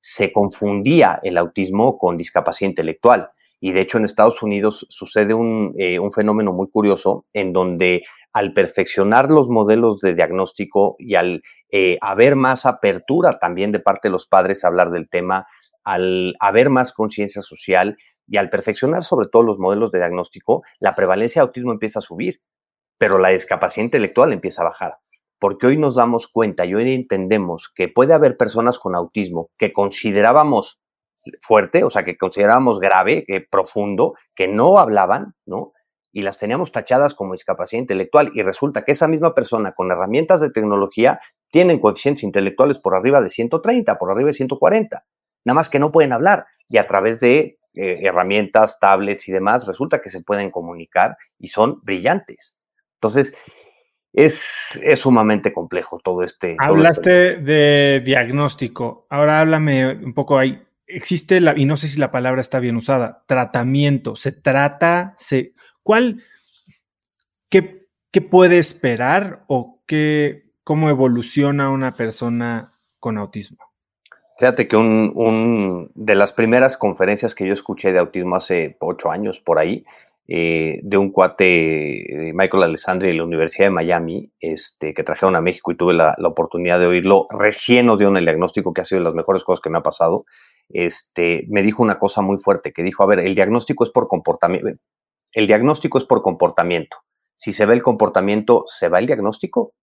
se 0.02 0.34
confundía 0.34 1.22
el 1.24 1.38
autismo 1.38 1.98
con 1.98 2.18
discapacidad 2.18 2.72
intelectual 2.72 3.30
y 3.60 3.72
de 3.72 3.82
hecho 3.82 3.98
en 3.98 4.06
Estados 4.06 4.42
Unidos 4.42 4.86
sucede 4.90 5.34
eh, 5.78 6.00
un, 6.00 6.12
fenómeno 6.12 6.54
muy 6.54 6.70
curioso 6.70 7.26
en 7.34 7.54
donde 7.54 8.04
al 8.32 8.54
perfeccionar 8.54 9.30
los 9.30 9.50
modelos 9.50 10.00
de 10.00 10.14
diagnóstico 10.14 10.96
y 11.00 11.16
al 11.16 11.42
eh, 11.72 11.98
haber 12.02 12.36
más 12.36 12.66
apertura 12.66 13.40
también 13.40 13.72
de 13.72 13.80
parte 13.80 14.08
de 14.08 14.14
los 14.14 14.28
padres 14.28 14.64
a 14.64 14.68
hablar 14.68 14.92
del 14.92 15.10
tema, 15.10 15.48
al 15.84 16.36
haber 16.40 16.70
más 16.70 16.94
conciencia 16.94 17.42
social 17.42 17.98
y 18.28 18.38
al 18.38 18.50
perfeccionar 18.50 19.04
sobre 19.04 19.28
todo 19.28 19.44
los 19.44 19.60
modelos 19.60 19.92
de 19.92 20.00
diagnóstico, 20.00 20.64
la 20.80 20.96
prevalencia 20.96 21.42
de 21.42 21.48
autismo 21.48 21.72
empieza 21.72 22.00
a 22.00 22.04
subir, 22.04 22.42
pero 22.98 23.18
la 23.18 23.30
discapacidad 23.30 23.86
intelectual 23.86 24.32
empieza 24.32 24.62
a 24.62 24.66
bajar. 24.66 24.98
Porque 25.40 25.68
hoy 25.68 25.78
nos 25.78 25.96
damos 25.96 26.28
cuenta 26.28 26.66
y 26.66 26.76
hoy 26.76 26.94
entendemos 26.94 27.72
que 27.74 27.88
puede 27.88 28.14
haber 28.14 28.38
personas 28.38 28.78
con 28.78 28.94
autismo 28.94 29.50
que 29.58 29.74
considerábamos 29.74 30.82
fuerte, 31.42 31.84
o 31.84 31.90
sea, 31.90 32.04
que 32.04 32.18
considerábamos 32.18 32.80
grave, 32.80 33.24
que 33.26 33.42
profundo, 33.42 34.16
que 34.36 34.48
no 34.48 34.78
hablaban, 34.78 35.36
¿no? 35.46 35.74
Y 36.12 36.22
las 36.22 36.40
teníamos 36.40 36.72
tachadas 36.72 37.14
como 37.14 37.34
discapacidad 37.34 37.82
intelectual 37.82 38.32
y 38.34 38.42
resulta 38.42 38.84
que 38.84 38.94
esa 38.94 39.08
misma 39.08 39.36
persona 39.36 39.74
con 39.74 39.92
herramientas 39.92 40.42
de 40.42 40.50
tecnología 40.50 41.20
tienen 41.52 41.80
coeficientes 41.80 42.24
intelectuales 42.24 42.80
por 42.80 42.96
arriba 42.96 43.22
de 43.22 43.30
130, 43.30 43.98
por 44.00 44.12
arriba 44.12 44.28
de 44.28 44.34
140, 44.34 45.06
nada 45.46 45.56
más 45.56 45.70
que 45.70 45.80
no 45.80 45.92
pueden 45.92 46.14
hablar 46.14 46.46
y 46.68 46.78
a 46.78 46.88
través 46.88 47.20
de 47.20 47.60
eh, 47.76 48.00
herramientas, 48.02 48.80
tablets 48.80 49.28
y 49.30 49.32
demás, 49.32 49.68
resulta 49.68 50.02
que 50.02 50.10
se 50.10 50.22
pueden 50.22 50.50
comunicar 50.50 51.18
y 51.38 51.48
son 51.48 51.80
brillantes. 51.84 52.60
Entonces, 52.96 53.34
es, 54.12 54.80
es, 54.82 55.00
sumamente 55.00 55.54
complejo 55.54 56.00
todo 56.04 56.24
este. 56.24 56.56
Hablaste 56.60 57.38
de 57.38 58.02
diagnóstico. 58.04 59.06
Ahora 59.10 59.40
háblame 59.40 59.94
un 60.04 60.14
poco 60.14 60.40
ahí 60.40 60.62
existe, 60.90 61.40
la, 61.40 61.58
y 61.58 61.66
no 61.66 61.78
sé 61.78 61.88
si 61.88 62.00
la 62.00 62.12
palabra 62.12 62.42
está 62.42 62.60
bien 62.60 62.76
usada, 62.76 63.24
tratamiento. 63.28 64.16
Se 64.16 64.32
trata, 64.32 65.14
se, 65.16 65.54
¿cuál, 65.84 66.24
qué, 67.50 67.88
qué 68.12 68.22
puede 68.22 68.58
esperar 68.58 69.44
o 69.48 69.82
qué, 69.86 70.52
cómo 70.64 70.90
evoluciona 70.90 71.70
una 71.70 71.94
persona 71.94 72.74
con 73.00 73.18
autismo? 73.18 73.58
Fíjate 74.38 74.68
que 74.68 74.78
un, 74.78 75.12
un, 75.16 75.92
de 75.96 76.16
las 76.16 76.32
primeras 76.32 76.78
conferencias 76.78 77.36
que 77.36 77.46
yo 77.46 77.54
escuché 77.54 77.92
de 77.92 78.00
autismo 78.00 78.36
hace 78.36 78.78
ocho 78.80 79.12
años 79.12 79.40
por 79.40 79.60
ahí, 79.60 79.86
eh, 80.30 80.80
de 80.84 80.98
un 80.98 81.12
cuate, 81.12 82.32
Michael 82.34 82.64
Alessandri 82.64 83.10
de 83.10 83.16
la 83.16 83.24
Universidad 83.24 83.66
de 83.66 83.72
Miami, 83.72 84.32
este, 84.40 84.94
que 84.94 85.04
trajeron 85.04 85.36
a 85.36 85.42
México 85.42 85.72
y 85.72 85.76
tuve 85.76 85.94
la, 85.94 86.16
la, 86.18 86.28
oportunidad 86.28 86.80
de 86.80 86.86
oírlo. 86.86 87.28
Recién 87.32 87.88
nos 87.88 87.98
dio 87.98 88.16
el 88.16 88.24
diagnóstico 88.24 88.72
que 88.72 88.82
ha 88.82 88.86
sido 88.86 89.00
de 89.00 89.06
las 89.06 89.16
mejores 89.16 89.44
cosas 89.44 89.62
que 89.62 89.72
me 89.72 89.80
ha 89.80 89.84
pasado 89.84 90.26
este, 90.70 91.46
me 91.50 91.62
dijo 91.62 91.84
una 91.84 92.00
cosa 92.00 92.22
muy 92.22 92.38
fuerte, 92.38 92.72
que 92.72 92.84
dijo, 92.84 93.04
a 93.04 93.08
ver, 93.08 93.20
el 93.20 93.36
diagnóstico 93.36 93.84
es 93.84 93.90
por 93.90 94.08
comportamiento. 94.08 94.82
El 95.32 95.48
diagnóstico 95.48 95.98
es 95.98 96.06
por 96.06 96.22
comportamiento. 96.22 96.98
Si 97.36 97.54
se 97.54 97.66
ve 97.66 97.74
el 97.74 97.84
comportamiento, 97.84 98.64
¿se 98.68 98.90
va 98.90 99.00
el 99.00 99.08
diagnóstico? 99.08 99.74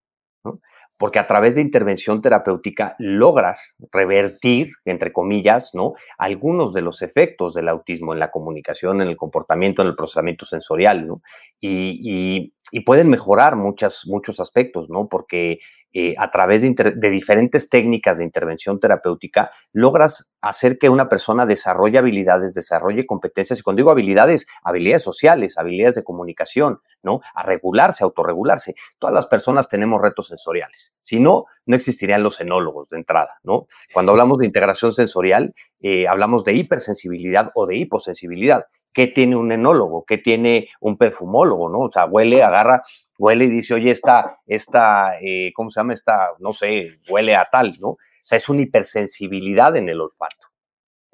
Porque 0.98 1.18
a 1.18 1.26
través 1.26 1.54
de 1.54 1.60
intervención 1.60 2.22
terapéutica 2.22 2.96
logras 2.98 3.76
revertir, 3.92 4.68
entre 4.84 5.12
comillas, 5.12 5.70
¿no? 5.74 5.94
algunos 6.18 6.72
de 6.72 6.82
los 6.82 7.02
efectos 7.02 7.54
del 7.54 7.68
autismo 7.68 8.12
en 8.12 8.20
la 8.20 8.30
comunicación, 8.30 9.02
en 9.02 9.08
el 9.08 9.16
comportamiento, 9.16 9.82
en 9.82 9.88
el 9.88 9.96
procesamiento 9.96 10.46
sensorial, 10.46 11.06
¿no? 11.06 11.22
Y, 11.60 12.52
pueden 12.84 13.08
mejorar 13.08 13.56
muchos 13.56 14.40
aspectos, 14.40 14.90
¿no? 14.90 15.08
Porque 15.08 15.58
eh, 15.98 16.14
a 16.18 16.30
través 16.30 16.60
de, 16.60 17.10
diferentes 17.10 17.70
técnicas 17.70 18.18
de 18.18 18.24
intervención 18.24 18.78
terapéutica, 18.78 19.50
logras 19.72 20.30
hacer 20.42 20.76
que 20.76 20.90
una 20.90 21.08
persona 21.08 21.46
desarrolle 21.46 21.96
habilidades, 21.96 22.52
desarrolle 22.52 23.06
competencias, 23.06 23.58
y 23.58 23.62
cuando 23.62 23.78
digo 23.78 23.90
habilidades, 23.90 24.46
habilidades 24.62 25.02
sociales, 25.02 25.56
habilidades 25.56 25.94
de 25.94 26.04
comunicación, 26.04 26.80
¿no? 27.06 27.22
A 27.34 27.42
regularse, 27.44 28.04
a 28.04 28.06
autorregularse. 28.06 28.74
Todas 28.98 29.14
las 29.14 29.26
personas 29.26 29.70
tenemos 29.70 30.02
retos 30.02 30.26
sensoriales. 30.26 30.98
Si 31.00 31.18
no, 31.18 31.46
no 31.64 31.76
existirían 31.76 32.22
los 32.22 32.38
enólogos 32.40 32.90
de 32.90 32.98
entrada, 32.98 33.38
¿no? 33.42 33.66
Cuando 33.94 34.12
hablamos 34.12 34.36
de 34.38 34.46
integración 34.46 34.92
sensorial, 34.92 35.54
eh, 35.80 36.06
hablamos 36.06 36.44
de 36.44 36.52
hipersensibilidad 36.52 37.50
o 37.54 37.66
de 37.66 37.76
hiposensibilidad. 37.76 38.66
¿Qué 38.92 39.06
tiene 39.06 39.36
un 39.36 39.52
enólogo? 39.52 40.04
¿Qué 40.06 40.18
tiene 40.18 40.68
un 40.80 40.96
perfumólogo? 40.96 41.68
¿no? 41.68 41.80
O 41.80 41.90
sea, 41.90 42.06
huele, 42.06 42.42
agarra 42.42 42.82
huele 43.18 43.46
y 43.46 43.50
dice, 43.50 43.74
oye, 43.74 43.90
esta, 43.90 44.38
esta 44.46 45.18
eh, 45.20 45.52
¿cómo 45.54 45.70
se 45.70 45.80
llama? 45.80 45.94
Esta, 45.94 46.30
no 46.38 46.52
sé, 46.52 46.98
huele 47.08 47.34
a 47.34 47.48
tal, 47.50 47.74
¿no? 47.80 47.90
O 47.90 47.98
sea, 48.22 48.38
es 48.38 48.48
una 48.48 48.62
hipersensibilidad 48.62 49.76
en 49.76 49.88
el 49.88 50.00
olfato. 50.00 50.45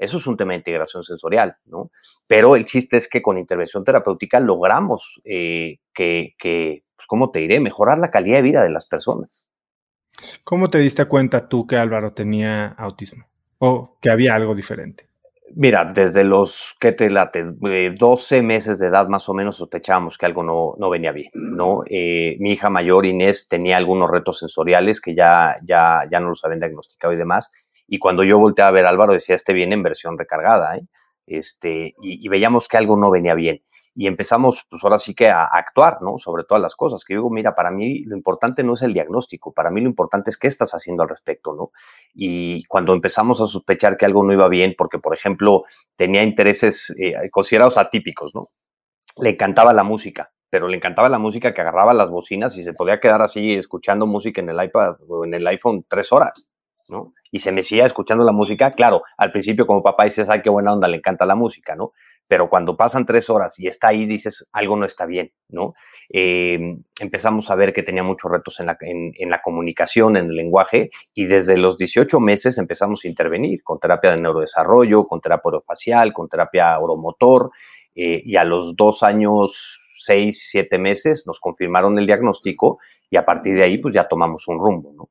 Eso 0.03 0.18
es 0.18 0.26
un 0.26 0.36
tema 0.36 0.53
de 0.53 0.59
integración 0.59 1.05
sensorial, 1.05 1.57
¿no? 1.66 1.90
Pero 2.26 2.57
el 2.57 2.64
chiste 2.64 2.96
es 2.96 3.09
que 3.09 3.22
con 3.22 3.38
intervención 3.38 3.84
terapéutica 3.84 4.40
logramos 4.40 5.20
eh, 5.24 5.78
que, 5.94 6.34
que 6.38 6.82
pues, 6.96 7.07
¿cómo 7.07 7.30
te 7.30 7.38
diré? 7.38 7.61
Mejorar 7.61 7.98
la 7.98 8.11
calidad 8.11 8.38
de 8.38 8.42
vida 8.42 8.62
de 8.64 8.70
las 8.70 8.86
personas. 8.86 9.46
¿Cómo 10.42 10.70
te 10.70 10.78
diste 10.78 11.05
cuenta 11.05 11.48
tú 11.48 11.66
que 11.66 11.76
Álvaro 11.76 12.12
tenía 12.12 12.66
autismo 12.66 13.26
o 13.59 13.98
que 14.00 14.11
había 14.11 14.34
algo 14.34 14.55
diferente? 14.55 15.09
Mira, 15.55 15.84
desde 15.84 16.24
los 16.24 16.76
que 16.80 16.92
te 16.92 17.11
late, 17.11 17.44
12 17.44 18.36
eh, 18.36 18.42
meses 18.42 18.78
de 18.78 18.86
edad 18.86 19.09
más 19.09 19.28
o 19.28 19.34
menos 19.34 19.57
sospechábamos 19.57 20.16
que 20.16 20.24
algo 20.24 20.42
no, 20.42 20.74
no 20.78 20.88
venía 20.88 21.12
bien, 21.12 21.30
¿no? 21.34 21.82
Eh, 21.86 22.36
mi 22.40 22.53
hija 22.53 22.70
mayor, 22.70 23.05
Inés, 23.05 23.48
tenía 23.48 23.76
algunos 23.76 24.11
retos 24.11 24.38
sensoriales 24.38 25.00
que 25.00 25.14
ya, 25.14 25.59
ya, 25.62 26.09
ya 26.11 26.20
no 26.20 26.30
los 26.30 26.42
habían 26.44 26.61
diagnosticado 26.61 27.12
y 27.12 27.18
demás. 27.18 27.53
Y 27.93 27.99
cuando 27.99 28.24
yo 28.24 28.38
volteé 28.38 28.64
a 28.64 28.70
ver 28.70 28.86
a 28.86 28.88
Álvaro, 28.88 29.12
decía, 29.12 29.34
este 29.34 29.53
viene 29.53 29.74
en 29.74 29.82
versión 29.82 30.16
recargada, 30.16 30.78
¿eh? 30.78 30.86
Este, 31.26 31.95
y, 32.01 32.26
veíamos 32.28 32.66
que 32.66 32.78
algo 32.78 32.97
no 32.97 33.11
venía 33.11 33.34
bien 33.34 33.62
y 33.95 34.07
empezamos, 34.07 34.66
pues 34.70 34.82
ahora 34.82 34.99
sí 34.99 35.14
que 35.14 35.28
a, 35.28 35.45
actuar, 35.45 36.01
¿no? 36.01 36.16
Sobre 36.16 36.45
todas 36.45 36.62
las 36.62 36.74
cosas. 36.74 37.05
Que 37.05 37.12
yo 37.12 37.20
digo, 37.20 37.30
mira, 37.30 37.55
para 37.55 37.70
mí 37.70 38.03
lo 38.05 38.16
importante 38.16 38.64
no 38.64 38.72
es 38.72 38.80
el 38.80 38.95
diagnóstico, 38.95 39.53
para 39.53 39.70
mí 39.70 39.82
lo 39.82 39.88
importante 39.90 40.30
es 40.30 40.38
qué 40.38 40.47
estás 40.47 40.72
haciendo 40.72 41.03
al 41.03 41.11
respecto, 41.11 41.55
¿no? 41.55 41.70
Y 42.14 42.64
cuando 42.64 42.95
empezamos 42.95 43.43
a 43.43 43.47
sospechar 43.47 43.99
que 43.99 44.07
algo 44.07 44.24
no 44.24 44.32
iba 44.32 44.49
bien, 44.49 44.74
porque, 44.78 44.99
por 44.99 45.14
ejemplo, 45.14 45.64
tenía 45.95 46.22
intereses 46.22 46.97
eh, 46.99 47.28
considerados 47.30 47.76
atípicos, 47.76 48.34
¿no? 48.34 48.49
Le 49.18 49.30
encantaba 49.30 49.74
la 49.74 49.84
música, 49.84 50.32
pero 50.49 50.66
le 50.66 50.78
encantaba 50.78 51.11
la 51.11 51.18
música 51.18 51.53
que 51.53 51.61
agarraba 51.61 51.93
las 51.93 52.09
bocinas 52.09 52.57
y 52.57 52.64
se 52.64 52.72
podía 52.72 53.01
quedar 53.01 53.20
así 53.20 53.53
escuchando 53.53 54.07
música 54.07 54.40
en 54.40 54.49
el 54.49 54.64
iPad 54.64 54.97
o 55.07 55.26
en 55.26 55.34
el 55.34 55.47
iPhone 55.47 55.84
tres 55.86 56.11
horas. 56.11 56.49
¿No? 56.93 57.14
Y 57.32 57.40
se 57.40 57.51
me 57.51 57.62
escuchando 57.62 58.22
la 58.22 58.32
música, 58.32 58.70
claro, 58.70 59.03
al 59.16 59.32
principio 59.32 59.66
como 59.66 59.82
papá 59.82 60.05
dices, 60.05 60.30
ay, 60.30 60.43
qué 60.43 60.51
buena 60.51 60.72
onda, 60.72 60.86
le 60.86 60.99
encanta 60.99 61.26
la 61.26 61.34
música, 61.34 61.74
¿no? 61.74 61.93
pero 62.32 62.49
cuando 62.49 62.78
pasan 62.78 63.05
tres 63.05 63.28
horas 63.28 63.61
y 63.61 63.66
está 63.66 63.88
ahí, 63.88 64.07
dices, 64.07 64.49
algo 64.55 64.74
no 64.74 64.86
está 64.86 65.05
bien, 65.05 65.32
¿no? 65.51 65.74
Eh, 66.09 66.78
empezamos 66.99 67.51
a 67.51 67.55
ver 67.57 67.74
que 67.74 67.82
tenía 67.82 68.03
muchos 68.03 68.30
retos 68.30 68.59
en 68.59 68.66
la, 68.66 68.78
en, 68.80 69.28
la, 69.28 69.43
comunicación, 69.43 70.16
en 70.16 70.30
el 70.30 70.36
lenguaje, 70.36 70.88
y 71.12 71.26
desde 71.26 71.59
los 71.59 71.76
18 71.76 72.20
meses 72.20 72.57
empezamos 72.57 73.05
a 73.05 73.09
intervenir 73.09 73.62
con 73.62 73.78
terapia 73.78 74.12
de 74.12 74.22
neurodesarrollo, 74.22 75.07
con 75.07 75.20
terapia 75.20 75.49
orofacial, 75.49 76.14
con 76.14 76.30
terapia 76.30 76.78
oromotor, 76.78 77.51
eh, 77.95 78.22
y 78.24 78.36
a 78.36 78.45
los 78.45 78.76
dos 78.76 79.03
años, 79.03 79.80
seis, 79.95 80.49
siete 80.51 80.78
meses 80.78 81.24
nos 81.26 81.38
confirmaron 81.38 81.99
el 81.99 82.07
diagnóstico 82.07 82.78
y 83.11 83.18
a 83.18 83.26
partir 83.26 83.55
de 83.57 83.64
ahí 83.64 83.76
pues 83.76 83.95
ya 83.95 84.09
tomamos 84.09 84.49
un 84.49 84.59
rumbo, 84.59 84.95
¿no? 84.97 85.11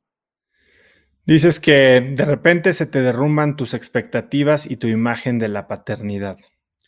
Dices 1.31 1.61
que 1.61 2.01
de 2.13 2.25
repente 2.25 2.73
se 2.73 2.85
te 2.85 3.01
derrumban 3.01 3.55
tus 3.55 3.73
expectativas 3.73 4.69
y 4.69 4.75
tu 4.75 4.87
imagen 4.87 5.39
de 5.39 5.47
la 5.47 5.65
paternidad. 5.65 6.37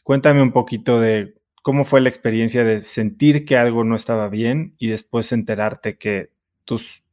Cuéntame 0.03 0.41
un 0.41 0.51
poquito 0.51 0.99
de 0.99 1.35
cómo 1.61 1.85
fue 1.85 2.01
la 2.01 2.09
experiencia 2.09 2.65
de 2.65 2.81
sentir 2.81 3.45
que 3.45 3.55
algo 3.55 3.85
no 3.85 3.95
estaba 3.95 4.27
bien 4.27 4.75
y 4.77 4.89
después 4.89 5.31
enterarte 5.31 5.97
que 5.97 6.31
tus 6.65 7.05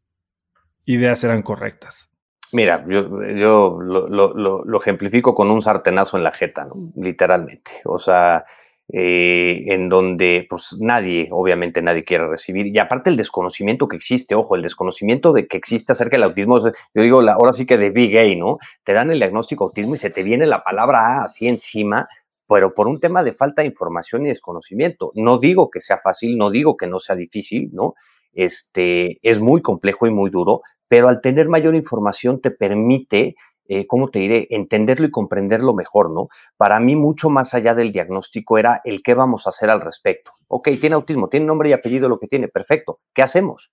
ideas 0.86 1.22
eran 1.22 1.42
correctas. 1.42 2.10
Mira, 2.50 2.84
yo, 2.88 3.22
yo 3.22 3.78
lo, 3.80 4.08
lo, 4.08 4.80
ejemplifico 4.80 5.32
con 5.32 5.52
un 5.52 5.62
sartenazo 5.62 6.16
en 6.16 6.24
la 6.24 6.32
jeta, 6.32 6.64
¿no? 6.64 6.90
literalmente. 6.96 7.70
O 7.84 8.00
sea, 8.00 8.44
eh, 8.92 9.64
en 9.66 9.88
donde 9.88 10.46
pues 10.48 10.76
nadie, 10.80 11.28
obviamente 11.30 11.82
nadie 11.82 12.04
quiere 12.04 12.26
recibir. 12.28 12.66
Y 12.66 12.78
aparte 12.78 13.10
el 13.10 13.16
desconocimiento 13.16 13.88
que 13.88 13.96
existe, 13.96 14.34
ojo, 14.34 14.56
el 14.56 14.62
desconocimiento 14.62 15.32
de 15.32 15.46
que 15.46 15.56
existe 15.56 15.92
acerca 15.92 16.16
del 16.16 16.24
autismo, 16.24 16.58
yo 16.58 17.02
digo, 17.02 17.20
ahora 17.20 17.52
sí 17.52 17.66
que 17.66 17.78
de 17.78 17.90
big 17.90 18.12
gay, 18.12 18.36
¿no? 18.36 18.58
Te 18.84 18.92
dan 18.92 19.10
el 19.10 19.18
diagnóstico 19.18 19.64
autismo 19.64 19.94
y 19.94 19.98
se 19.98 20.10
te 20.10 20.22
viene 20.22 20.46
la 20.46 20.62
palabra 20.64 21.20
A 21.20 21.24
así 21.24 21.48
encima 21.48 22.08
pero 22.48 22.74
por 22.74 22.88
un 22.88 22.98
tema 22.98 23.22
de 23.22 23.32
falta 23.32 23.62
de 23.62 23.68
información 23.68 24.26
y 24.26 24.28
desconocimiento. 24.28 25.12
No 25.14 25.38
digo 25.38 25.70
que 25.70 25.80
sea 25.80 26.00
fácil, 26.02 26.36
no 26.36 26.50
digo 26.50 26.76
que 26.76 26.88
no 26.88 26.98
sea 26.98 27.14
difícil, 27.14 27.70
¿no? 27.72 27.94
Este, 28.32 29.18
es 29.22 29.38
muy 29.38 29.62
complejo 29.62 30.08
y 30.08 30.10
muy 30.10 30.30
duro, 30.30 30.62
pero 30.88 31.08
al 31.08 31.20
tener 31.20 31.48
mayor 31.48 31.76
información 31.76 32.40
te 32.40 32.50
permite, 32.50 33.36
eh, 33.72 33.86
¿cómo 33.86 34.10
te 34.10 34.18
diré?, 34.18 34.48
entenderlo 34.50 35.06
y 35.06 35.12
comprenderlo 35.12 35.74
mejor, 35.74 36.10
¿no? 36.10 36.28
Para 36.56 36.80
mí, 36.80 36.96
mucho 36.96 37.30
más 37.30 37.54
allá 37.54 37.72
del 37.72 37.92
diagnóstico 37.92 38.58
era 38.58 38.80
el 38.82 39.00
qué 39.00 39.14
vamos 39.14 39.46
a 39.46 39.50
hacer 39.50 39.70
al 39.70 39.80
respecto. 39.80 40.32
Ok, 40.48 40.70
tiene 40.80 40.96
autismo, 40.96 41.28
tiene 41.28 41.46
nombre 41.46 41.68
y 41.68 41.72
apellido 41.72 42.08
lo 42.08 42.18
que 42.18 42.26
tiene, 42.26 42.48
perfecto. 42.48 42.98
¿Qué 43.14 43.22
hacemos? 43.22 43.72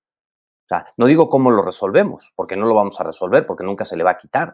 O 0.66 0.68
sea, 0.68 0.86
no 0.98 1.08
digo 1.08 1.30
cómo 1.30 1.50
lo 1.50 1.64
resolvemos, 1.64 2.32
porque 2.36 2.56
no 2.56 2.68
lo 2.68 2.76
vamos 2.76 3.00
a 3.00 3.06
resolver, 3.06 3.48
porque 3.48 3.64
nunca 3.64 3.86
se 3.86 3.98
le 3.98 4.04
va 4.04 4.12
a 4.12 4.18
quitar, 4.20 4.54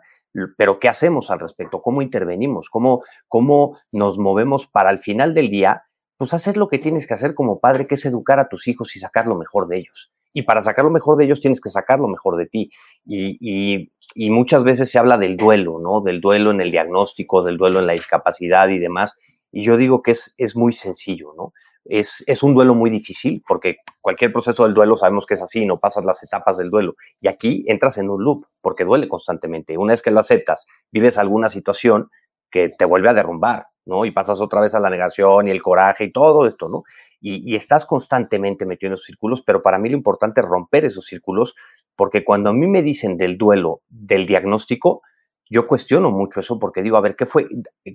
pero 0.56 0.80
¿qué 0.80 0.88
hacemos 0.88 1.30
al 1.30 1.42
respecto? 1.42 1.82
¿Cómo 1.82 2.02
intervenimos? 2.02 2.70
¿Cómo, 2.70 3.02
cómo 3.28 3.78
nos 3.92 4.18
movemos 4.18 4.66
para 4.68 4.92
al 4.92 5.00
final 5.00 5.34
del 5.34 5.50
día, 5.50 5.84
pues 6.16 6.34
hacer 6.34 6.56
lo 6.56 6.70
que 6.70 6.80
tienes 6.80 7.06
que 7.06 7.16
hacer 7.16 7.34
como 7.34 7.60
padre, 7.60 7.86
que 7.86 7.96
es 7.96 8.06
educar 8.06 8.40
a 8.40 8.48
tus 8.48 8.70
hijos 8.70 8.96
y 8.96 9.00
sacar 9.00 9.28
lo 9.28 9.36
mejor 9.36 9.68
de 9.68 9.80
ellos? 9.80 10.14
Y 10.32 10.44
para 10.44 10.62
sacar 10.62 10.86
lo 10.86 10.92
mejor 10.92 11.18
de 11.18 11.26
ellos 11.26 11.42
tienes 11.42 11.60
que 11.60 11.70
sacar 11.70 12.00
lo 12.00 12.08
mejor 12.08 12.38
de 12.38 12.46
ti. 12.48 12.72
Y, 13.06 13.38
y 13.40 13.92
muchas 14.16 14.64
veces 14.64 14.92
se 14.92 15.00
habla 15.00 15.18
del 15.18 15.38
duelo, 15.38 15.80
¿no? 15.80 16.02
Del 16.02 16.22
duelo 16.22 16.52
en 16.52 16.62
el 16.62 16.72
diagnóstico, 16.72 17.44
del 17.44 17.58
duelo 17.58 17.80
en 17.80 17.88
la 17.88 17.94
discapacidad 17.94 18.70
y 18.70 18.80
demás. 18.80 19.20
Y 19.52 19.64
yo 19.64 19.78
digo 19.78 20.02
que 20.02 20.12
es, 20.12 20.34
es 20.38 20.56
muy 20.56 20.74
sencillo, 20.74 21.34
¿no? 21.38 21.54
es, 21.86 22.24
es, 22.28 22.44
un 22.44 22.54
duelo 22.54 22.76
muy 22.76 22.90
difícil 22.90 23.44
porque 23.48 23.78
cualquier 24.02 24.32
proceso 24.32 24.64
del 24.64 24.74
duelo 24.74 24.96
sabemos 24.96 25.26
que 25.26 25.34
es 25.34 25.42
así, 25.42 25.66
no 25.66 25.80
pasas 25.80 26.06
las 26.06 26.24
etapas 26.24 26.58
del 26.58 26.70
duelo. 26.70 26.96
Y 27.20 27.28
aquí 27.28 27.66
entras 27.68 27.98
en 27.98 28.10
un 28.10 28.24
loop 28.24 28.46
porque 28.62 28.86
duele 28.86 29.08
constantemente. 29.08 29.78
Una 29.78 29.94
vez 29.94 30.02
que 30.02 30.12
lo 30.12 30.20
aceptas, 30.20 30.66
vives 30.92 31.18
alguna 31.18 31.50
situación 31.50 32.10
que 32.50 32.70
te 32.70 32.86
vuelve 32.86 33.10
a 33.10 33.14
derrumbar, 33.14 33.68
¿no? 33.86 34.06
Y 34.06 34.12
pasas 34.12 34.40
otra 34.40 34.62
vez 34.62 34.74
a 34.76 34.80
la 34.80 34.90
negación 34.90 35.48
y 35.48 35.52
el 35.52 35.62
coraje 35.62 36.06
y 36.06 36.12
todo 36.12 36.48
esto, 36.48 36.70
¿no? 36.70 36.84
Y, 37.20 37.52
y 37.52 37.56
estás 37.56 37.86
constantemente 37.86 38.66
metido 38.66 38.90
en 38.90 38.94
esos 38.94 39.06
círculos, 39.06 39.42
pero 39.42 39.62
para 39.62 39.80
mí 39.80 39.90
lo 39.90 39.98
importante 39.98 40.42
es 40.42 40.48
romper 40.48 40.86
esos 40.86 41.06
círculos 41.06 41.56
porque 41.96 42.24
cuando 42.24 42.50
a 42.50 42.54
mí 42.54 42.68
me 42.68 42.82
dicen 42.82 43.18
del 43.18 43.38
duelo, 43.38 43.82
del 43.90 44.26
diagnóstico, 44.26 45.02
yo 45.50 45.68
cuestiono 45.68 46.12
mucho 46.12 46.40
eso 46.40 46.58
porque 46.58 46.82
digo, 46.82 46.98
a 46.98 47.02
ver, 47.02 47.16
¿qué 47.16 47.26
fue, 47.26 47.48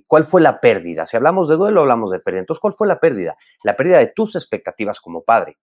¿cuál 0.07 0.25
fue 0.25 0.41
la 0.41 0.61
pérdida? 0.61 1.05
Si 1.05 1.17
hablamos 1.17 1.49
de 1.49 1.57
duelo, 1.57 1.81
hablamos 1.81 2.11
de 2.11 2.19
pérdida. 2.19 2.41
Entonces, 2.41 2.61
¿cuál 2.61 2.73
fue 2.73 2.87
la 2.87 2.99
pérdida? 2.99 3.35
La 3.63 3.75
pérdida 3.75 3.97
de 3.97 4.07
tus 4.07 4.35
expectativas 4.35 4.99
como 4.99 5.23
padre. 5.23 5.57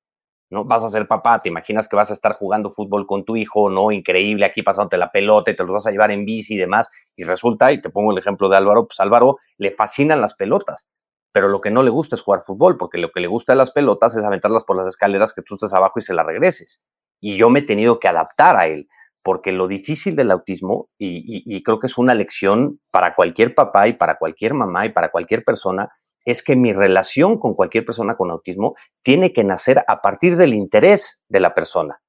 ¿no? 0.51 0.65
Vas 0.65 0.85
a 0.85 0.89
ser 0.89 1.09
papá, 1.09 1.43
te 1.43 1.49
imaginas 1.49 1.89
que 1.89 1.97
vas 1.97 2.11
a 2.11 2.15
estar 2.15 2.35
jugando 2.35 2.71
fútbol 2.71 3.07
con 3.07 3.25
tu 3.25 3.37
hijo, 3.37 3.69
¿no? 3.69 3.91
Increíble, 3.91 4.45
aquí 4.45 4.63
pasándote 4.63 4.97
la 4.97 5.11
pelota 5.11 5.51
y 5.51 5.57
te 5.57 5.65
lo 5.65 5.73
vas 5.73 5.87
a 5.87 5.91
llevar 5.91 6.11
en 6.11 6.25
bici 6.25 6.55
y 6.55 6.59
demás. 6.59 6.89
Y 7.17 7.25
resulta, 7.25 7.73
y 7.73 7.81
te 7.81 7.91
pongo 7.91 8.13
el 8.13 8.19
ejemplo 8.19 8.49
de 8.49 8.57
Álvaro, 8.57 8.87
pues 8.87 9.01
Álvaro 9.01 9.39
le 9.59 9.73
fascinan 9.73 10.21
las 10.21 10.35
pelotas, 10.35 10.91
pero 11.33 11.49
lo 11.49 11.61
que 11.61 11.71
no 11.71 11.83
le 11.83 11.91
gusta 11.91 12.15
es 12.17 12.23
jugar 12.23 12.43
fútbol, 12.45 12.77
porque 12.77 12.99
lo 12.99 13.11
que 13.11 13.21
le 13.21 13.27
gusta 13.27 13.53
de 13.53 13.57
las 13.57 13.73
pelotas 13.73 14.15
es 14.17 14.25
aventarlas 14.25 14.65
por 14.65 14.77
las 14.77 14.87
escaleras 14.87 15.33
que 15.33 15.43
tú 15.43 15.55
estés 15.55 15.75
abajo 15.75 15.99
y 15.99 16.03
se 16.03 16.15
las 16.15 16.27
regreses. 16.27 16.85
Y 17.21 17.37
yo 17.37 17.51
me 17.51 17.61
he 17.61 17.63
tenido 17.63 17.99
que 18.01 18.09
adaptar 18.09 18.57
a 18.57 18.67
él 18.67 18.89
porque 19.27 19.51
lo 19.51 19.67
difícil 19.67 20.15
del 20.15 20.31
autismo, 20.31 20.89
y, 20.99 21.61
creo 21.65 21.81
que 21.81 21.89
es 21.89 21.99
una 21.99 22.15
lección 22.15 22.79
para 22.93 23.17
cualquier 23.17 23.57
papá 23.57 23.89
y 23.89 23.95
para 23.95 24.19
cualquier 24.19 24.55
mamá 24.55 24.87
y 24.87 24.91
para 24.91 25.11
cualquier 25.11 25.43
persona, 25.43 25.91
es 26.25 26.45
que 26.45 26.55
mi 26.55 26.73
relación 26.73 27.37
con 27.41 27.55
cualquier 27.55 27.85
persona 27.85 28.15
con 28.17 28.31
autismo 28.31 28.77
tiene 29.03 29.33
que 29.33 29.43
nacer 29.43 29.83
a 29.89 30.01
partir 30.01 30.37
del 30.37 30.55
interés 30.55 31.25
de 31.29 31.41
la 31.41 31.55
persona. 31.55 32.01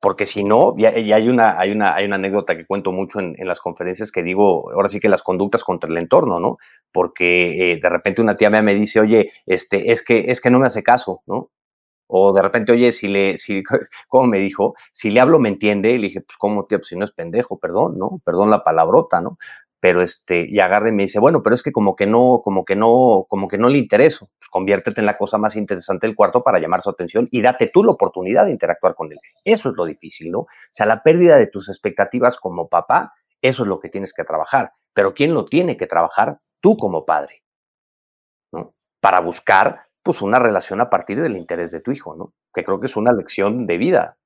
Porque 0.00 0.24
si 0.24 0.44
no, 0.44 0.76
ya, 0.78 0.90
hay, 0.90 1.28
una, 1.28 1.58
hay, 1.58 1.72
una, 1.72 1.96
hay 1.96 2.04
una 2.04 2.14
anécdota 2.14 2.56
que 2.56 2.64
cuento 2.64 2.92
mucho 2.92 3.18
en, 3.18 3.34
las 3.40 3.58
conferencias 3.58 4.12
que 4.12 4.22
digo, 4.22 4.70
ahora 4.70 4.88
sí 4.88 5.00
que 5.00 5.08
las 5.08 5.24
conductas 5.24 5.64
contra 5.64 5.90
el 5.90 5.98
entorno, 5.98 6.38
¿no? 6.38 6.58
Porque 6.92 7.72
eh, 7.72 7.80
de 7.82 7.88
repente 7.88 8.22
una 8.22 8.36
tía 8.36 8.50
me 8.50 8.74
dice, 8.76 9.00
oye, 9.00 9.32
este, 9.46 9.90
es, 9.90 10.04
que, 10.04 10.26
es 10.28 10.40
que 10.40 10.50
no 10.50 10.60
me 10.60 10.68
hace 10.68 10.84
caso, 10.84 11.22
¿no? 11.26 11.50
O 12.14 12.34
de 12.34 12.42
repente, 12.42 12.72
oye, 12.72 12.92
si 12.92 13.08
le, 13.08 13.38
si, 13.38 13.62
¿cómo 14.08 14.26
me 14.26 14.38
dijo? 14.38 14.74
Si 14.92 15.10
le 15.10 15.20
hablo, 15.20 15.38
me 15.38 15.48
entiende. 15.48 15.92
Y 15.92 15.96
le 15.96 16.08
dije, 16.08 16.20
pues, 16.20 16.36
¿cómo, 16.36 16.66
tío? 16.66 16.78
Pues 16.78 16.88
si 16.88 16.96
no 16.96 17.04
es 17.04 17.10
pendejo, 17.10 17.58
perdón, 17.58 17.96
¿no? 17.96 18.20
Perdón 18.22 18.50
la 18.50 18.62
palabrota, 18.62 19.22
¿no? 19.22 19.38
Pero 19.80 20.02
este, 20.02 20.46
y 20.46 20.60
agarre 20.60 20.90
y 20.90 20.92
me 20.92 21.04
dice, 21.04 21.18
bueno, 21.18 21.42
pero 21.42 21.54
es 21.54 21.62
que 21.62 21.72
como 21.72 21.96
que 21.96 22.06
no, 22.06 22.42
como 22.44 22.66
que 22.66 22.76
no, 22.76 23.24
como 23.30 23.48
que 23.48 23.56
no 23.56 23.70
le 23.70 23.78
intereso. 23.78 24.28
Pues 24.38 24.50
conviértete 24.50 25.00
en 25.00 25.06
la 25.06 25.16
cosa 25.16 25.38
más 25.38 25.56
interesante 25.56 26.06
del 26.06 26.14
cuarto 26.14 26.42
para 26.42 26.58
llamar 26.58 26.82
su 26.82 26.90
atención 26.90 27.28
y 27.30 27.40
date 27.40 27.70
tú 27.72 27.82
la 27.82 27.92
oportunidad 27.92 28.44
de 28.44 28.50
interactuar 28.50 28.94
con 28.94 29.10
él. 29.10 29.18
Eso 29.42 29.70
es 29.70 29.76
lo 29.76 29.86
difícil, 29.86 30.30
¿no? 30.30 30.40
O 30.40 30.48
sea, 30.70 30.84
la 30.84 31.02
pérdida 31.02 31.38
de 31.38 31.46
tus 31.46 31.70
expectativas 31.70 32.36
como 32.36 32.68
papá, 32.68 33.14
eso 33.40 33.62
es 33.62 33.68
lo 33.68 33.80
que 33.80 33.88
tienes 33.88 34.12
que 34.12 34.24
trabajar. 34.24 34.72
Pero 34.92 35.14
¿quién 35.14 35.32
lo 35.32 35.46
tiene 35.46 35.78
que 35.78 35.86
trabajar? 35.86 36.40
Tú 36.60 36.76
como 36.76 37.06
padre, 37.06 37.42
¿no? 38.52 38.74
Para 39.00 39.20
buscar 39.20 39.86
pues 40.02 40.22
una 40.22 40.38
relación 40.38 40.80
a 40.80 40.90
partir 40.90 41.20
del 41.20 41.36
interés 41.36 41.70
de 41.70 41.80
tu 41.80 41.92
hijo, 41.92 42.16
¿no? 42.16 42.32
Que 42.54 42.64
creo 42.64 42.80
que 42.80 42.86
es 42.86 42.96
una 42.96 43.12
lección 43.12 43.66
de 43.66 43.78
vida. 43.78 44.16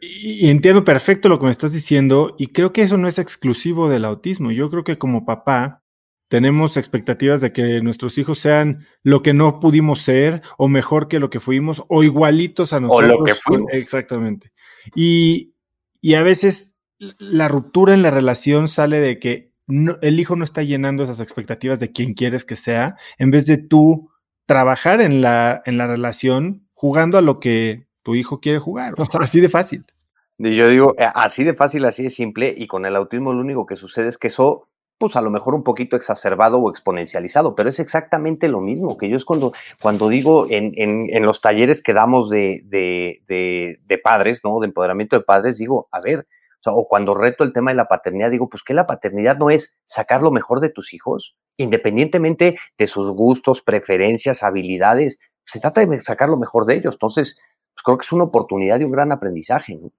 Y, 0.00 0.48
entiendo 0.50 0.84
perfecto 0.84 1.28
lo 1.28 1.38
que 1.38 1.44
me 1.44 1.50
estás 1.50 1.72
diciendo 1.72 2.34
y 2.38 2.48
creo 2.48 2.72
que 2.72 2.82
eso 2.82 2.96
no 2.96 3.08
es 3.08 3.18
exclusivo 3.18 3.88
del 3.88 4.04
autismo. 4.04 4.50
Yo 4.50 4.68
creo 4.68 4.84
que 4.84 4.98
como 4.98 5.24
papá 5.24 5.82
tenemos 6.28 6.76
expectativas 6.76 7.40
de 7.40 7.52
que 7.52 7.80
nuestros 7.82 8.16
hijos 8.18 8.38
sean 8.38 8.86
lo 9.02 9.22
que 9.22 9.34
no 9.34 9.60
pudimos 9.60 10.00
ser 10.00 10.42
o 10.56 10.66
mejor 10.66 11.06
que 11.06 11.18
lo 11.18 11.30
que 11.30 11.40
fuimos 11.40 11.84
o 11.88 12.02
igualitos 12.02 12.72
a 12.72 12.80
nosotros. 12.80 13.10
O 13.10 13.18
lo 13.18 13.24
que 13.24 13.34
fuimos. 13.34 13.72
Exactamente. 13.72 14.52
Y, 14.94 15.54
y 16.00 16.14
a 16.14 16.22
veces 16.22 16.76
la 17.18 17.48
ruptura 17.48 17.94
en 17.94 18.02
la 18.02 18.10
relación 18.10 18.68
sale 18.68 19.00
de 19.00 19.18
que 19.18 19.52
el 20.00 20.20
hijo 20.20 20.36
no 20.36 20.44
está 20.44 20.62
llenando 20.62 21.02
esas 21.02 21.20
expectativas 21.20 21.80
de 21.80 21.92
quien 21.92 22.14
quieres 22.14 22.44
que 22.44 22.56
sea, 22.56 22.96
en 23.18 23.30
vez 23.30 23.46
de 23.46 23.58
tú 23.58 24.11
trabajar 24.46 25.00
en 25.00 25.22
la, 25.22 25.62
en 25.64 25.78
la 25.78 25.86
relación 25.86 26.68
jugando 26.74 27.18
a 27.18 27.22
lo 27.22 27.40
que 27.40 27.86
tu 28.02 28.14
hijo 28.14 28.40
quiere 28.40 28.58
jugar. 28.58 28.94
Así 29.20 29.40
de 29.40 29.48
fácil. 29.48 29.84
yo 30.38 30.68
digo, 30.68 30.94
eh, 30.98 31.06
así 31.14 31.44
de 31.44 31.54
fácil, 31.54 31.84
así 31.84 32.02
de 32.02 32.10
simple, 32.10 32.52
y 32.56 32.66
con 32.66 32.84
el 32.86 32.96
autismo 32.96 33.32
lo 33.32 33.40
único 33.40 33.66
que 33.66 33.76
sucede 33.76 34.08
es 34.08 34.18
que 34.18 34.26
eso, 34.26 34.68
pues 34.98 35.14
a 35.16 35.22
lo 35.22 35.30
mejor 35.30 35.54
un 35.54 35.62
poquito 35.62 35.96
exacerbado 35.96 36.58
o 36.58 36.70
exponencializado, 36.70 37.54
pero 37.54 37.68
es 37.68 37.78
exactamente 37.78 38.48
lo 38.48 38.60
mismo, 38.60 38.96
que 38.96 39.08
yo 39.08 39.16
es 39.16 39.24
cuando, 39.24 39.52
cuando 39.80 40.08
digo 40.08 40.46
en, 40.50 40.72
en, 40.76 41.24
los 41.24 41.40
talleres 41.40 41.82
que 41.82 41.92
damos 41.92 42.28
de, 42.28 42.62
de, 42.64 43.22
de, 43.28 43.98
padres, 43.98 44.40
¿no? 44.42 44.58
De 44.58 44.66
empoderamiento 44.66 45.16
de 45.16 45.22
padres, 45.22 45.58
digo, 45.58 45.88
a 45.92 46.00
ver, 46.00 46.26
o, 46.66 46.86
cuando 46.88 47.14
reto 47.14 47.44
el 47.44 47.52
tema 47.52 47.70
de 47.70 47.76
la 47.76 47.88
paternidad, 47.88 48.30
digo, 48.30 48.48
pues 48.48 48.62
que 48.62 48.74
la 48.74 48.86
paternidad 48.86 49.36
no 49.36 49.50
es 49.50 49.78
sacar 49.84 50.22
lo 50.22 50.30
mejor 50.30 50.60
de 50.60 50.68
tus 50.68 50.94
hijos, 50.94 51.36
independientemente 51.56 52.56
de 52.78 52.86
sus 52.86 53.08
gustos, 53.10 53.62
preferencias, 53.62 54.42
habilidades, 54.42 55.18
se 55.44 55.60
trata 55.60 55.84
de 55.84 56.00
sacar 56.00 56.28
lo 56.28 56.36
mejor 56.36 56.66
de 56.66 56.76
ellos. 56.76 56.94
Entonces, 56.94 57.40
pues 57.74 57.82
creo 57.84 57.98
que 57.98 58.04
es 58.04 58.12
una 58.12 58.24
oportunidad 58.24 58.80
y 58.80 58.84
un 58.84 58.92
gran 58.92 59.12
aprendizaje. 59.12 59.76
¿no? 59.76 59.90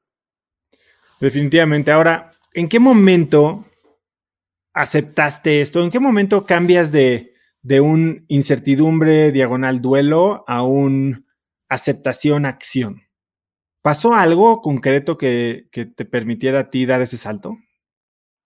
Definitivamente. 1.20 1.92
Ahora, 1.92 2.34
¿en 2.54 2.70
qué 2.70 2.80
momento 2.80 3.66
aceptaste 4.74 5.62
esto? 5.62 5.84
¿En 5.84 5.92
qué 5.92 6.00
momento 6.00 6.46
cambias 6.46 6.92
de, 6.92 7.34
de 7.62 7.82
un 7.82 8.26
incertidumbre 8.28 9.32
diagonal 9.32 9.82
duelo 9.82 10.44
a 10.48 10.64
un 10.64 11.26
aceptación 11.70 12.46
acción? 12.46 13.02
¿Pasó 13.84 14.14
algo 14.14 14.62
concreto 14.62 15.18
que, 15.18 15.68
que, 15.70 15.86
te 15.86 16.06
permitiera 16.06 16.60
a 16.60 16.70
ti 16.70 16.86
dar 16.86 17.02
ese 17.02 17.18
salto? 17.18 17.58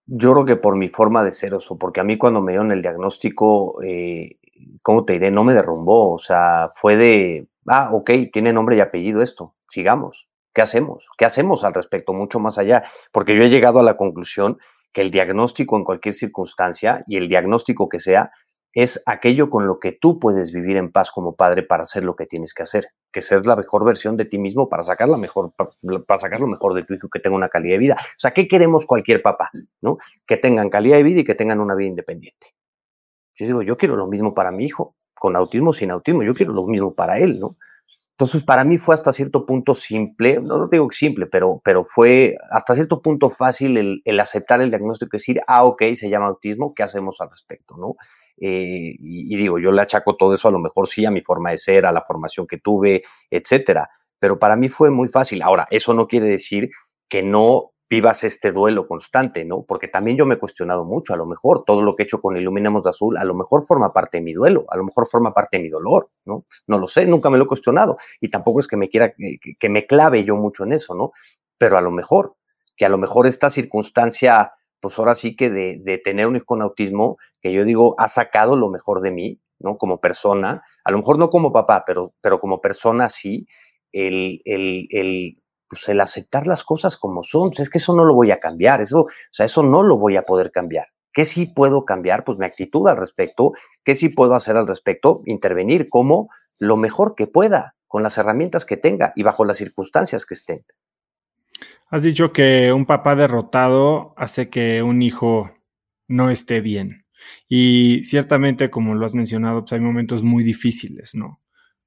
Yo 0.07 0.33
creo 0.33 0.45
que 0.45 0.55
por 0.55 0.75
mi 0.75 0.89
forma 0.89 1.23
de 1.23 1.31
ser, 1.31 1.53
o 1.53 1.59
porque 1.77 1.99
a 1.99 2.03
mí 2.03 2.17
cuando 2.17 2.41
me 2.41 2.53
dieron 2.53 2.71
el 2.71 2.81
diagnóstico, 2.81 3.79
eh, 3.83 4.39
¿cómo 4.81 5.05
te 5.05 5.13
diré? 5.13 5.29
No 5.29 5.43
me 5.43 5.53
derrumbó, 5.53 6.15
o 6.15 6.17
sea, 6.17 6.71
fue 6.73 6.97
de, 6.97 7.47
ah, 7.67 7.91
ok, 7.93 8.09
tiene 8.33 8.51
nombre 8.51 8.77
y 8.77 8.79
apellido 8.79 9.21
esto, 9.21 9.53
sigamos. 9.69 10.27
¿Qué 10.55 10.63
hacemos? 10.63 11.07
¿Qué 11.19 11.25
hacemos 11.25 11.63
al 11.63 11.75
respecto? 11.75 12.13
Mucho 12.13 12.39
más 12.39 12.57
allá, 12.57 12.85
porque 13.11 13.35
yo 13.35 13.43
he 13.43 13.49
llegado 13.51 13.77
a 13.77 13.83
la 13.83 13.95
conclusión 13.95 14.57
que 14.91 15.01
el 15.01 15.11
diagnóstico 15.11 15.77
en 15.77 15.83
cualquier 15.83 16.15
circunstancia 16.15 17.03
y 17.05 17.17
el 17.17 17.29
diagnóstico 17.29 17.89
que 17.89 17.99
sea 17.99 18.31
es 18.73 19.03
aquello 19.05 19.51
con 19.51 19.67
lo 19.67 19.79
que 19.79 19.91
tú 19.91 20.19
puedes 20.19 20.51
vivir 20.51 20.77
en 20.77 20.91
paz 20.91 21.11
como 21.11 21.35
padre 21.35 21.61
para 21.61 21.83
hacer 21.83 22.03
lo 22.03 22.15
que 22.15 22.25
tienes 22.25 22.55
que 22.55 22.63
hacer, 22.63 22.87
que 23.17 23.21
ser 23.23 23.47
la 23.47 23.55
mejor 23.55 23.83
versión 23.83 24.15
de 24.15 24.25
ti 24.25 24.37
mismo 24.37 24.69
para 24.69 24.83
sacar 24.83 25.09
la 25.09 25.17
mejor, 25.17 25.51
para 25.55 26.19
sacar 26.19 26.39
lo 26.39 26.45
mejor 26.45 26.75
de 26.75 26.83
tu 26.83 26.93
hijo, 26.93 27.09
que 27.09 27.19
tenga 27.19 27.35
una 27.35 27.49
calidad 27.49 27.73
de 27.73 27.79
vida. 27.79 27.97
O 27.99 28.19
sea, 28.19 28.29
¿qué 28.29 28.47
queremos 28.47 28.85
cualquier 28.85 29.23
papá? 29.23 29.49
¿No? 29.81 29.97
Que 30.27 30.37
tengan 30.37 30.69
calidad 30.69 30.97
de 30.97 31.03
vida 31.03 31.21
y 31.21 31.23
que 31.23 31.33
tengan 31.33 31.59
una 31.59 31.73
vida 31.73 31.89
independiente. 31.89 32.53
Yo 33.33 33.47
digo, 33.47 33.63
yo 33.63 33.75
quiero 33.75 33.95
lo 33.95 34.05
mismo 34.05 34.35
para 34.35 34.51
mi 34.51 34.65
hijo, 34.65 34.95
con 35.15 35.35
autismo 35.35 35.73
sin 35.73 35.89
autismo, 35.89 36.21
yo 36.21 36.35
quiero 36.35 36.53
lo 36.53 36.67
mismo 36.67 36.93
para 36.93 37.17
él, 37.17 37.39
¿no? 37.39 37.57
Entonces, 38.11 38.43
para 38.43 38.63
mí 38.63 38.77
fue 38.77 38.93
hasta 38.93 39.11
cierto 39.11 39.47
punto 39.47 39.73
simple, 39.73 40.39
no, 40.39 40.59
no 40.59 40.67
digo 40.67 40.91
simple, 40.91 41.25
pero, 41.25 41.59
pero 41.63 41.85
fue 41.85 42.35
hasta 42.51 42.75
cierto 42.75 43.01
punto 43.01 43.31
fácil 43.31 44.01
el, 44.05 44.19
aceptar 44.19 44.61
el 44.61 44.69
diagnóstico 44.69 45.15
y 45.15 45.17
decir, 45.17 45.41
ah, 45.47 45.65
ok, 45.65 45.81
se 45.95 46.09
llama 46.09 46.27
autismo, 46.27 46.75
¿qué 46.75 46.83
hacemos 46.83 47.19
al 47.19 47.31
respecto? 47.31 47.77
¿no? 47.77 47.95
Eh, 48.39 48.95
y, 48.99 49.35
digo, 49.35 49.59
yo 49.59 49.71
le 49.71 49.81
achaco 49.81 50.15
todo 50.15 50.33
eso 50.33 50.47
a 50.47 50.51
lo 50.51 50.59
mejor 50.59 50.87
sí 50.87 51.05
a 51.05 51.11
mi 51.11 51.21
forma 51.21 51.51
de 51.51 51.57
ser, 51.57 51.85
a 51.85 51.91
la 51.91 52.03
formación 52.03 52.47
que 52.47 52.59
tuve, 52.59 53.03
etcétera. 53.29 53.89
Pero 54.19 54.39
para 54.39 54.55
mí 54.55 54.69
fue 54.69 54.89
muy 54.89 55.07
fácil. 55.07 55.41
Ahora, 55.41 55.67
eso 55.69 55.93
no 55.93 56.07
quiere 56.07 56.27
decir 56.27 56.69
que 57.09 57.23
no 57.23 57.71
vivas 57.89 58.23
este 58.23 58.51
duelo 58.51 58.87
constante, 58.87 59.45
¿no? 59.45 59.63
Porque 59.63 59.87
también 59.87 60.17
yo 60.17 60.25
me 60.25 60.35
he 60.35 60.39
cuestionado 60.39 60.83
mucho, 60.83 61.13
a 61.13 61.17
lo 61.17 61.25
mejor 61.25 61.63
todo 61.65 61.81
lo 61.81 61.95
que 61.95 62.03
he 62.03 62.05
hecho 62.05 62.21
con 62.21 62.35
Iluminemos 62.35 62.83
de 62.83 62.89
Azul, 62.89 63.17
a 63.17 63.23
lo 63.23 63.33
mejor 63.33 63.65
forma 63.65 63.93
parte 63.93 64.17
de 64.17 64.23
mi 64.23 64.33
duelo, 64.33 64.65
a 64.69 64.77
lo 64.77 64.83
mejor 64.83 65.07
forma 65.07 65.33
parte 65.33 65.57
de 65.57 65.63
mi 65.63 65.69
dolor, 65.69 66.09
¿no? 66.25 66.45
No 66.67 66.79
lo 66.79 66.87
sé, 66.87 67.05
nunca 67.05 67.29
me 67.29 67.37
lo 67.37 67.45
he 67.45 67.47
cuestionado 67.47 67.97
y 68.19 68.29
tampoco 68.29 68.59
es 68.59 68.67
que 68.67 68.77
me 68.77 68.89
quiera, 68.89 69.13
que, 69.13 69.69
me 69.69 69.85
clave 69.85 70.23
yo 70.25 70.35
mucho 70.35 70.65
en 70.65 70.73
eso, 70.73 70.95
¿no? 70.95 71.11
Pero 71.57 71.77
a 71.77 71.81
lo 71.81 71.91
mejor, 71.91 72.35
que 72.75 72.85
a 72.85 72.89
lo 72.89 72.97
mejor 72.97 73.25
esta 73.25 73.49
circunstancia, 73.49 74.51
pues 74.79 74.97
ahora 74.99 75.15
sí 75.15 75.35
que 75.35 75.49
de, 75.49 75.79
de 75.83 75.97
tener 75.97 76.27
un 76.27 76.35
hijo 76.35 76.45
con 76.45 76.61
autismo, 76.61 77.17
que 77.41 77.51
yo 77.51 77.63
digo, 77.65 77.95
ha 77.99 78.07
sacado 78.07 78.55
lo 78.55 78.69
mejor 78.69 79.01
de 79.01 79.11
mí, 79.11 79.39
¿no? 79.59 79.77
Como 79.77 79.99
persona, 79.99 80.63
a 80.83 80.91
lo 80.91 80.97
mejor 80.97 81.17
no 81.17 81.29
como 81.29 81.51
papá, 81.51 81.83
pero, 81.85 82.13
pero 82.21 82.39
como 82.39 82.61
persona 82.61 83.09
sí, 83.09 83.47
el, 83.91 84.41
el, 84.45 84.87
el 84.91 85.37
pues 85.69 85.89
el 85.89 85.99
aceptar 85.99 86.47
las 86.47 86.63
cosas 86.63 86.97
como 86.97 87.23
son, 87.23 87.49
pues, 87.49 87.61
es 87.61 87.69
que 87.69 87.77
eso 87.77 87.93
no 87.93 88.05
lo 88.05 88.13
voy 88.13 88.31
a 88.31 88.39
cambiar, 88.39 88.81
eso, 88.81 89.01
o 89.01 89.07
sea, 89.31 89.45
eso 89.45 89.63
no 89.63 89.83
lo 89.83 89.97
voy 89.97 90.15
a 90.15 90.23
poder 90.23 90.51
cambiar. 90.51 90.87
¿Qué 91.13 91.25
sí 91.25 91.47
puedo 91.47 91.83
cambiar? 91.83 92.23
Pues 92.23 92.37
mi 92.37 92.45
actitud 92.45 92.87
al 92.87 92.95
respecto. 92.95 93.53
¿Qué 93.83 93.95
sí 93.95 94.09
puedo 94.09 94.35
hacer 94.35 94.55
al 94.55 94.67
respecto? 94.67 95.21
Intervenir 95.25 95.89
como 95.89 96.29
lo 96.59 96.77
mejor 96.77 97.15
que 97.15 97.25
pueda, 97.25 97.75
con 97.87 98.03
las 98.03 98.19
herramientas 98.19 98.65
que 98.65 98.77
tenga 98.77 99.13
y 99.15 99.23
bajo 99.23 99.43
las 99.43 99.57
circunstancias 99.57 100.27
que 100.27 100.35
estén. 100.35 100.63
Has 101.89 102.03
dicho 102.03 102.33
que 102.33 102.73
un 102.73 102.85
papá 102.85 103.15
derrotado 103.15 104.13
hace 104.17 104.49
que 104.49 104.83
un 104.83 105.01
hijo 105.01 105.51
no 106.07 106.29
esté 106.29 106.61
bien. 106.61 107.05
Y 107.47 108.03
ciertamente, 108.03 108.69
como 108.69 108.95
lo 108.95 109.05
has 109.05 109.15
mencionado, 109.15 109.61
pues 109.61 109.73
hay 109.73 109.79
momentos 109.79 110.23
muy 110.23 110.43
difíciles, 110.43 111.15
¿no? 111.15 111.41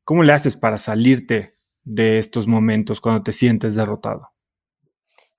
¿Cómo 0.05 0.23
le 0.23 0.33
haces 0.33 0.57
para 0.57 0.79
salirte 0.79 1.53
de 1.85 2.19
estos 2.19 2.47
momentos 2.47 3.01
cuando 3.01 3.23
te 3.23 3.33
sientes 3.33 3.75
derrotado? 3.75 4.31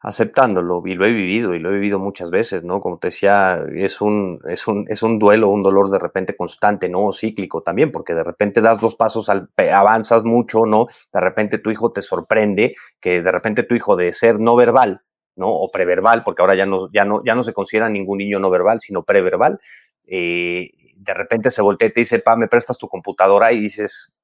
Aceptándolo, 0.04 0.82
y 0.86 0.96
lo 0.96 1.06
he 1.06 1.12
vivido, 1.12 1.54
y 1.54 1.60
lo 1.60 1.70
he 1.70 1.74
vivido 1.74 2.00
muchas 2.00 2.32
veces, 2.32 2.64
¿no? 2.64 2.82
Como 2.82 2.98
te 2.98 3.08
decía, 3.08 3.64
es 3.76 4.02
un, 4.02 4.40
es 4.50 4.68
un, 4.68 4.86
es 4.90 5.04
un 5.04 5.20
duelo, 5.20 5.50
un 5.50 5.62
dolor 5.62 5.92
de 5.92 6.00
repente 6.00 6.36
constante, 6.36 6.90
¿no? 6.90 7.12
cíclico 7.12 7.62
también, 7.62 7.92
porque 7.92 8.16
de 8.16 8.24
repente 8.24 8.62
das 8.62 8.82
dos 8.82 8.96
pasos, 8.96 9.30
al, 9.30 9.50
avanzas 9.72 10.24
mucho, 10.24 10.66
¿no? 10.66 10.88
De 11.14 11.22
repente 11.22 11.60
tu 11.60 11.70
hijo 11.70 11.92
te 11.92 12.02
sorprende, 12.02 12.76
que 13.00 13.22
de 13.22 13.32
repente 13.32 13.62
tu 13.62 13.76
hijo 13.76 13.96
de 13.96 14.12
ser 14.12 14.40
no 14.40 14.56
verbal, 14.56 15.04
¿no? 15.36 15.50
O 15.50 15.70
preverbal, 15.70 16.24
porque 16.24 16.42
ahora 16.42 16.56
ya 16.56 16.66
no, 16.66 16.90
ya 16.92 17.06
no, 17.06 17.22
ya 17.24 17.36
no 17.36 17.44
se 17.44 17.54
considera 17.54 17.88
ningún 17.88 18.18
niño 18.18 18.40
no 18.40 18.50
verbal, 18.50 18.80
sino 18.82 19.04
preverbal, 19.04 19.60
eh, 20.08 20.72
de 20.96 21.14
repente 21.14 21.52
se 21.52 21.62
voltea 21.62 21.90
y 21.90 21.94
te 21.94 22.02
dice, 22.02 22.20
pa, 22.20 22.36
me 22.36 22.48
prestas 22.48 22.78
tu 22.80 22.88
computadora 22.88 23.52
y 23.52 23.60
dices, 23.60 24.16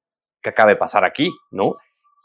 ¿qué 0.42 0.50
acaba 0.50 0.70
de 0.70 0.76
pasar 0.76 1.04
aquí? 1.04 1.30
¿No? 1.52 1.76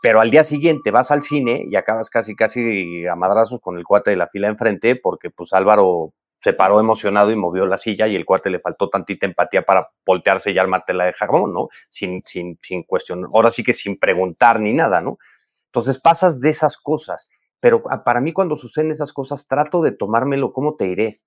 Pero 0.02 0.20
al 0.20 0.32
día 0.32 0.42
siguiente 0.42 0.90
vas 0.90 1.12
al 1.12 1.22
cine 1.22 1.64
y 1.70 1.76
acabas 1.76 2.10
casi, 2.10 2.34
casi 2.34 3.06
a 3.06 3.14
madrazos 3.14 3.60
con 3.60 3.78
el 3.78 3.84
cuate 3.84 4.10
de 4.10 4.16
la 4.16 4.26
fila 4.26 4.48
enfrente, 4.48 4.96
porque 4.96 5.30
pues 5.30 5.52
Álvaro 5.52 6.12
se 6.40 6.52
paró 6.52 6.80
emocionado 6.80 7.30
y 7.30 7.36
movió 7.36 7.66
la 7.66 7.78
silla 7.78 8.08
y 8.08 8.16
el 8.16 8.24
cuate 8.24 8.50
le 8.50 8.58
faltó 8.58 8.90
tantita 8.90 9.26
empatía 9.26 9.62
para 9.62 9.90
voltearse 10.04 10.50
y 10.50 10.58
armártela 10.58 11.04
de 11.04 11.12
jabón, 11.12 11.54
¿no? 11.54 11.68
Sin, 11.88 12.20
sin, 12.26 12.58
sin 12.60 12.82
cuestionar, 12.82 13.30
ahora 13.32 13.52
sí 13.52 13.62
que 13.62 13.72
sin 13.72 13.96
preguntar 13.96 14.58
ni 14.58 14.72
nada, 14.72 15.00
¿no? 15.00 15.18
Entonces 15.66 16.00
pasas 16.00 16.40
de 16.40 16.50
esas 16.50 16.76
cosas, 16.76 17.30
pero 17.60 17.84
para 18.04 18.20
mí 18.20 18.32
cuando 18.32 18.56
suceden 18.56 18.90
esas 18.90 19.12
cosas 19.12 19.46
trato 19.46 19.82
de 19.82 19.92
tomármelo, 19.92 20.52
¿cómo 20.52 20.74
te 20.74 20.86
diré? 20.86 21.20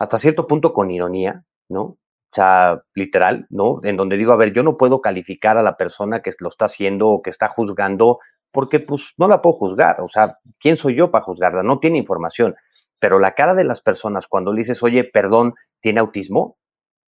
Hasta 0.00 0.18
cierto 0.18 0.48
punto 0.48 0.72
con 0.72 0.90
ironía, 0.90 1.44
¿no? 1.68 1.96
Sea, 2.36 2.82
literal, 2.94 3.46
¿no? 3.48 3.80
En 3.82 3.96
donde 3.96 4.18
digo, 4.18 4.30
a 4.30 4.36
ver, 4.36 4.52
yo 4.52 4.62
no 4.62 4.76
puedo 4.76 5.00
calificar 5.00 5.56
a 5.56 5.62
la 5.62 5.78
persona 5.78 6.20
que 6.20 6.30
lo 6.40 6.50
está 6.50 6.66
haciendo 6.66 7.08
o 7.08 7.22
que 7.22 7.30
está 7.30 7.48
juzgando, 7.48 8.18
porque 8.52 8.78
pues 8.78 9.14
no 9.16 9.26
la 9.26 9.40
puedo 9.40 9.56
juzgar. 9.56 10.02
O 10.02 10.08
sea, 10.08 10.36
¿quién 10.60 10.76
soy 10.76 10.96
yo 10.96 11.10
para 11.10 11.24
juzgarla? 11.24 11.62
No 11.62 11.78
tiene 11.78 11.96
información. 11.96 12.54
Pero 12.98 13.18
la 13.18 13.32
cara 13.32 13.54
de 13.54 13.64
las 13.64 13.80
personas 13.80 14.28
cuando 14.28 14.52
le 14.52 14.58
dices, 14.58 14.82
oye, 14.82 15.02
perdón, 15.02 15.54
¿tiene 15.80 16.00
autismo? 16.00 16.40
O 16.40 16.58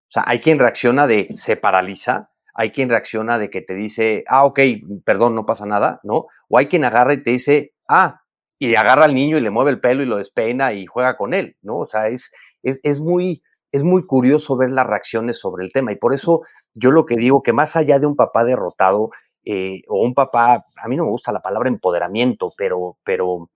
sea, 0.08 0.24
hay 0.26 0.40
quien 0.40 0.60
reacciona 0.60 1.08
de 1.08 1.28
se 1.36 1.58
paraliza, 1.58 2.30
hay 2.54 2.72
quien 2.72 2.88
reacciona 2.88 3.38
de 3.38 3.50
que 3.50 3.62
te 3.62 3.74
dice, 3.74 4.24
ah, 4.30 4.46
ok, 4.46 4.62
perdón, 5.04 5.36
no 5.36 5.46
pasa 5.46 5.66
nada, 5.66 6.00
¿no? 6.04 6.28
O 6.48 6.58
hay 6.58 6.68
quien 6.68 6.86
agarra 6.86 7.12
y 7.12 7.22
te 7.22 7.32
dice, 7.32 7.74
ah, 7.90 8.22
y 8.60 8.76
agarra 8.76 9.04
al 9.04 9.14
niño 9.14 9.38
y 9.38 9.42
le 9.42 9.50
mueve 9.50 9.72
el 9.72 9.82
pelo 9.82 10.04
y 10.04 10.06
lo 10.06 10.16
despeina 10.16 10.72
y 10.72 10.86
juega 10.86 11.18
con 11.18 11.34
él, 11.34 11.58
¿no? 11.62 11.80
O 11.80 11.86
sea, 11.86 12.08
es, 12.08 12.32
es, 12.64 12.80
es 12.84 13.02
muy, 13.02 13.44
es 13.72 13.84
muy 13.84 14.06
curioso 14.06 14.58
ver 14.58 14.72
las 14.72 14.88
reacciones 14.88 15.40
sobre 15.40 15.66
el 15.66 15.72
tema. 15.72 15.92
Y 15.92 15.96
por 15.96 16.14
eso 16.14 16.42
yo 16.74 16.92
lo 16.92 17.06
que 17.06 17.16
digo, 17.16 17.44
que 17.44 17.54
más 17.54 17.76
allá 17.76 18.00
de 18.00 18.08
un 18.08 18.16
papá 18.16 18.44
derrotado 18.44 19.10
eh, 19.44 19.82
o 19.88 20.04
un 20.04 20.14
papá, 20.14 20.66
a 20.76 20.88
mí 20.88 20.96
no 20.96 21.06
me 21.06 21.12
gusta 21.12 21.32
la 21.32 21.42
palabra 21.42 21.70
empoderamiento, 21.70 22.52
pero, 22.58 22.98
pero 23.04 23.50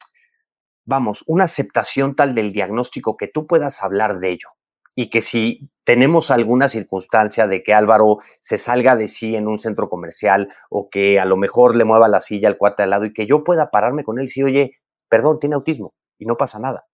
vamos, 0.86 1.24
una 1.28 1.46
aceptación 1.46 2.16
tal 2.16 2.36
del 2.36 2.54
diagnóstico 2.54 3.18
que 3.18 3.28
tú 3.28 3.48
puedas 3.48 3.82
hablar 3.84 4.20
de 4.20 4.32
ello. 4.32 4.50
Y 4.94 5.10
que 5.10 5.22
si 5.22 5.70
tenemos 5.86 6.32
alguna 6.32 6.68
circunstancia 6.68 7.48
de 7.48 7.64
que 7.64 7.74
Álvaro 7.74 8.18
se 8.42 8.58
salga 8.58 8.98
de 8.98 9.08
sí 9.08 9.36
en 9.38 9.48
un 9.48 9.58
centro 9.58 9.90
comercial 9.90 10.50
o 10.70 10.90
que 10.90 11.18
a 11.20 11.26
lo 11.26 11.38
mejor 11.38 11.76
le 11.76 11.86
mueva 11.86 12.10
la 12.10 12.20
silla 12.20 12.50
al 12.50 12.58
cuate 12.58 12.84
al 12.84 12.90
lado 12.90 13.06
y 13.06 13.14
que 13.14 13.26
yo 13.26 13.44
pueda 13.46 13.72
pararme 13.72 14.04
con 14.04 14.20
él 14.20 14.26
y 14.26 14.28
decir, 14.28 14.44
oye, 14.44 14.80
perdón, 15.10 15.40
tiene 15.40 15.56
autismo 15.56 15.94
y 16.20 16.26
no 16.26 16.36
pasa 16.36 16.60
nada 16.60 16.86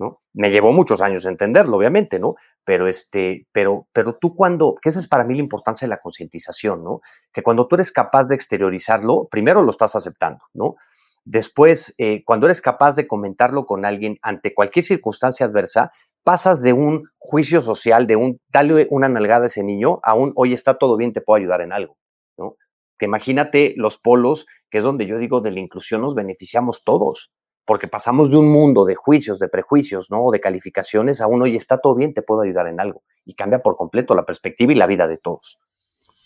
¿no? 0.00 0.22
Me 0.32 0.50
llevó 0.50 0.72
muchos 0.72 1.02
años 1.02 1.26
entenderlo, 1.26 1.76
obviamente, 1.76 2.18
¿no? 2.18 2.34
Pero 2.64 2.88
este, 2.88 3.46
pero, 3.52 3.86
pero 3.92 4.16
tú 4.16 4.34
cuando, 4.34 4.74
que 4.80 4.88
esa 4.88 4.98
es 4.98 5.06
para 5.06 5.24
mí 5.24 5.34
la 5.34 5.42
importancia 5.42 5.86
de 5.86 5.90
la 5.90 6.00
concientización, 6.00 6.82
¿no? 6.82 7.02
Que 7.32 7.42
cuando 7.42 7.68
tú 7.68 7.76
eres 7.76 7.92
capaz 7.92 8.24
de 8.24 8.34
exteriorizarlo, 8.34 9.28
primero 9.30 9.62
lo 9.62 9.70
estás 9.70 9.94
aceptando, 9.94 10.42
¿no? 10.54 10.76
Después, 11.24 11.94
eh, 11.98 12.24
cuando 12.24 12.46
eres 12.46 12.62
capaz 12.62 12.96
de 12.96 13.06
comentarlo 13.06 13.66
con 13.66 13.84
alguien 13.84 14.16
ante 14.22 14.54
cualquier 14.54 14.86
circunstancia 14.86 15.44
adversa, 15.44 15.92
pasas 16.24 16.62
de 16.62 16.72
un 16.72 17.04
juicio 17.18 17.60
social, 17.60 18.06
de 18.06 18.16
un 18.16 18.40
dale 18.48 18.86
una 18.90 19.10
nalgada 19.10 19.44
a 19.44 19.46
ese 19.48 19.62
niño, 19.62 20.00
a 20.02 20.14
un, 20.14 20.32
oye, 20.34 20.54
está 20.54 20.78
todo 20.78 20.96
bien, 20.96 21.12
te 21.12 21.20
puedo 21.20 21.36
ayudar 21.36 21.60
en 21.60 21.74
algo, 21.74 21.98
¿no? 22.38 22.56
Que 22.98 23.04
imagínate 23.04 23.74
los 23.76 23.98
polos, 23.98 24.46
que 24.70 24.78
es 24.78 24.84
donde 24.84 25.06
yo 25.06 25.18
digo 25.18 25.42
de 25.42 25.50
la 25.50 25.60
inclusión 25.60 26.00
nos 26.00 26.14
beneficiamos 26.14 26.84
todos 26.84 27.30
porque 27.70 27.86
pasamos 27.86 28.32
de 28.32 28.36
un 28.36 28.48
mundo 28.48 28.84
de 28.84 28.96
juicios, 28.96 29.38
de 29.38 29.46
prejuicios, 29.46 30.10
¿no? 30.10 30.28
De 30.32 30.40
calificaciones 30.40 31.20
a 31.20 31.28
uno 31.28 31.46
y 31.46 31.54
está 31.54 31.78
todo 31.78 31.94
bien, 31.94 32.12
te 32.12 32.20
puedo 32.20 32.40
ayudar 32.40 32.66
en 32.66 32.80
algo. 32.80 33.04
Y 33.24 33.34
cambia 33.34 33.60
por 33.60 33.76
completo 33.76 34.16
la 34.16 34.26
perspectiva 34.26 34.72
y 34.72 34.74
la 34.74 34.88
vida 34.88 35.06
de 35.06 35.18
todos. 35.18 35.60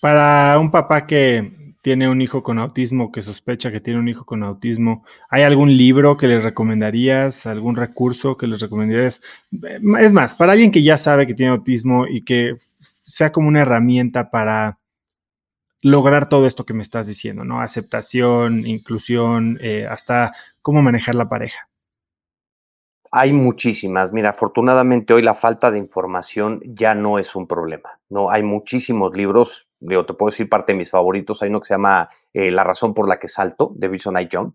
Para 0.01 0.59
un 0.59 0.71
papá 0.71 1.07
que 1.07 1.75
tiene 1.83 2.09
un 2.09 2.23
hijo 2.23 2.43
con 2.43 2.59
autismo, 2.59 3.13
que 3.13 3.21
sospecha 3.21 3.71
que 3.71 3.83
tiene 3.83 4.01
un 4.01 4.09
hijo 4.09 4.25
con 4.25 4.43
autismo, 4.43 5.05
¿hay 5.29 5.43
algún 5.43 5.77
libro 5.77 6.17
que 6.17 6.29
le 6.29 6.41
recomendarías, 6.41 7.45
algún 7.45 7.77
recurso 7.77 8.39
que 8.39 8.47
les 8.47 8.61
recomendarías? 8.61 9.21
Es 10.01 10.13
más, 10.15 10.33
para 10.33 10.53
alguien 10.53 10.71
que 10.71 10.83
ya 10.83 10.97
sabe 10.97 11.27
que 11.27 11.35
tiene 11.35 11.53
autismo 11.53 12.07
y 12.07 12.23
que 12.23 12.57
sea 12.79 13.33
como 13.33 13.49
una 13.49 13.61
herramienta 13.61 14.31
para 14.31 14.79
lograr 15.85 16.31
todo 16.31 16.47
esto 16.47 16.65
que 16.65 16.73
me 16.73 16.83
estás 16.83 17.07
diciendo, 17.07 17.45
¿no? 17.45 17.61
Aceptación, 17.61 18.67
inclusión, 18.67 19.59
eh, 19.61 19.87
hasta 19.87 20.33
cómo 20.63 20.81
manejar 20.81 21.15
la 21.15 21.29
pareja. 21.29 21.69
Hay 23.13 23.35
muchísimas. 23.35 24.11
Mira, 24.11 24.31
afortunadamente 24.31 25.13
hoy 25.13 25.21
la 25.21 25.35
falta 25.35 25.71
de 25.71 25.77
información 25.79 26.63
ya 26.65 26.95
no 26.95 27.19
es 27.19 27.37
un 27.37 27.47
problema. 27.47 28.01
No, 28.09 28.31
hay 28.31 28.43
muchísimos 28.43 29.15
libros. 29.15 29.69
Digo, 29.79 30.07
te 30.07 30.15
puedo 30.15 30.31
decir 30.31 30.49
parte 30.49 30.73
de 30.73 30.79
mis 30.79 30.91
favoritos. 30.91 31.43
Hay 31.43 31.51
uno 31.51 31.61
que 31.61 31.67
se 31.69 31.75
llama 31.75 32.09
eh, 32.33 32.51
La 32.51 32.65
razón 32.65 32.95
por 32.95 33.07
la 33.07 33.19
que 33.19 33.29
salto, 33.29 33.71
de 33.77 33.89
Wilson 33.89 34.19
I. 34.19 34.29
Jump, 34.33 34.55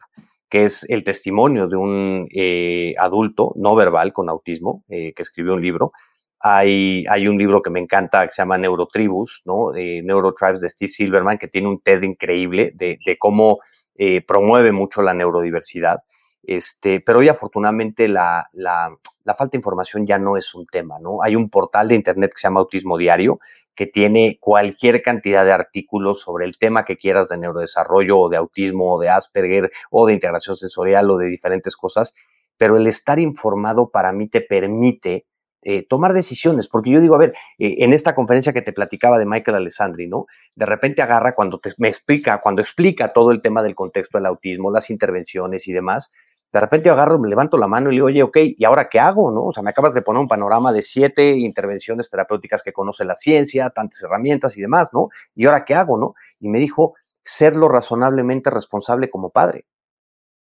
que 0.50 0.66
es 0.66 0.84
el 0.90 1.04
testimonio 1.04 1.68
de 1.68 1.78
un 1.78 2.28
eh, 2.34 2.96
adulto 2.98 3.54
no 3.56 3.76
verbal 3.76 4.14
con 4.14 4.30
autismo 4.30 4.84
que 4.88 5.14
escribió 5.16 5.54
un 5.54 5.62
libro 5.62 5.92
hay, 6.40 7.28
un 7.28 7.38
libro 7.38 7.62
que 7.62 7.70
me 7.70 7.80
encanta 7.80 8.26
que 8.26 8.34
se 8.34 8.42
llama 8.42 8.58
Neurotribus, 8.58 9.42
¿no? 9.46 9.72
De 9.72 10.02
Neurotribes 10.04 10.62
de 10.62 10.70
Steve 10.70 10.92
Silverman, 10.92 11.38
que 11.38 11.48
tiene 11.48 11.68
un 11.68 11.82
TED 11.82 12.04
increíble 12.04 12.72
de, 12.76 13.18
cómo 13.20 13.60
eh, 13.96 14.22
promueve 14.26 14.72
mucho 14.72 15.02
la 15.02 15.14
neurodiversidad. 15.14 16.04
Este, 16.42 17.02
pero 17.02 17.20
hoy 17.20 17.28
afortunadamente 17.28 18.08
la, 18.08 18.48
la, 18.54 18.96
la, 19.26 19.36
falta 19.36 19.52
de 19.52 19.58
información 19.58 20.08
ya 20.08 20.18
no 20.18 20.38
es 20.38 20.56
un 20.56 20.66
tema, 20.66 20.98
¿no? 21.00 21.22
Hay 21.22 21.36
un 21.36 21.50
portal 21.50 21.90
de 21.90 21.96
internet 21.96 22.32
que 22.32 22.40
se 22.40 22.48
llama 22.48 22.62
Autismo 22.62 22.98
Diario, 22.98 23.40
que 23.76 23.86
tiene 23.86 24.38
cualquier 24.40 25.02
cantidad 25.02 25.46
de 25.46 25.52
artículos 25.52 26.22
sobre 26.22 26.46
el 26.46 26.58
tema 26.58 26.86
que 26.86 26.98
quieras 26.98 27.30
de 27.30 27.38
neurodesarrollo 27.38 28.18
o 28.18 28.30
de 28.30 28.38
autismo 28.38 28.96
o 28.96 29.00
de 29.00 29.10
Asperger 29.10 29.72
o 29.92 30.06
de 30.06 30.14
integración 30.14 30.56
sensorial 30.56 31.10
o 31.12 31.18
de 31.18 31.28
diferentes 31.28 31.76
cosas, 31.76 32.14
pero 32.58 32.78
el 32.78 32.88
estar 32.88 33.20
informado 33.20 33.90
para 33.90 34.12
mí 34.12 34.28
te 34.28 34.42
permite 34.42 35.28
eh, 35.62 35.86
tomar 35.88 36.14
decisiones, 36.14 36.68
porque 36.68 36.92
yo 36.92 37.02
digo, 37.02 37.16
a 37.16 37.20
ver, 37.20 37.34
eh, 37.58 37.76
en 37.80 37.94
esta 37.94 38.16
conferencia 38.16 38.54
que 38.54 38.62
te 38.62 38.74
platicaba 38.74 39.18
de 39.18 39.26
Michael 39.26 39.58
Alessandri, 39.58 40.08
¿no? 40.08 40.28
De 40.56 40.66
repente 40.66 41.02
agarra 41.02 41.36
cuando 41.36 41.60
te, 41.60 41.72
me 41.78 41.90
explica, 41.90 42.40
cuando 42.40 42.62
explica 42.62 43.10
todo 43.10 43.32
el 43.32 43.42
tema 43.42 43.62
del 43.62 43.76
contexto 43.76 44.18
del 44.18 44.28
autismo, 44.28 44.72
las 44.72 44.90
intervenciones 44.90 45.68
y 45.68 45.74
demás, 45.74 46.12
de 46.52 46.60
repente 46.60 46.90
agarro, 46.90 47.20
me 47.20 47.30
levanto 47.30 47.58
la 47.58 47.68
mano 47.68 47.90
y 47.90 47.92
le 47.92 47.96
digo, 47.98 48.08
oye, 48.08 48.24
ok, 48.24 48.38
¿y 48.58 48.66
ahora 48.66 48.90
qué 48.90 49.00
hago? 49.00 49.32
¿no? 49.32 49.46
O 49.46 49.54
sea, 49.54 49.62
me 49.62 49.70
acabas 49.70 49.94
de 49.94 50.02
poner 50.02 50.22
un 50.22 50.28
panorama 50.28 50.72
de 50.72 50.82
siete 50.82 51.32
intervenciones 51.38 52.10
terapéuticas 52.10 52.64
que 52.64 52.74
conoce 52.74 53.06
la 53.06 53.16
ciencia, 53.16 53.70
tantas 53.70 54.02
herramientas 54.02 54.58
y 54.58 54.62
demás, 54.62 54.90
¿no? 54.92 55.10
¿Y 55.36 55.46
ahora 55.46 55.64
qué 55.64 55.76
hago? 55.76 56.00
¿no? 56.00 56.16
Y 56.40 56.50
me 56.50 56.58
dijo, 56.58 56.96
serlo 57.22 57.70
razonablemente 57.70 58.50
responsable 58.50 59.10
como 59.10 59.30
padre 59.30 59.66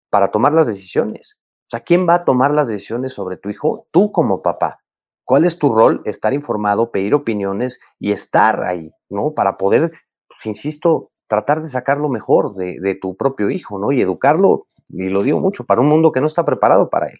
para 0.09 0.29
tomar 0.29 0.53
las 0.53 0.67
decisiones. 0.67 1.37
O 1.67 1.69
sea, 1.69 1.81
¿quién 1.81 2.07
va 2.07 2.15
a 2.15 2.25
tomar 2.25 2.51
las 2.51 2.67
decisiones 2.67 3.13
sobre 3.13 3.37
tu 3.37 3.49
hijo? 3.49 3.87
Tú 3.91 4.11
como 4.11 4.41
papá. 4.41 4.82
¿Cuál 5.25 5.45
es 5.45 5.57
tu 5.57 5.73
rol? 5.73 6.01
Estar 6.05 6.33
informado, 6.33 6.91
pedir 6.91 7.13
opiniones 7.13 7.79
y 7.99 8.11
estar 8.11 8.63
ahí, 8.63 8.91
¿no? 9.09 9.33
Para 9.33 9.57
poder, 9.57 9.91
pues, 10.27 10.45
insisto, 10.45 11.11
tratar 11.27 11.61
de 11.61 11.69
sacar 11.69 11.97
lo 11.97 12.09
mejor 12.09 12.55
de, 12.55 12.97
tu 13.01 13.15
propio 13.15 13.49
hijo, 13.49 13.79
¿no? 13.79 13.91
Y 13.91 14.01
educarlo, 14.01 14.67
y 14.89 15.09
lo 15.09 15.23
digo 15.23 15.39
mucho, 15.39 15.65
para 15.65 15.81
un 15.81 15.87
mundo 15.87 16.11
que 16.11 16.21
no 16.21 16.27
está 16.27 16.43
preparado 16.45 16.89
para 16.89 17.07
él. 17.07 17.19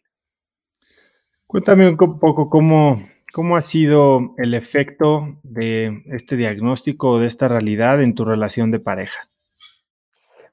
Cuéntame 1.47 1.87
un 1.87 1.97
poco 1.97 2.49
cómo, 2.49 3.01
cómo 3.31 3.55
ha 3.55 3.61
sido 3.61 4.33
el 4.37 4.53
efecto 4.53 5.21
de 5.43 6.03
este 6.07 6.35
diagnóstico, 6.35 7.19
de 7.19 7.27
esta 7.27 7.47
realidad 7.47 8.01
en 8.01 8.15
tu 8.15 8.25
relación 8.25 8.71
de 8.71 8.79
pareja. 8.79 9.29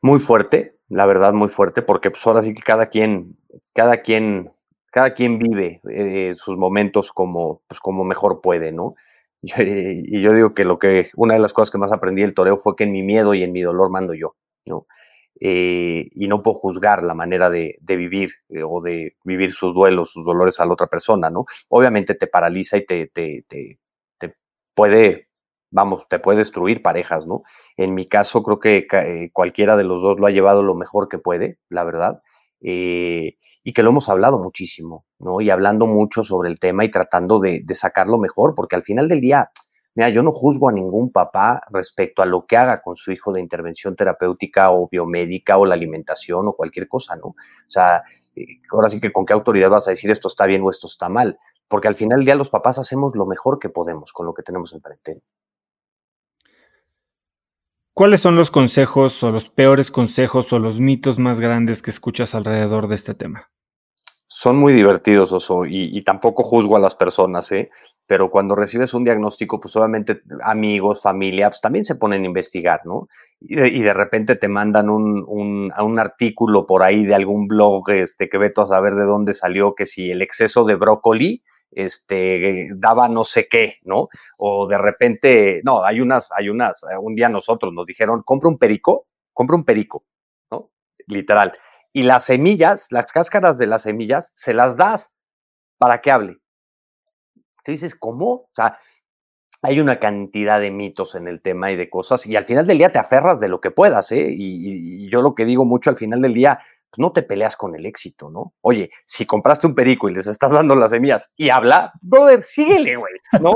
Muy 0.03 0.21
fuerte, 0.21 0.79
la 0.89 1.07
verdad, 1.07 1.33
muy 1.33 1.49
fuerte, 1.49 1.83
porque 1.83 2.11
pues 2.11 2.27
ahora 2.27 2.43
sí 2.43 2.55
que 2.55 2.63
cada 2.63 2.87
quien, 2.87 3.37
cada 3.75 4.03
quien 4.03 4.53
cada 4.91 5.15
quien 5.15 5.39
vive 5.39 5.81
eh, 5.91 6.35
sus 6.37 6.57
momentos 6.57 7.13
como, 7.13 7.63
pues, 7.69 7.81
como 7.81 8.05
mejor 8.05 8.41
puede, 8.41 8.73
¿no? 8.73 8.95
y 9.43 10.21
yo 10.21 10.35
digo 10.35 10.55
que 10.55 10.65
lo 10.65 10.79
que, 10.79 11.11
una 11.17 11.35
de 11.35 11.41
las 11.41 11.53
cosas 11.53 11.71
que 11.71 11.79
más 11.79 11.93
aprendí 11.93 12.23
del 12.23 12.35
toreo 12.35 12.59
fue 12.59 12.77
que 12.77 12.85
en 12.85 12.93
mi 12.93 13.03
miedo 13.03 13.33
y 13.35 13.43
en 13.43 13.53
mi 13.53 13.63
dolor 13.63 13.91
mando 13.91 14.15
yo, 14.15 14.37
¿no? 14.67 14.87
Eh, 15.43 16.09
y 16.13 16.29
no 16.29 16.43
puedo 16.43 16.57
juzgar 16.57 17.03
la 17.03 17.15
manera 17.15 17.49
de, 17.49 17.79
vivir 17.81 18.33
eh, 18.51 18.63
o 18.63 18.83
de 18.83 19.17
vivir 19.25 19.53
sus 19.53 19.73
duelos, 19.75 20.13
sus 20.13 20.25
dolores 20.27 20.61
a 20.61 20.67
la 20.67 20.75
otra 20.75 20.89
persona, 20.89 21.31
¿no? 21.31 21.47
Obviamente 21.69 22.15
te 22.15 22.27
paraliza 22.27 22.77
y 22.77 22.85
te, 22.85 23.07
te, 23.07 23.47
te, 23.49 23.79
te 24.19 24.35
puede, 24.75 25.29
vamos, 25.71 26.07
te 26.09 26.19
puede 26.19 26.39
destruir 26.39 26.83
parejas, 26.83 27.27
¿no? 27.27 27.43
En 27.79 27.95
mi 27.95 28.07
caso 28.07 28.43
creo 28.43 28.61
que 28.61 29.31
cualquiera 29.33 29.77
de 29.79 29.85
los 29.85 30.03
dos 30.03 30.21
lo 30.21 30.27
ha 30.27 30.31
llevado 30.31 30.63
lo 30.63 30.75
mejor 30.75 31.09
que 31.09 31.19
puede, 31.19 31.59
la 31.71 31.85
verdad. 31.85 32.21
Eh, 32.61 33.37
y 33.63 33.73
que 33.73 33.83
lo 33.83 33.91
hemos 33.91 34.09
hablado 34.09 34.39
muchísimo, 34.39 35.07
¿no? 35.19 35.41
Y 35.41 35.51
hablando 35.51 35.87
mucho 35.87 36.25
sobre 36.25 36.49
el 36.51 36.59
tema 36.59 36.85
y 36.85 36.91
tratando 36.91 37.39
de, 37.39 37.65
sacarlo 37.75 38.19
mejor, 38.19 38.55
porque 38.55 38.77
al 38.77 38.83
final 38.83 39.09
del 39.09 39.21
día, 39.21 39.51
mira, 39.95 40.09
yo 40.09 40.23
no 40.23 40.33
juzgo 40.33 40.69
a 40.69 40.73
ningún 40.73 41.13
papá 41.13 41.61
respecto 41.71 42.23
a 42.23 42.27
lo 42.27 42.47
que 42.47 42.57
haga 42.57 42.83
con 42.83 42.97
su 42.97 43.13
hijo 43.13 43.33
de 43.33 43.41
intervención 43.41 43.97
terapéutica 43.97 44.71
o 44.73 44.89
biomédica 44.91 45.59
o 45.59 45.67
la 45.67 45.75
alimentación 45.75 46.49
o 46.49 46.55
cualquier 46.55 46.89
cosa, 46.89 47.17
¿no? 47.17 47.29
O 47.29 47.37
sea, 47.69 48.03
eh, 48.35 48.61
ahora 48.73 48.89
sí 48.89 49.01
que 49.01 49.13
con 49.13 49.27
qué 49.27 49.33
autoridad 49.33 49.71
vas 49.71 49.89
a 49.89 49.91
decir 49.93 50.11
esto 50.11 50.29
está 50.29 50.47
bien 50.47 50.63
o 50.63 50.71
esto 50.71 50.87
está 50.87 51.09
mal, 51.09 51.39
porque 51.69 51.89
al 51.89 51.97
final 51.97 52.19
del 52.19 52.27
día 52.27 52.35
los 52.35 52.51
papás 52.51 52.79
hacemos 52.79 53.15
lo 53.15 53.27
mejor 53.27 53.59
que 53.59 53.69
podemos 53.69 54.13
con 54.13 54.27
lo 54.27 54.35
que 54.35 54.43
tenemos 54.43 54.73
enfrente. 54.73 55.21
¿Cuáles 57.93 58.21
son 58.21 58.37
los 58.37 58.51
consejos 58.51 59.23
o 59.23 59.33
los 59.33 59.49
peores 59.49 59.91
consejos 59.91 60.53
o 60.53 60.59
los 60.59 60.81
mitos 60.81 61.19
más 61.19 61.41
grandes 61.41 61.83
que 61.83 61.91
escuchas 61.91 62.35
alrededor 62.35 62.89
de 62.89 62.95
este 62.95 63.15
tema? 63.15 63.51
Son 64.27 64.57
muy 64.57 64.73
divertidos, 64.73 65.33
Oso, 65.33 65.67
y, 65.67 66.01
tampoco 66.03 66.45
juzgo 66.45 66.77
a 66.77 66.81
las 66.81 66.95
personas, 66.95 67.51
¿eh? 67.51 67.69
Pero 68.07 68.31
cuando 68.31 68.55
recibes 68.55 68.95
un 68.95 69.03
diagnóstico, 69.03 69.59
pues 69.59 69.75
obviamente 69.75 70.23
amigos, 70.43 71.03
familia, 71.03 71.49
pues 71.49 71.61
también 71.61 71.85
se 71.85 71.97
ponen 71.97 72.23
a 72.23 72.27
investigar, 72.27 72.81
¿no? 72.85 73.09
Y 73.41 73.83
de, 73.83 73.93
repente 73.93 74.37
te 74.37 74.49
mandan 74.49 74.89
un, 74.89 75.25
un, 75.27 75.73
un, 75.77 75.99
artículo 75.99 76.67
por 76.67 76.85
ahí 76.85 77.05
de 77.05 77.15
algún 77.15 77.49
blog 77.49 77.91
este, 77.91 78.29
que 78.29 78.39
veto 78.39 78.63
a 78.63 78.67
saber 78.67 78.95
de 78.95 79.05
dónde 79.05 79.35
salió, 79.35 79.75
que 79.75 79.87
si 79.87 80.11
el 80.11 80.23
exceso 80.23 80.65
de 80.65 80.77
brócoli 80.77 81.43
este, 81.71 82.69
daba 82.75 83.09
no 83.09 83.25
sé 83.25 83.49
qué, 83.49 83.77
¿no? 83.83 84.09
O 84.39 84.67
de 84.67 84.79
repente, 84.79 85.61
no, 85.65 85.85
hay 85.85 86.01
unas, 86.01 86.31
hay 86.37 86.49
unas, 86.49 86.83
eh, 86.85 86.97
un 86.99 87.15
día 87.15 87.29
nosotros 87.29 87.73
nos 87.73 87.87
dijeron, 87.87 88.23
compra 88.25 88.49
un 88.49 88.59
perico, 88.59 89.07
compra 89.33 89.57
un 89.57 89.65
perico, 89.65 90.05
¿no? 90.51 90.71
Literal. 91.07 91.53
Y 91.93 92.03
las 92.05 92.25
semillas, 92.25 92.89
las 92.91 93.13
cáscaras 93.13 93.59
de 93.59 93.67
las 93.67 93.83
semillas, 93.83 94.33
se 94.35 94.55
las 94.55 94.77
das 94.77 95.13
para 95.79 96.01
que 96.01 96.11
hable. 96.11 96.39
Te 97.65 97.73
dices, 97.73 97.95
¿cómo? 97.95 98.27
O 98.27 98.51
sea, 98.55 98.79
hay 99.63 99.81
una 99.81 99.99
cantidad 99.99 100.61
de 100.61 100.71
mitos 100.71 101.15
en 101.15 101.29
el 101.29 101.43
tema 101.43 101.71
y 101.71 101.77
de 101.77 101.91
cosas, 101.91 102.27
y 102.27 102.37
al 102.37 102.47
final 102.47 102.67
del 102.67 102.79
día 102.79 102.93
te 102.93 102.99
aferras 102.99 103.41
de 103.41 103.49
lo 103.49 103.61
que 103.61 103.71
puedas, 103.71 104.11
¿eh? 104.13 104.29
Y, 104.31 105.05
y 105.05 105.11
yo 105.11 105.21
lo 105.21 105.35
que 105.35 105.45
digo 105.45 105.65
mucho 105.65 105.91
al 105.91 105.97
final 105.97 106.23
del 106.23 106.35
día, 106.35 106.61
no 106.99 107.13
te 107.13 107.23
peleas 107.23 107.57
con 107.57 107.75
el 107.75 107.87
éxito, 107.87 108.31
¿no? 108.31 108.55
Oye, 108.63 108.91
si 109.05 109.27
compraste 109.27 109.67
un 109.67 109.75
perico 109.75 110.09
y 110.09 110.15
les 110.15 110.27
estás 110.27 110.53
dando 110.53 110.75
las 110.75 110.91
semillas 110.91 111.31
y 111.37 111.51
habla, 111.51 111.93
brother, 112.01 112.43
síguele, 112.43 112.97
güey, 112.97 113.15
¿no? 113.41 113.53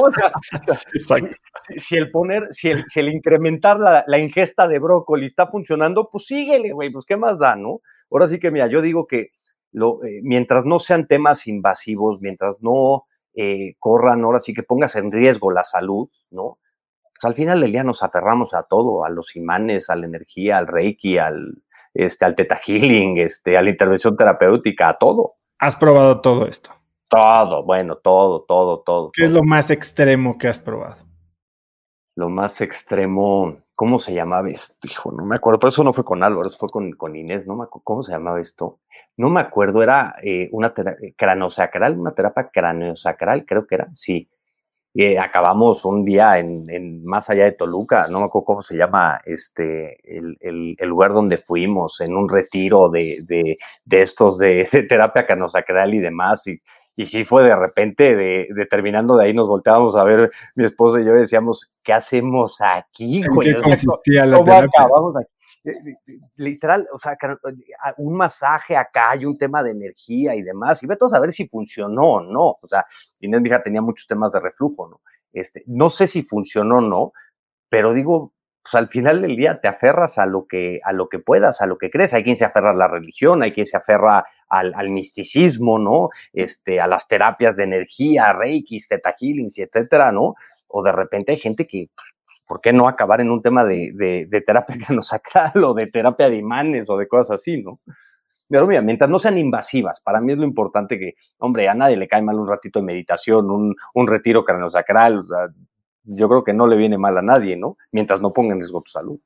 si, 1.76 1.97
el 1.97 2.11
poner, 2.11 2.49
si 2.53 2.70
el, 2.70 2.85
si 2.87 3.01
el 3.01 3.09
incrementar 3.09 3.78
la, 3.80 4.05
la, 4.07 4.18
ingesta 4.18 4.68
de 4.68 4.78
brócoli 4.78 5.26
está 5.26 5.49
funcionando, 5.49 6.09
pues 6.11 6.26
síguele, 6.26 6.72
güey, 6.72 6.91
pues 6.91 7.05
qué 7.07 7.16
más 7.16 7.39
da, 7.39 7.57
¿no? 7.57 7.80
Ahora 8.11 8.28
sí 8.28 8.39
que, 8.39 8.51
mira, 8.51 8.68
yo 8.68 8.80
digo 8.80 9.07
que 9.07 9.30
lo, 9.72 10.05
eh, 10.05 10.20
mientras 10.22 10.64
no 10.64 10.78
sean 10.78 11.09
temas 11.09 11.47
invasivos, 11.49 12.20
mientras 12.20 12.59
no 12.61 13.07
eh, 13.35 13.74
corran, 13.80 14.22
ahora 14.22 14.39
sí 14.39 14.55
que 14.55 14.62
pongas 14.62 14.95
en 14.95 15.11
riesgo 15.11 15.51
la 15.51 15.64
salud, 15.64 16.09
¿no? 16.30 16.59
Pues 17.03 17.24
al 17.24 17.35
final 17.35 17.61
del 17.61 17.72
día 17.72 17.85
nos 17.85 18.03
aferramos 18.03 18.55
a 18.55 18.62
todo, 18.64 19.05
a 19.05 19.11
los 19.11 19.35
imanes, 19.35 19.91
a 19.91 19.97
la 19.97 20.07
energía, 20.07 20.59
al 20.59 20.68
reiki, 20.68 21.18
al, 21.18 21.64
este, 21.95 22.24
al 22.24 22.34
teta 22.34 22.57
healing, 22.57 23.18
este, 23.18 23.57
a 23.57 23.62
la 23.62 23.70
intervención 23.70 24.16
terapéutica, 24.16 24.88
a 24.88 24.99
todo. 24.99 25.36
¿Has 25.59 25.76
probado 25.76 26.20
todo 26.20 26.47
esto? 26.47 26.70
Todo, 27.09 27.64
bueno, 27.64 27.97
todo, 27.97 28.42
todo, 28.42 28.80
todo. 28.80 29.11
¿Qué 29.12 29.24
es 29.24 29.32
lo 29.32 29.45
más 29.45 29.70
extremo 29.70 30.36
que 30.36 30.49
has 30.49 30.59
probado? 30.59 30.97
Lo 32.16 32.28
más 32.28 32.61
extremo, 32.61 33.59
¿cómo 33.76 33.99
se 33.99 34.12
llamaba 34.14 34.49
esto? 34.49 34.74
Hijo, 34.82 35.12
no 35.12 35.24
me 35.24 35.36
acuerdo, 35.36 35.59
pero 35.61 35.68
eso 35.68 35.84
no 35.84 35.92
fue 35.92 36.05
con 36.05 36.22
Álvaro, 36.22 36.49
eso 36.49 36.59
fue 36.59 36.68
con, 36.68 36.92
con 36.92 37.14
Inés, 37.16 37.47
no 37.47 37.55
me 37.57 37.64
acuerdo, 37.64 37.84
¿cómo 37.84 38.03
se 38.03 38.12
llamaba 38.12 38.40
esto? 38.40 38.80
No 39.16 39.30
me 39.30 39.40
acuerdo, 39.40 39.82
era 39.82 40.16
eh, 40.22 40.49
una 40.53 40.74
terapia 40.74 41.12
craneosacral, 41.16 41.99
una 41.99 42.12
terapia 42.12 42.51
craneosacral, 42.53 43.45
creo 43.47 43.66
que 43.66 43.76
era, 43.76 43.88
sí. 43.95 44.28
Eh, 44.97 45.18
acabamos 45.18 45.84
un 45.84 46.05
día 46.05 46.38
en, 46.38 47.05
más 47.05 47.28
allá 47.28 47.45
de 47.45 47.53
Toluca, 47.53 48.07
no 48.09 48.20
me 48.20 48.26
acuerdo 48.26 48.47
cómo 48.47 48.62
se 48.62 48.76
llama 48.76 49.20
este 49.24 49.99
el, 50.05 50.76
lugar 50.88 51.12
donde 51.12 51.38
fuimos, 51.38 52.01
en 52.01 52.14
un 52.16 52.28
retiro 52.28 52.88
de, 52.90 53.57
estos 53.90 54.38
de, 54.38 54.68
terapia 54.88 55.26
canosacral 55.26 55.95
y 55.95 55.99
demás, 55.99 56.47
y, 56.47 56.59
y 56.95 57.07
sí 57.07 57.24
fue 57.24 57.42
de 57.42 57.57
repente, 57.57 58.14
de, 58.14 58.66
terminando 58.70 59.16
de 59.16 59.24
ahí 59.24 59.34
nos 59.34 59.49
volteábamos 59.49 59.97
a 59.97 60.05
ver 60.05 60.30
mi 60.55 60.64
esposa 60.64 61.01
y 61.01 61.05
yo 61.05 61.12
decíamos, 61.12 61.72
¿qué 61.82 61.92
hacemos 61.92 62.59
aquí? 62.61 63.24
¿En 63.24 63.36
qué 63.40 63.57
consistía 63.57 64.24
la 64.26 64.36
¿Cómo 64.36 64.53
acabamos 64.53 65.16
aquí? 65.16 65.34
Literal, 66.36 66.86
o 66.92 66.98
sea, 66.98 67.16
un 67.96 68.16
masaje 68.16 68.76
acá, 68.76 69.10
hay 69.10 69.24
un 69.24 69.38
tema 69.38 69.62
de 69.62 69.70
energía 69.70 70.34
y 70.34 70.42
demás, 70.42 70.82
y 70.82 70.86
vete 70.86 71.06
a 71.06 71.08
saber 71.08 71.32
si 71.32 71.48
funcionó 71.48 72.02
o 72.02 72.20
no, 72.20 72.58
o 72.60 72.68
sea, 72.68 72.84
Inés, 73.20 73.40
mi 73.40 73.50
tenía 73.62 73.80
muchos 73.80 74.06
temas 74.06 74.32
de 74.32 74.40
reflujo, 74.40 74.88
¿no? 74.88 75.00
Este, 75.32 75.64
no 75.66 75.90
sé 75.90 76.06
si 76.06 76.22
funcionó 76.22 76.78
o 76.78 76.80
no, 76.80 77.12
pero 77.68 77.92
digo, 77.92 78.34
pues 78.62 78.74
al 78.76 78.88
final 78.88 79.20
del 79.20 79.36
día 79.36 79.60
te 79.60 79.68
aferras 79.68 80.18
a 80.18 80.26
lo 80.26 80.46
que, 80.46 80.80
a 80.84 80.92
lo 80.92 81.08
que 81.08 81.18
puedas, 81.18 81.60
a 81.60 81.66
lo 81.66 81.76
que 81.76 81.90
crees. 81.90 82.14
Hay 82.14 82.22
quien 82.22 82.36
se 82.36 82.46
aferra 82.46 82.70
a 82.70 82.74
la 82.74 82.88
religión, 82.88 83.42
hay 83.42 83.52
quien 83.52 83.66
se 83.66 83.76
aferra 83.76 84.24
al, 84.48 84.72
al 84.74 84.88
misticismo, 84.88 85.78
¿no? 85.78 86.08
Este, 86.32 86.80
a 86.80 86.86
las 86.86 87.06
terapias 87.06 87.56
de 87.56 87.64
energía, 87.64 88.32
reiki, 88.32 88.78
teta 88.88 89.14
healings, 89.20 89.58
etcétera, 89.58 90.12
¿no? 90.12 90.34
O 90.68 90.82
de 90.82 90.92
repente 90.92 91.32
hay 91.32 91.38
gente 91.38 91.66
que 91.66 91.90
pues, 91.94 92.14
¿por 92.47 92.61
qué 92.61 92.72
no 92.72 92.88
acabar 92.88 93.20
en 93.20 93.30
un 93.30 93.42
tema 93.42 93.64
de, 93.64 93.92
de, 93.95 94.26
de 94.26 94.40
terapia 94.40 94.76
sacar 95.03 95.57
o 95.59 95.74
de 95.74 95.86
terapia 95.86 96.28
de 96.28 96.36
imanes 96.36 96.88
o 96.90 96.97
de 96.97 97.09
cosas 97.09 97.40
así, 97.40 97.62
¿no? 97.62 97.80
Pero 98.49 98.66
mira, 98.66 98.82
mientras 98.82 99.09
no 99.09 99.18
sean 99.18 99.38
invasivas, 99.38 100.01
para 100.01 100.20
mí 100.20 100.32
es 100.32 100.38
lo 100.38 100.45
importante 100.45 100.99
que, 100.99 101.14
hombre, 101.38 101.68
a 101.68 101.74
nadie 101.74 101.97
le 101.97 102.09
cae 102.09 102.22
mal 102.22 102.38
un 102.38 102.47
ratito 102.47 102.78
de 102.78 102.84
meditación, 102.84 103.51
un, 103.51 104.07
retiro 104.07 104.45
craniosacral, 104.45 105.18
o 105.18 105.24
sea, 105.24 105.49
yo 106.05 106.28
creo 106.28 106.45
que 106.45 106.53
no 106.53 106.66
le 106.66 106.76
viene 106.76 106.99
mal 106.99 107.16
a 107.16 107.22
nadie, 107.22 107.57
¿no? 107.57 107.78
Mientras 107.90 108.20
no 108.20 108.32
ponga 108.32 108.53
en 108.53 108.61
riesgo 108.61 108.82
tu 108.82 108.90
salud. 108.90 109.18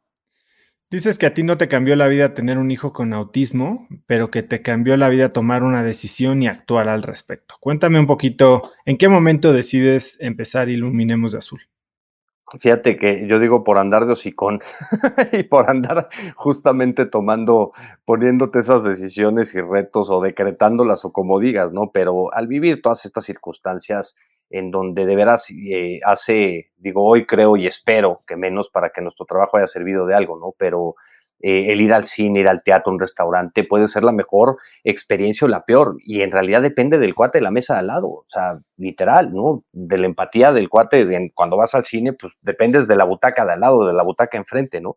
Dices 0.90 1.18
que 1.18 1.26
a 1.26 1.34
ti 1.34 1.42
no 1.42 1.58
te 1.58 1.68
cambió 1.68 1.96
la 1.96 2.08
vida 2.08 2.32
tener 2.32 2.56
un 2.56 2.70
hijo 2.70 2.94
con 2.94 3.12
autismo, 3.12 3.86
pero 4.06 4.30
que 4.30 4.42
te 4.42 4.62
cambió 4.62 4.96
la 4.96 5.10
vida 5.10 5.28
tomar 5.28 5.62
una 5.62 5.82
decisión 5.82 6.42
y 6.42 6.48
actuar 6.48 6.88
al 6.88 7.02
respecto. 7.02 7.56
Cuéntame 7.60 8.00
un 8.00 8.06
poquito, 8.06 8.70
¿en 8.86 8.96
qué 8.96 9.08
momento 9.08 9.52
decides 9.52 10.16
empezar 10.20 10.70
Iluminemos 10.70 11.32
de 11.32 11.38
Azul? 11.38 11.67
Fíjate 12.58 12.96
que 12.96 13.26
yo 13.26 13.38
digo 13.38 13.62
por 13.62 13.76
andar 13.76 14.06
de 14.06 14.12
hocicón 14.12 14.60
y 15.32 15.42
por 15.42 15.68
andar 15.68 16.08
justamente 16.34 17.04
tomando, 17.04 17.72
poniéndote 18.06 18.60
esas 18.60 18.82
decisiones 18.82 19.54
y 19.54 19.60
retos 19.60 20.08
o 20.10 20.22
decretándolas 20.22 21.04
o 21.04 21.12
como 21.12 21.40
digas, 21.40 21.72
¿no? 21.72 21.90
Pero 21.92 22.32
al 22.32 22.46
vivir 22.46 22.80
todas 22.80 23.04
estas 23.04 23.26
circunstancias 23.26 24.16
en 24.50 24.70
donde 24.70 25.04
de 25.04 25.14
veras 25.14 25.50
eh, 25.50 26.00
hace, 26.04 26.70
digo, 26.78 27.04
hoy 27.04 27.26
creo 27.26 27.56
y 27.56 27.66
espero 27.66 28.22
que 28.26 28.36
menos 28.36 28.70
para 28.70 28.90
que 28.90 29.02
nuestro 29.02 29.26
trabajo 29.26 29.58
haya 29.58 29.66
servido 29.66 30.06
de 30.06 30.14
algo, 30.14 30.38
¿no? 30.38 30.54
Pero 30.56 30.94
eh, 31.40 31.72
el 31.72 31.80
ir 31.80 31.92
al 31.92 32.04
cine, 32.04 32.40
ir 32.40 32.48
al 32.48 32.62
teatro, 32.62 32.92
un 32.92 32.98
restaurante, 32.98 33.62
puede 33.62 33.86
ser 33.86 34.02
la 34.02 34.12
mejor 34.12 34.56
experiencia 34.82 35.44
o 35.44 35.48
la 35.48 35.64
peor. 35.64 35.96
Y 36.00 36.22
en 36.22 36.32
realidad 36.32 36.62
depende 36.62 36.98
del 36.98 37.14
cuate 37.14 37.38
de 37.38 37.42
la 37.42 37.50
mesa 37.50 37.74
de 37.74 37.80
al 37.80 37.86
lado, 37.86 38.08
o 38.08 38.26
sea, 38.28 38.58
literal, 38.76 39.32
¿no? 39.32 39.64
De 39.72 39.98
la 39.98 40.06
empatía 40.06 40.52
del 40.52 40.68
cuate, 40.68 41.04
de, 41.04 41.30
cuando 41.34 41.56
vas 41.56 41.74
al 41.74 41.84
cine, 41.84 42.12
pues 42.12 42.32
dependes 42.40 42.88
de 42.88 42.96
la 42.96 43.04
butaca 43.04 43.44
de 43.46 43.52
al 43.52 43.60
lado, 43.60 43.86
de 43.86 43.92
la 43.92 44.02
butaca 44.02 44.36
enfrente, 44.36 44.80
¿no? 44.80 44.96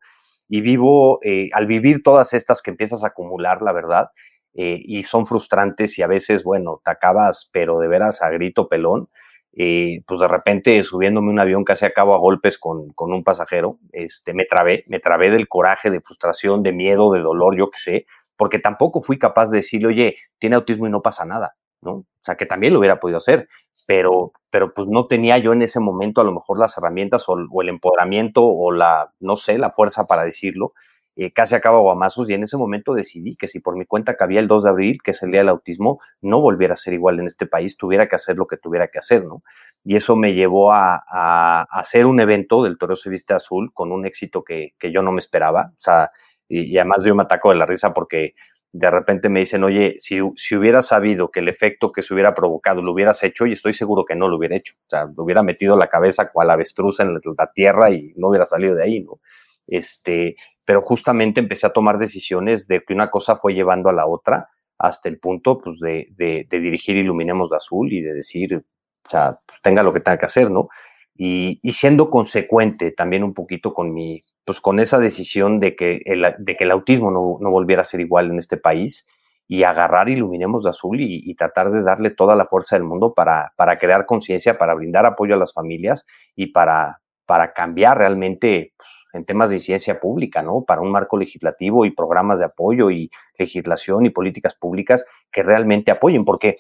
Y 0.50 0.62
vivo, 0.62 1.20
eh, 1.24 1.50
al 1.54 1.68
vivir 1.68 2.02
todas 2.04 2.34
estas 2.34 2.62
que 2.62 2.72
empiezas 2.72 3.04
a 3.04 3.08
acumular, 3.08 3.62
la 3.62 3.72
verdad, 3.72 4.10
eh, 4.54 4.82
y 4.84 5.04
son 5.04 5.26
frustrantes 5.26 5.98
y 5.98 6.02
a 6.02 6.08
veces, 6.08 6.44
bueno, 6.44 6.82
te 6.84 6.92
acabas, 6.92 7.50
pero 7.54 7.80
de 7.80 7.88
veras 7.88 8.22
a 8.22 8.30
grito 8.30 8.68
pelón, 8.68 9.08
eh, 9.54 10.02
pues 10.08 10.20
de 10.20 10.28
repente 10.28 10.82
subiéndome 10.84 11.30
un 11.30 11.40
avión 11.40 11.64
casi 11.64 11.86
acabo 11.86 12.16
a 12.16 12.20
golpes 12.20 12.58
con, 12.58 12.92
con, 12.94 13.12
un 13.14 13.24
pasajero, 13.24 13.80
este, 13.92 14.34
me 14.34 14.46
trabé, 14.46 14.86
me 14.88 15.00
trabé 15.00 15.30
del 15.30 15.48
coraje, 15.48 15.90
de 15.90 16.02
frustración, 16.02 16.64
de 16.64 16.72
miedo, 16.72 17.12
de 17.12 17.20
dolor, 17.20 17.58
yo 17.58 17.70
qué 17.70 17.78
sé, 17.78 18.06
porque 18.38 18.60
tampoco 18.60 19.02
fui 19.02 19.20
capaz 19.20 19.50
de 19.52 19.58
decirle, 19.58 19.88
oye, 19.88 20.16
tiene 20.40 20.56
autismo 20.56 20.88
y 20.88 20.90
no 20.90 21.02
pasa 21.02 21.26
nada, 21.26 21.56
¿no? 21.82 21.92
O 21.92 22.24
sea, 22.24 22.36
que 22.36 22.46
también 22.46 22.74
lo 22.74 22.80
hubiera 22.80 23.00
podido 23.00 23.18
hacer, 23.18 23.50
pero, 23.86 24.32
pero 24.50 24.74
pues 24.74 24.88
no 24.88 25.08
tenía 25.08 25.38
yo 25.38 25.54
en 25.54 25.64
ese 25.64 25.80
momento 25.80 26.22
a 26.22 26.24
lo 26.24 26.32
mejor 26.32 26.58
las 26.60 26.78
herramientas 26.78 27.28
o, 27.28 27.34
o 27.34 27.62
el 27.62 27.70
empoderamiento 27.70 28.46
o 28.46 28.72
la, 28.72 29.12
no 29.20 29.36
sé, 29.36 29.58
la 29.58 29.72
fuerza 29.72 30.06
para 30.08 30.24
decirlo, 30.24 30.74
eh, 31.18 31.34
casi 31.34 31.56
acaba 31.56 31.80
guamazos 31.80 32.30
y 32.30 32.34
en 32.34 32.44
ese 32.44 32.56
momento 32.56 32.94
decidí 32.94 33.36
que 33.36 33.48
si 33.48 33.60
por 33.60 33.76
mi 33.76 33.86
cuenta 33.86 34.16
cabía 34.16 34.40
el 34.40 34.48
2 34.48 34.64
de 34.64 34.70
abril, 34.70 35.02
que 35.04 35.12
es 35.12 35.22
el 35.24 35.32
día 35.32 35.42
del 35.42 35.50
autismo, 35.50 36.00
no 36.22 36.40
volviera 36.40 36.74
a 36.74 36.78
ser 36.78 36.94
igual 36.94 37.20
en 37.20 37.28
este 37.28 37.46
país, 37.46 37.76
tuviera 37.76 38.08
que 38.08 38.16
hacer 38.16 38.38
lo 38.38 38.48
que 38.48 38.58
tuviera 38.58 38.88
que 38.88 39.00
hacer, 39.00 39.26
¿no? 39.26 39.44
Y 39.84 39.96
eso 39.98 40.16
me 40.16 40.34
llevó 40.34 40.72
a, 40.72 41.64
hacer 41.70 42.06
un 42.06 42.20
evento 42.20 42.64
del 42.64 42.78
Toro 42.78 42.96
Se 42.96 43.10
Viste 43.10 43.34
Azul 43.34 43.72
con 43.74 43.92
un 43.92 44.06
éxito 44.06 44.44
que, 44.44 44.74
yo 44.82 45.02
no 45.02 45.12
me 45.12 45.20
esperaba, 45.20 45.74
o 45.76 45.80
sea, 45.80 46.12
y, 46.48 46.78
además 46.78 47.04
yo 47.04 47.16
me 47.16 47.24
ataco 47.24 47.50
de 47.50 47.56
la 47.56 47.66
risa 47.66 47.94
porque 47.94 48.36
de 48.74 48.90
repente 48.90 49.28
me 49.28 49.42
dicen, 49.42 49.64
oye, 49.66 49.96
si, 50.00 50.20
si 50.36 50.56
hubiera 50.56 50.82
sabido 50.82 51.30
que 51.30 51.42
el 51.42 51.50
efecto 51.50 51.92
que 51.92 52.04
se 52.04 52.14
hubiera 52.14 52.34
provocado 52.34 52.82
lo 52.82 52.94
hubieras 52.94 53.22
hecho, 53.24 53.46
y 53.46 53.54
estoy 53.54 53.74
seguro 53.74 54.06
que 54.06 54.16
no 54.16 54.30
lo 54.30 54.38
hubiera 54.38 54.56
hecho, 54.56 54.76
o 54.88 54.90
sea, 54.90 55.06
lo 55.06 55.24
hubiera 55.24 55.44
metido 55.44 55.76
la 55.78 55.88
cabeza 55.88 56.32
cual 56.32 56.52
avestruz 56.52 57.02
en 57.02 57.14
la 57.14 57.52
tierra 57.54 57.92
y 57.92 58.14
no 58.16 58.30
hubiera 58.30 58.46
salido 58.46 58.76
de 58.76 58.84
ahí, 58.84 59.02
¿no? 59.02 59.20
Este, 59.68 60.36
pero 60.66 60.82
justamente 60.82 61.40
empecé 61.40 61.68
a 61.68 61.74
tomar 61.74 61.98
decisiones 61.98 62.68
de 62.68 62.84
que 62.84 62.94
una 62.94 63.10
cosa 63.10 63.38
fue 63.38 63.54
llevando 63.54 63.90
a 63.90 63.94
la 63.94 64.06
otra 64.06 64.50
hasta 64.78 65.10
el 65.10 65.20
punto 65.20 65.60
pues, 65.60 65.80
de, 65.80 66.08
de, 66.18 66.46
dirigir 66.50 66.98
Iluminemos 66.98 67.50
de 67.50 67.58
Azul 67.58 67.94
y 67.94 68.02
de 68.02 68.14
decir, 68.14 68.56
o 68.56 69.10
sea, 69.10 69.40
pues, 69.46 69.62
tenga 69.62 69.84
lo 69.84 69.94
que 69.94 70.00
tenga 70.00 70.18
que 70.18 70.26
hacer, 70.26 70.50
¿no? 70.50 70.70
Y, 71.16 71.60
y, 71.62 71.74
siendo 71.74 72.10
consecuente 72.10 72.92
también 72.92 73.24
un 73.24 73.34
poquito 73.34 73.74
con 73.74 73.94
mi, 73.94 74.24
pues 74.46 74.60
con 74.60 74.80
esa 74.80 74.98
decisión 74.98 75.60
de 75.60 75.76
que 75.76 76.02
el, 76.06 76.26
de 76.40 76.56
que 76.56 76.64
el 76.64 76.72
autismo 76.72 77.12
no, 77.12 77.38
no, 77.40 77.52
volviera 77.52 77.84
a 77.84 77.86
ser 77.86 78.00
igual 78.00 78.32
en 78.32 78.40
este 78.40 78.58
país 78.58 79.08
y 79.48 79.64
agarrar 79.64 80.08
Iluminemos 80.10 80.64
de 80.64 80.70
Azul 80.70 81.02
y, 81.02 81.36
tratar 81.36 81.72
de 81.72 81.84
darle 81.84 82.10
toda 82.12 82.36
la 82.36 82.46
fuerza 82.46 82.78
del 82.78 82.86
mundo 82.86 83.14
para, 83.14 83.52
para 83.58 83.78
crear 83.78 84.06
conciencia, 84.06 84.58
para 84.58 84.74
brindar 84.74 85.06
apoyo 85.06 85.36
a 85.36 85.38
las 85.38 85.54
familias 85.54 86.08
y 86.36 86.48
para, 86.48 87.02
para 87.26 87.52
cambiar 87.52 87.98
realmente 87.98 88.74
pues, 88.78 88.90
en 89.14 89.26
temas 89.26 89.50
de 89.50 89.60
ciencia 89.60 90.00
pública, 90.00 90.42
¿no? 90.42 90.64
Para 90.64 90.82
un 90.82 90.92
marco 90.92 91.18
legislativo 91.18 91.86
y 91.86 91.92
programas 91.92 92.40
de 92.40 92.46
apoyo 92.46 92.92
y 92.92 93.12
legislación 93.38 94.06
y 94.06 94.10
políticas 94.10 94.56
públicas 94.56 95.06
que 95.32 95.44
realmente 95.44 95.92
apoyen, 95.92 96.26
porque 96.26 96.58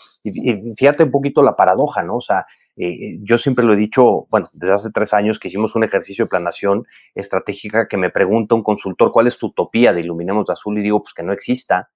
fíjate 0.76 1.04
un 1.04 1.12
poquito 1.12 1.44
la 1.44 1.56
paradoja, 1.56 2.04
¿no? 2.04 2.18
O 2.18 2.22
sea, 2.22 2.46
eh, 2.76 2.88
eh, 2.88 3.12
yo 3.22 3.38
siempre 3.38 3.66
lo 3.66 3.74
he 3.74 3.78
dicho, 3.78 4.28
bueno, 4.30 4.50
desde 4.54 4.74
hace 4.74 4.92
tres 4.92 5.14
años 5.14 5.40
que 5.40 5.48
hicimos 5.48 5.76
un 5.76 5.84
ejercicio 5.84 6.26
de 6.26 6.30
planación 6.30 6.86
estratégica 7.16 7.88
que 7.88 7.98
me 7.98 8.10
pregunta 8.10 8.56
un 8.56 8.64
consultor 8.64 9.12
cuál 9.12 9.28
es 9.28 9.38
tu 9.38 9.48
utopía 9.48 9.94
de 9.94 10.02
Iluminemos 10.02 10.50
Azul 10.50 10.78
y 10.78 10.82
digo, 10.82 11.02
pues 11.02 11.14
que 11.14 11.24
no 11.24 11.34
exista. 11.34 11.92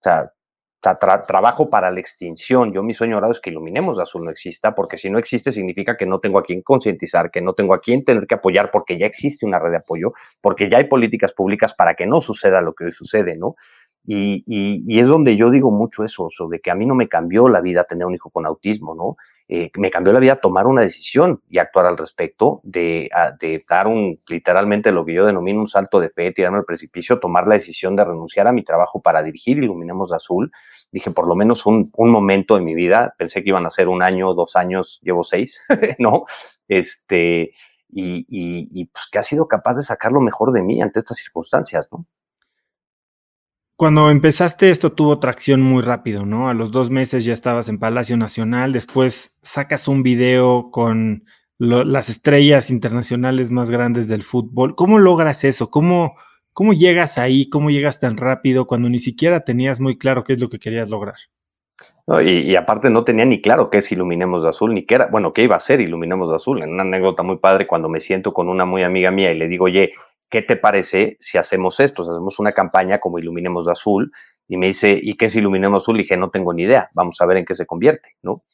O 0.00 0.02
sea, 0.02 0.32
trabajo 0.80 1.70
para 1.70 1.90
la 1.90 2.00
extinción. 2.00 2.72
Yo 2.72 2.82
mi 2.82 2.94
sueño 2.94 3.16
ahora 3.16 3.30
es 3.30 3.40
que 3.40 3.50
Iluminemos 3.50 3.96
de 3.96 4.02
Azul 4.02 4.24
no 4.24 4.30
exista, 4.30 4.74
porque 4.74 4.96
si 4.96 5.10
no 5.10 5.18
existe 5.18 5.52
significa 5.52 5.96
que 5.96 6.06
no 6.06 6.20
tengo 6.20 6.38
a 6.38 6.42
quien 6.42 6.62
concientizar, 6.62 7.30
que 7.30 7.40
no 7.40 7.54
tengo 7.54 7.74
a 7.74 7.80
quien 7.80 8.04
tener 8.04 8.26
que 8.26 8.36
apoyar, 8.36 8.70
porque 8.70 8.98
ya 8.98 9.06
existe 9.06 9.44
una 9.44 9.58
red 9.58 9.70
de 9.70 9.78
apoyo, 9.78 10.12
porque 10.40 10.70
ya 10.70 10.78
hay 10.78 10.84
políticas 10.84 11.32
públicas 11.32 11.74
para 11.74 11.94
que 11.94 12.06
no 12.06 12.20
suceda 12.20 12.60
lo 12.60 12.74
que 12.74 12.84
hoy 12.84 12.92
sucede, 12.92 13.36
¿no? 13.36 13.56
Y, 14.04 14.98
es 14.98 15.06
donde 15.06 15.36
yo 15.36 15.50
digo 15.50 15.70
mucho 15.70 16.02
eso, 16.02 16.28
de 16.50 16.60
que 16.60 16.70
a 16.70 16.74
mí 16.74 16.86
no 16.86 16.94
me 16.94 17.08
cambió 17.08 17.48
la 17.48 17.60
vida 17.60 17.84
tener 17.84 18.06
un 18.06 18.14
hijo 18.14 18.30
con 18.30 18.46
autismo, 18.46 18.94
¿no? 18.94 19.16
Eh, 19.50 19.70
me 19.78 19.90
cambió 19.90 20.12
la 20.12 20.20
vida 20.20 20.36
tomar 20.36 20.66
una 20.66 20.82
decisión 20.82 21.42
y 21.48 21.58
actuar 21.58 21.86
al 21.86 21.96
respecto, 21.96 22.60
de, 22.64 23.08
de, 23.40 23.64
dar 23.66 23.86
un, 23.86 24.20
literalmente 24.28 24.92
lo 24.92 25.06
que 25.06 25.14
yo 25.14 25.24
denomino 25.24 25.60
un 25.60 25.68
salto 25.68 26.00
de 26.00 26.10
fe, 26.10 26.32
tirarme 26.32 26.58
al 26.58 26.66
precipicio, 26.66 27.18
tomar 27.18 27.46
la 27.46 27.54
decisión 27.54 27.96
de 27.96 28.04
renunciar 28.04 28.46
a 28.46 28.52
mi 28.52 28.62
trabajo 28.62 29.00
para 29.00 29.22
dirigir 29.22 29.56
Iluminemos 29.56 30.10
de 30.10 30.16
Azul. 30.16 30.52
Dije, 30.92 31.10
por 31.10 31.26
lo 31.26 31.34
menos 31.34 31.64
un, 31.64 31.90
momento 31.96 32.56
de 32.56 32.60
mi 32.60 32.74
vida, 32.74 33.14
pensé 33.16 33.42
que 33.42 33.48
iban 33.48 33.64
a 33.64 33.70
ser 33.70 33.88
un 33.88 34.02
año, 34.02 34.34
dos 34.34 34.54
años, 34.54 35.00
llevo 35.02 35.24
seis, 35.24 35.64
¿no? 35.98 36.24
Este, 36.68 37.52
y 37.90 38.84
pues 38.86 39.08
que 39.10 39.18
ha 39.18 39.22
sido 39.22 39.48
capaz 39.48 39.74
de 39.74 39.82
sacar 39.82 40.12
lo 40.12 40.20
mejor 40.20 40.52
de 40.52 40.62
mí 40.62 40.82
ante 40.82 40.98
estas 40.98 41.16
circunstancias, 41.16 41.88
¿no? 41.90 42.04
Cuando 43.78 44.10
empezaste 44.10 44.70
esto 44.70 44.90
tuvo 44.90 45.20
tracción 45.20 45.62
muy 45.62 45.84
rápido, 45.84 46.26
¿no? 46.26 46.48
A 46.48 46.54
los 46.54 46.72
dos 46.72 46.90
meses 46.90 47.24
ya 47.24 47.32
estabas 47.32 47.68
en 47.68 47.78
Palacio 47.78 48.16
Nacional, 48.16 48.72
después 48.72 49.36
sacas 49.40 49.86
un 49.86 50.02
video 50.02 50.72
con 50.72 51.22
las 51.58 52.10
estrellas 52.10 52.70
internacionales 52.70 53.52
más 53.52 53.70
grandes 53.70 54.08
del 54.08 54.24
fútbol. 54.24 54.74
¿Cómo 54.74 54.98
logras 54.98 55.44
eso? 55.44 55.70
¿Cómo, 55.70 56.16
¿Cómo 56.52 56.72
llegas 56.72 57.18
ahí? 57.18 57.48
¿Cómo 57.48 57.70
llegas 57.70 58.00
tan 58.00 58.16
rápido 58.16 58.66
cuando 58.66 58.88
ni 58.88 58.98
siquiera 58.98 59.44
tenías 59.44 59.78
muy 59.78 59.96
claro 59.96 60.24
qué 60.24 60.32
es 60.32 60.40
lo 60.40 60.48
que 60.48 60.58
querías 60.58 60.90
lograr? 60.90 61.14
y, 62.24 62.56
aparte 62.56 62.90
no 62.90 63.04
tenía 63.04 63.26
ni 63.26 63.40
claro 63.40 63.70
qué 63.70 63.78
es 63.78 63.92
Iluminemos 63.92 64.42
de 64.42 64.48
Azul, 64.48 64.74
ni 64.74 64.86
qué 64.86 64.96
era, 64.96 65.06
bueno, 65.06 65.32
qué 65.32 65.44
iba 65.44 65.54
a 65.54 65.60
ser 65.60 65.80
Iluminemos 65.80 66.30
de 66.30 66.34
Azul. 66.34 66.64
En 66.64 66.72
una 66.72 66.82
anécdota 66.82 67.22
muy 67.22 67.36
padre, 67.36 67.68
cuando 67.68 67.88
me 67.88 68.00
siento 68.00 68.32
con 68.32 68.48
una 68.48 68.64
muy 68.64 68.82
amiga 68.82 69.12
mía 69.12 69.30
y 69.30 69.38
le 69.38 69.46
digo, 69.46 69.66
oye, 69.66 69.92
¿qué 70.30 70.42
te 70.42 70.56
parece 70.56 71.16
si 71.20 71.38
hacemos 71.38 71.80
esto? 71.80 72.02
Hacemos 72.02 72.38
una 72.38 72.52
campaña 72.52 72.98
como 72.98 73.18
Iluminemos 73.18 73.66
de 73.66 73.72
Azul. 73.72 74.12
Y 74.48 74.56
me 74.56 74.68
dice, 74.68 74.98
¿y 75.00 75.16
qué 75.16 75.26
es 75.26 75.36
Iluminemos 75.36 75.82
Azul? 75.82 75.96
Y 75.96 76.02
dije, 76.02 76.16
no 76.16 76.30
tengo 76.30 76.52
ni 76.54 76.62
idea, 76.62 76.90
vamos 76.94 77.20
a 77.20 77.26
ver 77.26 77.38
en 77.38 77.44
qué 77.44 77.54
se 77.54 77.66
convierte, 77.66 78.10
¿no? 78.22 78.44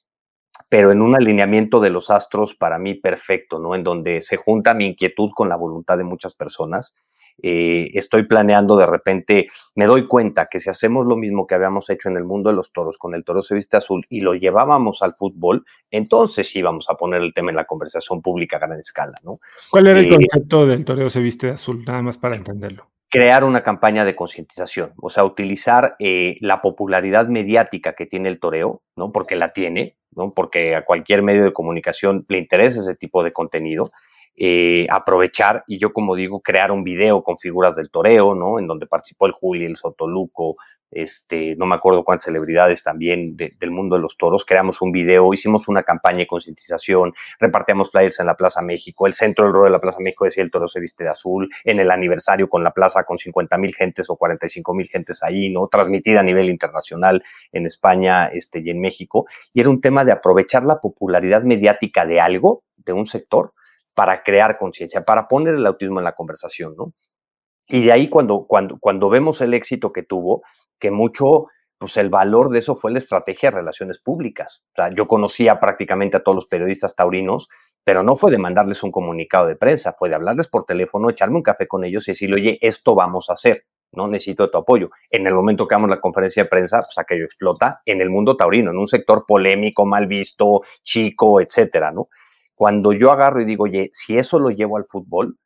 pero 0.68 0.92
en 0.92 1.02
un 1.02 1.14
alineamiento 1.14 1.80
de 1.80 1.90
los 1.90 2.10
astros 2.10 2.54
para 2.54 2.78
mí 2.78 2.94
perfecto, 2.94 3.58
¿no? 3.58 3.74
En 3.74 3.84
donde 3.84 4.20
se 4.20 4.36
junta 4.36 4.74
mi 4.74 4.86
inquietud 4.86 5.30
con 5.34 5.48
la 5.48 5.56
voluntad 5.56 5.98
de 5.98 6.04
muchas 6.04 6.34
personas. 6.34 6.96
Eh, 7.42 7.90
estoy 7.94 8.24
planeando 8.24 8.76
de 8.76 8.86
repente, 8.86 9.48
me 9.74 9.86
doy 9.86 10.06
cuenta 10.06 10.46
que 10.46 10.58
si 10.58 10.70
hacemos 10.70 11.06
lo 11.06 11.16
mismo 11.16 11.46
que 11.46 11.54
habíamos 11.54 11.90
hecho 11.90 12.08
en 12.08 12.16
el 12.16 12.24
mundo 12.24 12.50
de 12.50 12.56
los 12.56 12.72
toros, 12.72 12.96
con 12.96 13.14
el 13.14 13.24
toro 13.24 13.42
se 13.42 13.54
viste 13.54 13.76
azul 13.76 14.06
y 14.08 14.20
lo 14.20 14.34
llevábamos 14.34 15.02
al 15.02 15.14
fútbol, 15.14 15.64
entonces 15.90 16.48
sí 16.48 16.62
vamos 16.62 16.88
a 16.88 16.94
poner 16.94 17.22
el 17.22 17.34
tema 17.34 17.50
en 17.50 17.56
la 17.56 17.64
conversación 17.64 18.22
pública 18.22 18.56
a 18.56 18.60
gran 18.60 18.78
escala, 18.78 19.18
¿no? 19.22 19.40
¿Cuál 19.70 19.88
era 19.88 20.00
el 20.00 20.06
eh, 20.06 20.10
concepto 20.10 20.66
del 20.66 20.84
toreo 20.84 21.10
se 21.10 21.20
viste 21.20 21.50
azul? 21.50 21.84
Nada 21.84 22.02
más 22.02 22.18
para 22.18 22.36
entenderlo 22.36 22.88
crear 23.14 23.44
una 23.44 23.62
campaña 23.62 24.04
de 24.04 24.16
concientización, 24.16 24.92
o 25.00 25.08
sea, 25.08 25.22
utilizar 25.24 25.94
eh, 26.00 26.36
la 26.40 26.60
popularidad 26.60 27.28
mediática 27.28 27.92
que 27.92 28.06
tiene 28.06 28.28
el 28.28 28.40
toreo, 28.40 28.82
¿no? 28.96 29.12
Porque 29.12 29.36
la 29.36 29.52
tiene, 29.52 29.96
¿no? 30.10 30.34
Porque 30.34 30.74
a 30.74 30.84
cualquier 30.84 31.22
medio 31.22 31.44
de 31.44 31.52
comunicación 31.52 32.26
le 32.28 32.38
interesa 32.38 32.80
ese 32.80 32.96
tipo 32.96 33.22
de 33.22 33.32
contenido 33.32 33.92
eh, 34.36 34.86
aprovechar 34.90 35.64
y 35.66 35.78
yo, 35.78 35.92
como 35.92 36.16
digo, 36.16 36.40
crear 36.40 36.72
un 36.72 36.82
video 36.82 37.22
con 37.22 37.38
figuras 37.38 37.76
del 37.76 37.90
toreo, 37.90 38.34
¿no? 38.34 38.58
En 38.58 38.66
donde 38.66 38.86
participó 38.86 39.26
el 39.26 39.32
Juli, 39.32 39.64
el 39.64 39.76
Sotoluco, 39.76 40.56
este, 40.94 41.56
no 41.56 41.66
me 41.66 41.74
acuerdo 41.74 42.04
cuántas 42.04 42.24
celebridades 42.24 42.84
también 42.84 43.36
del 43.36 43.70
mundo 43.70 43.96
de 43.96 44.02
los 44.02 44.16
toros. 44.16 44.44
Creamos 44.44 44.80
un 44.80 44.92
video, 44.92 45.34
hicimos 45.34 45.66
una 45.68 45.82
campaña 45.82 46.18
de 46.18 46.26
concientización, 46.26 47.12
repartíamos 47.40 47.90
flyers 47.90 48.20
en 48.20 48.26
la 48.26 48.36
Plaza 48.36 48.62
México, 48.62 49.06
el 49.06 49.12
centro 49.12 49.44
del 49.44 49.54
rol 49.54 49.64
de 49.64 49.70
la 49.70 49.80
Plaza 49.80 49.98
México 50.00 50.24
decía 50.24 50.44
el 50.44 50.50
toro 50.50 50.68
se 50.68 50.80
viste 50.80 51.04
de 51.04 51.10
azul, 51.10 51.50
en 51.64 51.80
el 51.80 51.90
aniversario 51.90 52.48
con 52.48 52.62
la 52.62 52.70
plaza 52.70 53.04
con 53.04 53.18
50 53.18 53.58
mil 53.58 53.74
gentes 53.74 54.08
o 54.08 54.16
45 54.16 54.74
mil 54.74 54.88
gentes 54.88 55.22
ahí, 55.22 55.50
¿no? 55.50 55.66
Transmitida 55.68 56.20
a 56.20 56.22
nivel 56.22 56.48
internacional 56.48 57.22
en 57.52 57.66
España 57.66 58.26
este, 58.26 58.60
y 58.60 58.70
en 58.70 58.80
México. 58.80 59.26
Y 59.52 59.60
era 59.60 59.70
un 59.70 59.80
tema 59.80 60.04
de 60.04 60.12
aprovechar 60.12 60.64
la 60.64 60.80
popularidad 60.80 61.42
mediática 61.42 62.06
de 62.06 62.20
algo, 62.20 62.62
de 62.76 62.92
un 62.92 63.06
sector, 63.06 63.52
para 63.94 64.22
crear 64.22 64.58
conciencia, 64.58 65.04
para 65.04 65.28
poner 65.28 65.54
el 65.54 65.66
autismo 65.66 66.00
en 66.00 66.04
la 66.04 66.14
conversación, 66.14 66.74
¿no? 66.76 66.92
Y 67.66 67.84
de 67.84 67.92
ahí 67.92 68.08
cuando, 68.08 68.46
cuando, 68.46 68.78
cuando 68.78 69.08
vemos 69.08 69.40
el 69.40 69.54
éxito 69.54 69.92
que 69.92 70.02
tuvo, 70.02 70.42
que 70.78 70.90
mucho, 70.90 71.46
pues 71.78 71.96
el 71.96 72.10
valor 72.10 72.50
de 72.50 72.58
eso 72.58 72.76
fue 72.76 72.92
la 72.92 72.98
estrategia 72.98 73.50
de 73.50 73.56
relaciones 73.56 73.98
públicas. 74.00 74.64
O 74.72 74.74
sea, 74.76 74.90
yo 74.94 75.06
conocía 75.06 75.60
prácticamente 75.60 76.16
a 76.16 76.22
todos 76.22 76.36
los 76.36 76.46
periodistas 76.46 76.94
taurinos, 76.94 77.48
pero 77.82 78.02
no 78.02 78.16
fue 78.16 78.30
de 78.30 78.38
mandarles 78.38 78.82
un 78.82 78.90
comunicado 78.90 79.46
de 79.46 79.56
prensa, 79.56 79.94
fue 79.98 80.08
de 80.08 80.14
hablarles 80.14 80.48
por 80.48 80.64
teléfono, 80.64 81.10
echarme 81.10 81.36
un 81.36 81.42
café 81.42 81.66
con 81.66 81.84
ellos 81.84 82.06
y 82.08 82.12
decirle, 82.12 82.36
oye, 82.36 82.58
esto 82.60 82.94
vamos 82.94 83.30
a 83.30 83.34
hacer, 83.34 83.64
¿no? 83.92 84.08
Necesito 84.08 84.50
tu 84.50 84.58
apoyo. 84.58 84.90
En 85.10 85.26
el 85.26 85.34
momento 85.34 85.66
que 85.66 85.74
hagamos 85.74 85.90
la 85.90 86.00
conferencia 86.00 86.44
de 86.44 86.48
prensa, 86.48 86.82
pues 86.82 86.96
aquello 86.98 87.24
explota 87.24 87.80
en 87.84 88.00
el 88.00 88.10
mundo 88.10 88.36
taurino, 88.36 88.70
en 88.70 88.78
un 88.78 88.88
sector 88.88 89.24
polémico, 89.26 89.86
mal 89.86 90.06
visto, 90.06 90.62
chico, 90.82 91.40
etcétera, 91.40 91.92
¿no? 91.92 92.08
Cuando 92.54 92.92
yo 92.92 93.10
agarro 93.10 93.40
y 93.40 93.44
digo, 93.44 93.64
oye, 93.64 93.90
si 93.92 94.16
eso 94.16 94.38
lo 94.38 94.50
llevo 94.50 94.76
al 94.76 94.86
fútbol, 94.86 95.38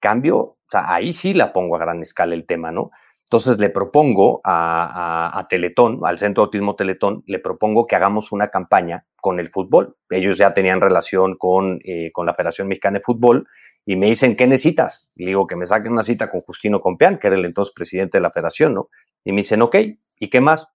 cambio, 0.00 0.38
o 0.38 0.58
sea, 0.70 0.92
ahí 0.94 1.12
sí 1.12 1.34
la 1.34 1.52
pongo 1.52 1.76
a 1.76 1.80
gran 1.80 2.00
escala 2.02 2.34
el 2.34 2.46
tema, 2.46 2.70
¿no? 2.70 2.90
Entonces 3.24 3.58
le 3.58 3.68
propongo 3.68 4.40
a, 4.42 5.46
Teletón, 5.50 6.00
al 6.04 6.18
Centro 6.18 6.42
de 6.42 6.46
Autismo 6.46 6.76
Teletón, 6.76 7.24
le 7.26 7.38
propongo 7.38 7.86
que 7.86 7.94
hagamos 7.94 8.32
una 8.32 8.48
campaña 8.48 9.04
con 9.20 9.38
el 9.38 9.50
fútbol. 9.50 9.96
Ellos 10.08 10.38
ya 10.38 10.54
tenían 10.54 10.80
relación 10.80 11.36
con, 11.36 11.78
eh, 11.84 12.10
con 12.12 12.24
la 12.24 12.32
Federación 12.32 12.68
Mexicana 12.68 12.98
de 12.98 13.04
Fútbol 13.04 13.46
y 13.84 13.96
me 13.96 14.06
dicen, 14.06 14.34
¿qué 14.34 14.46
necesitas? 14.46 15.08
Y 15.14 15.26
digo 15.26 15.46
que 15.46 15.56
me 15.56 15.66
saquen 15.66 15.92
una 15.92 16.02
cita 16.02 16.30
con 16.30 16.40
Justino 16.40 16.80
Compeán, 16.80 17.18
que 17.18 17.26
era 17.26 17.36
el 17.36 17.44
entonces 17.44 17.74
presidente 17.74 18.16
de 18.16 18.22
la 18.22 18.30
federación, 18.30 18.72
¿no? 18.72 18.88
Y 19.24 19.32
me 19.32 19.42
dicen, 19.42 19.60
ok, 19.60 19.76
¿y 20.18 20.30
qué 20.30 20.40
más? 20.40 20.68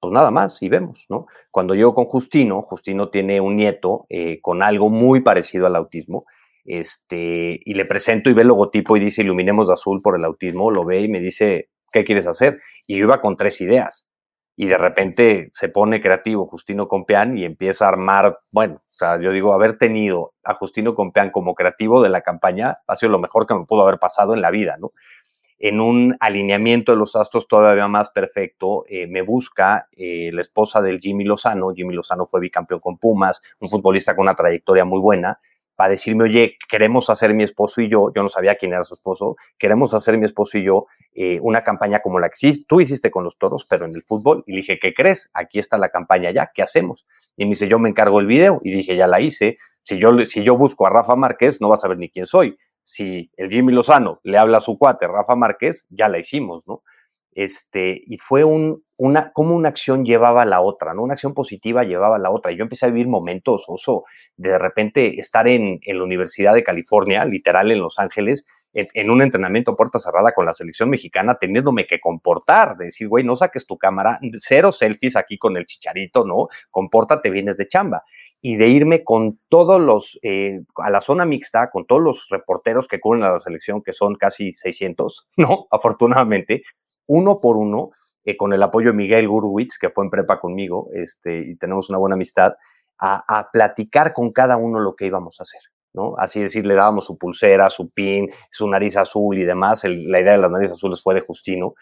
Pues 0.00 0.12
nada 0.12 0.30
más 0.30 0.62
y 0.62 0.68
vemos, 0.68 1.06
¿no? 1.08 1.26
Cuando 1.50 1.74
llego 1.74 1.94
con 1.94 2.04
Justino, 2.06 2.62
Justino 2.62 3.08
tiene 3.08 3.40
un 3.40 3.56
nieto 3.56 4.06
eh, 4.08 4.40
con 4.40 4.62
algo 4.62 4.90
muy 4.90 5.20
parecido 5.20 5.66
al 5.66 5.76
autismo, 5.76 6.24
este, 6.64 7.60
y 7.64 7.74
le 7.74 7.84
presento 7.84 8.28
y 8.28 8.34
ve 8.34 8.42
el 8.42 8.48
logotipo 8.48 8.96
y 8.96 9.00
dice 9.00 9.22
iluminemos 9.22 9.68
de 9.68 9.74
azul 9.74 10.02
por 10.02 10.16
el 10.16 10.24
autismo, 10.24 10.70
lo 10.70 10.84
ve 10.84 11.00
y 11.00 11.08
me 11.08 11.20
dice, 11.20 11.70
¿qué 11.92 12.04
quieres 12.04 12.26
hacer? 12.26 12.60
Y 12.86 12.98
yo 12.98 13.04
iba 13.04 13.20
con 13.20 13.36
tres 13.36 13.60
ideas. 13.60 14.08
Y 14.58 14.66
de 14.66 14.78
repente 14.78 15.50
se 15.52 15.68
pone 15.68 16.00
creativo 16.00 16.46
Justino 16.46 16.88
Compeán 16.88 17.36
y 17.36 17.44
empieza 17.44 17.84
a 17.84 17.88
armar, 17.88 18.38
bueno, 18.50 18.76
o 18.76 18.94
sea, 18.94 19.20
yo 19.20 19.30
digo, 19.30 19.52
haber 19.52 19.76
tenido 19.76 20.32
a 20.42 20.54
Justino 20.54 20.94
Compeán 20.94 21.30
como 21.30 21.54
creativo 21.54 22.02
de 22.02 22.08
la 22.08 22.22
campaña 22.22 22.78
ha 22.86 22.96
sido 22.96 23.12
lo 23.12 23.18
mejor 23.18 23.46
que 23.46 23.54
me 23.54 23.66
pudo 23.66 23.82
haber 23.82 23.98
pasado 23.98 24.32
en 24.32 24.40
la 24.40 24.50
vida, 24.50 24.76
¿no? 24.80 24.92
En 25.58 25.80
un 25.80 26.16
alineamiento 26.20 26.92
de 26.92 26.98
los 26.98 27.16
astros 27.16 27.48
todavía 27.48 27.88
más 27.88 28.10
perfecto, 28.10 28.84
eh, 28.88 29.06
me 29.06 29.22
busca 29.22 29.88
eh, 29.92 30.30
la 30.32 30.42
esposa 30.42 30.82
del 30.82 31.00
Jimmy 31.00 31.24
Lozano. 31.24 31.72
Jimmy 31.74 31.94
Lozano 31.94 32.26
fue 32.26 32.40
bicampeón 32.40 32.80
con 32.80 32.98
Pumas, 32.98 33.42
un 33.60 33.70
futbolista 33.70 34.14
con 34.14 34.24
una 34.24 34.34
trayectoria 34.34 34.84
muy 34.84 35.00
buena, 35.00 35.40
para 35.74 35.90
decirme, 35.90 36.24
oye, 36.24 36.56
queremos 36.68 37.10
hacer 37.10 37.34
mi 37.34 37.44
esposo 37.44 37.82
y 37.82 37.88
yo, 37.88 38.10
yo 38.14 38.22
no 38.22 38.28
sabía 38.28 38.56
quién 38.56 38.72
era 38.72 38.82
su 38.84 38.94
esposo, 38.94 39.36
queremos 39.58 39.92
hacer 39.92 40.16
mi 40.16 40.24
esposo 40.24 40.56
y 40.56 40.64
yo 40.64 40.86
eh, 41.14 41.38
una 41.42 41.64
campaña 41.64 42.00
como 42.00 42.18
la 42.18 42.30
que 42.30 42.64
tú 42.66 42.80
hiciste 42.80 43.10
con 43.10 43.24
los 43.24 43.36
toros, 43.36 43.66
pero 43.66 43.84
en 43.84 43.94
el 43.94 44.02
fútbol. 44.02 44.42
Y 44.46 44.52
le 44.52 44.58
dije, 44.58 44.78
¿qué 44.80 44.94
crees? 44.94 45.30
Aquí 45.34 45.58
está 45.58 45.76
la 45.78 45.90
campaña 45.90 46.30
ya, 46.30 46.50
¿qué 46.54 46.62
hacemos? 46.62 47.06
Y 47.36 47.44
me 47.44 47.50
dice, 47.50 47.68
yo 47.68 47.78
me 47.78 47.90
encargo 47.90 48.20
el 48.20 48.26
video. 48.26 48.60
Y 48.64 48.72
dije, 48.72 48.96
ya 48.96 49.06
la 49.06 49.20
hice. 49.20 49.58
Si 49.82 49.98
yo, 49.98 50.24
si 50.24 50.42
yo 50.42 50.56
busco 50.56 50.86
a 50.86 50.90
Rafa 50.90 51.14
Márquez, 51.14 51.60
no 51.60 51.68
vas 51.68 51.80
a 51.80 51.82
saber 51.82 51.98
ni 51.98 52.08
quién 52.08 52.26
soy 52.26 52.56
si 52.86 53.32
el 53.36 53.50
Jimmy 53.50 53.72
Lozano 53.72 54.20
le 54.22 54.38
habla 54.38 54.58
a 54.58 54.60
su 54.60 54.78
cuate, 54.78 55.08
Rafa 55.08 55.34
Márquez, 55.34 55.86
ya 55.90 56.08
la 56.08 56.20
hicimos, 56.20 56.68
¿no? 56.68 56.84
Este, 57.32 58.00
y 58.06 58.16
fue 58.18 58.44
un, 58.44 58.84
una, 58.96 59.32
como 59.32 59.56
una 59.56 59.70
acción 59.70 60.04
llevaba 60.04 60.42
a 60.42 60.46
la 60.46 60.60
otra, 60.60 60.94
¿no? 60.94 61.02
Una 61.02 61.14
acción 61.14 61.34
positiva 61.34 61.82
llevaba 61.82 62.14
a 62.14 62.20
la 62.20 62.30
otra. 62.30 62.52
Y 62.52 62.56
yo 62.56 62.62
empecé 62.62 62.86
a 62.86 62.90
vivir 62.90 63.08
momentos, 63.08 63.64
oso, 63.66 64.04
de, 64.36 64.56
repente 64.56 65.18
estar 65.18 65.48
en, 65.48 65.80
en, 65.82 65.98
la 65.98 66.04
Universidad 66.04 66.54
de 66.54 66.62
California, 66.62 67.24
literal 67.24 67.72
en 67.72 67.80
Los 67.80 67.98
Ángeles, 67.98 68.46
en, 68.72 68.86
en, 68.94 69.10
un 69.10 69.20
entrenamiento 69.20 69.74
puerta 69.74 69.98
cerrada 69.98 70.30
con 70.30 70.46
la 70.46 70.52
selección 70.52 70.88
mexicana, 70.88 71.38
teniéndome 71.40 71.88
que 71.88 71.98
comportar, 71.98 72.76
de 72.76 72.84
decir, 72.86 73.08
güey, 73.08 73.24
no 73.24 73.34
saques 73.34 73.66
tu 73.66 73.76
cámara, 73.76 74.20
cero 74.38 74.70
selfies 74.70 75.16
aquí 75.16 75.38
con 75.38 75.56
el 75.56 75.66
chicharito, 75.66 76.24
¿no? 76.24 76.46
Compórtate, 76.70 77.30
vienes 77.30 77.56
de 77.56 77.66
chamba 77.66 78.04
y 78.40 78.56
de 78.56 78.68
irme 78.68 79.02
con 79.02 79.40
todos 79.48 79.80
los, 79.80 80.18
eh, 80.22 80.60
a 80.76 80.90
la 80.90 81.00
zona 81.00 81.24
mixta, 81.24 81.70
con 81.70 81.86
todos 81.86 82.02
los 82.02 82.28
reporteros 82.30 82.86
que 82.88 83.00
cubren 83.00 83.24
a 83.24 83.32
la 83.32 83.38
selección, 83.40 83.82
que 83.82 83.92
son 83.92 84.14
casi 84.14 84.52
600, 84.52 85.28
¿no? 85.36 85.66
Afortunadamente, 85.70 86.62
uno 87.06 87.40
por 87.40 87.56
uno, 87.56 87.90
eh, 88.24 88.36
con 88.36 88.52
el 88.52 88.62
apoyo 88.62 88.88
de 88.88 88.96
Miguel 88.96 89.28
Gurwitz, 89.28 89.78
que 89.78 89.90
fue 89.90 90.04
en 90.04 90.10
prepa 90.10 90.40
conmigo, 90.40 90.88
este, 90.92 91.38
y 91.38 91.56
tenemos 91.56 91.88
una 91.90 91.98
buena 91.98 92.14
amistad, 92.14 92.54
a, 92.98 93.48
platicar 93.52 94.14
con 94.14 94.32
cada 94.32 94.56
uno 94.56 94.80
lo 94.80 94.96
que 94.96 95.06
íbamos 95.06 95.38
a 95.38 95.42
hacer. 95.42 95.60
¿no? 95.92 96.14
Así 96.16 96.40
decir, 96.42 96.66
le 96.66 96.74
dábamos 96.74 97.06
su 97.06 97.18
pulsera, 97.18 97.68
su 97.68 97.90
pin, 97.90 98.30
su 98.50 98.68
nariz 98.68 98.96
azul 98.96 99.38
y 99.38 99.44
demás. 99.44 99.84
la 99.84 100.20
idea 100.20 100.32
de 100.32 100.38
las 100.38 100.50
narices 100.50 100.74
azules 100.76 101.02
fue 101.02 101.14
de 101.14 101.20
Justino 101.20 101.74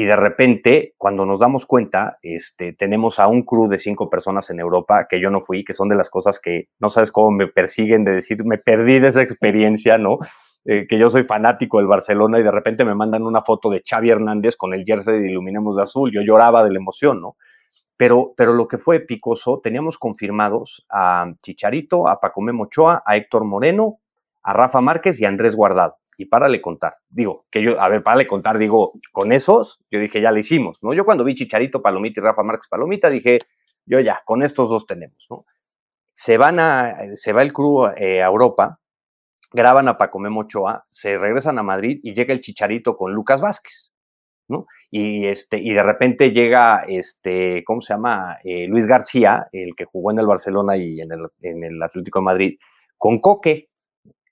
y 0.00 0.04
de 0.04 0.14
repente, 0.14 0.94
cuando 0.96 1.26
nos 1.26 1.40
damos 1.40 1.66
cuenta, 1.66 2.20
este, 2.22 2.72
tenemos 2.72 3.18
a 3.18 3.26
un 3.26 3.42
crew 3.42 3.66
de 3.66 3.78
cinco 3.78 4.08
personas 4.08 4.48
en 4.48 4.60
Europa 4.60 5.08
que 5.10 5.20
yo 5.20 5.28
no 5.28 5.40
fui, 5.40 5.64
que 5.64 5.74
son 5.74 5.88
de 5.88 5.96
las 5.96 6.08
cosas 6.08 6.38
que 6.38 6.68
no 6.78 6.88
sabes 6.88 7.10
cómo 7.10 7.32
me 7.32 7.48
persiguen 7.48 8.04
de 8.04 8.12
decir, 8.12 8.44
me 8.44 8.58
perdí 8.58 9.00
de 9.00 9.08
esa 9.08 9.22
experiencia, 9.22 9.98
¿no? 9.98 10.18
Eh, 10.64 10.86
que 10.88 11.00
yo 11.00 11.10
soy 11.10 11.24
fanático 11.24 11.78
del 11.78 11.88
Barcelona 11.88 12.38
y 12.38 12.44
de 12.44 12.52
repente 12.52 12.84
me 12.84 12.94
mandan 12.94 13.24
una 13.24 13.42
foto 13.42 13.70
de 13.70 13.82
Xavi 13.84 14.10
Hernández 14.10 14.54
con 14.54 14.72
el 14.72 14.84
jersey 14.84 15.18
de 15.18 15.32
Iluminemos 15.32 15.74
de 15.74 15.82
Azul, 15.82 16.12
yo 16.14 16.20
lloraba 16.22 16.62
de 16.62 16.70
la 16.70 16.78
emoción, 16.78 17.20
¿no? 17.20 17.34
Pero, 17.96 18.34
pero 18.36 18.52
lo 18.52 18.68
que 18.68 18.78
fue 18.78 19.00
picoso, 19.00 19.60
teníamos 19.60 19.98
confirmados 19.98 20.86
a 20.88 21.32
Chicharito, 21.42 22.06
a 22.06 22.20
Paco 22.20 22.40
Mochoa, 22.40 23.02
a 23.04 23.16
Héctor 23.16 23.42
Moreno, 23.42 23.98
a 24.44 24.52
Rafa 24.52 24.80
Márquez 24.80 25.20
y 25.20 25.24
a 25.24 25.28
Andrés 25.28 25.56
Guardado 25.56 25.96
y 26.18 26.26
párale 26.26 26.60
contar. 26.60 26.96
Digo, 27.08 27.46
que 27.50 27.62
yo, 27.62 27.80
a 27.80 27.88
ver, 27.88 28.02
párale 28.02 28.26
contar, 28.26 28.58
digo, 28.58 28.92
con 29.12 29.30
esos, 29.32 29.80
yo 29.88 30.00
dije, 30.00 30.20
ya 30.20 30.32
le 30.32 30.40
hicimos, 30.40 30.82
¿no? 30.82 30.92
Yo 30.92 31.04
cuando 31.04 31.22
vi 31.22 31.36
Chicharito, 31.36 31.80
Palomita 31.80 32.20
y 32.20 32.24
Rafa 32.24 32.42
Márquez 32.42 32.68
Palomita, 32.68 33.08
dije, 33.08 33.38
yo 33.86 34.00
ya, 34.00 34.20
con 34.24 34.42
estos 34.42 34.68
dos 34.68 34.84
tenemos, 34.84 35.28
¿no? 35.30 35.46
Se 36.14 36.36
van 36.36 36.58
a, 36.58 37.14
se 37.14 37.32
va 37.32 37.42
el 37.42 37.52
crew 37.52 37.86
eh, 37.96 38.20
a 38.20 38.26
Europa, 38.26 38.80
graban 39.52 39.86
a 39.86 39.96
Paco 39.96 40.18
Memo 40.18 40.40
Ochoa, 40.40 40.84
se 40.90 41.16
regresan 41.16 41.56
a 41.60 41.62
Madrid 41.62 42.00
y 42.02 42.12
llega 42.14 42.34
el 42.34 42.40
Chicharito 42.40 42.96
con 42.96 43.14
Lucas 43.14 43.40
Vázquez, 43.40 43.94
¿no? 44.48 44.66
Y, 44.90 45.24
este, 45.26 45.58
y 45.58 45.72
de 45.72 45.84
repente 45.84 46.32
llega, 46.32 46.82
este, 46.88 47.62
¿cómo 47.64 47.80
se 47.80 47.94
llama? 47.94 48.38
Eh, 48.42 48.66
Luis 48.66 48.86
García, 48.86 49.46
el 49.52 49.76
que 49.76 49.84
jugó 49.84 50.10
en 50.10 50.18
el 50.18 50.26
Barcelona 50.26 50.76
y 50.76 51.00
en 51.00 51.12
el, 51.12 51.28
en 51.42 51.62
el 51.62 51.80
Atlético 51.80 52.18
de 52.18 52.24
Madrid, 52.24 52.58
con 52.96 53.20
Coque, 53.20 53.67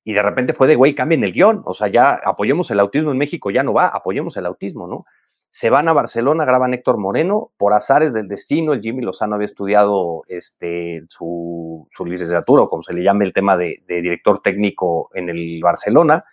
y 0.06 0.12
de 0.12 0.22
repente 0.22 0.52
fue 0.52 0.68
de, 0.68 0.76
güey, 0.76 0.94
cambien 0.94 1.24
el 1.24 1.32
guion, 1.32 1.62
o 1.64 1.74
sea, 1.74 1.88
ya 1.88 2.12
apoyemos 2.12 2.70
el 2.70 2.78
autismo 2.78 3.10
en 3.10 3.18
México, 3.18 3.50
ya 3.50 3.64
no 3.64 3.72
va, 3.72 3.88
apoyemos 3.88 4.36
el 4.36 4.46
autismo, 4.46 4.86
¿no? 4.86 5.04
Se 5.50 5.68
van 5.68 5.88
a 5.88 5.92
Barcelona, 5.92 6.44
graban 6.44 6.74
Héctor 6.74 6.96
Moreno, 6.96 7.50
por 7.56 7.72
azares 7.72 8.12
del 8.14 8.28
destino, 8.28 8.72
el 8.72 8.82
Jimmy 8.82 9.02
Lozano 9.02 9.34
había 9.34 9.46
estudiado 9.46 10.22
este, 10.28 11.02
su, 11.08 11.88
licenciatura, 12.04 12.62
o 12.62 12.70
como 12.70 12.84
se 12.84 12.94
le 12.94 13.02
llame 13.02 13.24
el 13.24 13.32
tema 13.32 13.56
de, 13.56 13.82
director 13.88 14.40
técnico 14.42 15.10
en 15.12 15.28
el 15.28 15.60
Barcelona, 15.60 16.24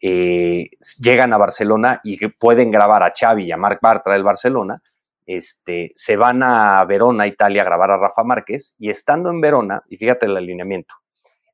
eh, 0.00 0.70
llegan 1.00 1.32
a 1.32 1.38
Barcelona 1.38 2.00
y 2.04 2.24
pueden 2.28 2.70
grabar 2.70 3.02
a 3.02 3.12
Xavi 3.12 3.46
y 3.46 3.50
a 3.50 3.56
Marc 3.56 3.80
Bartra 3.82 4.12
del 4.12 4.22
Barcelona, 4.22 4.80
este, 5.26 5.90
se 5.96 6.16
van 6.16 6.44
a 6.44 6.84
Verona, 6.84 7.26
Italia, 7.26 7.62
a 7.62 7.64
grabar 7.64 7.90
a 7.90 7.96
Rafa 7.96 8.22
Márquez 8.22 8.76
y 8.78 8.88
estando 8.88 9.30
en 9.30 9.40
Verona, 9.40 9.82
y 9.88 9.96
fíjate 9.96 10.26
el 10.26 10.36
alineamiento, 10.36 10.94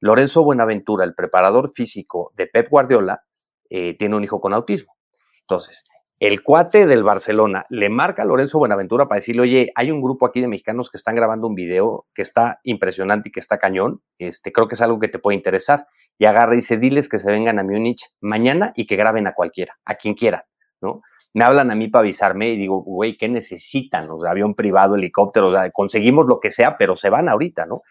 Lorenzo 0.00 0.44
Buenaventura, 0.44 1.04
el 1.04 1.14
preparador 1.14 1.72
físico 1.74 2.32
de 2.36 2.46
Pep 2.46 2.68
Guardiola, 2.68 3.22
eh, 3.70 3.96
tiene 3.98 4.16
un 4.16 4.24
hijo 4.24 4.40
con 4.40 4.54
autismo. 4.54 4.96
Entonces, 5.40 5.84
el 6.18 6.42
cuate 6.42 6.86
del 6.86 7.02
Barcelona 7.02 7.66
le 7.68 7.90
marca 7.90 8.22
a 8.22 8.24
Lorenzo 8.24 8.58
Buenaventura 8.58 9.06
para 9.06 9.18
decirle, 9.18 9.42
oye, 9.42 9.72
hay 9.74 9.90
un 9.90 10.00
grupo 10.00 10.24
aquí 10.24 10.40
de 10.40 10.48
mexicanos 10.48 10.88
que 10.90 10.96
están 10.96 11.14
grabando 11.14 11.46
un 11.46 11.54
video 11.54 12.06
que 12.14 12.22
está 12.22 12.58
impresionante 12.62 13.28
y 13.28 13.32
que 13.32 13.40
está 13.40 13.58
cañón, 13.58 14.00
este, 14.18 14.50
creo 14.50 14.66
que 14.66 14.76
es 14.76 14.80
algo 14.80 14.98
que 14.98 15.08
te 15.08 15.18
puede 15.18 15.36
interesar. 15.36 15.86
Y 16.18 16.24
agarra 16.24 16.54
y 16.54 16.56
dice, 16.56 16.78
diles 16.78 17.10
que 17.10 17.18
se 17.18 17.30
vengan 17.30 17.58
a 17.58 17.62
Múnich 17.62 18.02
mañana 18.22 18.72
y 18.74 18.86
que 18.86 18.96
graben 18.96 19.26
a 19.26 19.34
cualquiera, 19.34 19.74
a 19.84 19.96
quien 19.96 20.14
quiera, 20.14 20.46
¿no? 20.80 21.02
Me 21.34 21.44
hablan 21.44 21.70
a 21.70 21.74
mí 21.74 21.88
para 21.88 22.00
avisarme 22.00 22.48
y 22.48 22.56
digo, 22.56 22.82
güey, 22.82 23.18
¿qué 23.18 23.28
necesitan? 23.28 24.08
O 24.10 24.24
avión 24.24 24.54
privado, 24.54 24.94
helicóptero, 24.94 25.52
conseguimos 25.74 26.24
lo 26.24 26.40
que 26.40 26.50
sea, 26.50 26.78
pero 26.78 26.96
se 26.96 27.10
van 27.10 27.28
ahorita, 27.28 27.66
¿no? 27.66 27.82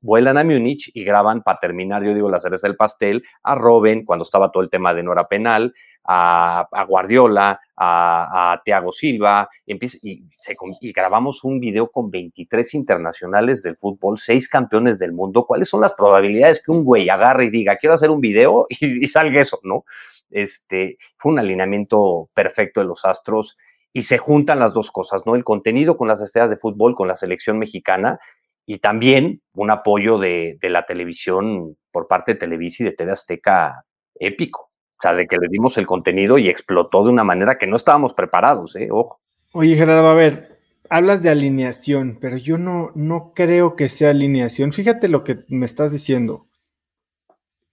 Vuelan 0.00 0.38
a 0.38 0.44
Múnich 0.44 0.90
y 0.94 1.04
graban 1.04 1.42
para 1.42 1.58
terminar, 1.58 2.02
yo 2.02 2.14
digo, 2.14 2.30
la 2.30 2.40
cereza 2.40 2.66
del 2.66 2.76
pastel, 2.76 3.24
a 3.42 3.54
Robin, 3.54 4.04
cuando 4.04 4.22
estaba 4.22 4.50
todo 4.50 4.62
el 4.62 4.70
tema 4.70 4.92
de 4.94 5.02
no 5.02 5.12
era 5.12 5.26
penal, 5.26 5.74
a, 6.04 6.68
Guardiola, 6.86 7.60
a, 7.76 8.52
a 8.52 8.62
Thiago 8.62 8.92
Silva, 8.92 9.48
y, 9.66 9.78
y, 10.02 10.92
grabamos 10.92 11.42
un 11.44 11.58
video 11.58 11.90
con 11.90 12.10
23 12.10 12.74
internacionales 12.74 13.62
del 13.62 13.76
fútbol, 13.76 14.18
seis 14.18 14.48
campeones 14.48 14.98
del 14.98 15.12
mundo. 15.12 15.46
¿Cuáles 15.46 15.68
son 15.68 15.80
las 15.80 15.94
probabilidades 15.94 16.62
que 16.62 16.72
un 16.72 16.84
güey 16.84 17.08
agarre 17.08 17.46
y 17.46 17.50
diga, 17.50 17.78
quiero 17.78 17.94
hacer 17.94 18.10
un 18.10 18.20
video 18.20 18.66
y, 18.68 19.04
y 19.04 19.06
salga 19.06 19.40
eso, 19.40 19.60
no? 19.62 19.84
Este, 20.30 20.98
fue 21.16 21.32
un 21.32 21.38
alineamiento 21.38 22.28
perfecto 22.34 22.80
de 22.80 22.86
los 22.86 23.04
Astros 23.04 23.56
y 23.92 24.02
se 24.02 24.18
juntan 24.18 24.58
las 24.58 24.74
dos 24.74 24.90
cosas, 24.90 25.24
¿no? 25.24 25.36
El 25.36 25.44
contenido 25.44 25.96
con 25.96 26.08
las 26.08 26.20
estrellas 26.20 26.50
de 26.50 26.56
fútbol, 26.56 26.96
con 26.96 27.06
la 27.06 27.16
selección 27.16 27.58
mexicana 27.58 28.18
y 28.66 28.78
también 28.78 29.42
un 29.54 29.70
apoyo 29.70 30.18
de, 30.18 30.58
la 30.62 30.86
televisión 30.86 31.76
por 31.90 32.08
parte 32.08 32.32
de 32.32 32.38
Televisa 32.38 32.82
y 32.82 32.86
de 32.86 32.92
TV 32.92 33.12
Azteca 33.12 33.84
épico. 34.14 34.70
O 34.98 35.02
sea, 35.02 35.14
de 35.14 35.26
que 35.26 35.36
le 35.36 35.48
dimos 35.50 35.76
el 35.76 35.86
contenido 35.86 36.38
y 36.38 36.48
explotó 36.48 37.04
de 37.04 37.10
una 37.10 37.24
manera 37.24 37.58
que 37.58 37.66
no 37.66 37.76
estábamos 37.76 38.14
preparados, 38.14 38.74
¿eh? 38.76 38.88
Ojo. 38.90 39.20
Oye, 39.52 39.76
Gerardo, 39.76 40.08
a 40.08 40.14
ver, 40.14 40.58
hablas 40.88 41.22
de 41.22 41.30
alineación, 41.30 42.18
pero 42.20 42.36
yo 42.36 42.56
no, 42.58 42.90
no 42.94 43.32
creo 43.34 43.76
que 43.76 43.88
sea 43.88 44.10
alineación. 44.10 44.72
Fíjate 44.72 45.08
lo 45.08 45.24
que 45.24 45.38
me 45.48 45.66
estás 45.66 45.92
diciendo. 45.92 46.46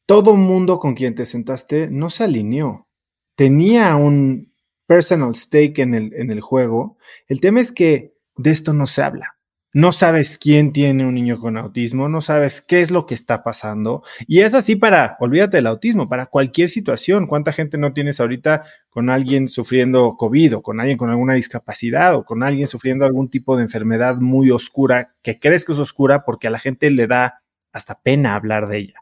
Todo 0.05 0.35
mundo 0.35 0.77
con 0.79 0.93
quien 0.93 1.15
te 1.15 1.25
sentaste 1.25 1.87
no 1.89 2.09
se 2.09 2.25
alineó. 2.25 2.87
Tenía 3.35 3.95
un 3.95 4.53
personal 4.85 5.35
stake 5.35 5.79
en 5.79 5.93
el, 5.93 6.13
en 6.15 6.31
el 6.31 6.41
juego. 6.41 6.97
El 7.27 7.39
tema 7.39 7.61
es 7.61 7.71
que 7.71 8.13
de 8.35 8.51
esto 8.51 8.73
no 8.73 8.87
se 8.87 9.03
habla 9.03 9.37
no 9.73 9.93
sabes 9.93 10.37
quién 10.37 10.73
tiene 10.73 11.05
un 11.05 11.13
niño 11.15 11.39
con 11.39 11.57
autismo, 11.57 12.09
no 12.09 12.21
sabes 12.21 12.61
qué 12.61 12.81
es 12.81 12.91
lo 12.91 13.05
que 13.05 13.13
está 13.13 13.41
pasando. 13.43 14.03
Y 14.27 14.41
es 14.41 14.53
así 14.53 14.75
para, 14.75 15.15
olvídate 15.19 15.57
del 15.57 15.67
autismo, 15.67 16.09
para 16.09 16.25
cualquier 16.25 16.67
situación. 16.67 17.25
¿Cuánta 17.25 17.53
gente 17.53 17.77
no 17.77 17.93
tienes 17.93 18.19
ahorita 18.19 18.63
con 18.89 19.09
alguien 19.09 19.47
sufriendo 19.47 20.17
COVID 20.17 20.57
o 20.57 20.61
con 20.61 20.79
alguien 20.79 20.97
con 20.97 21.09
alguna 21.09 21.35
discapacidad 21.35 22.15
o 22.15 22.25
con 22.25 22.43
alguien 22.43 22.67
sufriendo 22.67 23.05
algún 23.05 23.29
tipo 23.29 23.55
de 23.55 23.63
enfermedad 23.63 24.17
muy 24.17 24.51
oscura 24.51 25.13
que 25.21 25.39
crees 25.39 25.63
que 25.63 25.71
es 25.71 25.79
oscura 25.79 26.25
porque 26.25 26.47
a 26.47 26.51
la 26.51 26.59
gente 26.59 26.89
le 26.89 27.07
da 27.07 27.41
hasta 27.71 28.01
pena 28.01 28.35
hablar 28.35 28.67
de 28.67 28.77
ella? 28.77 28.95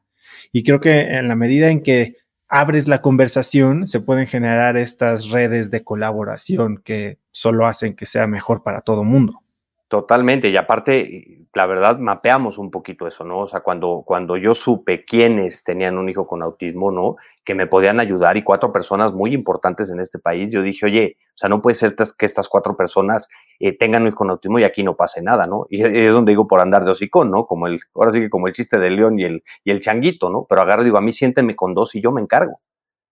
Y 0.51 0.63
creo 0.63 0.79
que 0.79 1.01
en 1.01 1.27
la 1.27 1.35
medida 1.35 1.69
en 1.69 1.81
que 1.81 2.17
abres 2.47 2.87
la 2.87 3.01
conversación, 3.01 3.87
se 3.87 3.99
pueden 3.99 4.27
generar 4.27 4.77
estas 4.77 5.29
redes 5.29 5.71
de 5.71 5.83
colaboración 5.83 6.77
que 6.83 7.19
solo 7.31 7.67
hacen 7.67 7.95
que 7.95 8.05
sea 8.05 8.27
mejor 8.27 8.63
para 8.63 8.81
todo 8.81 9.03
mundo. 9.03 9.43
Totalmente, 9.89 10.49
y 10.49 10.55
aparte, 10.55 11.47
la 11.55 11.65
verdad, 11.65 11.97
mapeamos 11.97 12.59
un 12.59 12.69
poquito 12.69 13.07
eso, 13.07 13.23
¿no? 13.23 13.39
O 13.39 13.47
sea, 13.47 13.61
cuando, 13.61 14.03
cuando 14.05 14.37
yo 14.37 14.53
supe 14.53 15.03
quiénes 15.03 15.63
tenían 15.63 15.97
un 15.97 16.07
hijo 16.09 16.27
con 16.27 16.43
autismo, 16.43 16.91
¿no? 16.91 17.15
Que 17.43 17.55
me 17.55 17.65
podían 17.65 17.99
ayudar 17.99 18.37
y 18.37 18.43
cuatro 18.43 18.71
personas 18.71 19.13
muy 19.13 19.33
importantes 19.33 19.89
en 19.89 19.99
este 19.99 20.19
país, 20.19 20.51
yo 20.51 20.61
dije, 20.61 20.85
oye, 20.85 21.17
o 21.29 21.37
sea, 21.39 21.49
no 21.49 21.59
puede 21.63 21.75
ser 21.75 21.95
que 21.95 22.25
estas 22.27 22.47
cuatro 22.47 22.77
personas 22.77 23.29
eh, 23.59 23.75
tengan 23.75 24.03
un 24.03 24.09
hijo 24.09 24.17
con 24.17 24.29
autismo 24.29 24.59
y 24.59 24.63
aquí 24.63 24.83
no 24.83 24.95
pase 24.95 25.23
nada, 25.23 25.47
¿no? 25.47 25.65
Y 25.71 25.81
es 25.81 26.13
donde 26.13 26.33
digo 26.33 26.47
por 26.47 26.61
andar 26.61 26.85
de 26.85 26.91
hocicón, 26.91 27.31
¿no? 27.31 27.47
Como 27.47 27.65
el, 27.65 27.79
ahora 27.95 28.11
sí 28.11 28.19
que 28.19 28.29
como 28.29 28.45
el 28.47 28.53
chiste 28.53 28.77
del 28.77 28.95
león 28.95 29.17
y 29.17 29.23
el, 29.23 29.43
y 29.63 29.71
el 29.71 29.79
changuito, 29.79 30.29
¿no? 30.29 30.45
Pero 30.47 30.61
agarro, 30.61 30.83
digo, 30.83 30.99
a 30.99 31.01
mí 31.01 31.11
siénteme 31.13 31.55
con 31.55 31.73
dos 31.73 31.95
y 31.95 32.01
yo 32.01 32.11
me 32.11 32.21
encargo. 32.21 32.61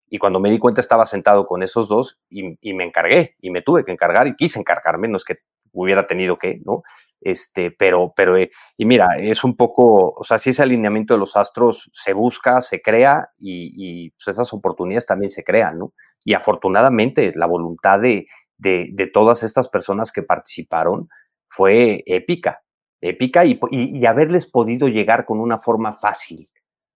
Y 0.09 0.19
cuando 0.19 0.39
me 0.39 0.51
di 0.51 0.59
cuenta 0.59 0.79
estaba 0.79 1.07
sentado 1.07 1.47
con 1.47 1.63
esos 1.63 1.87
dos 1.87 2.19
y, 2.29 2.55
y, 2.61 2.73
me 2.75 2.85
encargué 2.85 3.35
y 3.41 3.49
me 3.49 3.63
tuve 3.63 3.83
que 3.83 3.91
encargar 3.91 4.27
y 4.27 4.35
quise 4.35 4.59
encargarme, 4.59 5.07
no 5.07 5.17
es 5.17 5.25
que 5.25 5.39
hubiera 5.71 6.07
tenido 6.07 6.37
que, 6.37 6.59
¿no? 6.65 6.83
Este, 7.21 7.71
pero, 7.71 8.13
pero, 8.15 8.37
eh, 8.37 8.51
y 8.77 8.85
mira, 8.85 9.17
es 9.19 9.43
un 9.43 9.55
poco, 9.55 10.13
o 10.15 10.23
sea, 10.23 10.37
si 10.37 10.51
ese 10.51 10.63
alineamiento 10.63 11.13
de 11.13 11.19
los 11.19 11.35
astros 11.35 11.89
se 11.91 12.13
busca, 12.13 12.61
se 12.61 12.81
crea 12.81 13.29
y, 13.39 14.11
pues 14.11 14.27
esas 14.29 14.53
oportunidades 14.53 15.05
también 15.05 15.31
se 15.31 15.43
crean, 15.43 15.79
¿no? 15.79 15.93
Y 16.23 16.33
afortunadamente 16.33 17.33
la 17.35 17.45
voluntad 17.47 17.99
de, 17.99 18.27
de, 18.57 19.09
todas 19.13 19.43
estas 19.43 19.67
personas 19.67 20.11
que 20.11 20.23
participaron 20.23 21.09
fue 21.49 22.03
épica, 22.05 22.61
épica 23.01 23.45
y, 23.45 23.59
y, 23.71 24.05
haberles 24.05 24.45
podido 24.45 24.87
llegar 24.87 25.25
con 25.25 25.39
una 25.39 25.59
forma 25.59 25.93
fácil, 25.93 26.49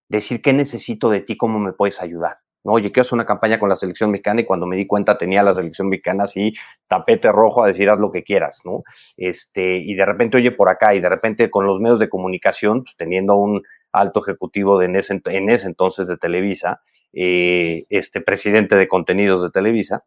decir 0.09 0.41
qué 0.41 0.53
necesito 0.53 1.09
de 1.09 1.21
ti, 1.21 1.37
cómo 1.37 1.59
me 1.59 1.73
puedes 1.73 2.01
ayudar. 2.01 2.40
¿No? 2.63 2.73
Oye, 2.73 2.91
quiero 2.91 3.01
hacer 3.01 3.13
una 3.13 3.25
campaña 3.25 3.59
con 3.59 3.69
la 3.69 3.75
selección 3.75 4.11
mexicana 4.11 4.41
y 4.41 4.45
cuando 4.45 4.65
me 4.65 4.75
di 4.75 4.85
cuenta 4.85 5.17
tenía 5.17 5.43
la 5.43 5.53
selección 5.53 5.89
mexicana 5.89 6.25
así, 6.25 6.53
tapete 6.87 7.31
rojo 7.31 7.63
a 7.63 7.67
decir 7.67 7.89
haz 7.89 7.99
lo 7.99 8.11
que 8.11 8.23
quieras, 8.23 8.61
¿no? 8.65 8.83
Este, 9.17 9.77
y 9.77 9.93
de 9.95 10.05
repente, 10.05 10.37
oye, 10.37 10.51
por 10.51 10.69
acá, 10.69 10.93
y 10.93 10.99
de 10.99 11.09
repente 11.09 11.49
con 11.49 11.65
los 11.65 11.79
medios 11.79 11.99
de 11.99 12.09
comunicación, 12.09 12.83
pues 12.83 12.95
teniendo 12.95 13.35
un 13.35 13.63
alto 13.91 14.21
ejecutivo 14.21 14.79
de 14.79 14.85
en, 14.85 14.95
ese, 14.95 15.21
en 15.25 15.49
ese 15.49 15.67
entonces 15.67 16.07
de 16.07 16.17
Televisa, 16.17 16.81
eh, 17.13 17.85
este 17.89 18.21
presidente 18.21 18.75
de 18.75 18.87
contenidos 18.87 19.43
de 19.43 19.49
Televisa, 19.49 20.03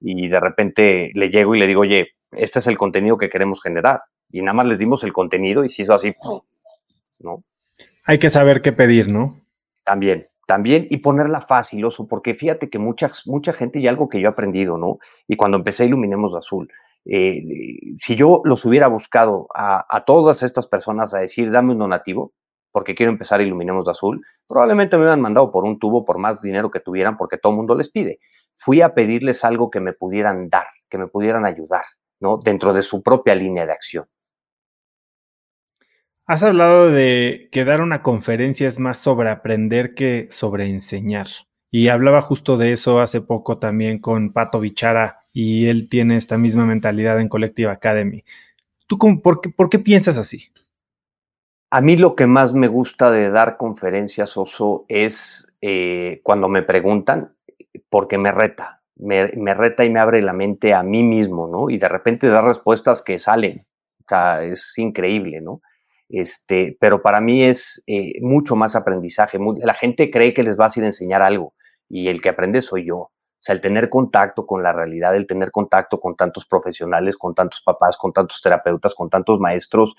y 0.00 0.28
de 0.28 0.40
repente 0.40 1.10
le 1.14 1.30
llego 1.30 1.54
y 1.54 1.58
le 1.58 1.66
digo, 1.66 1.82
oye, 1.82 2.14
este 2.32 2.58
es 2.58 2.66
el 2.66 2.76
contenido 2.76 3.16
que 3.18 3.30
queremos 3.30 3.62
generar. 3.62 4.02
Y 4.30 4.42
nada 4.42 4.54
más 4.54 4.66
les 4.66 4.78
dimos 4.78 5.04
el 5.04 5.12
contenido 5.12 5.64
y 5.64 5.68
se 5.68 5.82
hizo 5.82 5.94
así, 5.94 6.14
¿no? 7.18 7.44
Hay 8.04 8.18
que 8.18 8.30
saber 8.30 8.62
qué 8.62 8.72
pedir, 8.72 9.10
¿no? 9.10 9.40
También, 9.84 10.28
también 10.46 10.86
y 10.90 10.98
ponerla 10.98 11.40
fácil, 11.40 11.84
oso, 11.84 12.06
porque 12.06 12.34
fíjate 12.34 12.70
que 12.70 12.78
mucha, 12.78 13.10
mucha 13.26 13.52
gente 13.52 13.80
y 13.80 13.88
algo 13.88 14.08
que 14.08 14.20
yo 14.20 14.28
he 14.28 14.30
aprendido, 14.30 14.78
¿no? 14.78 14.98
Y 15.26 15.36
cuando 15.36 15.56
empecé 15.58 15.84
Iluminemos 15.84 16.32
de 16.32 16.38
Azul, 16.38 16.68
eh, 17.04 17.42
si 17.96 18.16
yo 18.16 18.42
los 18.44 18.64
hubiera 18.64 18.88
buscado 18.88 19.48
a, 19.54 19.84
a, 19.88 20.04
todas 20.04 20.42
estas 20.42 20.66
personas 20.66 21.14
a 21.14 21.18
decir, 21.18 21.50
dame 21.50 21.72
un 21.72 21.78
donativo, 21.78 22.32
porque 22.72 22.94
quiero 22.94 23.10
empezar 23.10 23.40
Iluminemos 23.40 23.84
de 23.84 23.90
Azul, 23.90 24.24
probablemente 24.46 24.96
me 24.96 25.02
hubieran 25.02 25.20
mandado 25.20 25.50
por 25.50 25.64
un 25.64 25.78
tubo, 25.78 26.04
por 26.04 26.18
más 26.18 26.40
dinero 26.40 26.70
que 26.70 26.80
tuvieran, 26.80 27.16
porque 27.16 27.38
todo 27.38 27.52
el 27.52 27.56
mundo 27.58 27.74
les 27.74 27.90
pide. 27.90 28.20
Fui 28.56 28.80
a 28.80 28.94
pedirles 28.94 29.44
algo 29.44 29.70
que 29.70 29.80
me 29.80 29.92
pudieran 29.92 30.48
dar, 30.48 30.66
que 30.88 30.98
me 30.98 31.08
pudieran 31.08 31.44
ayudar, 31.44 31.84
¿no? 32.20 32.38
Dentro 32.38 32.72
de 32.72 32.82
su 32.82 33.02
propia 33.02 33.34
línea 33.34 33.66
de 33.66 33.72
acción. 33.72 34.06
Has 36.28 36.42
hablado 36.42 36.90
de 36.90 37.48
que 37.52 37.64
dar 37.64 37.80
una 37.80 38.02
conferencia 38.02 38.66
es 38.66 38.80
más 38.80 38.98
sobre 38.98 39.30
aprender 39.30 39.94
que 39.94 40.26
sobre 40.30 40.68
enseñar. 40.68 41.28
Y 41.70 41.86
hablaba 41.86 42.20
justo 42.20 42.56
de 42.56 42.72
eso 42.72 42.98
hace 42.98 43.20
poco 43.20 43.58
también 43.58 44.00
con 44.00 44.32
Pato 44.32 44.58
Bichara 44.58 45.20
y 45.32 45.66
él 45.66 45.88
tiene 45.88 46.16
esta 46.16 46.36
misma 46.36 46.66
mentalidad 46.66 47.20
en 47.20 47.28
Collective 47.28 47.70
Academy. 47.70 48.24
¿Tú 48.88 48.98
por, 49.22 49.40
qué, 49.70 49.78
piensas 49.78 50.18
así? 50.18 50.50
A 51.70 51.80
mí 51.80 51.96
lo 51.96 52.16
que 52.16 52.26
más 52.26 52.52
me 52.52 52.66
gusta 52.66 53.12
de 53.12 53.30
dar 53.30 53.56
conferencias, 53.56 54.36
Oso, 54.36 54.84
es 54.88 55.54
eh, 55.60 56.20
cuando 56.24 56.48
me 56.48 56.62
preguntan, 56.62 57.36
porque 57.88 58.18
me 58.18 58.32
reta, 58.32 58.82
me, 58.96 59.28
me, 59.36 59.54
reta 59.54 59.84
y 59.84 59.90
me 59.90 60.00
abre 60.00 60.22
la 60.22 60.32
mente 60.32 60.74
a 60.74 60.82
mí 60.82 61.04
mismo, 61.04 61.46
¿no? 61.46 61.70
Y 61.70 61.78
de 61.78 61.88
repente 61.88 62.26
dar 62.26 62.44
respuestas 62.44 63.02
que 63.02 63.20
salen. 63.20 63.64
O 64.00 64.08
sea, 64.08 64.42
es 64.42 64.76
increíble, 64.76 65.40
¿no? 65.40 65.60
Este, 66.08 66.76
pero 66.80 67.02
para 67.02 67.20
mí 67.20 67.42
es 67.42 67.82
eh, 67.86 68.20
mucho 68.20 68.56
más 68.56 68.76
aprendizaje. 68.76 69.38
la 69.62 69.74
gente 69.74 70.10
cree 70.10 70.34
que 70.34 70.42
les 70.42 70.56
vas 70.56 70.76
a 70.76 70.80
ir 70.80 70.86
enseñar 70.86 71.22
algo 71.22 71.54
y 71.88 72.08
el 72.08 72.22
que 72.22 72.28
aprende 72.28 72.60
soy 72.60 72.86
yo. 72.86 72.96
O 72.96 73.12
sea, 73.40 73.54
el 73.54 73.60
tener 73.60 73.88
contacto 73.88 74.46
con 74.46 74.62
la 74.62 74.72
realidad, 74.72 75.14
el 75.14 75.26
tener 75.26 75.50
contacto 75.50 75.98
con 76.00 76.16
tantos 76.16 76.46
profesionales, 76.46 77.16
con 77.16 77.34
tantos 77.34 77.60
papás, 77.62 77.96
con 77.96 78.12
tantos 78.12 78.40
terapeutas, 78.42 78.94
con 78.94 79.08
tantos 79.08 79.38
maestros, 79.38 79.94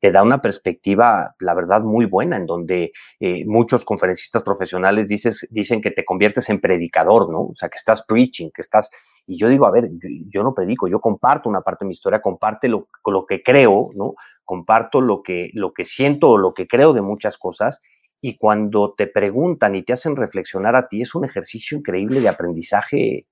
te 0.00 0.10
da 0.12 0.22
una 0.22 0.40
perspectiva, 0.40 1.34
la 1.38 1.54
verdad, 1.54 1.82
muy 1.82 2.06
buena, 2.06 2.36
en 2.36 2.46
donde 2.46 2.92
eh, 3.20 3.44
muchos 3.46 3.84
conferencistas 3.84 4.42
profesionales 4.42 5.06
dicen 5.08 5.82
que 5.82 5.90
te 5.90 6.04
conviertes 6.04 6.48
en 6.48 6.60
predicador, 6.60 7.30
¿no? 7.30 7.40
O 7.40 7.54
sea, 7.54 7.68
que 7.68 7.76
estás 7.76 8.04
preaching, 8.06 8.50
que 8.54 8.62
estás... 8.62 8.90
Y 9.30 9.38
yo 9.38 9.48
digo, 9.48 9.64
a 9.64 9.70
ver, 9.70 9.88
yo, 10.28 10.42
no 10.42 10.52
predico, 10.52 10.88
yo 10.88 11.00
comparto 11.00 11.48
una 11.48 11.60
parte 11.60 11.84
de 11.84 11.88
mi 11.88 11.92
historia, 11.92 12.20
comparte 12.20 12.66
lo, 12.66 12.88
lo 13.06 13.26
que 13.26 13.44
creo, 13.44 13.90
¿no? 13.94 14.14
comparto 14.44 15.00
lo 15.00 15.22
que, 15.22 15.50
lo 15.54 15.72
que 15.72 15.84
siento 15.84 16.30
o 16.30 16.36
lo 16.36 16.52
que 16.52 16.66
creo 16.66 16.92
de 16.92 17.00
muchas 17.00 17.38
cosas 17.38 17.80
y 18.20 18.36
cuando 18.36 18.92
te 18.94 19.06
preguntan 19.06 19.76
y 19.76 19.84
te 19.84 19.92
hacen 19.92 20.16
reflexionar 20.16 20.74
a 20.74 20.88
ti, 20.88 21.02
es 21.02 21.14
un 21.14 21.24
ejercicio 21.24 21.78
increíble 21.78 22.20
de 22.20 22.28
aprendizaje 22.28 23.28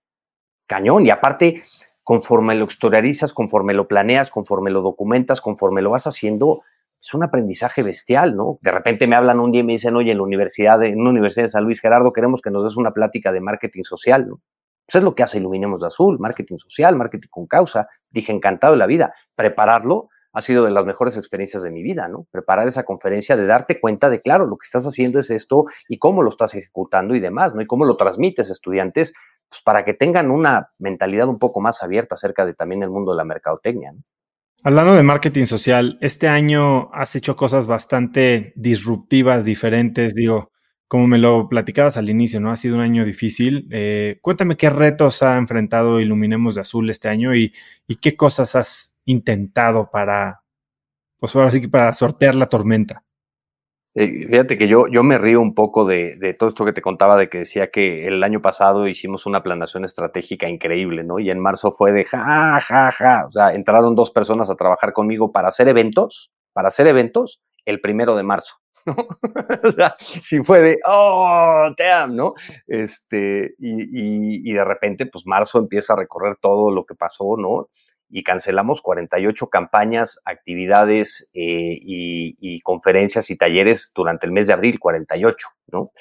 cañón. 0.68 1.04
Y 1.04 1.10
aparte, 1.10 1.64
conforme 2.04 2.54
lo 2.54 2.66
historiarizas, 2.66 3.32
conforme 3.32 3.74
lo 3.74 3.88
planeas, 3.88 4.30
conforme 4.30 4.70
lo 4.70 4.80
documentas, 4.82 5.40
conforme 5.40 5.82
lo 5.82 5.90
vas 5.90 6.06
haciendo, 6.06 6.62
es 7.02 7.12
un 7.12 7.24
aprendizaje 7.24 7.82
bestial, 7.82 8.36
¿no? 8.36 8.60
De 8.62 8.70
repente 8.70 9.08
me 9.08 9.16
hablan 9.16 9.40
un 9.40 9.50
día 9.50 9.62
y 9.62 9.64
me 9.64 9.72
dicen, 9.72 9.96
oye, 9.96 10.12
en 10.12 10.18
la 10.18 10.22
universidad, 10.22 10.78
de, 10.78 10.90
en 10.90 11.00
una 11.00 11.10
universidad 11.10 11.46
de 11.46 11.50
San 11.50 11.64
Luis, 11.64 11.80
Gerardo, 11.80 12.12
queremos 12.12 12.40
que 12.40 12.52
nos 12.52 12.62
des 12.62 12.76
una 12.76 12.92
plática 12.92 13.32
de 13.32 13.40
marketing 13.40 13.82
social, 13.82 14.28
¿no? 14.28 14.40
Pues 14.88 15.02
es 15.02 15.04
lo 15.04 15.14
que 15.14 15.22
hace 15.22 15.36
Iluminemos 15.36 15.82
de 15.82 15.88
Azul, 15.88 16.18
marketing 16.18 16.56
social, 16.56 16.96
marketing 16.96 17.28
con 17.28 17.46
causa. 17.46 17.88
Dije, 18.10 18.32
encantado 18.32 18.72
de 18.72 18.78
la 18.78 18.86
vida. 18.86 19.12
Prepararlo 19.34 20.08
ha 20.32 20.40
sido 20.40 20.64
de 20.64 20.70
las 20.70 20.86
mejores 20.86 21.18
experiencias 21.18 21.62
de 21.62 21.70
mi 21.70 21.82
vida, 21.82 22.08
¿no? 22.08 22.26
Preparar 22.30 22.66
esa 22.68 22.84
conferencia, 22.84 23.36
de 23.36 23.44
darte 23.44 23.80
cuenta 23.80 24.08
de, 24.08 24.22
claro, 24.22 24.46
lo 24.46 24.56
que 24.56 24.64
estás 24.64 24.86
haciendo 24.86 25.18
es 25.18 25.28
esto 25.28 25.66
y 25.90 25.98
cómo 25.98 26.22
lo 26.22 26.30
estás 26.30 26.54
ejecutando 26.54 27.14
y 27.14 27.20
demás, 27.20 27.54
¿no? 27.54 27.60
Y 27.60 27.66
cómo 27.66 27.84
lo 27.84 27.98
transmites 27.98 28.48
a 28.48 28.52
estudiantes, 28.52 29.12
pues 29.50 29.60
para 29.60 29.84
que 29.84 29.92
tengan 29.92 30.30
una 30.30 30.70
mentalidad 30.78 31.28
un 31.28 31.38
poco 31.38 31.60
más 31.60 31.82
abierta 31.82 32.14
acerca 32.14 32.46
de 32.46 32.54
también 32.54 32.82
el 32.82 32.88
mundo 32.90 33.12
de 33.12 33.18
la 33.18 33.24
mercadotecnia, 33.24 33.92
¿no? 33.92 34.00
Hablando 34.64 34.94
de 34.94 35.02
marketing 35.02 35.44
social, 35.44 35.98
este 36.00 36.28
año 36.28 36.90
has 36.92 37.14
hecho 37.14 37.36
cosas 37.36 37.66
bastante 37.66 38.52
disruptivas, 38.56 39.44
diferentes, 39.44 40.14
digo, 40.14 40.50
como 40.88 41.06
me 41.06 41.18
lo 41.18 41.48
platicabas 41.48 41.98
al 41.98 42.08
inicio, 42.08 42.40
¿no? 42.40 42.50
Ha 42.50 42.56
sido 42.56 42.76
un 42.76 42.80
año 42.80 43.04
difícil. 43.04 43.68
Eh, 43.70 44.18
cuéntame 44.22 44.56
qué 44.56 44.70
retos 44.70 45.22
ha 45.22 45.36
enfrentado 45.36 46.00
Iluminemos 46.00 46.54
de 46.54 46.62
Azul 46.62 46.88
este 46.88 47.10
año 47.10 47.34
y, 47.34 47.52
qué 48.00 48.16
cosas 48.16 48.56
has 48.56 48.96
intentado 49.04 49.90
para, 49.90 50.42
pues 51.18 51.36
ahora 51.36 51.50
sí 51.50 51.60
que 51.60 51.68
para 51.68 51.92
sortear 51.92 52.34
la 52.34 52.46
tormenta. 52.46 53.04
Eh, 53.94 54.26
fíjate 54.28 54.56
que 54.56 54.68
yo, 54.68 54.86
yo 54.90 55.02
me 55.02 55.18
río 55.18 55.40
un 55.40 55.54
poco 55.54 55.84
de, 55.84 56.16
de, 56.16 56.32
todo 56.32 56.48
esto 56.48 56.64
que 56.64 56.72
te 56.72 56.82
contaba, 56.82 57.16
de 57.16 57.28
que 57.28 57.38
decía 57.38 57.70
que 57.70 58.06
el 58.06 58.22
año 58.22 58.40
pasado 58.40 58.86
hicimos 58.86 59.26
una 59.26 59.42
planación 59.42 59.84
estratégica 59.84 60.48
increíble, 60.48 61.04
¿no? 61.04 61.18
Y 61.18 61.30
en 61.30 61.40
marzo 61.40 61.72
fue 61.72 61.92
de 61.92 62.04
ja, 62.04 62.60
ja, 62.60 62.92
ja. 62.92 63.26
O 63.26 63.32
sea, 63.32 63.52
entraron 63.52 63.94
dos 63.94 64.10
personas 64.10 64.48
a 64.50 64.56
trabajar 64.56 64.92
conmigo 64.92 65.32
para 65.32 65.48
hacer 65.48 65.68
eventos, 65.68 66.30
para 66.54 66.68
hacer 66.68 66.86
eventos 66.86 67.40
el 67.66 67.80
primero 67.80 68.16
de 68.16 68.22
marzo. 68.22 68.54
o 69.64 69.72
sea, 69.72 69.96
si 70.24 70.42
fue 70.42 70.60
de, 70.60 70.78
oh, 70.86 71.70
damn, 71.76 72.16
¿no? 72.16 72.34
Este, 72.66 73.54
y, 73.58 74.52
de 74.52 74.64
repente, 74.64 75.06
pues 75.06 75.26
marzo 75.26 75.58
empieza 75.58 75.92
a 75.92 75.96
recorrer 75.96 76.36
todo 76.40 76.70
lo 76.70 76.84
que 76.84 76.94
pasó, 76.94 77.36
¿no? 77.36 77.68
Y 78.10 78.22
cancelamos 78.22 78.80
48 78.80 79.48
campañas, 79.48 80.18
actividades 80.24 81.30
eh, 81.34 81.78
y, 81.80 82.60
conferencias 82.62 83.30
y 83.30 83.36
talleres 83.36 83.92
durante 83.94 84.26
el 84.26 84.32
mes 84.32 84.46
de 84.46 84.52
abril, 84.52 84.78
48, 84.78 85.48
¿no? 85.68 85.92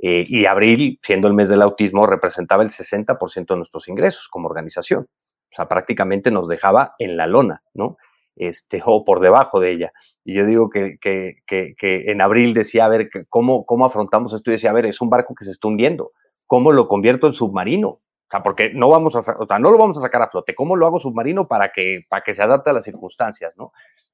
Eh, 0.00 0.24
y 0.26 0.46
abril, 0.46 0.98
siendo 1.02 1.28
el 1.28 1.34
mes 1.34 1.48
del 1.48 1.62
autismo, 1.62 2.06
representaba 2.06 2.62
el 2.62 2.70
60% 2.70 3.46
de 3.46 3.56
nuestros 3.56 3.88
ingresos 3.88 4.28
como 4.28 4.48
organización. 4.48 5.02
O 5.04 5.54
sea, 5.54 5.68
prácticamente 5.68 6.30
nos 6.30 6.48
dejaba 6.48 6.94
en 6.98 7.16
la 7.16 7.26
lona, 7.26 7.62
¿no? 7.74 7.98
Este, 8.36 8.82
o 8.84 9.04
por 9.04 9.20
debajo 9.20 9.60
de 9.60 9.70
ella. 9.70 9.92
Y 10.24 10.34
yo 10.34 10.46
digo 10.46 10.70
que, 10.70 10.98
que, 11.00 11.42
que, 11.46 11.74
que 11.76 12.10
en 12.10 12.20
abril 12.20 12.54
decía, 12.54 12.86
a 12.86 12.88
ver, 12.88 13.08
¿cómo, 13.28 13.64
¿cómo 13.64 13.86
afrontamos 13.86 14.32
esto? 14.32 14.50
Y 14.50 14.54
decía, 14.54 14.70
a 14.70 14.74
ver, 14.74 14.86
es 14.86 15.00
un 15.00 15.10
barco 15.10 15.34
que 15.34 15.44
se 15.44 15.50
está 15.50 15.68
hundiendo. 15.68 16.12
¿Cómo 16.46 16.72
lo 16.72 16.88
convierto 16.88 17.26
en 17.26 17.32
submarino? 17.32 17.88
O 17.88 18.30
sea, 18.30 18.42
porque 18.42 18.70
no 18.72 18.88
vamos 18.88 19.14
a, 19.14 19.18
o 19.38 19.46
sea, 19.46 19.58
no 19.58 19.70
lo 19.70 19.78
vamos 19.78 19.98
a 19.98 20.00
sacar 20.00 20.22
a 20.22 20.28
flote. 20.28 20.54
¿Cómo 20.54 20.76
lo 20.76 20.86
hago 20.86 21.00
submarino 21.00 21.46
para 21.48 21.70
que, 21.70 22.00
para 22.08 22.22
que 22.22 22.32
se 22.32 22.42
adapte 22.42 22.70
a 22.70 22.72
las 22.72 22.84
circunstancias, 22.84 23.54
no? 23.58 23.72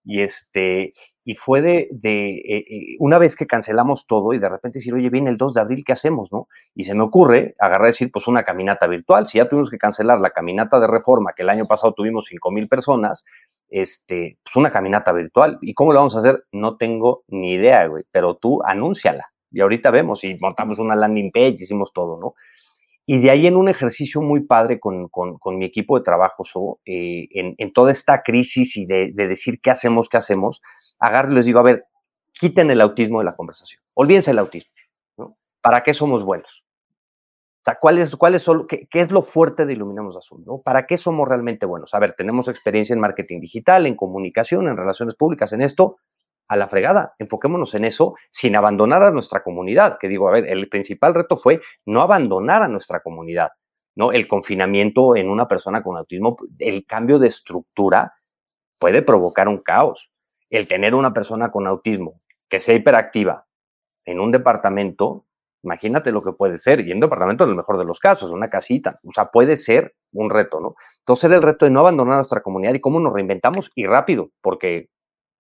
Y 0.09 0.23
este, 0.23 0.95
y 1.23 1.35
fue 1.35 1.61
de, 1.61 1.89
de 1.91 2.37
eh, 2.37 2.65
eh, 2.67 2.97
una 2.99 3.19
vez 3.19 3.37
que 3.37 3.47
cancelamos 3.47 4.07
todo 4.07 4.33
y 4.33 4.39
de 4.39 4.49
repente 4.49 4.79
decir, 4.79 4.95
oye, 4.95 5.11
viene 5.11 5.29
el 5.29 5.37
2 5.37 5.53
de 5.53 5.61
abril, 5.61 5.85
¿qué 5.87 5.93
hacemos, 5.93 6.33
no? 6.33 6.49
Y 6.75 6.85
se 6.85 6.95
me 6.95 7.03
ocurre 7.03 7.55
agarrar 7.59 7.89
y 7.89 7.91
decir, 7.91 8.11
pues 8.11 8.27
una 8.27 8.43
caminata 8.43 8.87
virtual. 8.87 9.27
Si 9.27 9.37
ya 9.37 9.47
tuvimos 9.47 9.69
que 9.69 9.77
cancelar 9.77 10.19
la 10.19 10.31
caminata 10.31 10.81
de 10.81 10.87
reforma, 10.87 11.35
que 11.37 11.43
el 11.43 11.51
año 11.51 11.67
pasado 11.67 11.93
tuvimos 11.93 12.25
5 12.25 12.51
mil 12.51 12.69
personas, 12.69 13.27
este, 13.69 14.39
pues 14.43 14.57
una 14.57 14.73
caminata 14.73 15.13
virtual. 15.13 15.59
¿Y 15.61 15.75
cómo 15.75 15.93
lo 15.93 15.99
vamos 15.99 16.17
a 16.17 16.21
hacer? 16.21 16.45
No 16.53 16.79
tengo 16.79 17.25
ni 17.29 17.53
idea, 17.53 17.87
güey, 17.87 18.05
pero 18.11 18.37
tú 18.37 18.63
anúnciala. 18.65 19.27
Y 19.51 19.61
ahorita 19.61 19.91
vemos 19.91 20.25
y 20.25 20.39
montamos 20.41 20.79
una 20.79 20.97
landing 20.97 21.31
page, 21.31 21.57
hicimos 21.61 21.93
todo, 21.93 22.19
¿no? 22.19 22.37
Y 23.09 23.21
de 23.21 23.31
ahí 23.31 23.47
en 23.47 23.57
un 23.57 23.69
ejercicio 23.69 24.21
muy 24.21 24.41
padre 24.41 24.79
con, 24.79 25.09
con, 25.09 25.59
mi 25.59 25.65
equipo 25.65 25.99
de 25.99 26.05
trabajo, 26.05 26.45
so, 26.45 26.79
eh, 26.85 27.27
en, 27.31 27.55
en, 27.57 27.73
toda 27.73 27.91
esta 27.91 28.23
crisis 28.23 28.77
y 28.77 28.85
de, 28.85 29.13
de, 29.15 29.29
decir 29.29 29.61
qué 29.63 29.71
hacemos, 29.71 30.11
qué 30.11 30.19
hacemos, 30.19 30.61
agarro 30.99 31.33
y 31.33 31.37
les 31.37 31.47
digo, 31.47 31.59
a 31.59 31.63
ver, 31.63 31.87
quiten 32.33 32.71
el 32.71 32.83
autismo 32.83 33.21
de 33.21 33.25
la 33.25 33.35
conversación, 33.35 33.81
olvídense 33.95 34.33
el 34.33 34.39
autismo, 34.39 34.71
¿no? 35.17 35.39
¿Para 35.63 35.83
qué 35.83 35.95
somos 35.95 36.23
buenos? 36.23 36.67
¿cuál 37.81 37.99
es, 37.99 38.15
cuál 38.17 38.35
es 38.35 38.47
qué, 38.69 39.01
es 39.01 39.11
lo 39.11 39.23
fuerte 39.23 39.67
de 39.67 39.73
Iluminamos 39.73 40.17
Azul? 40.17 40.43
¿no? 40.47 40.59
¿Para 40.59 40.87
qué 40.87 40.97
somos 40.97 41.29
realmente 41.29 41.67
buenos? 41.67 41.95
A 41.95 41.99
ver, 41.99 42.15
tenemos 42.15 42.49
experiencia 42.49 42.95
en 42.95 43.01
marketing 43.01 43.41
digital, 43.41 43.87
en 43.87 43.97
comunicación, 43.97 44.69
en 44.69 44.77
relaciones 44.77 45.15
públicas, 45.15 45.53
en 45.53 45.63
esto, 45.63 45.99
a 46.49 46.57
la 46.57 46.69
fregada. 46.69 47.15
Enfoquémonos 47.19 47.75
en 47.75 47.85
eso 47.85 48.15
sin 48.31 48.57
abandonar 48.57 49.03
a 49.03 49.11
nuestra 49.11 49.43
comunidad. 49.43 49.99
Que 50.01 50.09
digo, 50.09 50.29
a 50.29 50.33
ver, 50.33 50.47
el 50.47 50.69
principal 50.69 51.15
reto 51.15 51.37
fue 51.37 51.61
no 51.87 52.01
abandonar 52.01 52.63
a 52.63 52.69
nuestra 52.69 53.01
comunidad, 53.01 53.51
¿no? 53.97 54.13
El 54.13 54.27
confinamiento 54.27 55.17
en 55.17 55.29
una 55.29 55.49
persona 55.49 55.83
con 55.83 55.97
autismo, 55.97 56.37
el 56.59 56.87
cambio 56.87 57.19
de 57.19 57.29
estructura 57.29 58.15
puede 58.79 59.03
provocar 59.03 59.49
un 59.49 59.59
caos. 59.59 60.11
El 60.51 60.67
tener 60.67 60.95
una 60.95 61.13
persona 61.13 61.51
con 61.51 61.67
autismo 61.67 62.21
que 62.49 62.61
sea 62.61 62.75
hiperactiva 62.75 63.47
en 64.07 64.21
un 64.21 64.31
departamento 64.31 65.27
Imagínate 65.63 66.13
lo 66.13 66.23
que 66.23 66.33
puede 66.33 66.57
ser, 66.57 66.87
y 66.87 66.93
en 66.93 67.01
departamento 67.01 67.45
en 67.45 67.51
el 67.51 67.57
mejor 67.57 67.79
de 67.79 67.85
los 67.85 67.99
casos, 67.99 68.31
una 68.31 68.49
casita, 68.49 69.01
o 69.05 69.13
sea, 69.13 69.27
puede 69.27 69.57
ser 69.57 69.95
un 70.13 70.31
reto, 70.31 70.61
¿no? 70.61 70.77
Entonces 71.01 71.25
era 71.25 71.37
el 71.37 71.43
reto 71.43 71.65
de 71.65 71.73
no 71.73 71.81
abandonar 71.81 72.17
nuestra 72.17 72.43
comunidad 72.43 72.75
y 72.75 72.81
cómo 72.81 73.01
nos 73.01 73.13
reinventamos 73.13 73.71
y 73.75 73.87
rápido, 73.87 74.31
porque 74.41 74.89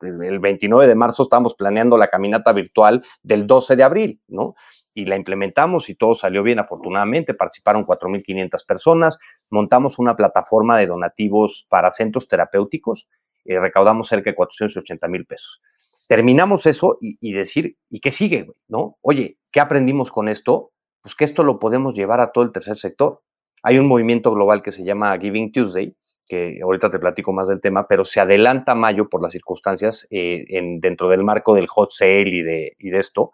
el 0.00 0.38
29 0.38 0.86
de 0.86 0.94
marzo 0.94 1.24
estábamos 1.24 1.54
planeando 1.54 1.96
la 1.96 2.08
caminata 2.08 2.52
virtual 2.52 3.04
del 3.22 3.46
12 3.46 3.76
de 3.76 3.82
abril, 3.82 4.20
¿no? 4.28 4.54
Y 4.94 5.04
la 5.06 5.16
implementamos 5.16 5.88
y 5.90 5.94
todo 5.94 6.14
salió 6.14 6.42
bien, 6.42 6.58
afortunadamente, 6.58 7.34
participaron 7.34 7.86
4.500 7.86 8.66
personas, 8.66 9.18
montamos 9.50 9.98
una 9.98 10.16
plataforma 10.16 10.76
de 10.78 10.86
donativos 10.86 11.66
para 11.68 11.90
centros 11.90 12.26
terapéuticos, 12.26 13.08
eh, 13.44 13.58
recaudamos 13.60 14.08
cerca 14.08 14.30
de 14.30 14.36
480 14.36 15.08
mil 15.08 15.24
pesos 15.24 15.60
terminamos 16.08 16.66
eso 16.66 16.98
y, 17.00 17.32
decir, 17.32 17.76
¿y 17.90 18.00
qué 18.00 18.10
sigue? 18.10 18.50
¿No? 18.66 18.96
Oye, 19.02 19.38
¿qué 19.52 19.60
aprendimos 19.60 20.10
con 20.10 20.28
esto? 20.28 20.72
Pues 21.02 21.14
que 21.14 21.24
esto 21.24 21.44
lo 21.44 21.58
podemos 21.58 21.94
llevar 21.94 22.20
a 22.20 22.32
todo 22.32 22.44
el 22.44 22.50
tercer 22.50 22.78
sector. 22.78 23.22
Hay 23.62 23.78
un 23.78 23.86
movimiento 23.86 24.32
global 24.32 24.62
que 24.62 24.72
se 24.72 24.84
llama 24.84 25.16
Giving 25.18 25.52
Tuesday, 25.52 25.94
que 26.28 26.60
ahorita 26.62 26.90
te 26.90 26.98
platico 26.98 27.32
más 27.32 27.48
del 27.48 27.60
tema, 27.60 27.88
pero 27.88 28.04
se 28.04 28.20
adelanta 28.20 28.74
mayo 28.74 29.08
por 29.08 29.22
las 29.22 29.32
circunstancias 29.32 30.06
eh, 30.10 30.44
en, 30.48 30.80
dentro 30.80 31.08
del 31.08 31.24
marco 31.24 31.54
del 31.54 31.66
hot 31.66 31.90
sale 31.90 32.28
y 32.28 32.42
de, 32.42 32.76
y 32.78 32.90
de 32.90 32.98
esto, 32.98 33.32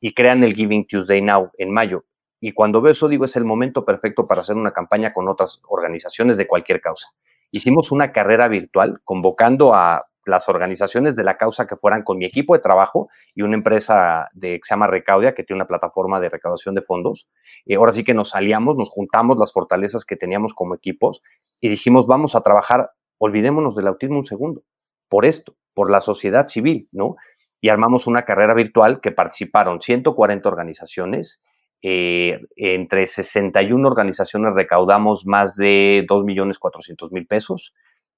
y 0.00 0.14
crean 0.14 0.44
el 0.44 0.54
Giving 0.54 0.86
Tuesday 0.86 1.20
Now 1.20 1.50
en 1.58 1.72
mayo. 1.72 2.04
Y 2.40 2.52
cuando 2.52 2.80
veo 2.80 2.92
eso, 2.92 3.08
digo, 3.08 3.24
es 3.24 3.36
el 3.36 3.44
momento 3.44 3.84
perfecto 3.84 4.26
para 4.26 4.42
hacer 4.42 4.56
una 4.56 4.72
campaña 4.72 5.12
con 5.12 5.28
otras 5.28 5.60
organizaciones 5.68 6.36
de 6.36 6.46
cualquier 6.46 6.80
causa. 6.80 7.08
Hicimos 7.50 7.90
una 7.90 8.12
carrera 8.12 8.48
virtual 8.48 9.00
convocando 9.04 9.74
a 9.74 10.06
las 10.26 10.48
organizaciones 10.48 11.16
de 11.16 11.24
la 11.24 11.36
causa 11.36 11.66
que 11.66 11.76
fueran 11.76 12.02
con 12.02 12.18
mi 12.18 12.26
equipo 12.26 12.54
de 12.54 12.60
trabajo 12.60 13.08
y 13.34 13.42
una 13.42 13.54
empresa 13.54 14.28
de, 14.34 14.54
que 14.54 14.60
se 14.64 14.74
llama 14.74 14.88
Recaudia, 14.88 15.34
que 15.34 15.44
tiene 15.44 15.58
una 15.58 15.68
plataforma 15.68 16.20
de 16.20 16.28
recaudación 16.28 16.74
de 16.74 16.82
fondos. 16.82 17.28
Y 17.64 17.74
ahora 17.74 17.92
sí 17.92 18.04
que 18.04 18.12
nos 18.12 18.34
aliamos, 18.34 18.76
nos 18.76 18.90
juntamos 18.90 19.38
las 19.38 19.52
fortalezas 19.52 20.04
que 20.04 20.16
teníamos 20.16 20.52
como 20.52 20.74
equipos 20.74 21.22
y 21.60 21.68
dijimos, 21.68 22.06
vamos 22.06 22.34
a 22.34 22.40
trabajar, 22.40 22.90
olvidémonos 23.18 23.76
del 23.76 23.86
autismo 23.86 24.18
un 24.18 24.24
segundo, 24.24 24.62
por 25.08 25.24
esto, 25.24 25.54
por 25.74 25.90
la 25.90 26.00
sociedad 26.00 26.48
civil, 26.48 26.88
¿no? 26.90 27.16
Y 27.60 27.68
armamos 27.68 28.06
una 28.06 28.22
carrera 28.22 28.52
virtual 28.52 29.00
que 29.00 29.12
participaron 29.12 29.80
140 29.80 30.48
organizaciones. 30.48 31.44
Eh, 31.82 32.40
entre 32.56 33.06
61 33.06 33.86
organizaciones 33.86 34.54
recaudamos 34.54 35.24
más 35.24 35.56
de 35.56 36.04
2.400.000 36.08 37.28
pesos 37.28 37.74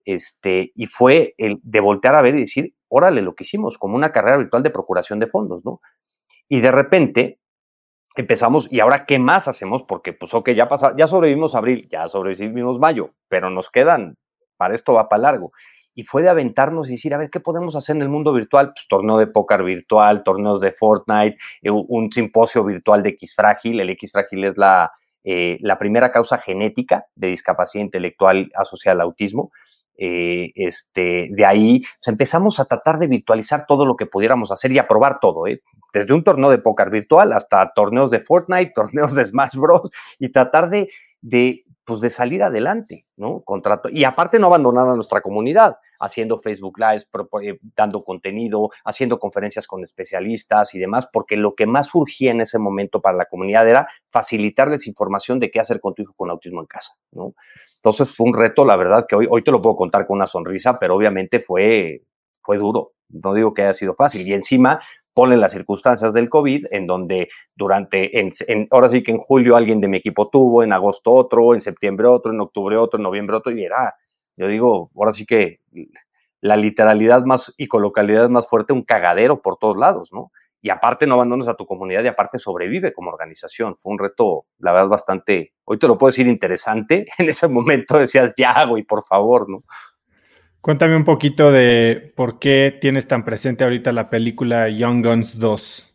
este, 0.08 0.72
y 0.74 0.86
fue 0.86 1.34
el 1.36 1.60
de 1.62 1.80
voltear 1.80 2.14
a 2.14 2.22
ver 2.22 2.34
y 2.34 2.40
decir, 2.40 2.74
órale, 2.88 3.20
lo 3.20 3.34
que 3.34 3.44
hicimos, 3.44 3.76
como 3.76 3.94
una 3.94 4.10
carrera 4.10 4.38
virtual 4.38 4.62
de 4.62 4.70
procuración 4.70 5.18
de 5.18 5.26
fondos, 5.26 5.66
¿no? 5.66 5.82
Y 6.48 6.60
de 6.60 6.72
repente 6.72 7.40
empezamos, 8.16 8.68
¿y 8.70 8.80
ahora 8.80 9.04
qué 9.04 9.18
más 9.18 9.48
hacemos? 9.48 9.82
Porque, 9.82 10.14
pues, 10.14 10.32
ok, 10.32 10.52
ya, 10.52 10.66
pasa, 10.66 10.94
ya 10.96 11.06
sobrevivimos 11.06 11.54
abril, 11.54 11.88
ya 11.92 12.08
sobrevivimos 12.08 12.78
mayo, 12.78 13.10
pero 13.28 13.50
nos 13.50 13.68
quedan, 13.68 14.16
para 14.56 14.74
esto 14.74 14.94
va 14.94 15.10
para 15.10 15.20
largo. 15.20 15.52
Y 15.94 16.04
fue 16.04 16.22
de 16.22 16.30
aventarnos 16.30 16.88
y 16.88 16.92
decir, 16.92 17.12
a 17.12 17.18
ver, 17.18 17.28
¿qué 17.28 17.40
podemos 17.40 17.76
hacer 17.76 17.96
en 17.96 18.00
el 18.00 18.08
mundo 18.08 18.32
virtual? 18.32 18.72
Pues 18.72 18.86
torneo 18.88 19.18
de 19.18 19.26
póker 19.26 19.62
virtual, 19.62 20.22
torneos 20.22 20.62
de 20.62 20.72
Fortnite, 20.72 21.36
eh, 21.60 21.70
un 21.70 22.10
simposio 22.10 22.64
virtual 22.64 23.02
de 23.02 23.10
X 23.10 23.34
Frágil. 23.34 23.78
El 23.78 23.90
X 23.90 24.12
Frágil 24.12 24.44
es 24.44 24.56
la, 24.56 24.90
eh, 25.22 25.58
la 25.60 25.78
primera 25.78 26.10
causa 26.10 26.38
genética 26.38 27.04
de 27.14 27.26
discapacidad 27.28 27.84
intelectual 27.84 28.50
asociada 28.54 28.94
al 28.94 29.00
autismo. 29.02 29.50
Eh, 30.00 30.52
este, 30.54 31.28
de 31.32 31.44
ahí 31.44 31.82
empezamos 32.06 32.60
a 32.60 32.66
tratar 32.66 33.00
de 33.00 33.08
virtualizar 33.08 33.66
todo 33.66 33.84
lo 33.84 33.96
que 33.96 34.06
pudiéramos 34.06 34.52
hacer 34.52 34.70
y 34.70 34.78
a 34.78 34.86
probar 34.86 35.18
todo, 35.20 35.48
¿eh? 35.48 35.60
desde 35.92 36.14
un 36.14 36.22
torneo 36.22 36.50
de 36.50 36.58
póker 36.58 36.90
virtual 36.90 37.32
hasta 37.32 37.72
torneos 37.74 38.10
de 38.10 38.20
Fortnite, 38.20 38.72
torneos 38.74 39.14
de 39.14 39.24
Smash 39.24 39.56
Bros. 39.56 39.90
y 40.18 40.30
tratar 40.30 40.70
de, 40.70 40.88
de 41.20 41.64
pues 41.84 42.00
de 42.00 42.10
salir 42.10 42.42
adelante, 42.42 43.06
¿no? 43.16 43.42
Y 43.90 44.04
aparte 44.04 44.38
no 44.38 44.48
abandonar 44.48 44.88
a 44.88 44.94
nuestra 44.94 45.22
comunidad, 45.22 45.78
haciendo 45.98 46.40
Facebook 46.40 46.78
Lives, 46.78 47.08
eh, 47.42 47.58
dando 47.76 48.04
contenido, 48.04 48.70
haciendo 48.84 49.18
conferencias 49.18 49.66
con 49.66 49.82
especialistas 49.82 50.74
y 50.74 50.78
demás, 50.78 51.08
porque 51.12 51.36
lo 51.36 51.54
que 51.54 51.66
más 51.66 51.88
surgía 51.88 52.30
en 52.30 52.40
ese 52.40 52.58
momento 52.58 53.00
para 53.00 53.16
la 53.16 53.26
comunidad 53.26 53.68
era 53.68 53.88
facilitarles 54.10 54.86
información 54.86 55.40
de 55.40 55.50
qué 55.50 55.60
hacer 55.60 55.80
con 55.80 55.94
tu 55.94 56.02
hijo 56.02 56.14
con 56.16 56.30
autismo 56.30 56.60
en 56.60 56.66
casa, 56.66 56.92
¿no? 57.12 57.34
Entonces 57.76 58.14
fue 58.14 58.26
un 58.26 58.34
reto, 58.34 58.64
la 58.64 58.76
verdad, 58.76 59.06
que 59.08 59.16
hoy, 59.16 59.28
hoy 59.30 59.42
te 59.44 59.52
lo 59.52 59.62
puedo 59.62 59.76
contar 59.76 60.06
con 60.06 60.16
una 60.16 60.26
sonrisa, 60.26 60.78
pero 60.78 60.96
obviamente 60.96 61.40
fue, 61.40 62.02
fue 62.42 62.58
duro. 62.58 62.92
No 63.10 63.32
digo 63.32 63.54
que 63.54 63.62
haya 63.62 63.72
sido 63.72 63.94
fácil. 63.94 64.26
Y 64.26 64.34
encima, 64.34 64.80
ponen 65.18 65.40
las 65.40 65.50
circunstancias 65.50 66.14
del 66.14 66.28
COVID, 66.28 66.66
en 66.70 66.86
donde 66.86 67.28
durante, 67.56 68.20
en, 68.20 68.30
ahora 68.70 68.88
sí 68.88 69.02
que 69.02 69.10
en 69.10 69.18
julio 69.18 69.56
alguien 69.56 69.80
de 69.80 69.88
mi 69.88 69.96
equipo 69.96 70.28
tuvo, 70.28 70.62
en 70.62 70.72
agosto 70.72 71.10
otro, 71.10 71.54
en 71.54 71.60
septiembre 71.60 72.06
otro, 72.06 72.32
en 72.32 72.40
octubre 72.40 72.76
otro, 72.76 72.98
en 72.98 73.02
noviembre 73.02 73.36
otro, 73.36 73.50
y 73.50 73.64
era, 73.64 73.96
yo 74.38 74.46
digo, 74.46 74.90
ahora 74.96 75.12
sí 75.12 75.26
que 75.26 75.60
la 76.40 76.56
literalidad 76.56 77.24
más 77.24 77.54
y 77.58 77.66
colocalidad 77.66 78.28
más 78.28 78.48
fuerte, 78.48 78.72
un 78.72 78.84
cagadero 78.84 79.42
por 79.42 79.58
todos 79.58 79.76
lados, 79.76 80.10
¿no? 80.12 80.30
Y 80.62 80.70
aparte 80.70 81.06
no 81.06 81.14
abandones 81.14 81.48
a 81.48 81.54
tu 81.54 81.66
comunidad 81.66 82.04
y 82.04 82.08
aparte 82.08 82.38
sobrevive 82.38 82.92
como 82.92 83.10
organización. 83.10 83.76
Fue 83.78 83.92
un 83.92 83.98
reto, 83.98 84.46
la 84.58 84.72
verdad, 84.72 84.88
bastante, 84.88 85.54
hoy 85.64 85.78
te 85.78 85.88
lo 85.88 85.98
puedo 85.98 86.10
decir, 86.10 86.26
interesante. 86.26 87.06
En 87.18 87.28
ese 87.28 87.48
momento 87.48 87.98
decías, 87.98 88.32
ya 88.36 88.52
hago 88.52 88.78
y 88.78 88.84
por 88.84 89.04
favor, 89.04 89.48
¿no? 89.48 89.64
Cuéntame 90.60 90.96
un 90.96 91.04
poquito 91.04 91.50
de 91.50 92.12
por 92.16 92.38
qué 92.38 92.76
tienes 92.80 93.08
tan 93.08 93.24
presente 93.24 93.64
ahorita 93.64 93.92
la 93.92 94.10
película 94.10 94.68
Young 94.68 95.04
Guns 95.04 95.38
2. 95.38 95.88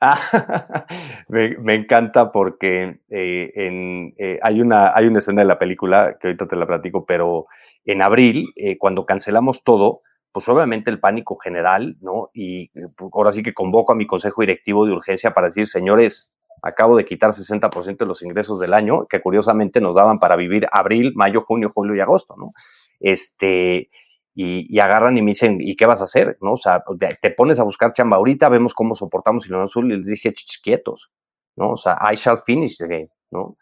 Ah, 0.00 0.86
me, 1.28 1.74
encanta 1.74 2.30
porque 2.30 3.00
eh, 3.08 4.12
eh, 4.18 4.38
hay, 4.42 4.60
una, 4.60 4.94
hay 4.94 5.06
una 5.06 5.18
escena 5.18 5.42
de 5.42 5.48
la 5.48 5.58
película 5.58 6.16
que 6.20 6.28
ahorita 6.28 6.46
te 6.46 6.56
la 6.56 6.66
platico, 6.66 7.06
pero 7.06 7.46
en 7.84 8.02
abril, 8.02 8.52
eh, 8.56 8.78
cuando 8.78 9.06
cancelamos 9.06 9.62
todo, 9.62 10.00
pues 10.32 10.48
obviamente 10.48 10.90
el 10.90 11.00
pánico 11.00 11.36
general, 11.36 11.96
¿no? 12.00 12.30
Y 12.34 12.68
pues, 12.68 13.10
ahora 13.12 13.32
sí 13.32 13.42
que 13.42 13.54
convoco 13.54 13.92
a 13.92 13.94
mi 13.94 14.06
consejo 14.06 14.42
directivo 14.42 14.84
de 14.84 14.92
urgencia 14.92 15.32
para 15.32 15.46
decir, 15.46 15.68
señores, 15.68 16.32
acabo 16.62 16.96
de 16.96 17.04
quitar 17.04 17.32
60% 17.32 17.98
de 17.98 18.06
los 18.06 18.22
ingresos 18.22 18.58
del 18.58 18.74
año, 18.74 19.06
que 19.06 19.20
curiosamente 19.20 19.80
nos 19.80 19.94
daban 19.94 20.18
para 20.18 20.34
vivir 20.34 20.66
abril, 20.72 21.12
mayo, 21.14 21.42
junio, 21.42 21.70
julio 21.74 21.94
y 21.94 22.00
agosto, 22.00 22.34
¿no? 22.36 22.52
Este, 23.00 23.90
y, 24.34 24.78
agarran 24.80 25.16
y 25.16 25.22
me 25.22 25.30
dicen, 25.30 25.58
¿y 25.60 25.76
qué 25.76 25.86
vas 25.86 26.00
a 26.00 26.04
hacer? 26.04 26.36
¿No? 26.40 26.54
O 26.54 26.56
sea, 26.56 26.82
te 27.20 27.30
pones 27.30 27.60
a 27.60 27.64
buscar 27.64 27.92
chamba 27.92 28.16
ahorita, 28.16 28.48
vemos 28.48 28.74
cómo 28.74 28.94
soportamos 28.94 29.46
el 29.46 29.54
Azul 29.54 29.92
y 29.92 29.98
les 29.98 30.06
dije, 30.06 30.34
quietos, 30.62 31.12
¿no? 31.56 31.72
O 31.72 31.76
sea, 31.76 31.96
I 32.10 32.16
shall 32.16 32.38
finish 32.44 32.76
the 32.78 32.88
game, 32.88 33.08
¿no? 33.30 33.56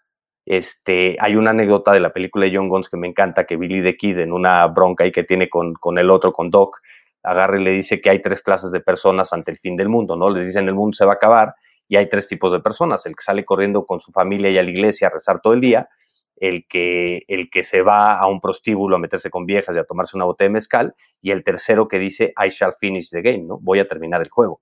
Este, 0.45 1.17
hay 1.21 1.37
una 1.37 1.51
anécdota 1.51 1.93
de 1.93 2.01
la 2.01 2.13
película 2.13 2.47
de 2.47 2.57
John 2.57 2.69
Guns 2.69 2.89
que 2.89 2.97
me 2.97 3.07
encanta, 3.07 3.45
que 3.45 3.57
Billy 3.57 3.83
the 3.83 3.97
Kid 3.97 4.19
en 4.19 4.33
una 4.33 4.67
bronca 4.67 5.05
ahí 5.05 5.13
que 5.13 5.25
tiene 5.25 5.49
con, 5.49 5.75
con 5.75 5.99
el 5.99 6.11
otro, 6.11 6.33
con 6.33 6.51
Doc, 6.51 6.81
agarra 7.23 7.61
y 7.61 7.65
le 7.65 7.71
dice 7.71 8.01
que 8.01 8.11
hay 8.11 8.21
tres 8.21 8.43
clases 8.43 8.73
de 8.73 8.81
personas 8.81 9.33
ante 9.33 9.53
el 9.53 9.59
fin 9.59 9.77
del 9.77 9.89
mundo, 9.89 10.17
¿no? 10.17 10.31
Les 10.31 10.47
dicen 10.47 10.69
el 10.69 10.75
mundo 10.75 10.95
se 10.97 11.05
va 11.05 11.13
a 11.13 11.15
acabar 11.15 11.55
y 11.89 11.97
hay 11.97 12.09
tres 12.09 12.27
tipos 12.27 12.51
de 12.53 12.61
personas, 12.61 13.07
el 13.07 13.15
que 13.15 13.23
sale 13.23 13.45
corriendo 13.45 13.87
con 13.87 14.01
su 14.01 14.13
familia 14.13 14.51
y 14.51 14.59
a 14.59 14.63
la 14.63 14.71
iglesia 14.71 15.09
a 15.09 15.11
rezar 15.11 15.41
todo 15.41 15.53
el 15.53 15.61
día, 15.61 15.89
el 16.37 16.67
que, 16.69 17.23
el 17.29 17.51
que 17.51 17.63
se 17.63 17.83
va 17.83 18.19
a 18.19 18.27
un 18.27 18.41
prostíbulo 18.41 18.97
a 18.97 18.99
meterse 18.99 19.31
con 19.31 19.47
viejas 19.47 19.77
y 19.77 19.79
a 19.79 19.85
tomarse 19.85 20.17
una 20.17 20.25
botella 20.25 20.49
de 20.49 20.55
mezcal, 20.55 20.95
y 21.21 21.31
el 21.31 21.45
tercero 21.45 21.87
que 21.87 21.99
dice, 21.99 22.35
I 22.37 22.49
shall 22.49 22.75
finish 22.81 23.11
the 23.11 23.23
game, 23.23 23.45
¿no? 23.45 23.59
Voy 23.61 23.79
a 23.79 23.87
terminar 23.87 24.23
el 24.23 24.29
juego. 24.29 24.61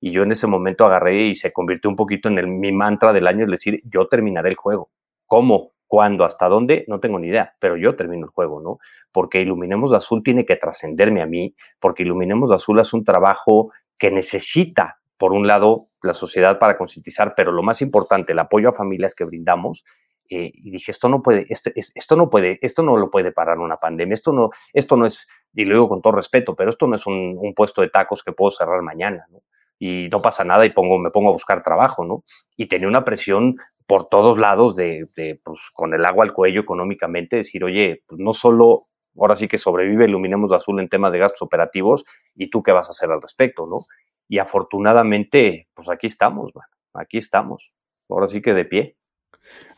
Y 0.00 0.12
yo 0.12 0.22
en 0.22 0.32
ese 0.32 0.46
momento 0.46 0.84
agarré 0.84 1.16
y 1.16 1.34
se 1.34 1.52
convirtió 1.52 1.90
un 1.90 1.96
poquito 1.96 2.28
en 2.28 2.38
el, 2.38 2.46
mi 2.46 2.70
mantra 2.70 3.12
del 3.12 3.26
año, 3.26 3.44
es 3.44 3.50
decir, 3.50 3.80
yo 3.84 4.06
terminaré 4.06 4.50
el 4.50 4.56
juego. 4.56 4.90
¿Cómo? 5.26 5.72
¿Cuándo? 5.86 6.24
¿Hasta 6.24 6.48
dónde? 6.48 6.84
No 6.88 7.00
tengo 7.00 7.18
ni 7.18 7.28
idea, 7.28 7.54
pero 7.60 7.76
yo 7.76 7.94
termino 7.94 8.26
el 8.26 8.30
juego, 8.30 8.60
¿no? 8.60 8.78
Porque 9.12 9.40
Iluminemos 9.40 9.90
de 9.90 9.98
Azul 9.98 10.22
tiene 10.22 10.44
que 10.44 10.56
trascenderme 10.56 11.22
a 11.22 11.26
mí, 11.26 11.54
porque 11.80 12.02
Iluminemos 12.02 12.50
de 12.50 12.56
Azul 12.56 12.80
es 12.80 12.92
un 12.92 13.04
trabajo 13.04 13.72
que 13.98 14.10
necesita, 14.10 14.98
por 15.16 15.32
un 15.32 15.46
lado, 15.46 15.88
la 16.02 16.14
sociedad 16.14 16.58
para 16.58 16.76
concientizar, 16.76 17.34
pero 17.36 17.52
lo 17.52 17.62
más 17.62 17.82
importante, 17.82 18.32
el 18.32 18.38
apoyo 18.38 18.68
a 18.68 18.72
familias 18.72 19.14
que 19.14 19.24
brindamos, 19.24 19.84
eh, 20.28 20.50
y 20.54 20.70
dije, 20.70 20.90
esto 20.90 21.08
no 21.08 21.22
puede, 21.22 21.46
esto, 21.48 21.70
esto, 21.74 22.16
no 22.16 22.28
puede, 22.28 22.58
esto 22.60 22.82
no 22.82 22.96
lo 22.96 23.10
puede 23.10 23.30
parar 23.30 23.58
una 23.58 23.76
pandemia, 23.76 24.14
esto 24.14 24.32
no, 24.32 24.50
esto 24.72 24.96
no 24.96 25.06
es, 25.06 25.26
y 25.54 25.64
lo 25.64 25.74
digo 25.74 25.88
con 25.88 26.02
todo 26.02 26.14
respeto, 26.14 26.56
pero 26.56 26.70
esto 26.70 26.86
no 26.86 26.96
es 26.96 27.06
un, 27.06 27.54
puesto 27.54 27.82
de 27.82 27.90
tacos 27.90 28.24
que 28.24 28.32
puedo 28.32 28.50
cerrar 28.50 28.82
mañana, 28.82 29.26
¿no? 29.30 29.42
Y 29.78 30.08
no 30.10 30.22
pasa 30.22 30.42
nada 30.42 30.64
y 30.64 30.70
pongo, 30.70 30.98
me 30.98 31.10
pongo 31.10 31.28
a 31.28 31.32
buscar 31.32 31.62
trabajo, 31.62 32.04
¿no? 32.04 32.24
Y 32.56 32.66
tenía 32.66 32.88
una 32.88 33.04
presión 33.04 33.56
por 33.86 34.08
todos 34.08 34.38
lados 34.38 34.76
de, 34.76 35.08
de 35.14 35.40
pues, 35.42 35.60
con 35.72 35.94
el 35.94 36.04
agua 36.04 36.24
al 36.24 36.32
cuello 36.32 36.60
económicamente, 36.60 37.36
decir, 37.36 37.64
oye, 37.64 38.02
pues 38.06 38.20
no 38.20 38.32
solo, 38.32 38.88
ahora 39.16 39.36
sí 39.36 39.48
que 39.48 39.58
sobrevive 39.58 40.06
Iluminemos 40.06 40.50
de 40.50 40.56
Azul 40.56 40.80
en 40.80 40.88
temas 40.88 41.12
de 41.12 41.18
gastos 41.18 41.42
operativos, 41.42 42.04
y 42.34 42.50
tú 42.50 42.62
qué 42.62 42.72
vas 42.72 42.88
a 42.88 42.90
hacer 42.90 43.10
al 43.10 43.22
respecto, 43.22 43.66
¿no? 43.66 43.86
Y 44.28 44.38
afortunadamente, 44.38 45.68
pues 45.74 45.88
aquí 45.88 46.08
estamos, 46.08 46.52
aquí 46.94 47.18
estamos, 47.18 47.70
ahora 48.08 48.26
sí 48.26 48.42
que 48.42 48.54
de 48.54 48.64
pie. 48.64 48.96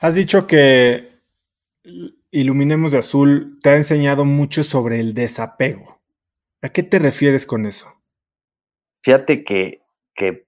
Has 0.01 0.15
dicho 0.15 0.47
que 0.47 1.19
Iluminemos 2.31 2.93
de 2.93 2.99
Azul 2.99 3.57
te 3.63 3.71
ha 3.71 3.77
enseñado 3.77 4.25
mucho 4.25 4.63
sobre 4.63 5.01
el 5.01 5.15
desapego. 5.15 6.01
¿A 6.61 6.69
qué 6.71 6.83
te 6.83 6.99
refieres 6.99 7.47
con 7.47 7.65
eso? 7.67 7.95
Fíjate 9.03 9.45
que, 9.45 9.81
que 10.15 10.45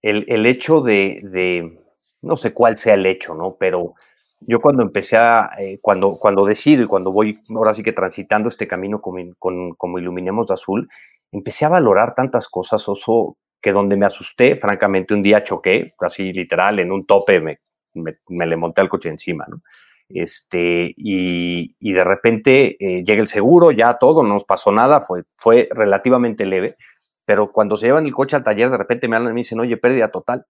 el, 0.00 0.46
hecho 0.46 0.80
de, 0.80 1.78
no 2.26 2.36
sé 2.36 2.52
cuál 2.52 2.76
sea 2.76 2.94
el 2.94 3.06
hecho, 3.06 3.34
¿no? 3.34 3.56
Pero 3.58 3.94
yo 4.40 4.60
cuando 4.60 4.82
empecé 4.82 5.16
a, 5.16 5.50
eh, 5.58 5.78
cuando, 5.80 6.18
cuando 6.18 6.44
decido 6.44 6.82
y 6.82 6.86
cuando 6.86 7.12
voy 7.12 7.40
ahora 7.54 7.74
sí 7.74 7.82
que 7.82 7.92
transitando 7.92 8.48
este 8.48 8.68
camino 8.68 9.00
con, 9.00 9.34
con, 9.38 9.74
como 9.74 9.98
Iluminemos 9.98 10.46
de 10.46 10.54
Azul, 10.54 10.88
empecé 11.32 11.64
a 11.64 11.70
valorar 11.70 12.14
tantas 12.14 12.48
cosas, 12.48 12.88
Oso, 12.88 13.36
que 13.62 13.72
donde 13.72 13.96
me 13.96 14.06
asusté, 14.06 14.56
francamente, 14.56 15.14
un 15.14 15.22
día 15.22 15.44
choqué, 15.44 15.94
así 16.00 16.32
literal, 16.32 16.78
en 16.78 16.92
un 16.92 17.06
tope 17.06 17.40
me 17.40 17.60
me, 17.96 18.46
le 18.46 18.56
monté 18.56 18.80
al 18.80 18.88
coche 18.88 19.08
encima, 19.08 19.46
¿no? 19.48 19.62
Este, 20.08 20.94
y, 20.96 21.74
de 21.80 22.04
repente 22.04 22.76
eh, 22.78 23.02
llega 23.02 23.20
el 23.20 23.28
seguro, 23.28 23.72
ya 23.72 23.98
todo, 23.98 24.22
no 24.22 24.34
nos 24.34 24.44
pasó 24.44 24.70
nada, 24.70 25.00
fue, 25.00 25.24
fue 25.36 25.68
relativamente 25.72 26.46
leve, 26.46 26.76
pero 27.24 27.50
cuando 27.50 27.76
se 27.76 27.86
llevan 27.86 28.06
el 28.06 28.14
coche 28.14 28.36
al 28.36 28.44
taller, 28.44 28.70
de 28.70 28.78
repente 28.78 29.08
me 29.08 29.16
hablan 29.16 29.32
y 29.32 29.34
me 29.34 29.40
dicen, 29.40 29.58
oye, 29.58 29.76
pérdida 29.76 30.08
total. 30.12 30.46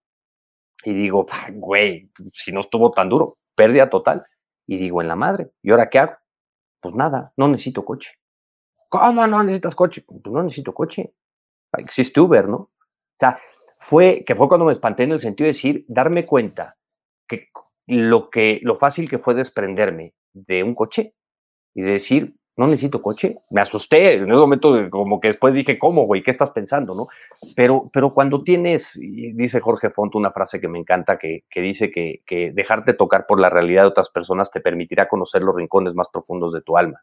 Y 0.86 0.94
digo, 0.94 1.26
güey, 1.54 2.08
si 2.32 2.52
no 2.52 2.60
estuvo 2.60 2.92
tan 2.92 3.08
duro, 3.08 3.38
pérdida 3.56 3.90
total. 3.90 4.24
Y 4.68 4.76
digo, 4.78 5.02
en 5.02 5.08
la 5.08 5.16
madre, 5.16 5.50
¿y 5.60 5.72
ahora 5.72 5.90
qué 5.90 5.98
hago? 5.98 6.12
Pues 6.80 6.94
nada, 6.94 7.32
no 7.36 7.48
necesito 7.48 7.84
coche. 7.84 8.12
¿Cómo 8.88 9.26
no 9.26 9.42
necesitas 9.42 9.74
coche? 9.74 10.04
Pues 10.06 10.20
no 10.32 10.44
necesito 10.44 10.72
coche. 10.72 11.12
Existe 11.76 12.20
Uber, 12.20 12.48
¿no? 12.48 12.56
O 12.56 12.70
sea, 13.18 13.36
fue, 13.80 14.22
que 14.24 14.36
fue 14.36 14.46
cuando 14.46 14.64
me 14.64 14.70
espanté 14.70 15.02
en 15.02 15.10
el 15.10 15.18
sentido 15.18 15.46
de 15.46 15.54
decir, 15.54 15.84
darme 15.88 16.24
cuenta 16.24 16.76
que 17.26 17.48
lo, 17.88 18.30
que, 18.30 18.60
lo 18.62 18.76
fácil 18.76 19.10
que 19.10 19.18
fue 19.18 19.34
desprenderme 19.34 20.14
de 20.34 20.62
un 20.62 20.76
coche 20.76 21.16
y 21.74 21.82
decir, 21.82 22.36
no 22.56 22.66
necesito 22.66 23.02
coche. 23.02 23.38
Me 23.50 23.60
asusté 23.60 24.14
en 24.14 24.30
ese 24.30 24.40
momento, 24.40 24.74
como 24.90 25.20
que 25.20 25.28
después 25.28 25.52
dije, 25.52 25.78
¿cómo, 25.78 26.06
güey? 26.06 26.22
¿Qué 26.22 26.30
estás 26.30 26.50
pensando, 26.50 26.94
no? 26.94 27.06
Pero, 27.54 27.90
pero 27.92 28.14
cuando 28.14 28.42
tienes, 28.42 28.98
dice 28.98 29.60
Jorge 29.60 29.90
Font 29.90 30.14
una 30.14 30.30
frase 30.30 30.60
que 30.60 30.68
me 30.68 30.78
encanta, 30.78 31.18
que, 31.18 31.44
que 31.50 31.60
dice 31.60 31.90
que, 31.90 32.22
que, 32.26 32.52
dejarte 32.52 32.94
tocar 32.94 33.26
por 33.26 33.40
la 33.40 33.50
realidad 33.50 33.82
de 33.82 33.88
otras 33.88 34.10
personas 34.10 34.50
te 34.50 34.60
permitirá 34.60 35.08
conocer 35.08 35.42
los 35.42 35.54
rincones 35.54 35.94
más 35.94 36.08
profundos 36.08 36.52
de 36.52 36.62
tu 36.62 36.78
alma. 36.78 37.02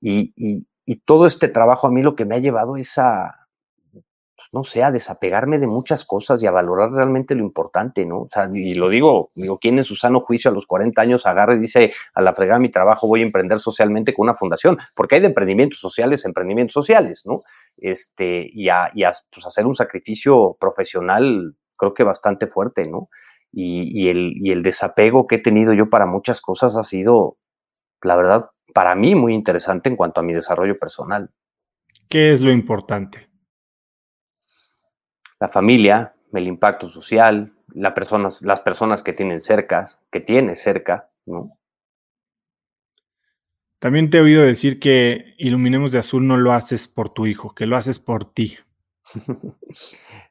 Y, 0.00 0.32
y, 0.36 0.66
y 0.84 0.96
todo 0.96 1.26
este 1.26 1.48
trabajo 1.48 1.86
a 1.86 1.90
mí 1.90 2.02
lo 2.02 2.16
que 2.16 2.24
me 2.24 2.34
ha 2.34 2.38
llevado 2.38 2.76
es 2.76 2.98
a, 2.98 3.40
no 4.52 4.64
sé, 4.64 4.82
a 4.82 4.90
desapegarme 4.90 5.58
de 5.58 5.68
muchas 5.68 6.04
cosas 6.04 6.42
y 6.42 6.46
a 6.46 6.50
valorar 6.50 6.90
realmente 6.90 7.36
lo 7.36 7.44
importante, 7.44 8.04
¿no? 8.04 8.22
O 8.22 8.28
sea, 8.32 8.50
y 8.52 8.74
lo 8.74 8.88
digo, 8.88 9.30
digo, 9.34 9.58
¿quién 9.58 9.78
en 9.78 9.84
su 9.84 9.94
sano 9.94 10.20
juicio 10.20 10.50
a 10.50 10.54
los 10.54 10.66
40 10.66 11.00
años 11.00 11.24
agarra 11.24 11.54
y 11.54 11.60
dice, 11.60 11.92
a 12.14 12.20
la 12.20 12.34
fregada 12.34 12.58
mi 12.58 12.68
trabajo 12.68 13.06
voy 13.06 13.20
a 13.20 13.24
emprender 13.24 13.60
socialmente 13.60 14.12
con 14.12 14.24
una 14.24 14.34
fundación? 14.34 14.78
Porque 14.94 15.16
hay 15.16 15.20
de 15.20 15.28
emprendimientos 15.28 15.78
sociales, 15.78 16.24
emprendimientos 16.24 16.74
sociales, 16.74 17.22
¿no? 17.26 17.42
Este, 17.76 18.50
y 18.52 18.68
a, 18.68 18.90
y 18.92 19.02
pues, 19.02 19.46
hacer 19.46 19.66
un 19.66 19.76
sacrificio 19.76 20.56
profesional, 20.58 21.54
creo 21.76 21.94
que 21.94 22.02
bastante 22.02 22.48
fuerte, 22.48 22.88
¿no? 22.88 23.08
Y, 23.52 24.02
y, 24.02 24.08
el, 24.08 24.32
y 24.34 24.50
el 24.50 24.62
desapego 24.62 25.28
que 25.28 25.36
he 25.36 25.40
tenido 25.40 25.74
yo 25.74 25.90
para 25.90 26.06
muchas 26.06 26.40
cosas 26.40 26.76
ha 26.76 26.84
sido, 26.84 27.36
la 28.02 28.16
verdad, 28.16 28.50
para 28.74 28.96
mí 28.96 29.14
muy 29.14 29.32
interesante 29.34 29.88
en 29.88 29.96
cuanto 29.96 30.20
a 30.20 30.24
mi 30.24 30.32
desarrollo 30.32 30.76
personal. 30.78 31.30
¿Qué 32.08 32.32
es 32.32 32.40
lo 32.40 32.50
importante? 32.50 33.29
La 35.40 35.48
familia, 35.48 36.14
el 36.32 36.46
impacto 36.46 36.88
social, 36.88 37.52
personas, 37.94 38.42
las 38.42 38.60
personas 38.60 39.02
que 39.02 39.12
tienen 39.12 39.40
cerca, 39.40 39.86
que 40.12 40.20
tienes 40.20 40.62
cerca, 40.62 41.08
¿no? 41.26 41.56
También 43.78 44.10
te 44.10 44.18
he 44.18 44.20
oído 44.20 44.42
decir 44.42 44.78
que 44.78 45.34
Iluminemos 45.38 45.90
de 45.90 45.98
Azul 45.98 46.26
no 46.26 46.36
lo 46.36 46.52
haces 46.52 46.86
por 46.86 47.08
tu 47.08 47.26
hijo, 47.26 47.54
que 47.54 47.64
lo 47.64 47.76
haces 47.76 47.98
por 47.98 48.24
ti. 48.24 48.58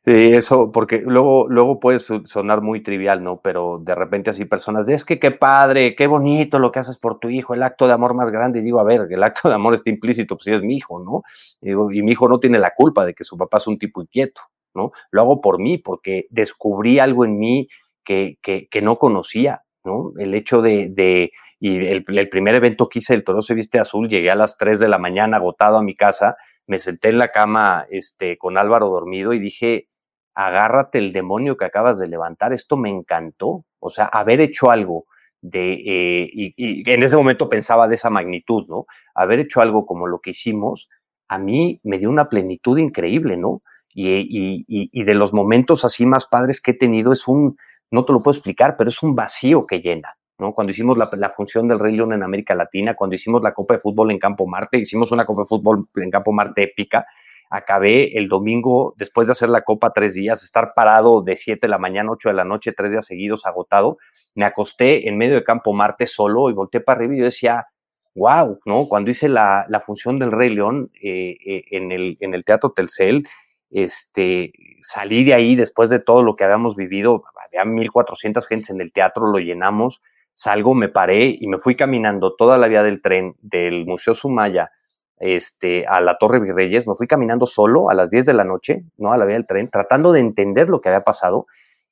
Sí, 0.06 0.34
eso, 0.34 0.72
porque 0.72 1.04
luego, 1.06 1.48
luego 1.50 1.80
puede 1.80 2.00
sonar 2.00 2.62
muy 2.62 2.82
trivial, 2.82 3.22
¿no? 3.22 3.42
Pero 3.42 3.80
de 3.84 3.94
repente 3.94 4.30
así 4.30 4.46
personas, 4.46 4.88
es 4.88 5.04
que 5.04 5.20
qué 5.20 5.32
padre, 5.32 5.94
qué 5.96 6.08
bonito 6.08 6.58
lo 6.58 6.72
que 6.72 6.80
haces 6.80 6.98
por 6.98 7.20
tu 7.20 7.30
hijo, 7.30 7.54
el 7.54 7.62
acto 7.62 7.86
de 7.86 7.94
amor 7.94 8.14
más 8.14 8.32
grande. 8.32 8.60
Y 8.60 8.62
digo, 8.64 8.80
a 8.80 8.86
ver, 8.86 9.08
el 9.10 9.24
acto 9.24 9.50
de 9.50 9.56
amor 9.56 9.76
está 9.76 9.90
implícito, 9.90 10.36
pues 10.36 10.46
sí 10.46 10.54
es 10.54 10.64
mi 10.64 10.78
hijo, 10.78 11.00
¿no? 11.04 11.24
Y, 11.62 11.72
y 11.72 12.02
mi 12.02 12.14
hijo 12.14 12.30
no 12.30 12.40
tiene 12.40 12.60
la 12.60 12.74
culpa 12.74 13.06
de 13.06 13.14
que 13.14 13.26
su 13.26 13.38
papá 13.38 13.58
es 13.58 13.68
un 13.68 13.78
tipo 13.78 14.02
inquieto, 14.02 14.42
Lo 14.74 15.22
hago 15.22 15.42
por 15.42 15.60
mí, 15.60 15.78
porque 15.78 16.28
descubrí 16.30 17.00
algo 17.00 17.26
en 17.26 17.38
mí 17.38 17.68
que, 18.04 18.38
que, 18.42 18.68
que 18.70 18.82
no 18.82 18.98
conocía, 18.98 19.64
¿no? 19.84 20.14
El 20.18 20.34
hecho 20.34 20.62
de, 20.62 20.90
de 20.90 21.32
y 21.60 21.78
el, 21.86 22.06
el, 22.08 22.30
primer 22.30 22.56
evento 22.56 22.88
que 22.88 23.00
hice, 23.00 23.14
el 23.14 23.24
Toro 23.24 23.42
se 23.42 23.54
viste 23.54 23.80
azul, 23.80 24.08
llegué 24.08 24.32
a 24.32 24.36
las 24.36 24.58
3 24.58 24.80
de 24.80 24.88
la 24.88 24.98
mañana 24.98 25.38
agotado 25.38 25.78
a 25.78 25.84
mi 25.84 25.96
casa 25.96 26.38
me 26.70 26.78
senté 26.78 27.10
en 27.10 27.18
la 27.18 27.30
cama 27.30 27.88
este, 27.90 28.38
con 28.38 28.56
Álvaro 28.56 28.90
dormido 28.90 29.34
y 29.34 29.40
dije, 29.40 29.88
agárrate 30.36 31.00
el 31.00 31.12
demonio 31.12 31.58
que 31.58 31.66
acabas 31.66 31.98
de 31.98 32.08
levantar, 32.08 32.54
esto 32.54 32.78
me 32.78 32.90
encantó, 32.90 33.66
o 33.80 33.90
sea, 33.90 34.06
haber 34.06 34.40
hecho 34.40 34.70
algo 34.70 35.06
de, 35.42 35.74
eh, 35.74 36.30
y, 36.32 36.84
en 36.88 37.02
ese 37.02 37.16
momento 37.16 37.50
pensaba 37.50 37.88
de 37.88 37.96
esa 37.96 38.12
magnitud, 38.12 38.68
¿no? 38.68 38.86
Haber 39.16 39.40
hecho 39.40 39.62
algo 39.62 39.88
como 39.88 40.06
lo 40.06 40.20
que 40.20 40.30
hicimos, 40.30 40.90
a 41.28 41.40
mí 41.40 41.80
me 41.82 41.98
dio 41.98 42.10
una 42.12 42.30
plenitud 42.30 42.78
increíble, 42.78 43.36
¿no? 43.36 43.64
Y, 43.94 45.04
de 45.04 45.16
los 45.16 45.34
momentos 45.34 45.84
así 45.84 46.06
más 46.06 46.26
padres 46.26 46.62
que 46.62 46.72
he 46.72 46.74
tenido 46.76 47.12
es 47.12 47.28
un, 47.28 47.58
no 47.92 48.06
te 48.06 48.14
lo 48.14 48.22
puedo 48.22 48.36
explicar, 48.36 48.76
pero 48.78 48.90
es 48.90 49.02
un 49.04 49.16
vacío 49.16 49.66
que 49.66 49.82
llena. 49.82 50.16
Cuando 50.54 50.72
hicimos 50.72 50.98
la, 50.98 51.30
función 51.32 51.68
del 51.68 51.80
Rey 51.80 51.96
León 51.96 52.14
en 52.14 52.24
América 52.24 52.56
Latina, 52.56 52.94
cuando 52.94 53.16
hicimos 53.16 53.42
la 53.42 53.54
Copa 53.54 53.74
de 53.74 53.82
Fútbol 53.82 54.12
en 54.12 54.20
Campo 54.20 54.48
Marte, 54.48 54.78
hicimos 54.78 55.12
una 55.12 55.26
Copa 55.26 55.42
de 55.42 55.48
Fútbol 55.48 55.90
en 55.96 56.10
Campo 56.10 56.32
Marte 56.32 56.64
épica. 56.64 57.06
Acabé 57.50 58.18
el 58.18 58.30
domingo, 58.30 58.94
después 58.96 59.28
de 59.28 59.34
hacer 59.34 59.50
la 59.50 59.64
Copa 59.64 59.92
tres 59.92 60.14
días, 60.14 60.44
estar 60.44 60.74
parado 60.74 61.24
de 61.24 61.36
7 61.36 61.60
de 61.62 61.68
la 61.68 61.78
mañana, 61.78 62.12
8 62.12 62.30
de 62.30 62.36
la 62.36 62.46
noche, 62.46 62.72
tres 62.72 62.92
días 62.92 63.06
seguidos, 63.06 63.46
agotado. 63.46 63.98
Me 64.34 64.46
acosté 64.46 65.10
en 65.10 65.18
medio 65.18 65.36
de 65.36 65.44
Campo 65.44 65.74
Marte 65.74 66.08
solo 66.08 66.50
y 66.50 66.54
volteé 66.54 66.80
para 66.80 67.00
arriba 67.00 67.16
y 67.16 67.18
yo 67.18 67.26
decía, 67.26 67.68
wow, 68.16 68.60
¿no? 68.66 68.88
Cuando 68.88 69.12
hice 69.12 69.28
la, 69.28 69.66
función 69.86 70.20
del 70.20 70.32
Rey 70.32 70.50
León 70.54 70.92
eh, 71.02 71.36
eh, 71.46 71.64
en, 71.72 71.92
el, 71.92 72.18
en 72.22 72.34
el 72.34 72.46
Teatro 72.46 72.72
Telcel, 72.72 73.28
este, 73.70 74.54
salí 74.82 75.24
de 75.24 75.34
ahí 75.34 75.56
después 75.56 75.90
de 75.90 76.00
todo 76.00 76.24
lo 76.24 76.36
que 76.36 76.44
habíamos 76.44 76.76
vivido, 76.76 77.24
había 77.46 77.64
1.400 77.64 78.46
gentes 78.48 78.70
en 78.70 78.82
el 78.82 78.92
teatro, 78.92 79.28
lo 79.28 79.40
llenamos, 79.40 80.02
salgo, 80.34 80.74
me 80.74 80.90
paré 80.90 81.36
y 81.40 81.48
me 81.48 81.58
fui 81.60 81.76
caminando 81.76 82.36
toda 82.36 82.58
la 82.58 82.68
vía 82.68 82.84
del 82.84 83.02
tren 83.02 83.36
del 83.42 83.86
Museo 83.86 84.14
Sumaya 84.14 84.72
este, 85.20 85.86
a 85.86 86.00
la 86.02 86.18
Torre 86.18 86.40
Virreyes, 86.40 86.88
me 86.88 86.96
fui 86.96 87.08
caminando 87.08 87.46
solo 87.46 87.90
a 87.90 87.94
las 87.94 88.10
10 88.10 88.26
de 88.26 88.34
la 88.34 88.46
noche, 88.46 88.86
¿no? 88.98 89.12
A 89.12 89.18
la 89.18 89.26
vía 89.26 89.36
del 89.36 89.46
tren, 89.46 89.70
tratando 89.70 90.14
de 90.14 90.22
entender 90.22 90.70
lo 90.70 90.80
que 90.80 90.90
había 90.90 91.04
pasado. 91.04 91.46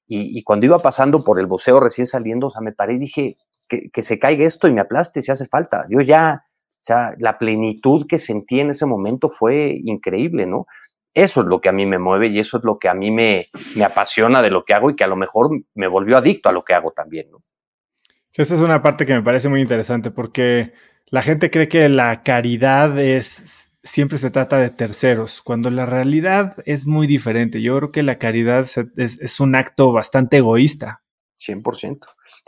Y, 0.09 0.41
cuando 0.43 0.65
iba 0.65 0.79
pasando 0.79 1.25
por 1.25 1.37
el 1.37 1.47
buceo 1.47 1.81
recién 1.81 2.07
saliendo, 2.07 2.47
o 2.47 2.49
sea, 2.49 2.61
me 2.61 2.71
paré 2.71 2.93
y 2.93 2.97
dije, 2.97 3.37
que, 3.67 4.03
se 4.03 4.19
caiga 4.19 4.45
esto 4.45 4.69
y 4.69 4.71
me 4.71 4.79
aplaste 4.79 5.21
si 5.21 5.29
hace 5.29 5.47
falta. 5.47 5.85
Yo 5.89 5.99
ya, 5.99 6.45
o 6.45 6.79
sea, 6.79 7.11
la 7.19 7.37
plenitud 7.37 8.07
que 8.07 8.17
sentí 8.17 8.61
en 8.61 8.69
ese 8.69 8.85
momento 8.85 9.29
fue 9.29 9.77
increíble, 9.83 10.45
¿no? 10.45 10.65
Eso 11.13 11.41
es 11.41 11.47
lo 11.47 11.61
que 11.61 11.69
a 11.69 11.71
mí 11.71 11.85
me 11.85 11.97
mueve 11.97 12.27
y 12.27 12.39
eso 12.39 12.57
es 12.57 12.63
lo 12.63 12.77
que 12.77 12.89
a 12.89 12.93
mí 12.93 13.11
me, 13.11 13.47
me 13.75 13.83
apasiona 13.83 14.41
de 14.41 14.51
lo 14.51 14.65
que 14.65 14.73
hago 14.73 14.89
y 14.89 14.95
que 14.95 15.03
a 15.03 15.07
lo 15.07 15.15
mejor 15.15 15.49
me 15.73 15.87
volvió 15.87 16.17
adicto 16.17 16.49
a 16.49 16.51
lo 16.51 16.63
que 16.63 16.73
hago 16.73 16.91
también, 16.91 17.31
¿no? 17.31 17.43
Esta 18.33 18.53
es 18.53 18.61
una 18.61 18.83
parte 18.83 19.07
que 19.07 19.15
me 19.15 19.23
parece 19.23 19.49
muy 19.49 19.61
interesante 19.61 20.11
porque 20.11 20.73
la 21.07 21.23
gente 21.23 21.49
cree 21.49 21.67
que 21.67 21.89
la 21.89 22.21
caridad 22.21 22.99
es 22.99 23.67
siempre 23.87 24.17
se 24.17 24.29
trata 24.29 24.57
de 24.57 24.69
terceros, 24.69 25.41
cuando 25.41 25.69
la 25.69 25.85
realidad 25.85 26.55
es 26.65 26.85
muy 26.85 27.07
diferente. 27.07 27.61
Yo 27.61 27.77
creo 27.77 27.91
que 27.91 28.03
la 28.03 28.19
caridad 28.19 28.65
es, 28.97 29.39
un 29.39 29.55
acto 29.55 29.91
bastante 29.91 30.37
egoísta. 30.37 31.01
100%. 31.39 31.97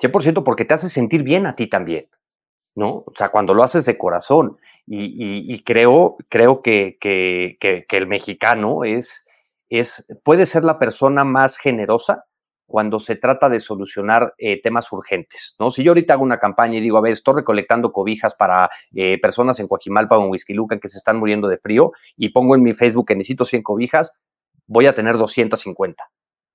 100% 0.01 0.43
porque 0.43 0.65
te 0.65 0.73
hace 0.73 0.89
sentir 0.89 1.23
bien 1.23 1.45
a 1.45 1.55
ti 1.55 1.67
también, 1.67 2.09
¿no? 2.75 3.03
O 3.05 3.13
sea, 3.17 3.29
cuando 3.29 3.53
lo 3.53 3.63
haces 3.63 3.85
de 3.85 3.97
corazón. 3.97 4.57
Y, 4.91 5.63
creo, 5.65 6.17
creo 6.29 6.63
que, 6.63 6.97
que, 6.99 7.85
el 7.89 8.07
mexicano 8.07 8.83
es, 8.83 9.27
es, 9.69 10.07
puede 10.23 10.47
ser 10.47 10.63
la 10.63 10.79
persona 10.79 11.23
más 11.23 11.57
generosa 11.57 12.25
cuando 12.65 12.99
se 12.99 13.15
trata 13.15 13.49
de 13.49 13.59
solucionar 13.59 14.33
eh, 14.39 14.59
temas 14.61 14.91
urgentes, 14.91 15.55
¿no? 15.59 15.69
Si 15.69 15.83
yo 15.83 15.91
ahorita 15.91 16.13
hago 16.13 16.23
una 16.23 16.39
campaña 16.39 16.77
y 16.77 16.81
digo, 16.81 16.97
a 16.97 17.01
ver, 17.01 17.13
estoy 17.13 17.35
recolectando 17.35 17.91
cobijas 17.91 18.33
para 18.33 18.69
eh, 18.95 19.19
personas 19.19 19.59
en 19.59 19.67
Coajimalpa 19.67 20.17
o 20.17 20.23
en 20.23 20.31
Huizquilucan 20.31 20.79
que 20.79 20.87
se 20.87 20.97
están 20.97 21.17
muriendo 21.17 21.47
de 21.47 21.57
frío 21.57 21.91
y 22.15 22.29
pongo 22.29 22.55
en 22.55 22.63
mi 22.63 22.73
Facebook 22.73 23.07
que 23.07 23.15
necesito 23.15 23.45
100 23.45 23.63
cobijas, 23.63 24.19
voy 24.65 24.87
a 24.87 24.93
tener 24.93 25.17
250, 25.17 26.03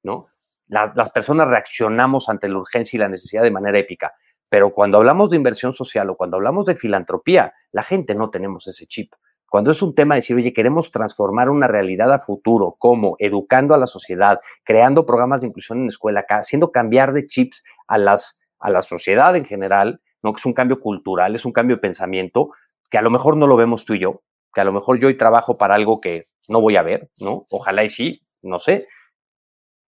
¿no? 0.03 0.29
las 0.67 1.11
personas 1.11 1.49
reaccionamos 1.49 2.29
ante 2.29 2.49
la 2.49 2.59
urgencia 2.59 2.97
y 2.97 3.01
la 3.01 3.09
necesidad 3.09 3.43
de 3.43 3.51
manera 3.51 3.79
épica, 3.79 4.15
pero 4.55 4.71
cuando 4.71 4.99
hablamos 4.99 5.31
de 5.31 5.37
inversión 5.37 5.73
social 5.73 6.11
o 6.11 6.17
cuando 6.17 6.37
hablamos 6.37 6.65
de 6.65 6.77
filantropía, 6.77 7.55
la 7.73 7.83
gente 7.83 8.15
no 8.15 8.31
tenemos 8.31 8.69
ese 8.69 8.87
chip. 8.87 9.13
Cuando 9.51 9.73
es 9.73 9.83
un 9.83 9.97
tema 9.97 10.15
de 10.15 10.19
decir, 10.21 10.37
oye, 10.37 10.53
queremos 10.53 10.93
transformar 10.93 11.51
una 11.51 11.67
realidad 11.67 12.13
a 12.13 12.21
futuro, 12.21 12.77
como 12.79 13.17
educando 13.19 13.75
a 13.75 13.79
la 13.79 13.89
sociedad, 13.89 14.39
creando 14.63 15.07
programas 15.07 15.41
de 15.41 15.49
inclusión 15.49 15.79
en 15.79 15.87
la 15.87 15.89
escuela, 15.89 16.25
haciendo 16.29 16.71
cambiar 16.71 17.13
de 17.13 17.27
chips 17.27 17.65
a, 17.89 17.99
las, 17.99 18.39
a 18.61 18.71
la 18.71 18.83
sociedad 18.83 19.35
en 19.35 19.45
general, 19.45 20.01
¿no? 20.23 20.33
que 20.33 20.39
es 20.39 20.47
un 20.47 20.55
cambio 20.55 20.79
cultural, 20.79 21.35
es 21.35 21.45
un 21.45 21.51
cambio 21.51 21.75
de 21.75 21.81
pensamiento, 21.81 22.53
que 22.89 22.99
a 22.99 23.03
lo 23.03 23.11
mejor 23.11 23.37
no 23.37 23.49
lo 23.49 23.57
vemos 23.57 23.85
tú 23.85 23.95
y 23.95 23.99
yo, 23.99 24.23
que 24.55 24.61
a 24.61 24.65
lo 24.65 24.73
mejor 24.73 25.01
yo 25.01 25.09
hoy 25.09 25.17
trabajo 25.17 25.59
para 25.59 25.75
algo 25.75 26.01
que 26.01 26.29
no 26.47 26.61
voy 26.61 26.77
a 26.77 26.83
ver, 26.83 27.11
¿no? 27.19 27.45
Ojalá 27.51 27.83
y 27.83 27.89
sí, 27.89 28.23
no 28.41 28.61
sé. 28.61 28.87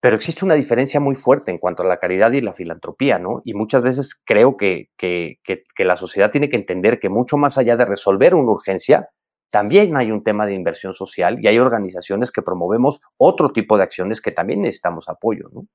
Pero 0.01 0.17
existe 0.17 0.45
una 0.45 0.55
diferencia 0.55 1.01
muy 1.01 1.17
fuerte 1.17 1.51
en 1.51 1.59
cuanto 1.59 1.83
a 1.83 1.87
la 1.87 1.99
caridad 1.99 2.33
y 2.33 2.41
la 2.41 2.53
filantropía, 2.53 3.19
¿no? 3.19 3.41
Y 3.45 3.55
muchas 3.55 3.83
veces 3.83 4.21
creo 4.25 4.57
que, 4.57 4.91
que, 4.97 5.39
la 5.79 5.97
sociedad 5.97 6.31
tiene 6.31 6.51
que 6.51 6.57
entender 6.57 7.01
que 7.01 7.09
mucho 7.09 7.37
más 7.37 7.57
allá 7.59 7.77
de 7.77 7.87
resolver 7.87 8.35
una 8.35 8.53
urgencia, 8.53 9.09
también 9.51 9.97
hay 9.97 10.11
un 10.11 10.23
tema 10.23 10.45
de 10.45 10.55
inversión 10.55 10.93
social 10.93 11.39
y 11.41 11.47
hay 11.47 11.59
organizaciones 11.59 12.31
que 12.31 12.43
promovemos 12.43 13.01
otro 13.17 13.53
tipo 13.53 13.77
de 13.77 13.85
acciones 13.85 14.21
que 14.21 14.33
también 14.33 14.61
necesitamos 14.61 15.09
apoyo. 15.09 15.49
¿no? 15.53 15.67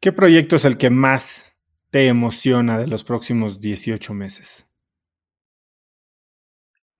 ¿Qué 0.00 0.12
proyecto 0.12 0.56
es 0.56 0.64
el 0.64 0.78
que 0.78 0.90
más 0.90 1.52
te 1.90 2.06
emociona 2.06 2.78
de 2.78 2.86
los 2.86 3.02
próximos 3.02 3.60
18 3.60 4.14
meses? 4.14 4.67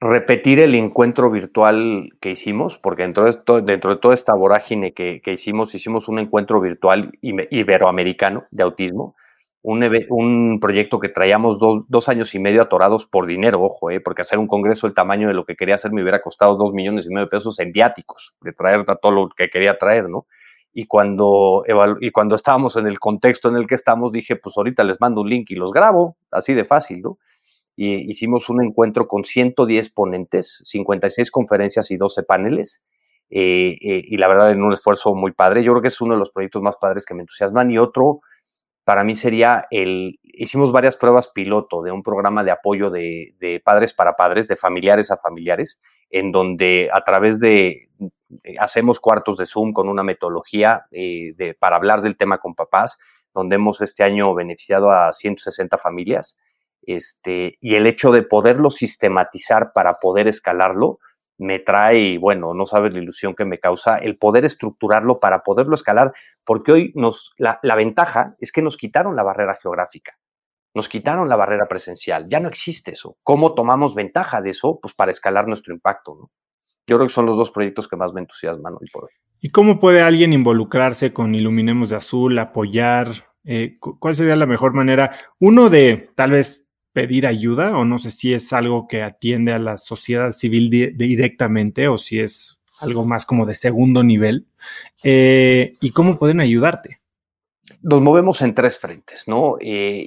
Repetir 0.00 0.60
el 0.60 0.76
encuentro 0.76 1.28
virtual 1.28 2.10
que 2.20 2.30
hicimos, 2.30 2.78
porque 2.78 3.02
dentro 3.02 3.24
de, 3.24 3.62
dentro 3.62 3.90
de 3.90 4.00
toda 4.00 4.14
esta 4.14 4.32
vorágine 4.32 4.92
que, 4.92 5.20
hicimos, 5.26 5.74
hicimos 5.74 6.06
un 6.06 6.20
encuentro 6.20 6.60
virtual 6.60 7.10
iberoamericano 7.20 8.44
de 8.52 8.62
autismo, 8.62 9.16
un, 9.62 10.58
proyecto 10.60 11.00
que 11.00 11.08
traíamos 11.08 11.58
dos, 11.58 12.08
años 12.08 12.32
y 12.36 12.38
medio 12.38 12.62
atorados 12.62 13.06
por 13.06 13.26
dinero, 13.26 13.60
ojo, 13.60 13.90
eh, 13.90 14.00
porque 14.00 14.22
hacer 14.22 14.38
un 14.38 14.46
congreso 14.46 14.86
del 14.86 14.94
tamaño 14.94 15.26
de 15.26 15.34
lo 15.34 15.44
que 15.44 15.56
quería 15.56 15.74
hacer 15.74 15.90
me 15.90 16.02
hubiera 16.02 16.22
costado 16.22 16.56
dos 16.56 16.72
millones 16.72 17.06
y 17.06 17.08
medio 17.08 17.24
de 17.26 17.30
pesos 17.30 17.58
en 17.58 17.72
viáticos, 17.72 18.36
de 18.40 18.52
traer 18.52 18.84
todo 19.02 19.10
lo 19.10 19.28
que 19.28 19.50
quería 19.50 19.78
traer, 19.78 20.08
¿no? 20.08 20.26
Y 20.72 20.86
cuando, 20.86 21.64
y 22.00 22.12
cuando 22.12 22.36
estábamos 22.36 22.76
en 22.76 22.86
el 22.86 23.00
contexto 23.00 23.48
en 23.48 23.56
el 23.56 23.66
que 23.66 23.74
estamos, 23.74 24.12
dije, 24.12 24.36
pues 24.36 24.56
ahorita 24.56 24.84
les 24.84 25.00
mando 25.00 25.22
un 25.22 25.28
link 25.28 25.50
y 25.50 25.56
los 25.56 25.72
grabo, 25.72 26.16
así 26.30 26.54
de 26.54 26.64
fácil, 26.64 27.02
¿no? 27.02 27.18
Y 27.80 28.10
hicimos 28.10 28.48
un 28.48 28.60
encuentro 28.60 29.06
con 29.06 29.24
110 29.24 29.90
ponentes, 29.90 30.62
56 30.64 31.30
conferencias 31.30 31.92
y 31.92 31.96
12 31.96 32.24
paneles, 32.24 32.84
eh, 33.30 33.78
eh, 33.80 34.02
y 34.04 34.16
la 34.16 34.26
verdad 34.26 34.50
en 34.50 34.64
un 34.64 34.72
esfuerzo 34.72 35.14
muy 35.14 35.30
padre. 35.30 35.62
Yo 35.62 35.74
creo 35.74 35.82
que 35.82 35.86
es 35.86 36.00
uno 36.00 36.14
de 36.14 36.18
los 36.18 36.30
proyectos 36.30 36.60
más 36.60 36.76
padres 36.76 37.06
que 37.06 37.14
me 37.14 37.20
entusiasman. 37.20 37.70
Y 37.70 37.78
otro, 37.78 38.18
para 38.82 39.04
mí 39.04 39.14
sería 39.14 39.68
el, 39.70 40.18
hicimos 40.24 40.72
varias 40.72 40.96
pruebas 40.96 41.28
piloto 41.28 41.80
de 41.84 41.92
un 41.92 42.02
programa 42.02 42.42
de 42.42 42.50
apoyo 42.50 42.90
de, 42.90 43.62
padres 43.64 43.92
para 43.92 44.16
padres, 44.16 44.48
de 44.48 44.56
familiares 44.56 45.12
a 45.12 45.18
familiares, 45.18 45.80
en 46.10 46.32
donde 46.32 46.90
a 46.92 47.04
través 47.04 47.38
de, 47.38 47.90
hacemos 48.58 48.98
cuartos 48.98 49.38
de 49.38 49.46
Zoom 49.46 49.72
con 49.72 49.88
una 49.88 50.02
metodología 50.02 50.86
eh, 50.90 51.54
para 51.60 51.76
hablar 51.76 52.02
del 52.02 52.16
tema 52.16 52.38
con 52.38 52.56
papás, 52.56 52.98
donde 53.32 53.54
hemos 53.54 53.80
este 53.82 54.02
año 54.02 54.34
beneficiado 54.34 54.90
a 54.90 55.12
160 55.12 55.78
familias. 55.78 56.40
Este, 56.88 57.58
y 57.60 57.74
el 57.74 57.86
hecho 57.86 58.12
de 58.12 58.22
poderlo 58.22 58.70
sistematizar 58.70 59.74
para 59.74 59.98
poder 59.98 60.26
escalarlo, 60.26 61.00
me 61.36 61.58
trae, 61.58 62.16
bueno, 62.16 62.54
no 62.54 62.64
sabes 62.64 62.94
la 62.94 63.00
ilusión 63.00 63.34
que 63.34 63.44
me 63.44 63.60
causa 63.60 63.98
el 63.98 64.16
poder 64.16 64.46
estructurarlo 64.46 65.20
para 65.20 65.42
poderlo 65.42 65.74
escalar, 65.74 66.14
porque 66.44 66.72
hoy 66.72 66.92
nos, 66.94 67.34
la, 67.36 67.60
ventaja 67.76 68.36
es 68.40 68.52
que 68.52 68.62
nos 68.62 68.78
quitaron 68.78 69.16
la 69.16 69.22
barrera 69.22 69.58
geográfica, 69.60 70.16
nos 70.72 70.88
quitaron 70.88 71.28
la 71.28 71.36
barrera 71.36 71.68
presencial, 71.68 72.26
ya 72.26 72.40
no 72.40 72.48
existe 72.48 72.92
eso. 72.92 73.18
¿Cómo 73.22 73.52
tomamos 73.52 73.94
ventaja 73.94 74.40
de 74.40 74.48
eso? 74.48 74.78
Pues 74.80 74.94
para 74.94 75.12
escalar 75.12 75.46
nuestro 75.46 75.74
impacto, 75.74 76.16
¿no? 76.18 76.30
Yo 76.86 76.96
creo 76.96 77.06
que 77.06 77.12
son 77.12 77.26
los 77.26 77.36
dos 77.36 77.50
proyectos 77.50 77.86
que 77.86 77.96
más 77.96 78.14
me 78.14 78.22
entusiasman 78.22 78.72
hoy 78.80 78.88
por 78.90 79.04
hoy. 79.04 79.10
¿Y 79.40 79.50
cómo 79.50 79.78
puede 79.78 80.00
alguien 80.00 80.32
involucrarse 80.32 81.12
con 81.12 81.34
Iluminemos 81.34 81.90
de 81.90 81.96
Azul, 81.96 82.38
apoyar? 82.38 83.08
Eh, 83.44 83.76
¿Cuál 83.78 84.14
sería 84.14 84.36
la 84.36 84.46
mejor 84.46 84.72
manera? 84.72 85.10
Uno 85.38 85.68
de 85.68 86.10
tal 86.16 86.30
vez 86.30 86.67
pedir 86.98 87.28
ayuda 87.28 87.78
o 87.78 87.84
no 87.84 88.00
sé 88.00 88.10
si 88.10 88.34
es 88.34 88.52
algo 88.52 88.88
que 88.88 89.04
atiende 89.04 89.52
a 89.52 89.60
la 89.60 89.78
sociedad 89.78 90.32
civil 90.32 90.68
directamente 90.68 91.86
o 91.86 91.96
si 91.96 92.18
es 92.18 92.60
algo 92.80 93.04
más 93.04 93.24
como 93.24 93.46
de 93.46 93.54
segundo 93.54 94.02
nivel. 94.02 94.48
Eh, 95.04 95.76
¿Y 95.80 95.92
cómo 95.92 96.18
pueden 96.18 96.40
ayudarte? 96.40 96.98
Nos 97.82 98.00
movemos 98.00 98.42
en 98.42 98.52
tres 98.52 98.78
frentes, 98.78 99.28
¿no? 99.28 99.58
Eh, 99.60 100.04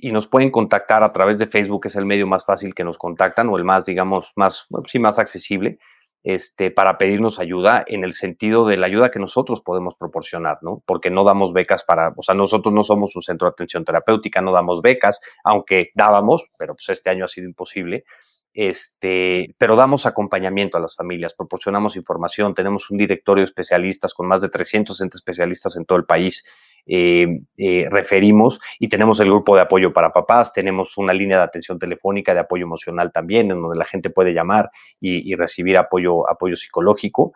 y, 0.00 0.12
nos 0.12 0.28
pueden 0.28 0.52
contactar 0.52 1.02
a 1.02 1.12
través 1.12 1.40
de 1.40 1.48
Facebook, 1.48 1.82
que 1.82 1.88
es 1.88 1.96
el 1.96 2.06
medio 2.06 2.28
más 2.28 2.44
fácil 2.44 2.72
que 2.72 2.84
nos 2.84 2.98
contactan 2.98 3.48
o 3.48 3.56
el 3.56 3.64
más, 3.64 3.84
digamos, 3.84 4.30
más, 4.36 4.68
sí, 4.86 5.00
más 5.00 5.18
accesible 5.18 5.80
este, 6.24 6.70
para 6.70 6.98
pedirnos 6.98 7.38
ayuda 7.38 7.84
en 7.86 8.04
el 8.04 8.12
sentido 8.12 8.66
de 8.66 8.76
la 8.76 8.86
ayuda 8.86 9.10
que 9.10 9.18
nosotros 9.18 9.60
podemos 9.60 9.94
proporcionar, 9.96 10.58
¿no? 10.62 10.82
Porque 10.86 11.10
no 11.10 11.24
damos 11.24 11.52
becas 11.52 11.82
para, 11.82 12.12
o 12.16 12.22
sea, 12.22 12.34
nosotros 12.34 12.72
no 12.72 12.84
somos 12.84 13.16
un 13.16 13.22
centro 13.22 13.46
de 13.48 13.52
atención 13.52 13.84
terapéutica, 13.84 14.40
no 14.40 14.52
damos 14.52 14.82
becas, 14.82 15.20
aunque 15.44 15.90
dábamos, 15.94 16.48
pero 16.58 16.74
pues 16.74 16.88
este 16.90 17.10
año 17.10 17.24
ha 17.24 17.28
sido 17.28 17.48
imposible. 17.48 18.04
Este, 18.54 19.54
pero 19.56 19.76
damos 19.76 20.04
acompañamiento 20.04 20.76
a 20.76 20.80
las 20.80 20.94
familias, 20.94 21.34
proporcionamos 21.34 21.96
información, 21.96 22.54
tenemos 22.54 22.90
un 22.90 22.98
directorio 22.98 23.42
de 23.42 23.46
especialistas 23.46 24.12
con 24.12 24.28
más 24.28 24.42
de 24.42 24.50
300 24.50 25.00
especialistas 25.00 25.76
en 25.76 25.86
todo 25.86 25.96
el 25.98 26.04
país 26.04 26.44
eh, 26.86 27.40
eh, 27.56 27.86
referimos 27.90 28.60
y 28.78 28.88
tenemos 28.88 29.20
el 29.20 29.28
grupo 29.28 29.54
de 29.54 29.62
apoyo 29.62 29.92
para 29.92 30.12
papás, 30.12 30.52
tenemos 30.52 30.98
una 30.98 31.12
línea 31.12 31.38
de 31.38 31.44
atención 31.44 31.78
telefónica 31.78 32.34
de 32.34 32.40
apoyo 32.40 32.64
emocional 32.64 33.12
también, 33.12 33.50
en 33.50 33.62
donde 33.62 33.78
la 33.78 33.84
gente 33.84 34.10
puede 34.10 34.34
llamar 34.34 34.70
y, 35.00 35.34
recibir 35.34 35.76
apoyo, 35.78 36.28
apoyo 36.28 36.56
psicológico. 36.56 37.32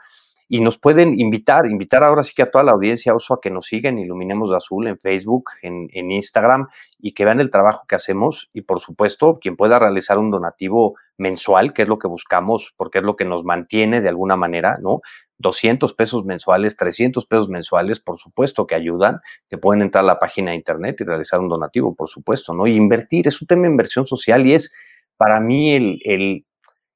Y 0.48 0.60
nos 0.60 0.78
pueden 0.78 1.18
invitar, 1.18 1.66
invitar 1.66 2.04
ahora 2.04 2.22
sí 2.22 2.32
que 2.32 2.42
a 2.42 2.50
toda 2.52 2.62
la 2.62 2.70
audiencia 2.70 3.16
Oso 3.16 3.34
a 3.34 3.40
que 3.40 3.50
nos 3.50 3.66
sigan, 3.66 3.98
Iluminemos 3.98 4.48
de 4.50 4.56
Azul 4.56 4.86
en 4.86 4.96
Facebook, 4.96 5.50
en, 5.62 5.88
en 5.92 6.12
Instagram 6.12 6.68
y 7.00 7.14
que 7.14 7.24
vean 7.24 7.40
el 7.40 7.50
trabajo 7.50 7.84
que 7.88 7.96
hacemos. 7.96 8.48
Y 8.52 8.62
por 8.62 8.78
supuesto, 8.78 9.40
quien 9.40 9.56
pueda 9.56 9.80
realizar 9.80 10.18
un 10.18 10.30
donativo 10.30 10.94
mensual, 11.18 11.72
que 11.72 11.82
es 11.82 11.88
lo 11.88 11.98
que 11.98 12.06
buscamos, 12.06 12.74
porque 12.76 12.98
es 12.98 13.04
lo 13.04 13.16
que 13.16 13.24
nos 13.24 13.44
mantiene 13.44 14.00
de 14.00 14.08
alguna 14.08 14.36
manera, 14.36 14.78
¿no? 14.80 15.00
200 15.38 15.92
pesos 15.94 16.24
mensuales, 16.24 16.76
300 16.76 17.26
pesos 17.26 17.48
mensuales, 17.48 18.00
por 18.00 18.18
supuesto 18.18 18.66
que 18.66 18.74
ayudan, 18.74 19.20
que 19.48 19.58
pueden 19.58 19.82
entrar 19.82 20.04
a 20.04 20.06
la 20.06 20.18
página 20.18 20.50
de 20.50 20.56
internet 20.56 20.96
y 21.00 21.04
realizar 21.04 21.40
un 21.40 21.48
donativo, 21.48 21.94
por 21.94 22.08
supuesto, 22.08 22.54
¿no? 22.54 22.66
Y 22.66 22.74
invertir 22.76 23.28
es 23.28 23.40
un 23.40 23.46
tema 23.46 23.62
de 23.62 23.70
inversión 23.70 24.06
social 24.06 24.46
y 24.46 24.54
es 24.54 24.74
para 25.16 25.40
mí 25.40 25.74
el, 25.74 26.00
el, 26.04 26.44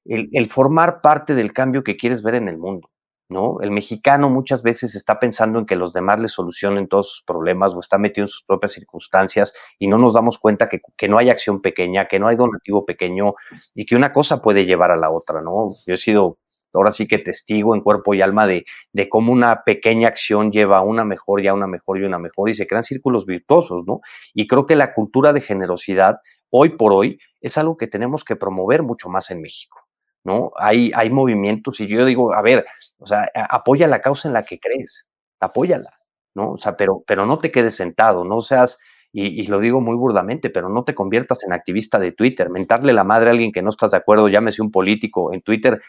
el, 0.05 0.51
formar 0.51 1.01
parte 1.01 1.35
del 1.35 1.53
cambio 1.53 1.83
que 1.85 1.97
quieres 1.97 2.23
ver 2.23 2.35
en 2.35 2.49
el 2.49 2.59
mundo, 2.59 2.91
¿no? 3.29 3.61
El 3.61 3.71
mexicano 3.71 4.31
muchas 4.31 4.63
veces 4.63 4.95
está 4.95 5.21
pensando 5.21 5.59
en 5.59 5.67
que 5.67 5.77
los 5.77 5.93
demás 5.93 6.19
le 6.21 6.29
solucionen 6.29 6.89
todos 6.89 7.11
sus 7.11 7.23
problemas 7.25 7.75
o 7.75 7.81
está 7.81 7.99
metido 7.99 8.25
en 8.25 8.29
sus 8.29 8.45
propias 8.45 8.73
circunstancias 8.73 9.55
y 9.79 9.87
no 9.87 9.99
nos 9.99 10.15
damos 10.15 10.39
cuenta 10.39 10.69
que, 10.69 10.81
que 10.97 11.09
no 11.09 11.19
hay 11.19 11.31
acción 11.31 11.61
pequeña, 11.61 12.09
que 12.09 12.19
no 12.19 12.29
hay 12.29 12.37
donativo 12.37 12.85
pequeño 12.87 13.35
y 13.75 13.87
que 13.87 13.97
una 13.97 14.13
cosa 14.13 14.41
puede 14.43 14.65
llevar 14.65 14.91
a 14.91 14.97
la 14.97 15.11
otra, 15.11 15.43
¿no? 15.43 15.71
Yo 15.87 15.95
he 15.95 15.99
sido 15.99 16.39
ahora 16.73 16.93
sí 16.93 17.07
que 17.07 17.19
testigo 17.19 17.75
en 17.75 17.81
cuerpo 17.81 18.15
y 18.15 18.23
alma 18.23 18.47
de, 18.47 18.65
de 18.93 19.09
cómo 19.09 19.33
una 19.33 19.63
pequeña 19.65 20.09
acción 20.09 20.53
lleva 20.53 20.79
a 20.79 20.83
una 20.83 21.05
mejor 21.05 21.41
y 21.41 21.49
a 21.49 21.55
una 21.55 21.67
mejor 21.67 21.99
y 21.99 22.05
una 22.05 22.19
mejor 22.19 22.51
y 22.51 22.55
se 22.55 22.67
crean 22.67 22.85
círculos 22.85 23.27
virtuosos, 23.27 23.85
¿no? 23.87 24.01
Y 24.35 24.47
creo 24.47 24.67
que 24.67 24.77
la 24.77 24.95
cultura 24.95 25.33
de 25.33 25.41
generosidad 25.41 26.21
hoy 26.51 26.71
por 26.71 26.93
hoy 26.93 27.19
es 27.41 27.57
algo 27.57 27.77
que 27.77 27.87
tenemos 27.87 28.25
que 28.25 28.37
promover 28.37 28.83
mucho 28.83 29.09
más 29.09 29.31
en 29.31 29.41
México, 29.41 29.81
¿no? 30.25 30.53
Hay, 30.57 30.91
hay 30.95 31.11
movimientos 31.11 31.81
y 31.81 31.87
yo 31.87 32.05
digo, 32.05 32.35
a 32.35 32.43
ver, 32.43 32.67
o 32.99 33.07
sea, 33.07 33.31
apoya 33.35 33.87
la 33.87 34.01
causa 34.01 34.29
en 34.29 34.35
la 34.35 34.43
que 34.43 34.59
crees, 34.59 35.09
apóyala, 35.41 35.91
¿no? 36.35 36.53
O 36.53 36.59
sea, 36.59 36.77
pero, 36.77 37.03
pero 37.07 37.27
no 37.27 37.39
te 37.39 37.51
quedes 37.51 37.77
sentado, 37.77 38.25
no 38.25 38.41
seas, 38.41 38.79
y, 39.13 39.27
y, 39.41 39.47
lo 39.47 39.59
digo 39.59 39.81
muy 39.81 39.97
burdamente, 39.97 40.51
pero 40.51 40.69
no 40.69 40.85
te 40.85 40.95
conviertas 40.95 41.43
en 41.45 41.53
activista 41.53 41.99
de 41.99 42.13
Twitter, 42.13 42.49
mentarle 42.49 42.93
la 42.93 43.03
madre 43.03 43.31
a 43.31 43.33
alguien 43.33 43.51
que 43.51 43.63
no 43.63 43.71
estás 43.71 43.91
de 43.91 43.97
acuerdo, 43.97 44.29
llámese 44.29 44.63
un 44.63 44.71
político 44.71 45.33
en 45.33 45.43
Twitter, 45.43 45.83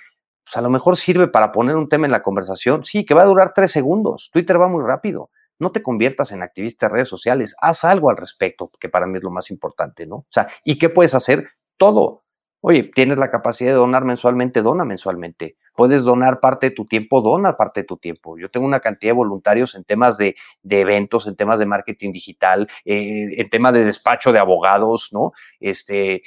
pues 0.51 0.57
a 0.57 0.61
lo 0.61 0.69
mejor 0.69 0.97
sirve 0.97 1.29
para 1.29 1.53
poner 1.53 1.77
un 1.77 1.87
tema 1.87 2.07
en 2.07 2.11
la 2.11 2.23
conversación, 2.23 2.83
sí, 2.83 3.05
que 3.05 3.13
va 3.13 3.21
a 3.21 3.25
durar 3.25 3.53
tres 3.53 3.71
segundos, 3.71 4.29
Twitter 4.33 4.59
va 4.59 4.67
muy 4.67 4.83
rápido, 4.83 5.29
no 5.59 5.71
te 5.71 5.81
conviertas 5.81 6.33
en 6.33 6.43
activista 6.43 6.87
de 6.87 6.93
redes 6.93 7.07
sociales, 7.07 7.55
haz 7.61 7.85
algo 7.85 8.09
al 8.09 8.17
respecto, 8.17 8.69
que 8.77 8.89
para 8.89 9.07
mí 9.07 9.17
es 9.17 9.23
lo 9.23 9.31
más 9.31 9.49
importante, 9.49 10.05
¿no? 10.05 10.15
O 10.15 10.27
sea, 10.29 10.49
¿y 10.65 10.77
qué 10.77 10.89
puedes 10.89 11.15
hacer? 11.15 11.47
Todo. 11.77 12.23
Oye, 12.59 12.91
tienes 12.93 13.17
la 13.17 13.31
capacidad 13.31 13.71
de 13.71 13.77
donar 13.77 14.03
mensualmente, 14.03 14.61
dona 14.61 14.83
mensualmente. 14.83 15.55
Puedes 15.73 16.03
donar 16.03 16.41
parte 16.41 16.69
de 16.69 16.75
tu 16.75 16.85
tiempo, 16.85 17.21
dona 17.21 17.55
parte 17.55 17.81
de 17.81 17.87
tu 17.87 17.95
tiempo. 17.95 18.37
Yo 18.37 18.51
tengo 18.51 18.65
una 18.65 18.81
cantidad 18.81 19.11
de 19.11 19.17
voluntarios 19.17 19.73
en 19.75 19.85
temas 19.85 20.17
de, 20.17 20.35
eventos, 20.69 21.27
en 21.27 21.37
temas 21.37 21.59
de 21.59 21.65
marketing 21.65 22.11
digital, 22.11 22.67
eh, 22.83 23.29
en 23.37 23.49
temas 23.49 23.73
de 23.73 23.85
despacho 23.85 24.33
de 24.33 24.39
abogados, 24.39 25.09
¿no? 25.13 25.31
Este, 25.61 26.23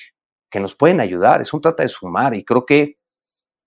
que 0.50 0.60
nos 0.60 0.74
pueden 0.74 1.00
ayudar. 1.00 1.42
Es 1.42 1.52
un 1.52 1.60
trata 1.60 1.82
de 1.82 1.88
sumar 1.88 2.34
y 2.34 2.42
creo 2.42 2.64
que 2.64 2.96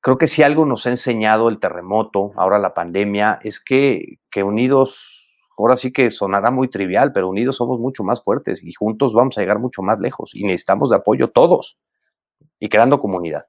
creo 0.01 0.17
que 0.17 0.27
si 0.27 0.43
algo 0.43 0.65
nos 0.65 0.85
ha 0.85 0.89
enseñado 0.89 1.49
el 1.49 1.59
terremoto, 1.59 2.31
ahora 2.35 2.59
la 2.59 2.73
pandemia, 2.73 3.39
es 3.43 3.63
que, 3.63 4.19
que 4.31 4.43
unidos, 4.43 5.49
ahora 5.57 5.75
sí 5.75 5.91
que 5.91 6.11
sonará 6.11 6.51
muy 6.51 6.69
trivial, 6.69 7.11
pero 7.13 7.29
unidos 7.29 7.57
somos 7.57 7.79
mucho 7.79 8.03
más 8.03 8.23
fuertes 8.23 8.63
y 8.63 8.73
juntos 8.73 9.13
vamos 9.13 9.37
a 9.37 9.41
llegar 9.41 9.59
mucho 9.59 9.81
más 9.81 9.99
lejos 9.99 10.31
y 10.33 10.43
necesitamos 10.43 10.89
de 10.89 10.97
apoyo 10.97 11.29
todos 11.29 11.77
y 12.59 12.69
creando 12.69 12.99
comunidad. 12.99 13.45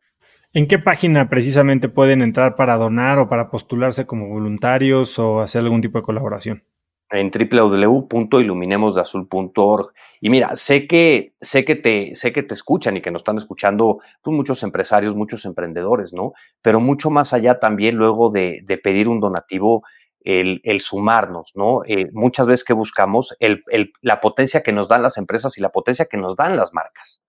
¿En 0.55 0.67
qué 0.67 0.79
página 0.79 1.29
precisamente 1.29 1.91
pueden 1.91 2.23
entrar 2.23 2.57
para 2.57 2.77
donar 2.77 3.19
o 3.19 3.29
para 3.29 3.51
postularse 3.51 4.07
como 4.07 4.29
voluntarios 4.29 5.19
o 5.19 5.41
hacer 5.41 5.63
algún 5.63 5.83
tipo 5.83 5.99
de 5.99 6.05
colaboración? 6.05 6.65
En 7.11 7.31
www.iluminemosdeazul.org. 7.31 9.93
Y 10.21 10.31
mira, 10.31 10.57
sé 10.57 10.87
que, 10.87 11.35
sé 11.41 11.65
que 11.65 11.77
te, 11.77 12.15
sé 12.15 12.33
que 12.33 12.43
te 12.43 12.55
escuchan 12.55 12.97
y 12.97 13.03
que 13.03 13.11
nos 13.11 13.21
están 13.21 13.39
escuchando 13.39 14.01
pues, 14.23 14.37
muchos 14.37 14.63
empresarios, 14.63 15.15
muchos 15.15 15.45
emprendedores, 15.45 16.13
¿no? 16.13 16.33
Pero 16.63 16.81
mucho 16.81 17.11
más 17.11 17.33
allá 17.33 17.59
también 17.59 17.97
luego 17.97 18.31
de, 18.31 18.65
pedir 18.83 19.09
un 19.09 19.21
donativo, 19.21 19.83
el, 20.21 20.81
sumarnos, 20.81 21.53
¿no? 21.55 21.83
Eh, 21.87 22.09
muchas 22.13 22.47
veces 22.47 22.65
que 22.65 22.75
buscamos 22.75 23.35
el, 23.41 23.63
la 24.03 24.21
potencia 24.21 24.63
que 24.63 24.73
nos 24.73 24.89
dan 24.89 25.03
las 25.03 25.17
empresas 25.17 25.57
y 25.57 25.63
la 25.63 25.71
potencia 25.71 26.07
que 26.07 26.19
nos 26.19 26.37
dan 26.37 26.57
las 26.57 26.75
marcas, 26.75 27.23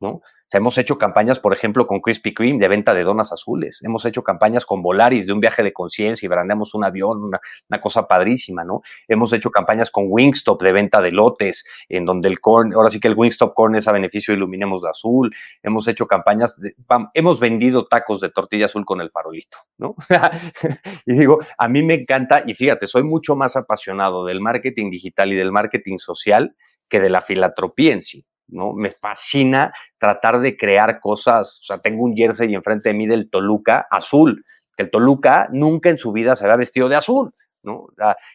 ¿no? 0.00 0.22
Hemos 0.52 0.78
hecho 0.78 0.98
campañas, 0.98 1.38
por 1.38 1.52
ejemplo, 1.52 1.86
con 1.86 2.00
Krispy 2.00 2.34
Kreme 2.34 2.58
de 2.58 2.68
venta 2.68 2.94
de 2.94 3.02
donas 3.02 3.32
azules. 3.32 3.80
Hemos 3.82 4.04
hecho 4.04 4.22
campañas 4.22 4.64
con 4.64 4.82
Volaris 4.82 5.26
de 5.26 5.32
un 5.32 5.40
viaje 5.40 5.62
de 5.62 5.72
conciencia 5.72 6.26
y 6.26 6.28
brandeamos 6.28 6.74
un 6.74 6.84
avión, 6.84 7.22
una, 7.22 7.40
cosa 7.80 8.06
padrísima, 8.08 8.64
¿no? 8.64 8.82
Hemos 9.06 9.32
hecho 9.32 9.50
campañas 9.50 9.90
con 9.90 10.06
Wingstop 10.08 10.62
de 10.62 10.72
venta 10.72 11.02
de 11.02 11.10
lotes, 11.10 11.66
en 11.88 12.04
donde 12.04 12.28
el 12.28 12.40
corn, 12.40 12.72
ahora 12.74 12.90
sí 12.90 13.00
que 13.00 13.08
el 13.08 13.14
Wingstop 13.14 13.54
corn 13.54 13.76
es 13.76 13.86
a 13.86 13.92
beneficio 13.92 14.32
de 14.32 14.38
Iluminemos 14.38 14.82
de 14.82 14.90
Azul. 14.90 15.34
Hemos 15.62 15.86
hecho 15.88 16.06
campañas, 16.06 16.58
de, 16.60 16.74
hemos 17.14 17.38
vendido 17.40 17.86
tacos 17.86 18.20
de 18.20 18.30
tortilla 18.30 18.66
azul 18.66 18.84
con 18.84 19.00
el 19.00 19.10
farolito, 19.10 19.58
¿no? 19.78 19.94
y 21.06 21.14
digo, 21.14 21.38
a 21.58 21.68
mí 21.68 21.82
me 21.82 21.94
encanta, 21.94 22.42
y 22.46 22.54
fíjate, 22.54 22.86
soy 22.86 23.02
mucho 23.02 23.36
más 23.36 23.56
apasionado 23.56 24.24
del 24.24 24.40
marketing 24.40 24.90
digital 24.90 25.32
y 25.32 25.36
del 25.36 25.52
marketing 25.52 25.98
social 25.98 26.56
que 26.88 27.00
de 27.00 27.10
la 27.10 27.20
filantropía 27.20 27.92
en 27.92 28.02
sí. 28.02 28.24
¿No? 28.48 28.72
Me 28.72 28.90
fascina 28.90 29.72
tratar 29.98 30.40
de 30.40 30.56
crear 30.56 31.00
cosas, 31.00 31.60
o 31.62 31.64
sea, 31.64 31.78
tengo 31.78 32.04
un 32.04 32.16
jersey 32.16 32.54
enfrente 32.54 32.90
de 32.90 32.94
mí 32.94 33.06
del 33.06 33.30
Toluca 33.30 33.86
azul, 33.90 34.44
que 34.76 34.84
el 34.84 34.90
Toluca 34.90 35.48
nunca 35.52 35.90
en 35.90 35.98
su 35.98 36.12
vida 36.12 36.36
se 36.36 36.44
había 36.44 36.56
vestido 36.56 36.88
de 36.88 36.96
azul, 36.96 37.32
¿no? 37.62 37.86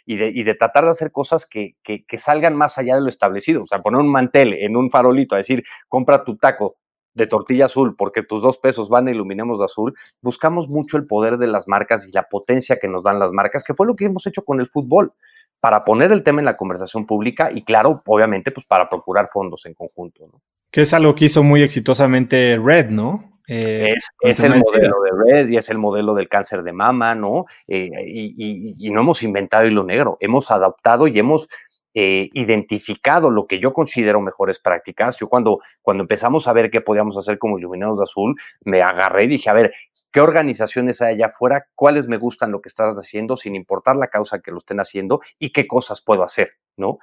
Y 0.05 0.17
de, 0.17 0.27
y 0.27 0.43
de 0.43 0.55
tratar 0.55 0.85
de 0.85 0.91
hacer 0.91 1.11
cosas 1.11 1.45
que, 1.45 1.75
que, 1.83 2.05
que, 2.05 2.19
salgan 2.19 2.55
más 2.55 2.77
allá 2.77 2.95
de 2.95 3.01
lo 3.01 3.09
establecido, 3.09 3.63
o 3.63 3.67
sea, 3.67 3.81
poner 3.81 4.01
un 4.01 4.11
mantel 4.11 4.53
en 4.53 4.75
un 4.75 4.89
farolito, 4.89 5.35
a 5.35 5.39
decir, 5.39 5.63
compra 5.87 6.23
tu 6.23 6.37
taco 6.37 6.77
de 7.13 7.27
tortilla 7.27 7.65
azul 7.65 7.95
porque 7.97 8.23
tus 8.23 8.41
dos 8.41 8.57
pesos 8.57 8.89
van 8.89 9.07
a 9.07 9.11
Iluminemos 9.11 9.59
de 9.59 9.65
Azul, 9.65 9.93
buscamos 10.21 10.69
mucho 10.69 10.97
el 10.97 11.07
poder 11.07 11.37
de 11.37 11.47
las 11.47 11.67
marcas 11.67 12.07
y 12.07 12.11
la 12.11 12.23
potencia 12.23 12.77
que 12.77 12.87
nos 12.87 13.03
dan 13.03 13.19
las 13.19 13.31
marcas, 13.31 13.63
que 13.63 13.73
fue 13.73 13.85
lo 13.85 13.95
que 13.95 14.05
hemos 14.05 14.25
hecho 14.27 14.43
con 14.43 14.59
el 14.59 14.69
fútbol 14.69 15.13
para 15.61 15.85
poner 15.85 16.11
el 16.11 16.23
tema 16.23 16.41
en 16.41 16.45
la 16.45 16.57
conversación 16.57 17.05
pública 17.05 17.51
y 17.53 17.63
claro, 17.63 18.01
obviamente, 18.05 18.51
pues 18.51 18.65
para 18.65 18.89
procurar 18.89 19.29
fondos 19.31 19.65
en 19.67 19.75
conjunto. 19.75 20.27
¿no? 20.27 20.41
Que 20.71 20.81
es 20.81 20.93
algo 20.93 21.15
que 21.15 21.25
hizo 21.25 21.43
muy 21.43 21.61
exitosamente 21.61 22.59
Red, 22.61 22.89
¿no? 22.89 23.31
Eh, 23.47 23.95
es, 24.21 24.39
el 24.39 24.55
modelo 24.55 25.01
de 25.01 25.11
Red 25.25 25.49
y 25.49 25.57
es 25.57 25.69
el 25.69 25.77
modelo 25.77 26.13
del 26.15 26.29
cáncer 26.29 26.63
de 26.63 26.71
mama, 26.71 27.15
¿no? 27.15 27.45
Eh, 27.67 27.89
y, 28.07 28.89
no 28.91 29.01
hemos 29.01 29.23
inventado 29.23 29.67
hilo 29.67 29.83
negro, 29.83 30.17
hemos 30.21 30.49
adaptado 30.51 31.05
y 31.07 31.19
hemos 31.19 31.49
eh, 31.93 32.29
identificado 32.33 33.29
lo 33.29 33.47
que 33.47 33.59
yo 33.59 33.73
considero 33.73 34.21
mejores 34.21 34.59
prácticas. 34.59 35.17
Yo 35.17 35.27
cuando, 35.27 35.59
cuando 35.81 36.03
empezamos 36.03 36.47
a 36.47 36.53
ver 36.53 36.71
qué 36.71 36.81
podíamos 36.81 37.17
hacer 37.17 37.37
como 37.37 37.59
Iluminados 37.59 37.97
de 37.97 38.03
Azul, 38.03 38.35
me 38.61 38.81
agarré 38.81 39.25
y 39.25 39.27
dije, 39.27 39.49
a 39.49 39.53
ver, 39.53 39.73
qué 40.11 40.21
organizaciones 40.21 41.01
hay 41.01 41.15
allá 41.15 41.27
afuera, 41.27 41.67
cuáles 41.75 42.07
me 42.07 42.17
gustan 42.17 42.51
lo 42.51 42.61
que 42.61 42.69
estás 42.69 42.95
haciendo, 42.95 43.37
sin 43.37 43.55
importar 43.55 43.95
la 43.95 44.07
causa 44.07 44.39
que 44.39 44.51
lo 44.51 44.57
estén 44.57 44.79
haciendo 44.79 45.21
y 45.39 45.51
qué 45.51 45.67
cosas 45.67 46.01
puedo 46.01 46.23
hacer, 46.23 46.51
¿no? 46.77 46.99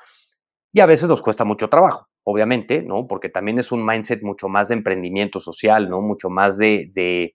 Y 0.73 0.81
a 0.81 0.87
veces 0.87 1.09
nos 1.09 1.23
cuesta 1.23 1.45
mucho 1.45 1.69
trabajo, 1.69 2.09
obviamente, 2.25 2.83
¿no? 2.83 3.07
Porque 3.07 3.31
también 3.31 3.59
es 3.59 3.73
un 3.73 3.85
mindset 3.85 4.23
mucho 4.23 4.49
más 4.49 4.69
de 4.69 4.75
emprendimiento 4.75 5.41
social, 5.41 5.89
¿no? 5.89 6.03
Mucho 6.03 6.29
más 6.29 6.59
de, 6.59 7.35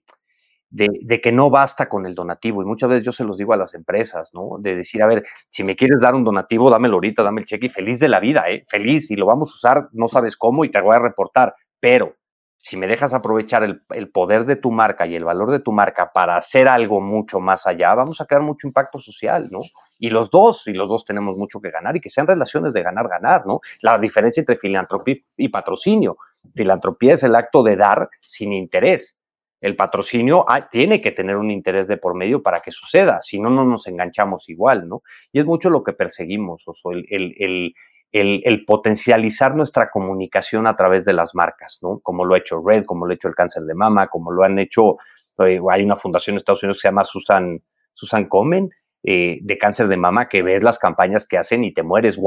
de, 0.74 1.20
que 1.20 1.30
no 1.30 1.50
basta 1.50 1.88
con 1.88 2.04
el 2.04 2.14
donativo. 2.14 2.62
Y 2.62 2.66
muchas 2.66 2.88
veces 2.88 3.04
yo 3.04 3.12
se 3.12 3.24
los 3.24 3.38
digo 3.38 3.52
a 3.52 3.56
las 3.56 3.74
empresas, 3.74 4.32
¿no? 4.34 4.58
De 4.58 4.74
decir, 4.74 5.02
a 5.02 5.06
ver, 5.06 5.24
si 5.48 5.62
me 5.62 5.76
quieres 5.76 6.00
dar 6.00 6.14
un 6.14 6.24
donativo, 6.24 6.68
dámelo 6.68 6.94
ahorita, 6.94 7.22
dame 7.22 7.42
el 7.42 7.46
cheque 7.46 7.66
y 7.66 7.68
feliz 7.68 8.00
de 8.00 8.08
la 8.08 8.18
vida, 8.18 8.44
¿eh? 8.48 8.64
Feliz 8.68 9.10
y 9.10 9.16
lo 9.16 9.26
vamos 9.26 9.52
a 9.52 9.54
usar, 9.54 9.88
no 9.92 10.08
sabes 10.08 10.36
cómo 10.36 10.64
y 10.64 10.70
te 10.70 10.80
voy 10.80 10.96
a 10.96 10.98
reportar, 10.98 11.54
pero 11.78 12.16
si 12.58 12.76
me 12.76 12.86
dejas 12.86 13.12
aprovechar 13.12 13.62
el, 13.62 13.82
el, 13.90 14.10
poder 14.10 14.46
de 14.46 14.56
tu 14.56 14.72
marca 14.72 15.06
y 15.06 15.14
el 15.14 15.24
valor 15.24 15.50
de 15.50 15.60
tu 15.60 15.70
marca 15.70 16.10
para 16.12 16.38
hacer 16.38 16.66
algo 16.66 17.00
mucho 17.00 17.38
más 17.38 17.66
allá, 17.66 17.94
vamos 17.94 18.20
a 18.20 18.26
crear 18.26 18.42
mucho 18.42 18.66
impacto 18.66 18.98
social, 18.98 19.48
¿no? 19.50 19.60
Y 19.98 20.10
los 20.10 20.30
dos, 20.30 20.66
y 20.66 20.72
los 20.72 20.88
dos 20.88 21.04
tenemos 21.04 21.36
mucho 21.36 21.60
que 21.60 21.70
ganar 21.70 21.94
y 21.94 22.00
que 22.00 22.10
sean 22.10 22.26
relaciones 22.26 22.72
de 22.72 22.82
ganar-ganar, 22.82 23.46
¿no? 23.46 23.60
La 23.82 23.98
diferencia 23.98 24.40
entre 24.40 24.56
filantropía 24.56 25.16
y 25.36 25.48
patrocinio. 25.50 26.16
Filantropía 26.54 27.14
es 27.14 27.22
el 27.22 27.36
acto 27.36 27.62
de 27.62 27.76
dar 27.76 28.08
sin 28.20 28.52
interés. 28.52 29.18
El 29.64 29.76
patrocinio 29.76 30.44
ah, 30.46 30.68
tiene 30.68 31.00
que 31.00 31.10
tener 31.10 31.36
un 31.36 31.50
interés 31.50 31.88
de 31.88 31.96
por 31.96 32.14
medio 32.14 32.42
para 32.42 32.60
que 32.60 32.70
suceda, 32.70 33.22
si 33.22 33.40
no, 33.40 33.48
no 33.48 33.64
nos 33.64 33.86
enganchamos 33.86 34.50
igual, 34.50 34.86
¿no? 34.86 35.02
Y 35.32 35.38
es 35.38 35.46
mucho 35.46 35.70
lo 35.70 35.82
que 35.82 35.94
perseguimos, 35.94 36.68
o 36.68 36.74
sea, 36.74 36.92
el, 36.92 38.64
potencializar 38.66 39.56
nuestra 39.56 39.88
comunicación 39.88 40.66
a 40.66 40.76
través 40.76 41.06
de 41.06 41.14
las 41.14 41.34
marcas, 41.34 41.78
¿no? 41.80 41.98
Como 42.00 42.26
lo 42.26 42.34
ha 42.34 42.38
hecho 42.38 42.62
Red, 42.62 42.84
como 42.84 43.06
lo 43.06 43.12
ha 43.12 43.14
hecho 43.14 43.28
el 43.28 43.34
cáncer 43.34 43.62
de 43.62 43.74
mama, 43.74 44.08
como 44.08 44.32
lo 44.32 44.42
han 44.42 44.58
hecho, 44.58 44.98
eh, 45.38 45.58
hay 45.70 45.82
una 45.82 45.96
fundación 45.96 46.34
en 46.34 46.38
Estados 46.38 46.62
Unidos 46.62 46.76
que 46.76 46.82
se 46.82 46.88
llama 46.88 47.04
Susan, 47.04 47.62
Susan 47.94 48.26
Komen, 48.26 48.68
eh, 49.02 49.38
de 49.40 49.56
cáncer 49.56 49.88
de 49.88 49.96
mama, 49.96 50.28
que 50.28 50.42
ves 50.42 50.62
las 50.62 50.78
campañas 50.78 51.26
que 51.26 51.38
hacen 51.38 51.64
y 51.64 51.72
te 51.72 51.82
mueres. 51.82 52.18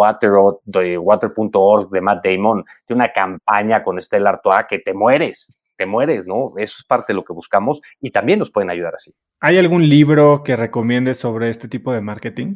De 0.65 0.97
Water.org 0.97 1.91
de 1.91 2.01
Matt 2.01 2.25
Damon, 2.25 2.65
tiene 2.87 3.03
una 3.03 3.13
campaña 3.13 3.83
con 3.83 4.01
Stella 4.01 4.29
Artois 4.29 4.65
que 4.67 4.79
te 4.79 4.95
mueres, 4.95 5.59
te 5.77 5.85
mueres, 5.85 6.27
¿no? 6.27 6.53
Eso 6.57 6.75
es 6.79 6.83
parte 6.83 7.13
de 7.13 7.15
lo 7.15 7.23
que 7.23 7.33
buscamos 7.33 7.81
y 8.01 8.11
también 8.11 8.39
nos 8.39 8.51
pueden 8.51 8.69
ayudar 8.69 8.95
así. 8.95 9.11
¿Hay 9.39 9.57
algún 9.57 9.87
libro 9.87 10.43
que 10.43 10.55
recomiendes 10.55 11.17
sobre 11.17 11.49
este 11.49 11.67
tipo 11.67 11.93
de 11.93 12.01
marketing? 12.01 12.55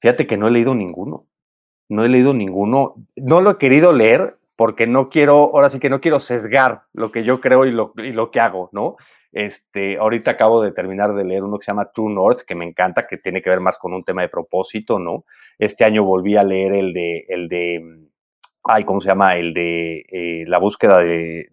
Fíjate 0.00 0.26
que 0.26 0.36
no 0.36 0.48
he 0.48 0.50
leído 0.50 0.74
ninguno. 0.74 1.26
No 1.88 2.04
he 2.04 2.08
leído 2.08 2.34
ninguno. 2.34 2.94
No 3.16 3.40
lo 3.40 3.52
he 3.52 3.58
querido 3.58 3.92
leer 3.92 4.38
porque 4.56 4.86
no 4.86 5.08
quiero, 5.08 5.54
ahora 5.54 5.70
sí 5.70 5.78
que 5.78 5.90
no 5.90 6.00
quiero 6.00 6.20
sesgar 6.20 6.82
lo 6.92 7.10
que 7.10 7.24
yo 7.24 7.40
creo 7.40 7.64
y 7.64 7.72
lo, 7.72 7.92
y 7.96 8.12
lo 8.12 8.30
que 8.30 8.40
hago, 8.40 8.68
¿no? 8.72 8.96
Este, 9.32 9.96
ahorita 9.96 10.32
acabo 10.32 10.60
de 10.62 10.72
terminar 10.72 11.14
de 11.14 11.24
leer 11.24 11.44
uno 11.44 11.58
que 11.58 11.64
se 11.64 11.70
llama 11.70 11.90
True 11.92 12.12
North, 12.12 12.40
que 12.40 12.54
me 12.54 12.64
encanta, 12.64 13.06
que 13.06 13.16
tiene 13.16 13.42
que 13.42 13.50
ver 13.50 13.60
más 13.60 13.78
con 13.78 13.94
un 13.94 14.04
tema 14.04 14.22
de 14.22 14.28
propósito, 14.28 14.98
¿no? 14.98 15.24
Este 15.58 15.84
año 15.84 16.04
volví 16.04 16.36
a 16.36 16.42
leer 16.42 16.72
el 16.74 16.92
de, 16.92 17.24
el 17.28 17.48
de, 17.48 18.08
ay, 18.64 18.84
¿cómo 18.84 19.00
se 19.00 19.08
llama? 19.08 19.36
El 19.36 19.54
de 19.54 20.04
eh, 20.10 20.44
la 20.46 20.58
búsqueda 20.58 20.98
de, 20.98 21.48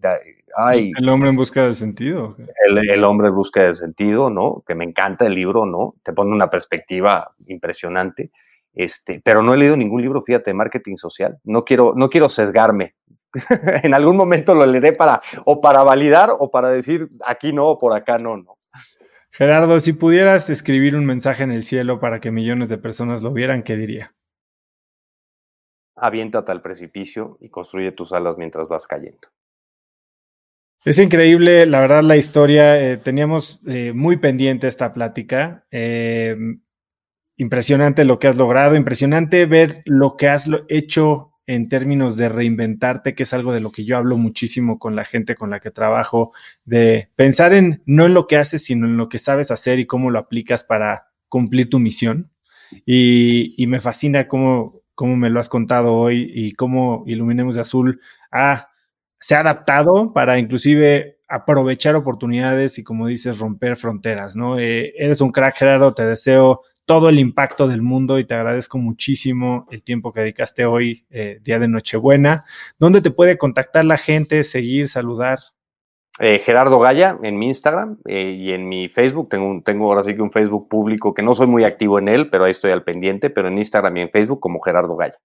ay, 0.55 0.91
el 0.97 1.09
hombre 1.09 1.29
en 1.29 1.35
busca 1.35 1.67
de 1.67 1.73
sentido. 1.73 2.35
El, 2.67 2.89
el, 2.89 3.03
hombre 3.03 3.29
en 3.29 3.35
busca 3.35 3.63
de 3.63 3.73
sentido, 3.73 4.29
¿no? 4.29 4.63
Que 4.67 4.75
me 4.75 4.85
encanta 4.85 5.25
el 5.25 5.35
libro, 5.35 5.65
¿no? 5.65 5.95
Te 6.03 6.13
pone 6.13 6.31
una 6.31 6.49
perspectiva 6.49 7.31
impresionante. 7.47 8.31
Este, 8.73 9.21
pero 9.23 9.41
no 9.41 9.53
he 9.53 9.57
leído 9.57 9.75
ningún 9.75 10.01
libro, 10.01 10.21
fíjate, 10.21 10.51
de 10.51 10.53
marketing 10.53 10.97
social. 10.97 11.37
No 11.43 11.65
quiero, 11.65 11.93
no 11.95 12.09
quiero 12.09 12.29
sesgarme. 12.29 12.95
en 13.83 13.93
algún 13.93 14.15
momento 14.15 14.55
lo 14.55 14.65
leeré 14.65 14.93
para, 14.93 15.21
o 15.45 15.61
para 15.61 15.83
validar, 15.83 16.29
o 16.37 16.51
para 16.51 16.69
decir 16.69 17.09
aquí 17.25 17.53
no, 17.53 17.65
o 17.65 17.79
por 17.79 17.95
acá 17.95 18.17
no, 18.17 18.37
no. 18.37 18.57
Gerardo, 19.31 19.79
si 19.79 19.93
pudieras 19.93 20.49
escribir 20.49 20.95
un 20.95 21.05
mensaje 21.05 21.43
en 21.43 21.51
el 21.51 21.63
cielo 21.63 21.99
para 21.99 22.19
que 22.19 22.31
millones 22.31 22.69
de 22.69 22.77
personas 22.77 23.21
lo 23.21 23.31
vieran, 23.31 23.63
¿qué 23.63 23.75
diría? 23.75 24.15
Aviéntate 25.95 26.51
al 26.51 26.61
precipicio 26.61 27.37
y 27.41 27.49
construye 27.49 27.91
tus 27.91 28.13
alas 28.13 28.37
mientras 28.37 28.67
vas 28.67 28.87
cayendo. 28.87 29.27
Es 30.87 30.99
increíble, 30.99 31.65
la 31.65 31.81
verdad, 31.81 32.01
la 32.01 32.15
historia. 32.15 32.79
Eh, 32.81 32.95
teníamos 32.95 33.59
eh, 33.67 33.91
muy 33.93 34.15
pendiente 34.15 34.69
esta 34.69 34.93
plática. 34.93 35.65
Eh, 35.69 36.37
impresionante 37.35 38.05
lo 38.05 38.19
que 38.19 38.29
has 38.29 38.37
logrado, 38.37 38.73
impresionante 38.73 39.45
ver 39.47 39.81
lo 39.83 40.15
que 40.15 40.29
has 40.29 40.49
hecho 40.69 41.33
en 41.45 41.67
términos 41.67 42.15
de 42.15 42.29
reinventarte, 42.29 43.15
que 43.15 43.23
es 43.23 43.33
algo 43.33 43.51
de 43.51 43.59
lo 43.59 43.73
que 43.73 43.83
yo 43.83 43.97
hablo 43.97 44.15
muchísimo 44.15 44.79
con 44.79 44.95
la 44.95 45.03
gente 45.03 45.35
con 45.35 45.49
la 45.49 45.59
que 45.59 45.71
trabajo, 45.71 46.31
de 46.63 47.09
pensar 47.17 47.51
en 47.51 47.83
no 47.85 48.05
en 48.05 48.13
lo 48.13 48.25
que 48.25 48.37
haces, 48.37 48.63
sino 48.63 48.87
en 48.87 48.95
lo 48.95 49.09
que 49.09 49.19
sabes 49.19 49.51
hacer 49.51 49.79
y 49.79 49.87
cómo 49.87 50.09
lo 50.09 50.19
aplicas 50.19 50.63
para 50.63 51.09
cumplir 51.27 51.69
tu 51.69 51.79
misión. 51.79 52.31
Y, 52.85 53.61
y 53.61 53.67
me 53.67 53.81
fascina 53.81 54.29
cómo, 54.29 54.83
cómo 54.95 55.17
me 55.17 55.29
lo 55.29 55.41
has 55.41 55.49
contado 55.49 55.95
hoy 55.95 56.31
y 56.33 56.53
cómo 56.53 57.03
Iluminemos 57.07 57.55
de 57.55 57.61
Azul 57.61 57.99
ha 58.31 58.69
se 59.19 59.35
ha 59.35 59.41
adaptado 59.41 60.13
para 60.13 60.39
inclusive 60.39 61.19
aprovechar 61.27 61.95
oportunidades 61.95 62.77
y, 62.79 62.83
como 62.83 63.07
dices, 63.07 63.39
romper 63.39 63.77
fronteras, 63.77 64.35
¿no? 64.35 64.59
Eh, 64.59 64.93
eres 64.97 65.21
un 65.21 65.31
crack, 65.31 65.57
Gerardo, 65.57 65.93
te 65.93 66.05
deseo 66.05 66.61
todo 66.87 67.09
el 67.09 67.19
impacto 67.19 67.67
del 67.67 67.81
mundo 67.81 68.17
y 68.17 68.23
te 68.23 68.33
agradezco 68.33 68.77
muchísimo 68.77 69.67
el 69.71 69.83
tiempo 69.83 70.13
que 70.13 70.21
dedicaste 70.21 70.65
hoy, 70.65 71.05
eh, 71.09 71.39
día 71.43 71.59
de 71.59 71.67
Nochebuena. 71.67 72.45
¿Dónde 72.79 73.01
te 73.01 73.11
puede 73.11 73.37
contactar 73.37 73.83
la 73.83 73.97
gente, 73.97 74.41
seguir, 74.45 74.87
saludar? 74.87 75.39
Eh, 76.19 76.39
Gerardo 76.45 76.79
Gaya 76.79 77.17
en 77.21 77.37
mi 77.37 77.47
Instagram 77.47 77.97
eh, 78.05 78.37
y 78.39 78.51
en 78.53 78.69
mi 78.69 78.87
Facebook. 78.87 79.27
Tengo, 79.29 79.47
un, 79.47 79.63
tengo 79.63 79.89
ahora 79.89 80.03
sí 80.03 80.15
que 80.15 80.21
un 80.21 80.31
Facebook 80.31 80.69
público 80.69 81.13
que 81.13 81.21
no 81.21 81.35
soy 81.35 81.47
muy 81.47 81.65
activo 81.65 81.99
en 81.99 82.07
él, 82.07 82.29
pero 82.29 82.45
ahí 82.45 82.51
estoy 82.51 82.71
al 82.71 82.83
pendiente, 82.83 83.29
pero 83.29 83.49
en 83.49 83.57
Instagram 83.57 83.97
y 83.97 84.01
en 84.01 84.09
Facebook 84.09 84.39
como 84.39 84.61
Gerardo 84.61 84.95
Gaya. 84.95 85.17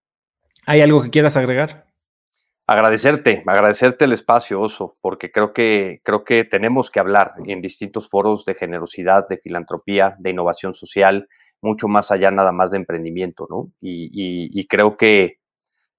¿Hay 0.66 0.80
algo 0.80 1.00
que 1.00 1.10
quieras 1.10 1.36
agregar? 1.36 1.86
Agradecerte, 2.66 3.42
agradecerte 3.46 4.04
el 4.04 4.12
espacio, 4.12 4.60
Oso, 4.60 4.96
porque 5.00 5.30
creo 5.32 5.52
que, 5.52 6.00
creo 6.04 6.24
que 6.24 6.44
tenemos 6.44 6.90
que 6.90 7.00
hablar 7.00 7.34
en 7.46 7.60
distintos 7.60 8.08
foros 8.08 8.44
de 8.44 8.54
generosidad, 8.54 9.28
de 9.28 9.38
filantropía, 9.38 10.14
de 10.18 10.30
innovación 10.30 10.72
social, 10.72 11.28
mucho 11.60 11.88
más 11.88 12.10
allá 12.10 12.30
nada 12.30 12.52
más 12.52 12.70
de 12.70 12.78
emprendimiento, 12.78 13.46
¿no? 13.50 13.70
Y, 13.80 14.06
y, 14.12 14.50
y 14.58 14.66
creo 14.66 14.96
que 14.96 15.38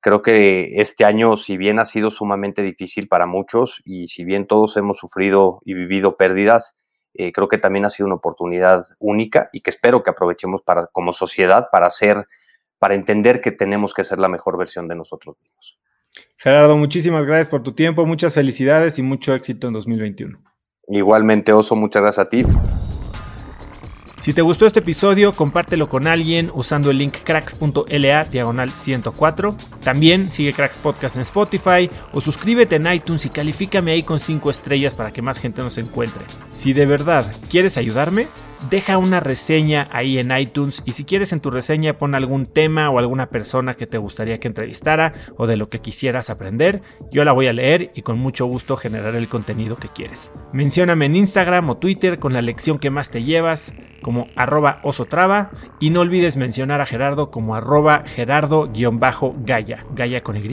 creo 0.04 0.22
que 0.22 0.74
este 0.82 1.06
año, 1.06 1.38
si 1.38 1.56
bien 1.56 1.80
ha 1.80 1.86
sido 1.86 2.12
sumamente 2.12 2.62
difícil 2.62 3.08
para 3.08 3.26
muchos 3.26 3.82
y 3.86 4.10
si 4.10 4.26
bien 4.26 4.48
todos 4.48 4.76
hemos 4.76 4.98
sufrido 4.98 5.62
y 5.64 5.74
vivido 5.74 6.18
pérdidas, 6.18 6.76
eh, 7.14 7.32
creo 7.32 7.48
que 7.48 7.58
también 7.58 7.86
ha 7.86 7.90
sido 7.90 8.08
una 8.08 8.16
oportunidad 8.16 8.84
única 9.00 9.50
y 9.54 9.62
que 9.62 9.70
espero 9.70 10.04
que 10.04 10.10
aprovechemos 10.10 10.62
para, 10.62 10.88
como 10.88 11.14
sociedad 11.14 11.70
para 11.72 11.88
hacer, 11.88 12.28
para 12.80 12.96
entender 12.96 13.40
que 13.40 13.52
tenemos 13.52 13.94
que 13.94 14.04
ser 14.04 14.20
la 14.20 14.28
mejor 14.28 14.58
versión 14.58 14.90
de 14.90 14.96
nosotros 14.96 15.38
mismos. 15.42 15.80
Gerardo, 16.38 16.78
muchísimas 16.78 17.26
gracias 17.26 17.50
por 17.50 17.64
tu 17.64 17.74
tiempo, 17.74 18.06
muchas 18.06 18.34
felicidades 18.34 19.00
y 19.00 19.02
mucho 19.02 19.34
éxito 19.34 19.68
en 19.68 19.74
2021. 19.74 20.40
Igualmente, 20.90 21.54
Oso, 21.54 21.76
muchas 21.76 22.02
gracias 22.02 22.26
a 22.26 22.30
ti. 22.30 22.44
Si 24.24 24.34
te 24.34 24.42
gustó 24.42 24.66
este 24.66 24.80
episodio, 24.80 25.34
compártelo 25.34 25.90
con 25.90 26.08
alguien 26.08 26.50
usando 26.54 26.92
el 26.92 26.98
link 26.98 27.18
cracks.la 27.26 28.24
diagonal 28.24 28.72
104. 28.72 29.54
También 29.84 30.32
sigue 30.32 30.54
Cracks 30.54 30.78
Podcast 30.78 31.18
en 31.18 31.24
Spotify 31.24 31.90
o 32.14 32.22
suscríbete 32.22 32.78
en 32.78 32.88
iTunes 32.88 33.26
y 33.26 33.30
califícame 33.30 33.92
ahí 33.92 34.04
con 34.04 34.22
5 34.22 34.50
estrellas 34.50 34.94
para 34.94 35.12
que 35.12 35.22
más 35.22 35.40
gente 35.40 35.62
nos 35.62 35.78
encuentre. 35.78 36.24
Si 36.52 36.72
de 36.72 36.86
verdad 36.86 37.36
quieres 37.52 37.76
ayudarme, 37.76 38.28
deja 38.70 38.98
una 38.98 39.20
reseña 39.20 39.88
ahí 39.92 40.18
en 40.18 40.32
iTunes 40.38 40.82
y 40.86 40.94
si 40.94 41.06
quieres 41.06 41.34
en 41.34 41.40
tu 41.40 41.52
reseña 41.52 41.98
pon 41.98 42.16
algún 42.16 42.46
tema 42.46 42.90
o 42.90 43.00
alguna 43.00 43.30
persona 43.30 43.74
que 43.76 43.88
te 43.88 43.98
gustaría 43.98 44.40
que 44.40 44.48
entrevistara 44.48 45.14
o 45.38 45.48
de 45.48 45.58
lo 45.58 45.70
que 45.70 45.80
quisieras 45.80 46.30
aprender, 46.30 46.82
yo 47.12 47.24
la 47.24 47.32
voy 47.32 47.48
a 47.48 47.54
leer 47.54 47.92
y 47.96 48.02
con 48.02 48.20
mucho 48.20 48.46
gusto 48.46 48.76
generar 48.76 49.16
el 49.16 49.28
contenido 49.28 49.76
que 49.78 49.90
quieres. 49.90 50.34
Mencióname 50.52 51.06
en 51.06 51.16
Instagram 51.16 51.70
o 51.70 51.78
Twitter 51.78 52.20
con 52.20 52.34
la 52.34 52.42
lección 52.42 52.80
que 52.80 52.90
más 52.90 53.10
te 53.10 53.24
llevas 53.24 53.74
como 54.02 54.28
arroba 54.36 54.80
osotrava 54.84 55.52
y 55.80 55.90
no 55.90 56.02
olvides 56.02 56.38
mencionar 56.38 56.82
a 56.82 56.86
Gerardo 56.86 57.32
como 57.32 57.56
arroba 57.56 58.04
gerardo-gaya, 58.06 59.86
gaya 59.96 60.24
con 60.24 60.38
Y. 60.38 60.44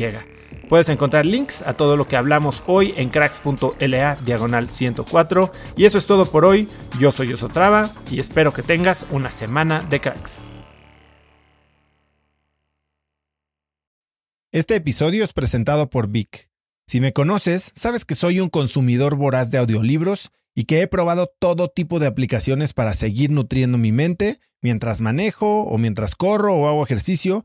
Puedes 0.70 0.88
encontrar 0.88 1.26
links 1.26 1.62
a 1.62 1.74
todo 1.74 1.96
lo 1.96 2.06
que 2.06 2.16
hablamos 2.16 2.62
hoy 2.68 2.94
en 2.96 3.08
cracks.la 3.08 4.16
diagonal 4.24 4.70
104. 4.70 5.50
Y 5.76 5.84
eso 5.84 5.98
es 5.98 6.06
todo 6.06 6.30
por 6.30 6.44
hoy. 6.44 6.68
Yo 6.96 7.10
soy 7.10 7.32
Osotrava 7.32 7.90
y 8.08 8.20
espero 8.20 8.52
que 8.52 8.62
tengas 8.62 9.04
una 9.10 9.32
semana 9.32 9.84
de 9.90 10.00
cracks. 10.00 10.44
Este 14.52 14.76
episodio 14.76 15.24
es 15.24 15.32
presentado 15.32 15.90
por 15.90 16.06
Vic. 16.06 16.52
Si 16.86 17.00
me 17.00 17.12
conoces, 17.12 17.72
sabes 17.74 18.04
que 18.04 18.14
soy 18.14 18.38
un 18.38 18.48
consumidor 18.48 19.16
voraz 19.16 19.50
de 19.50 19.58
audiolibros 19.58 20.30
y 20.54 20.66
que 20.66 20.82
he 20.82 20.86
probado 20.86 21.26
todo 21.40 21.66
tipo 21.66 21.98
de 21.98 22.06
aplicaciones 22.06 22.74
para 22.74 22.94
seguir 22.94 23.32
nutriendo 23.32 23.76
mi 23.76 23.90
mente 23.90 24.38
mientras 24.62 25.00
manejo 25.00 25.62
o 25.62 25.78
mientras 25.78 26.14
corro 26.14 26.54
o 26.54 26.68
hago 26.68 26.84
ejercicio 26.84 27.44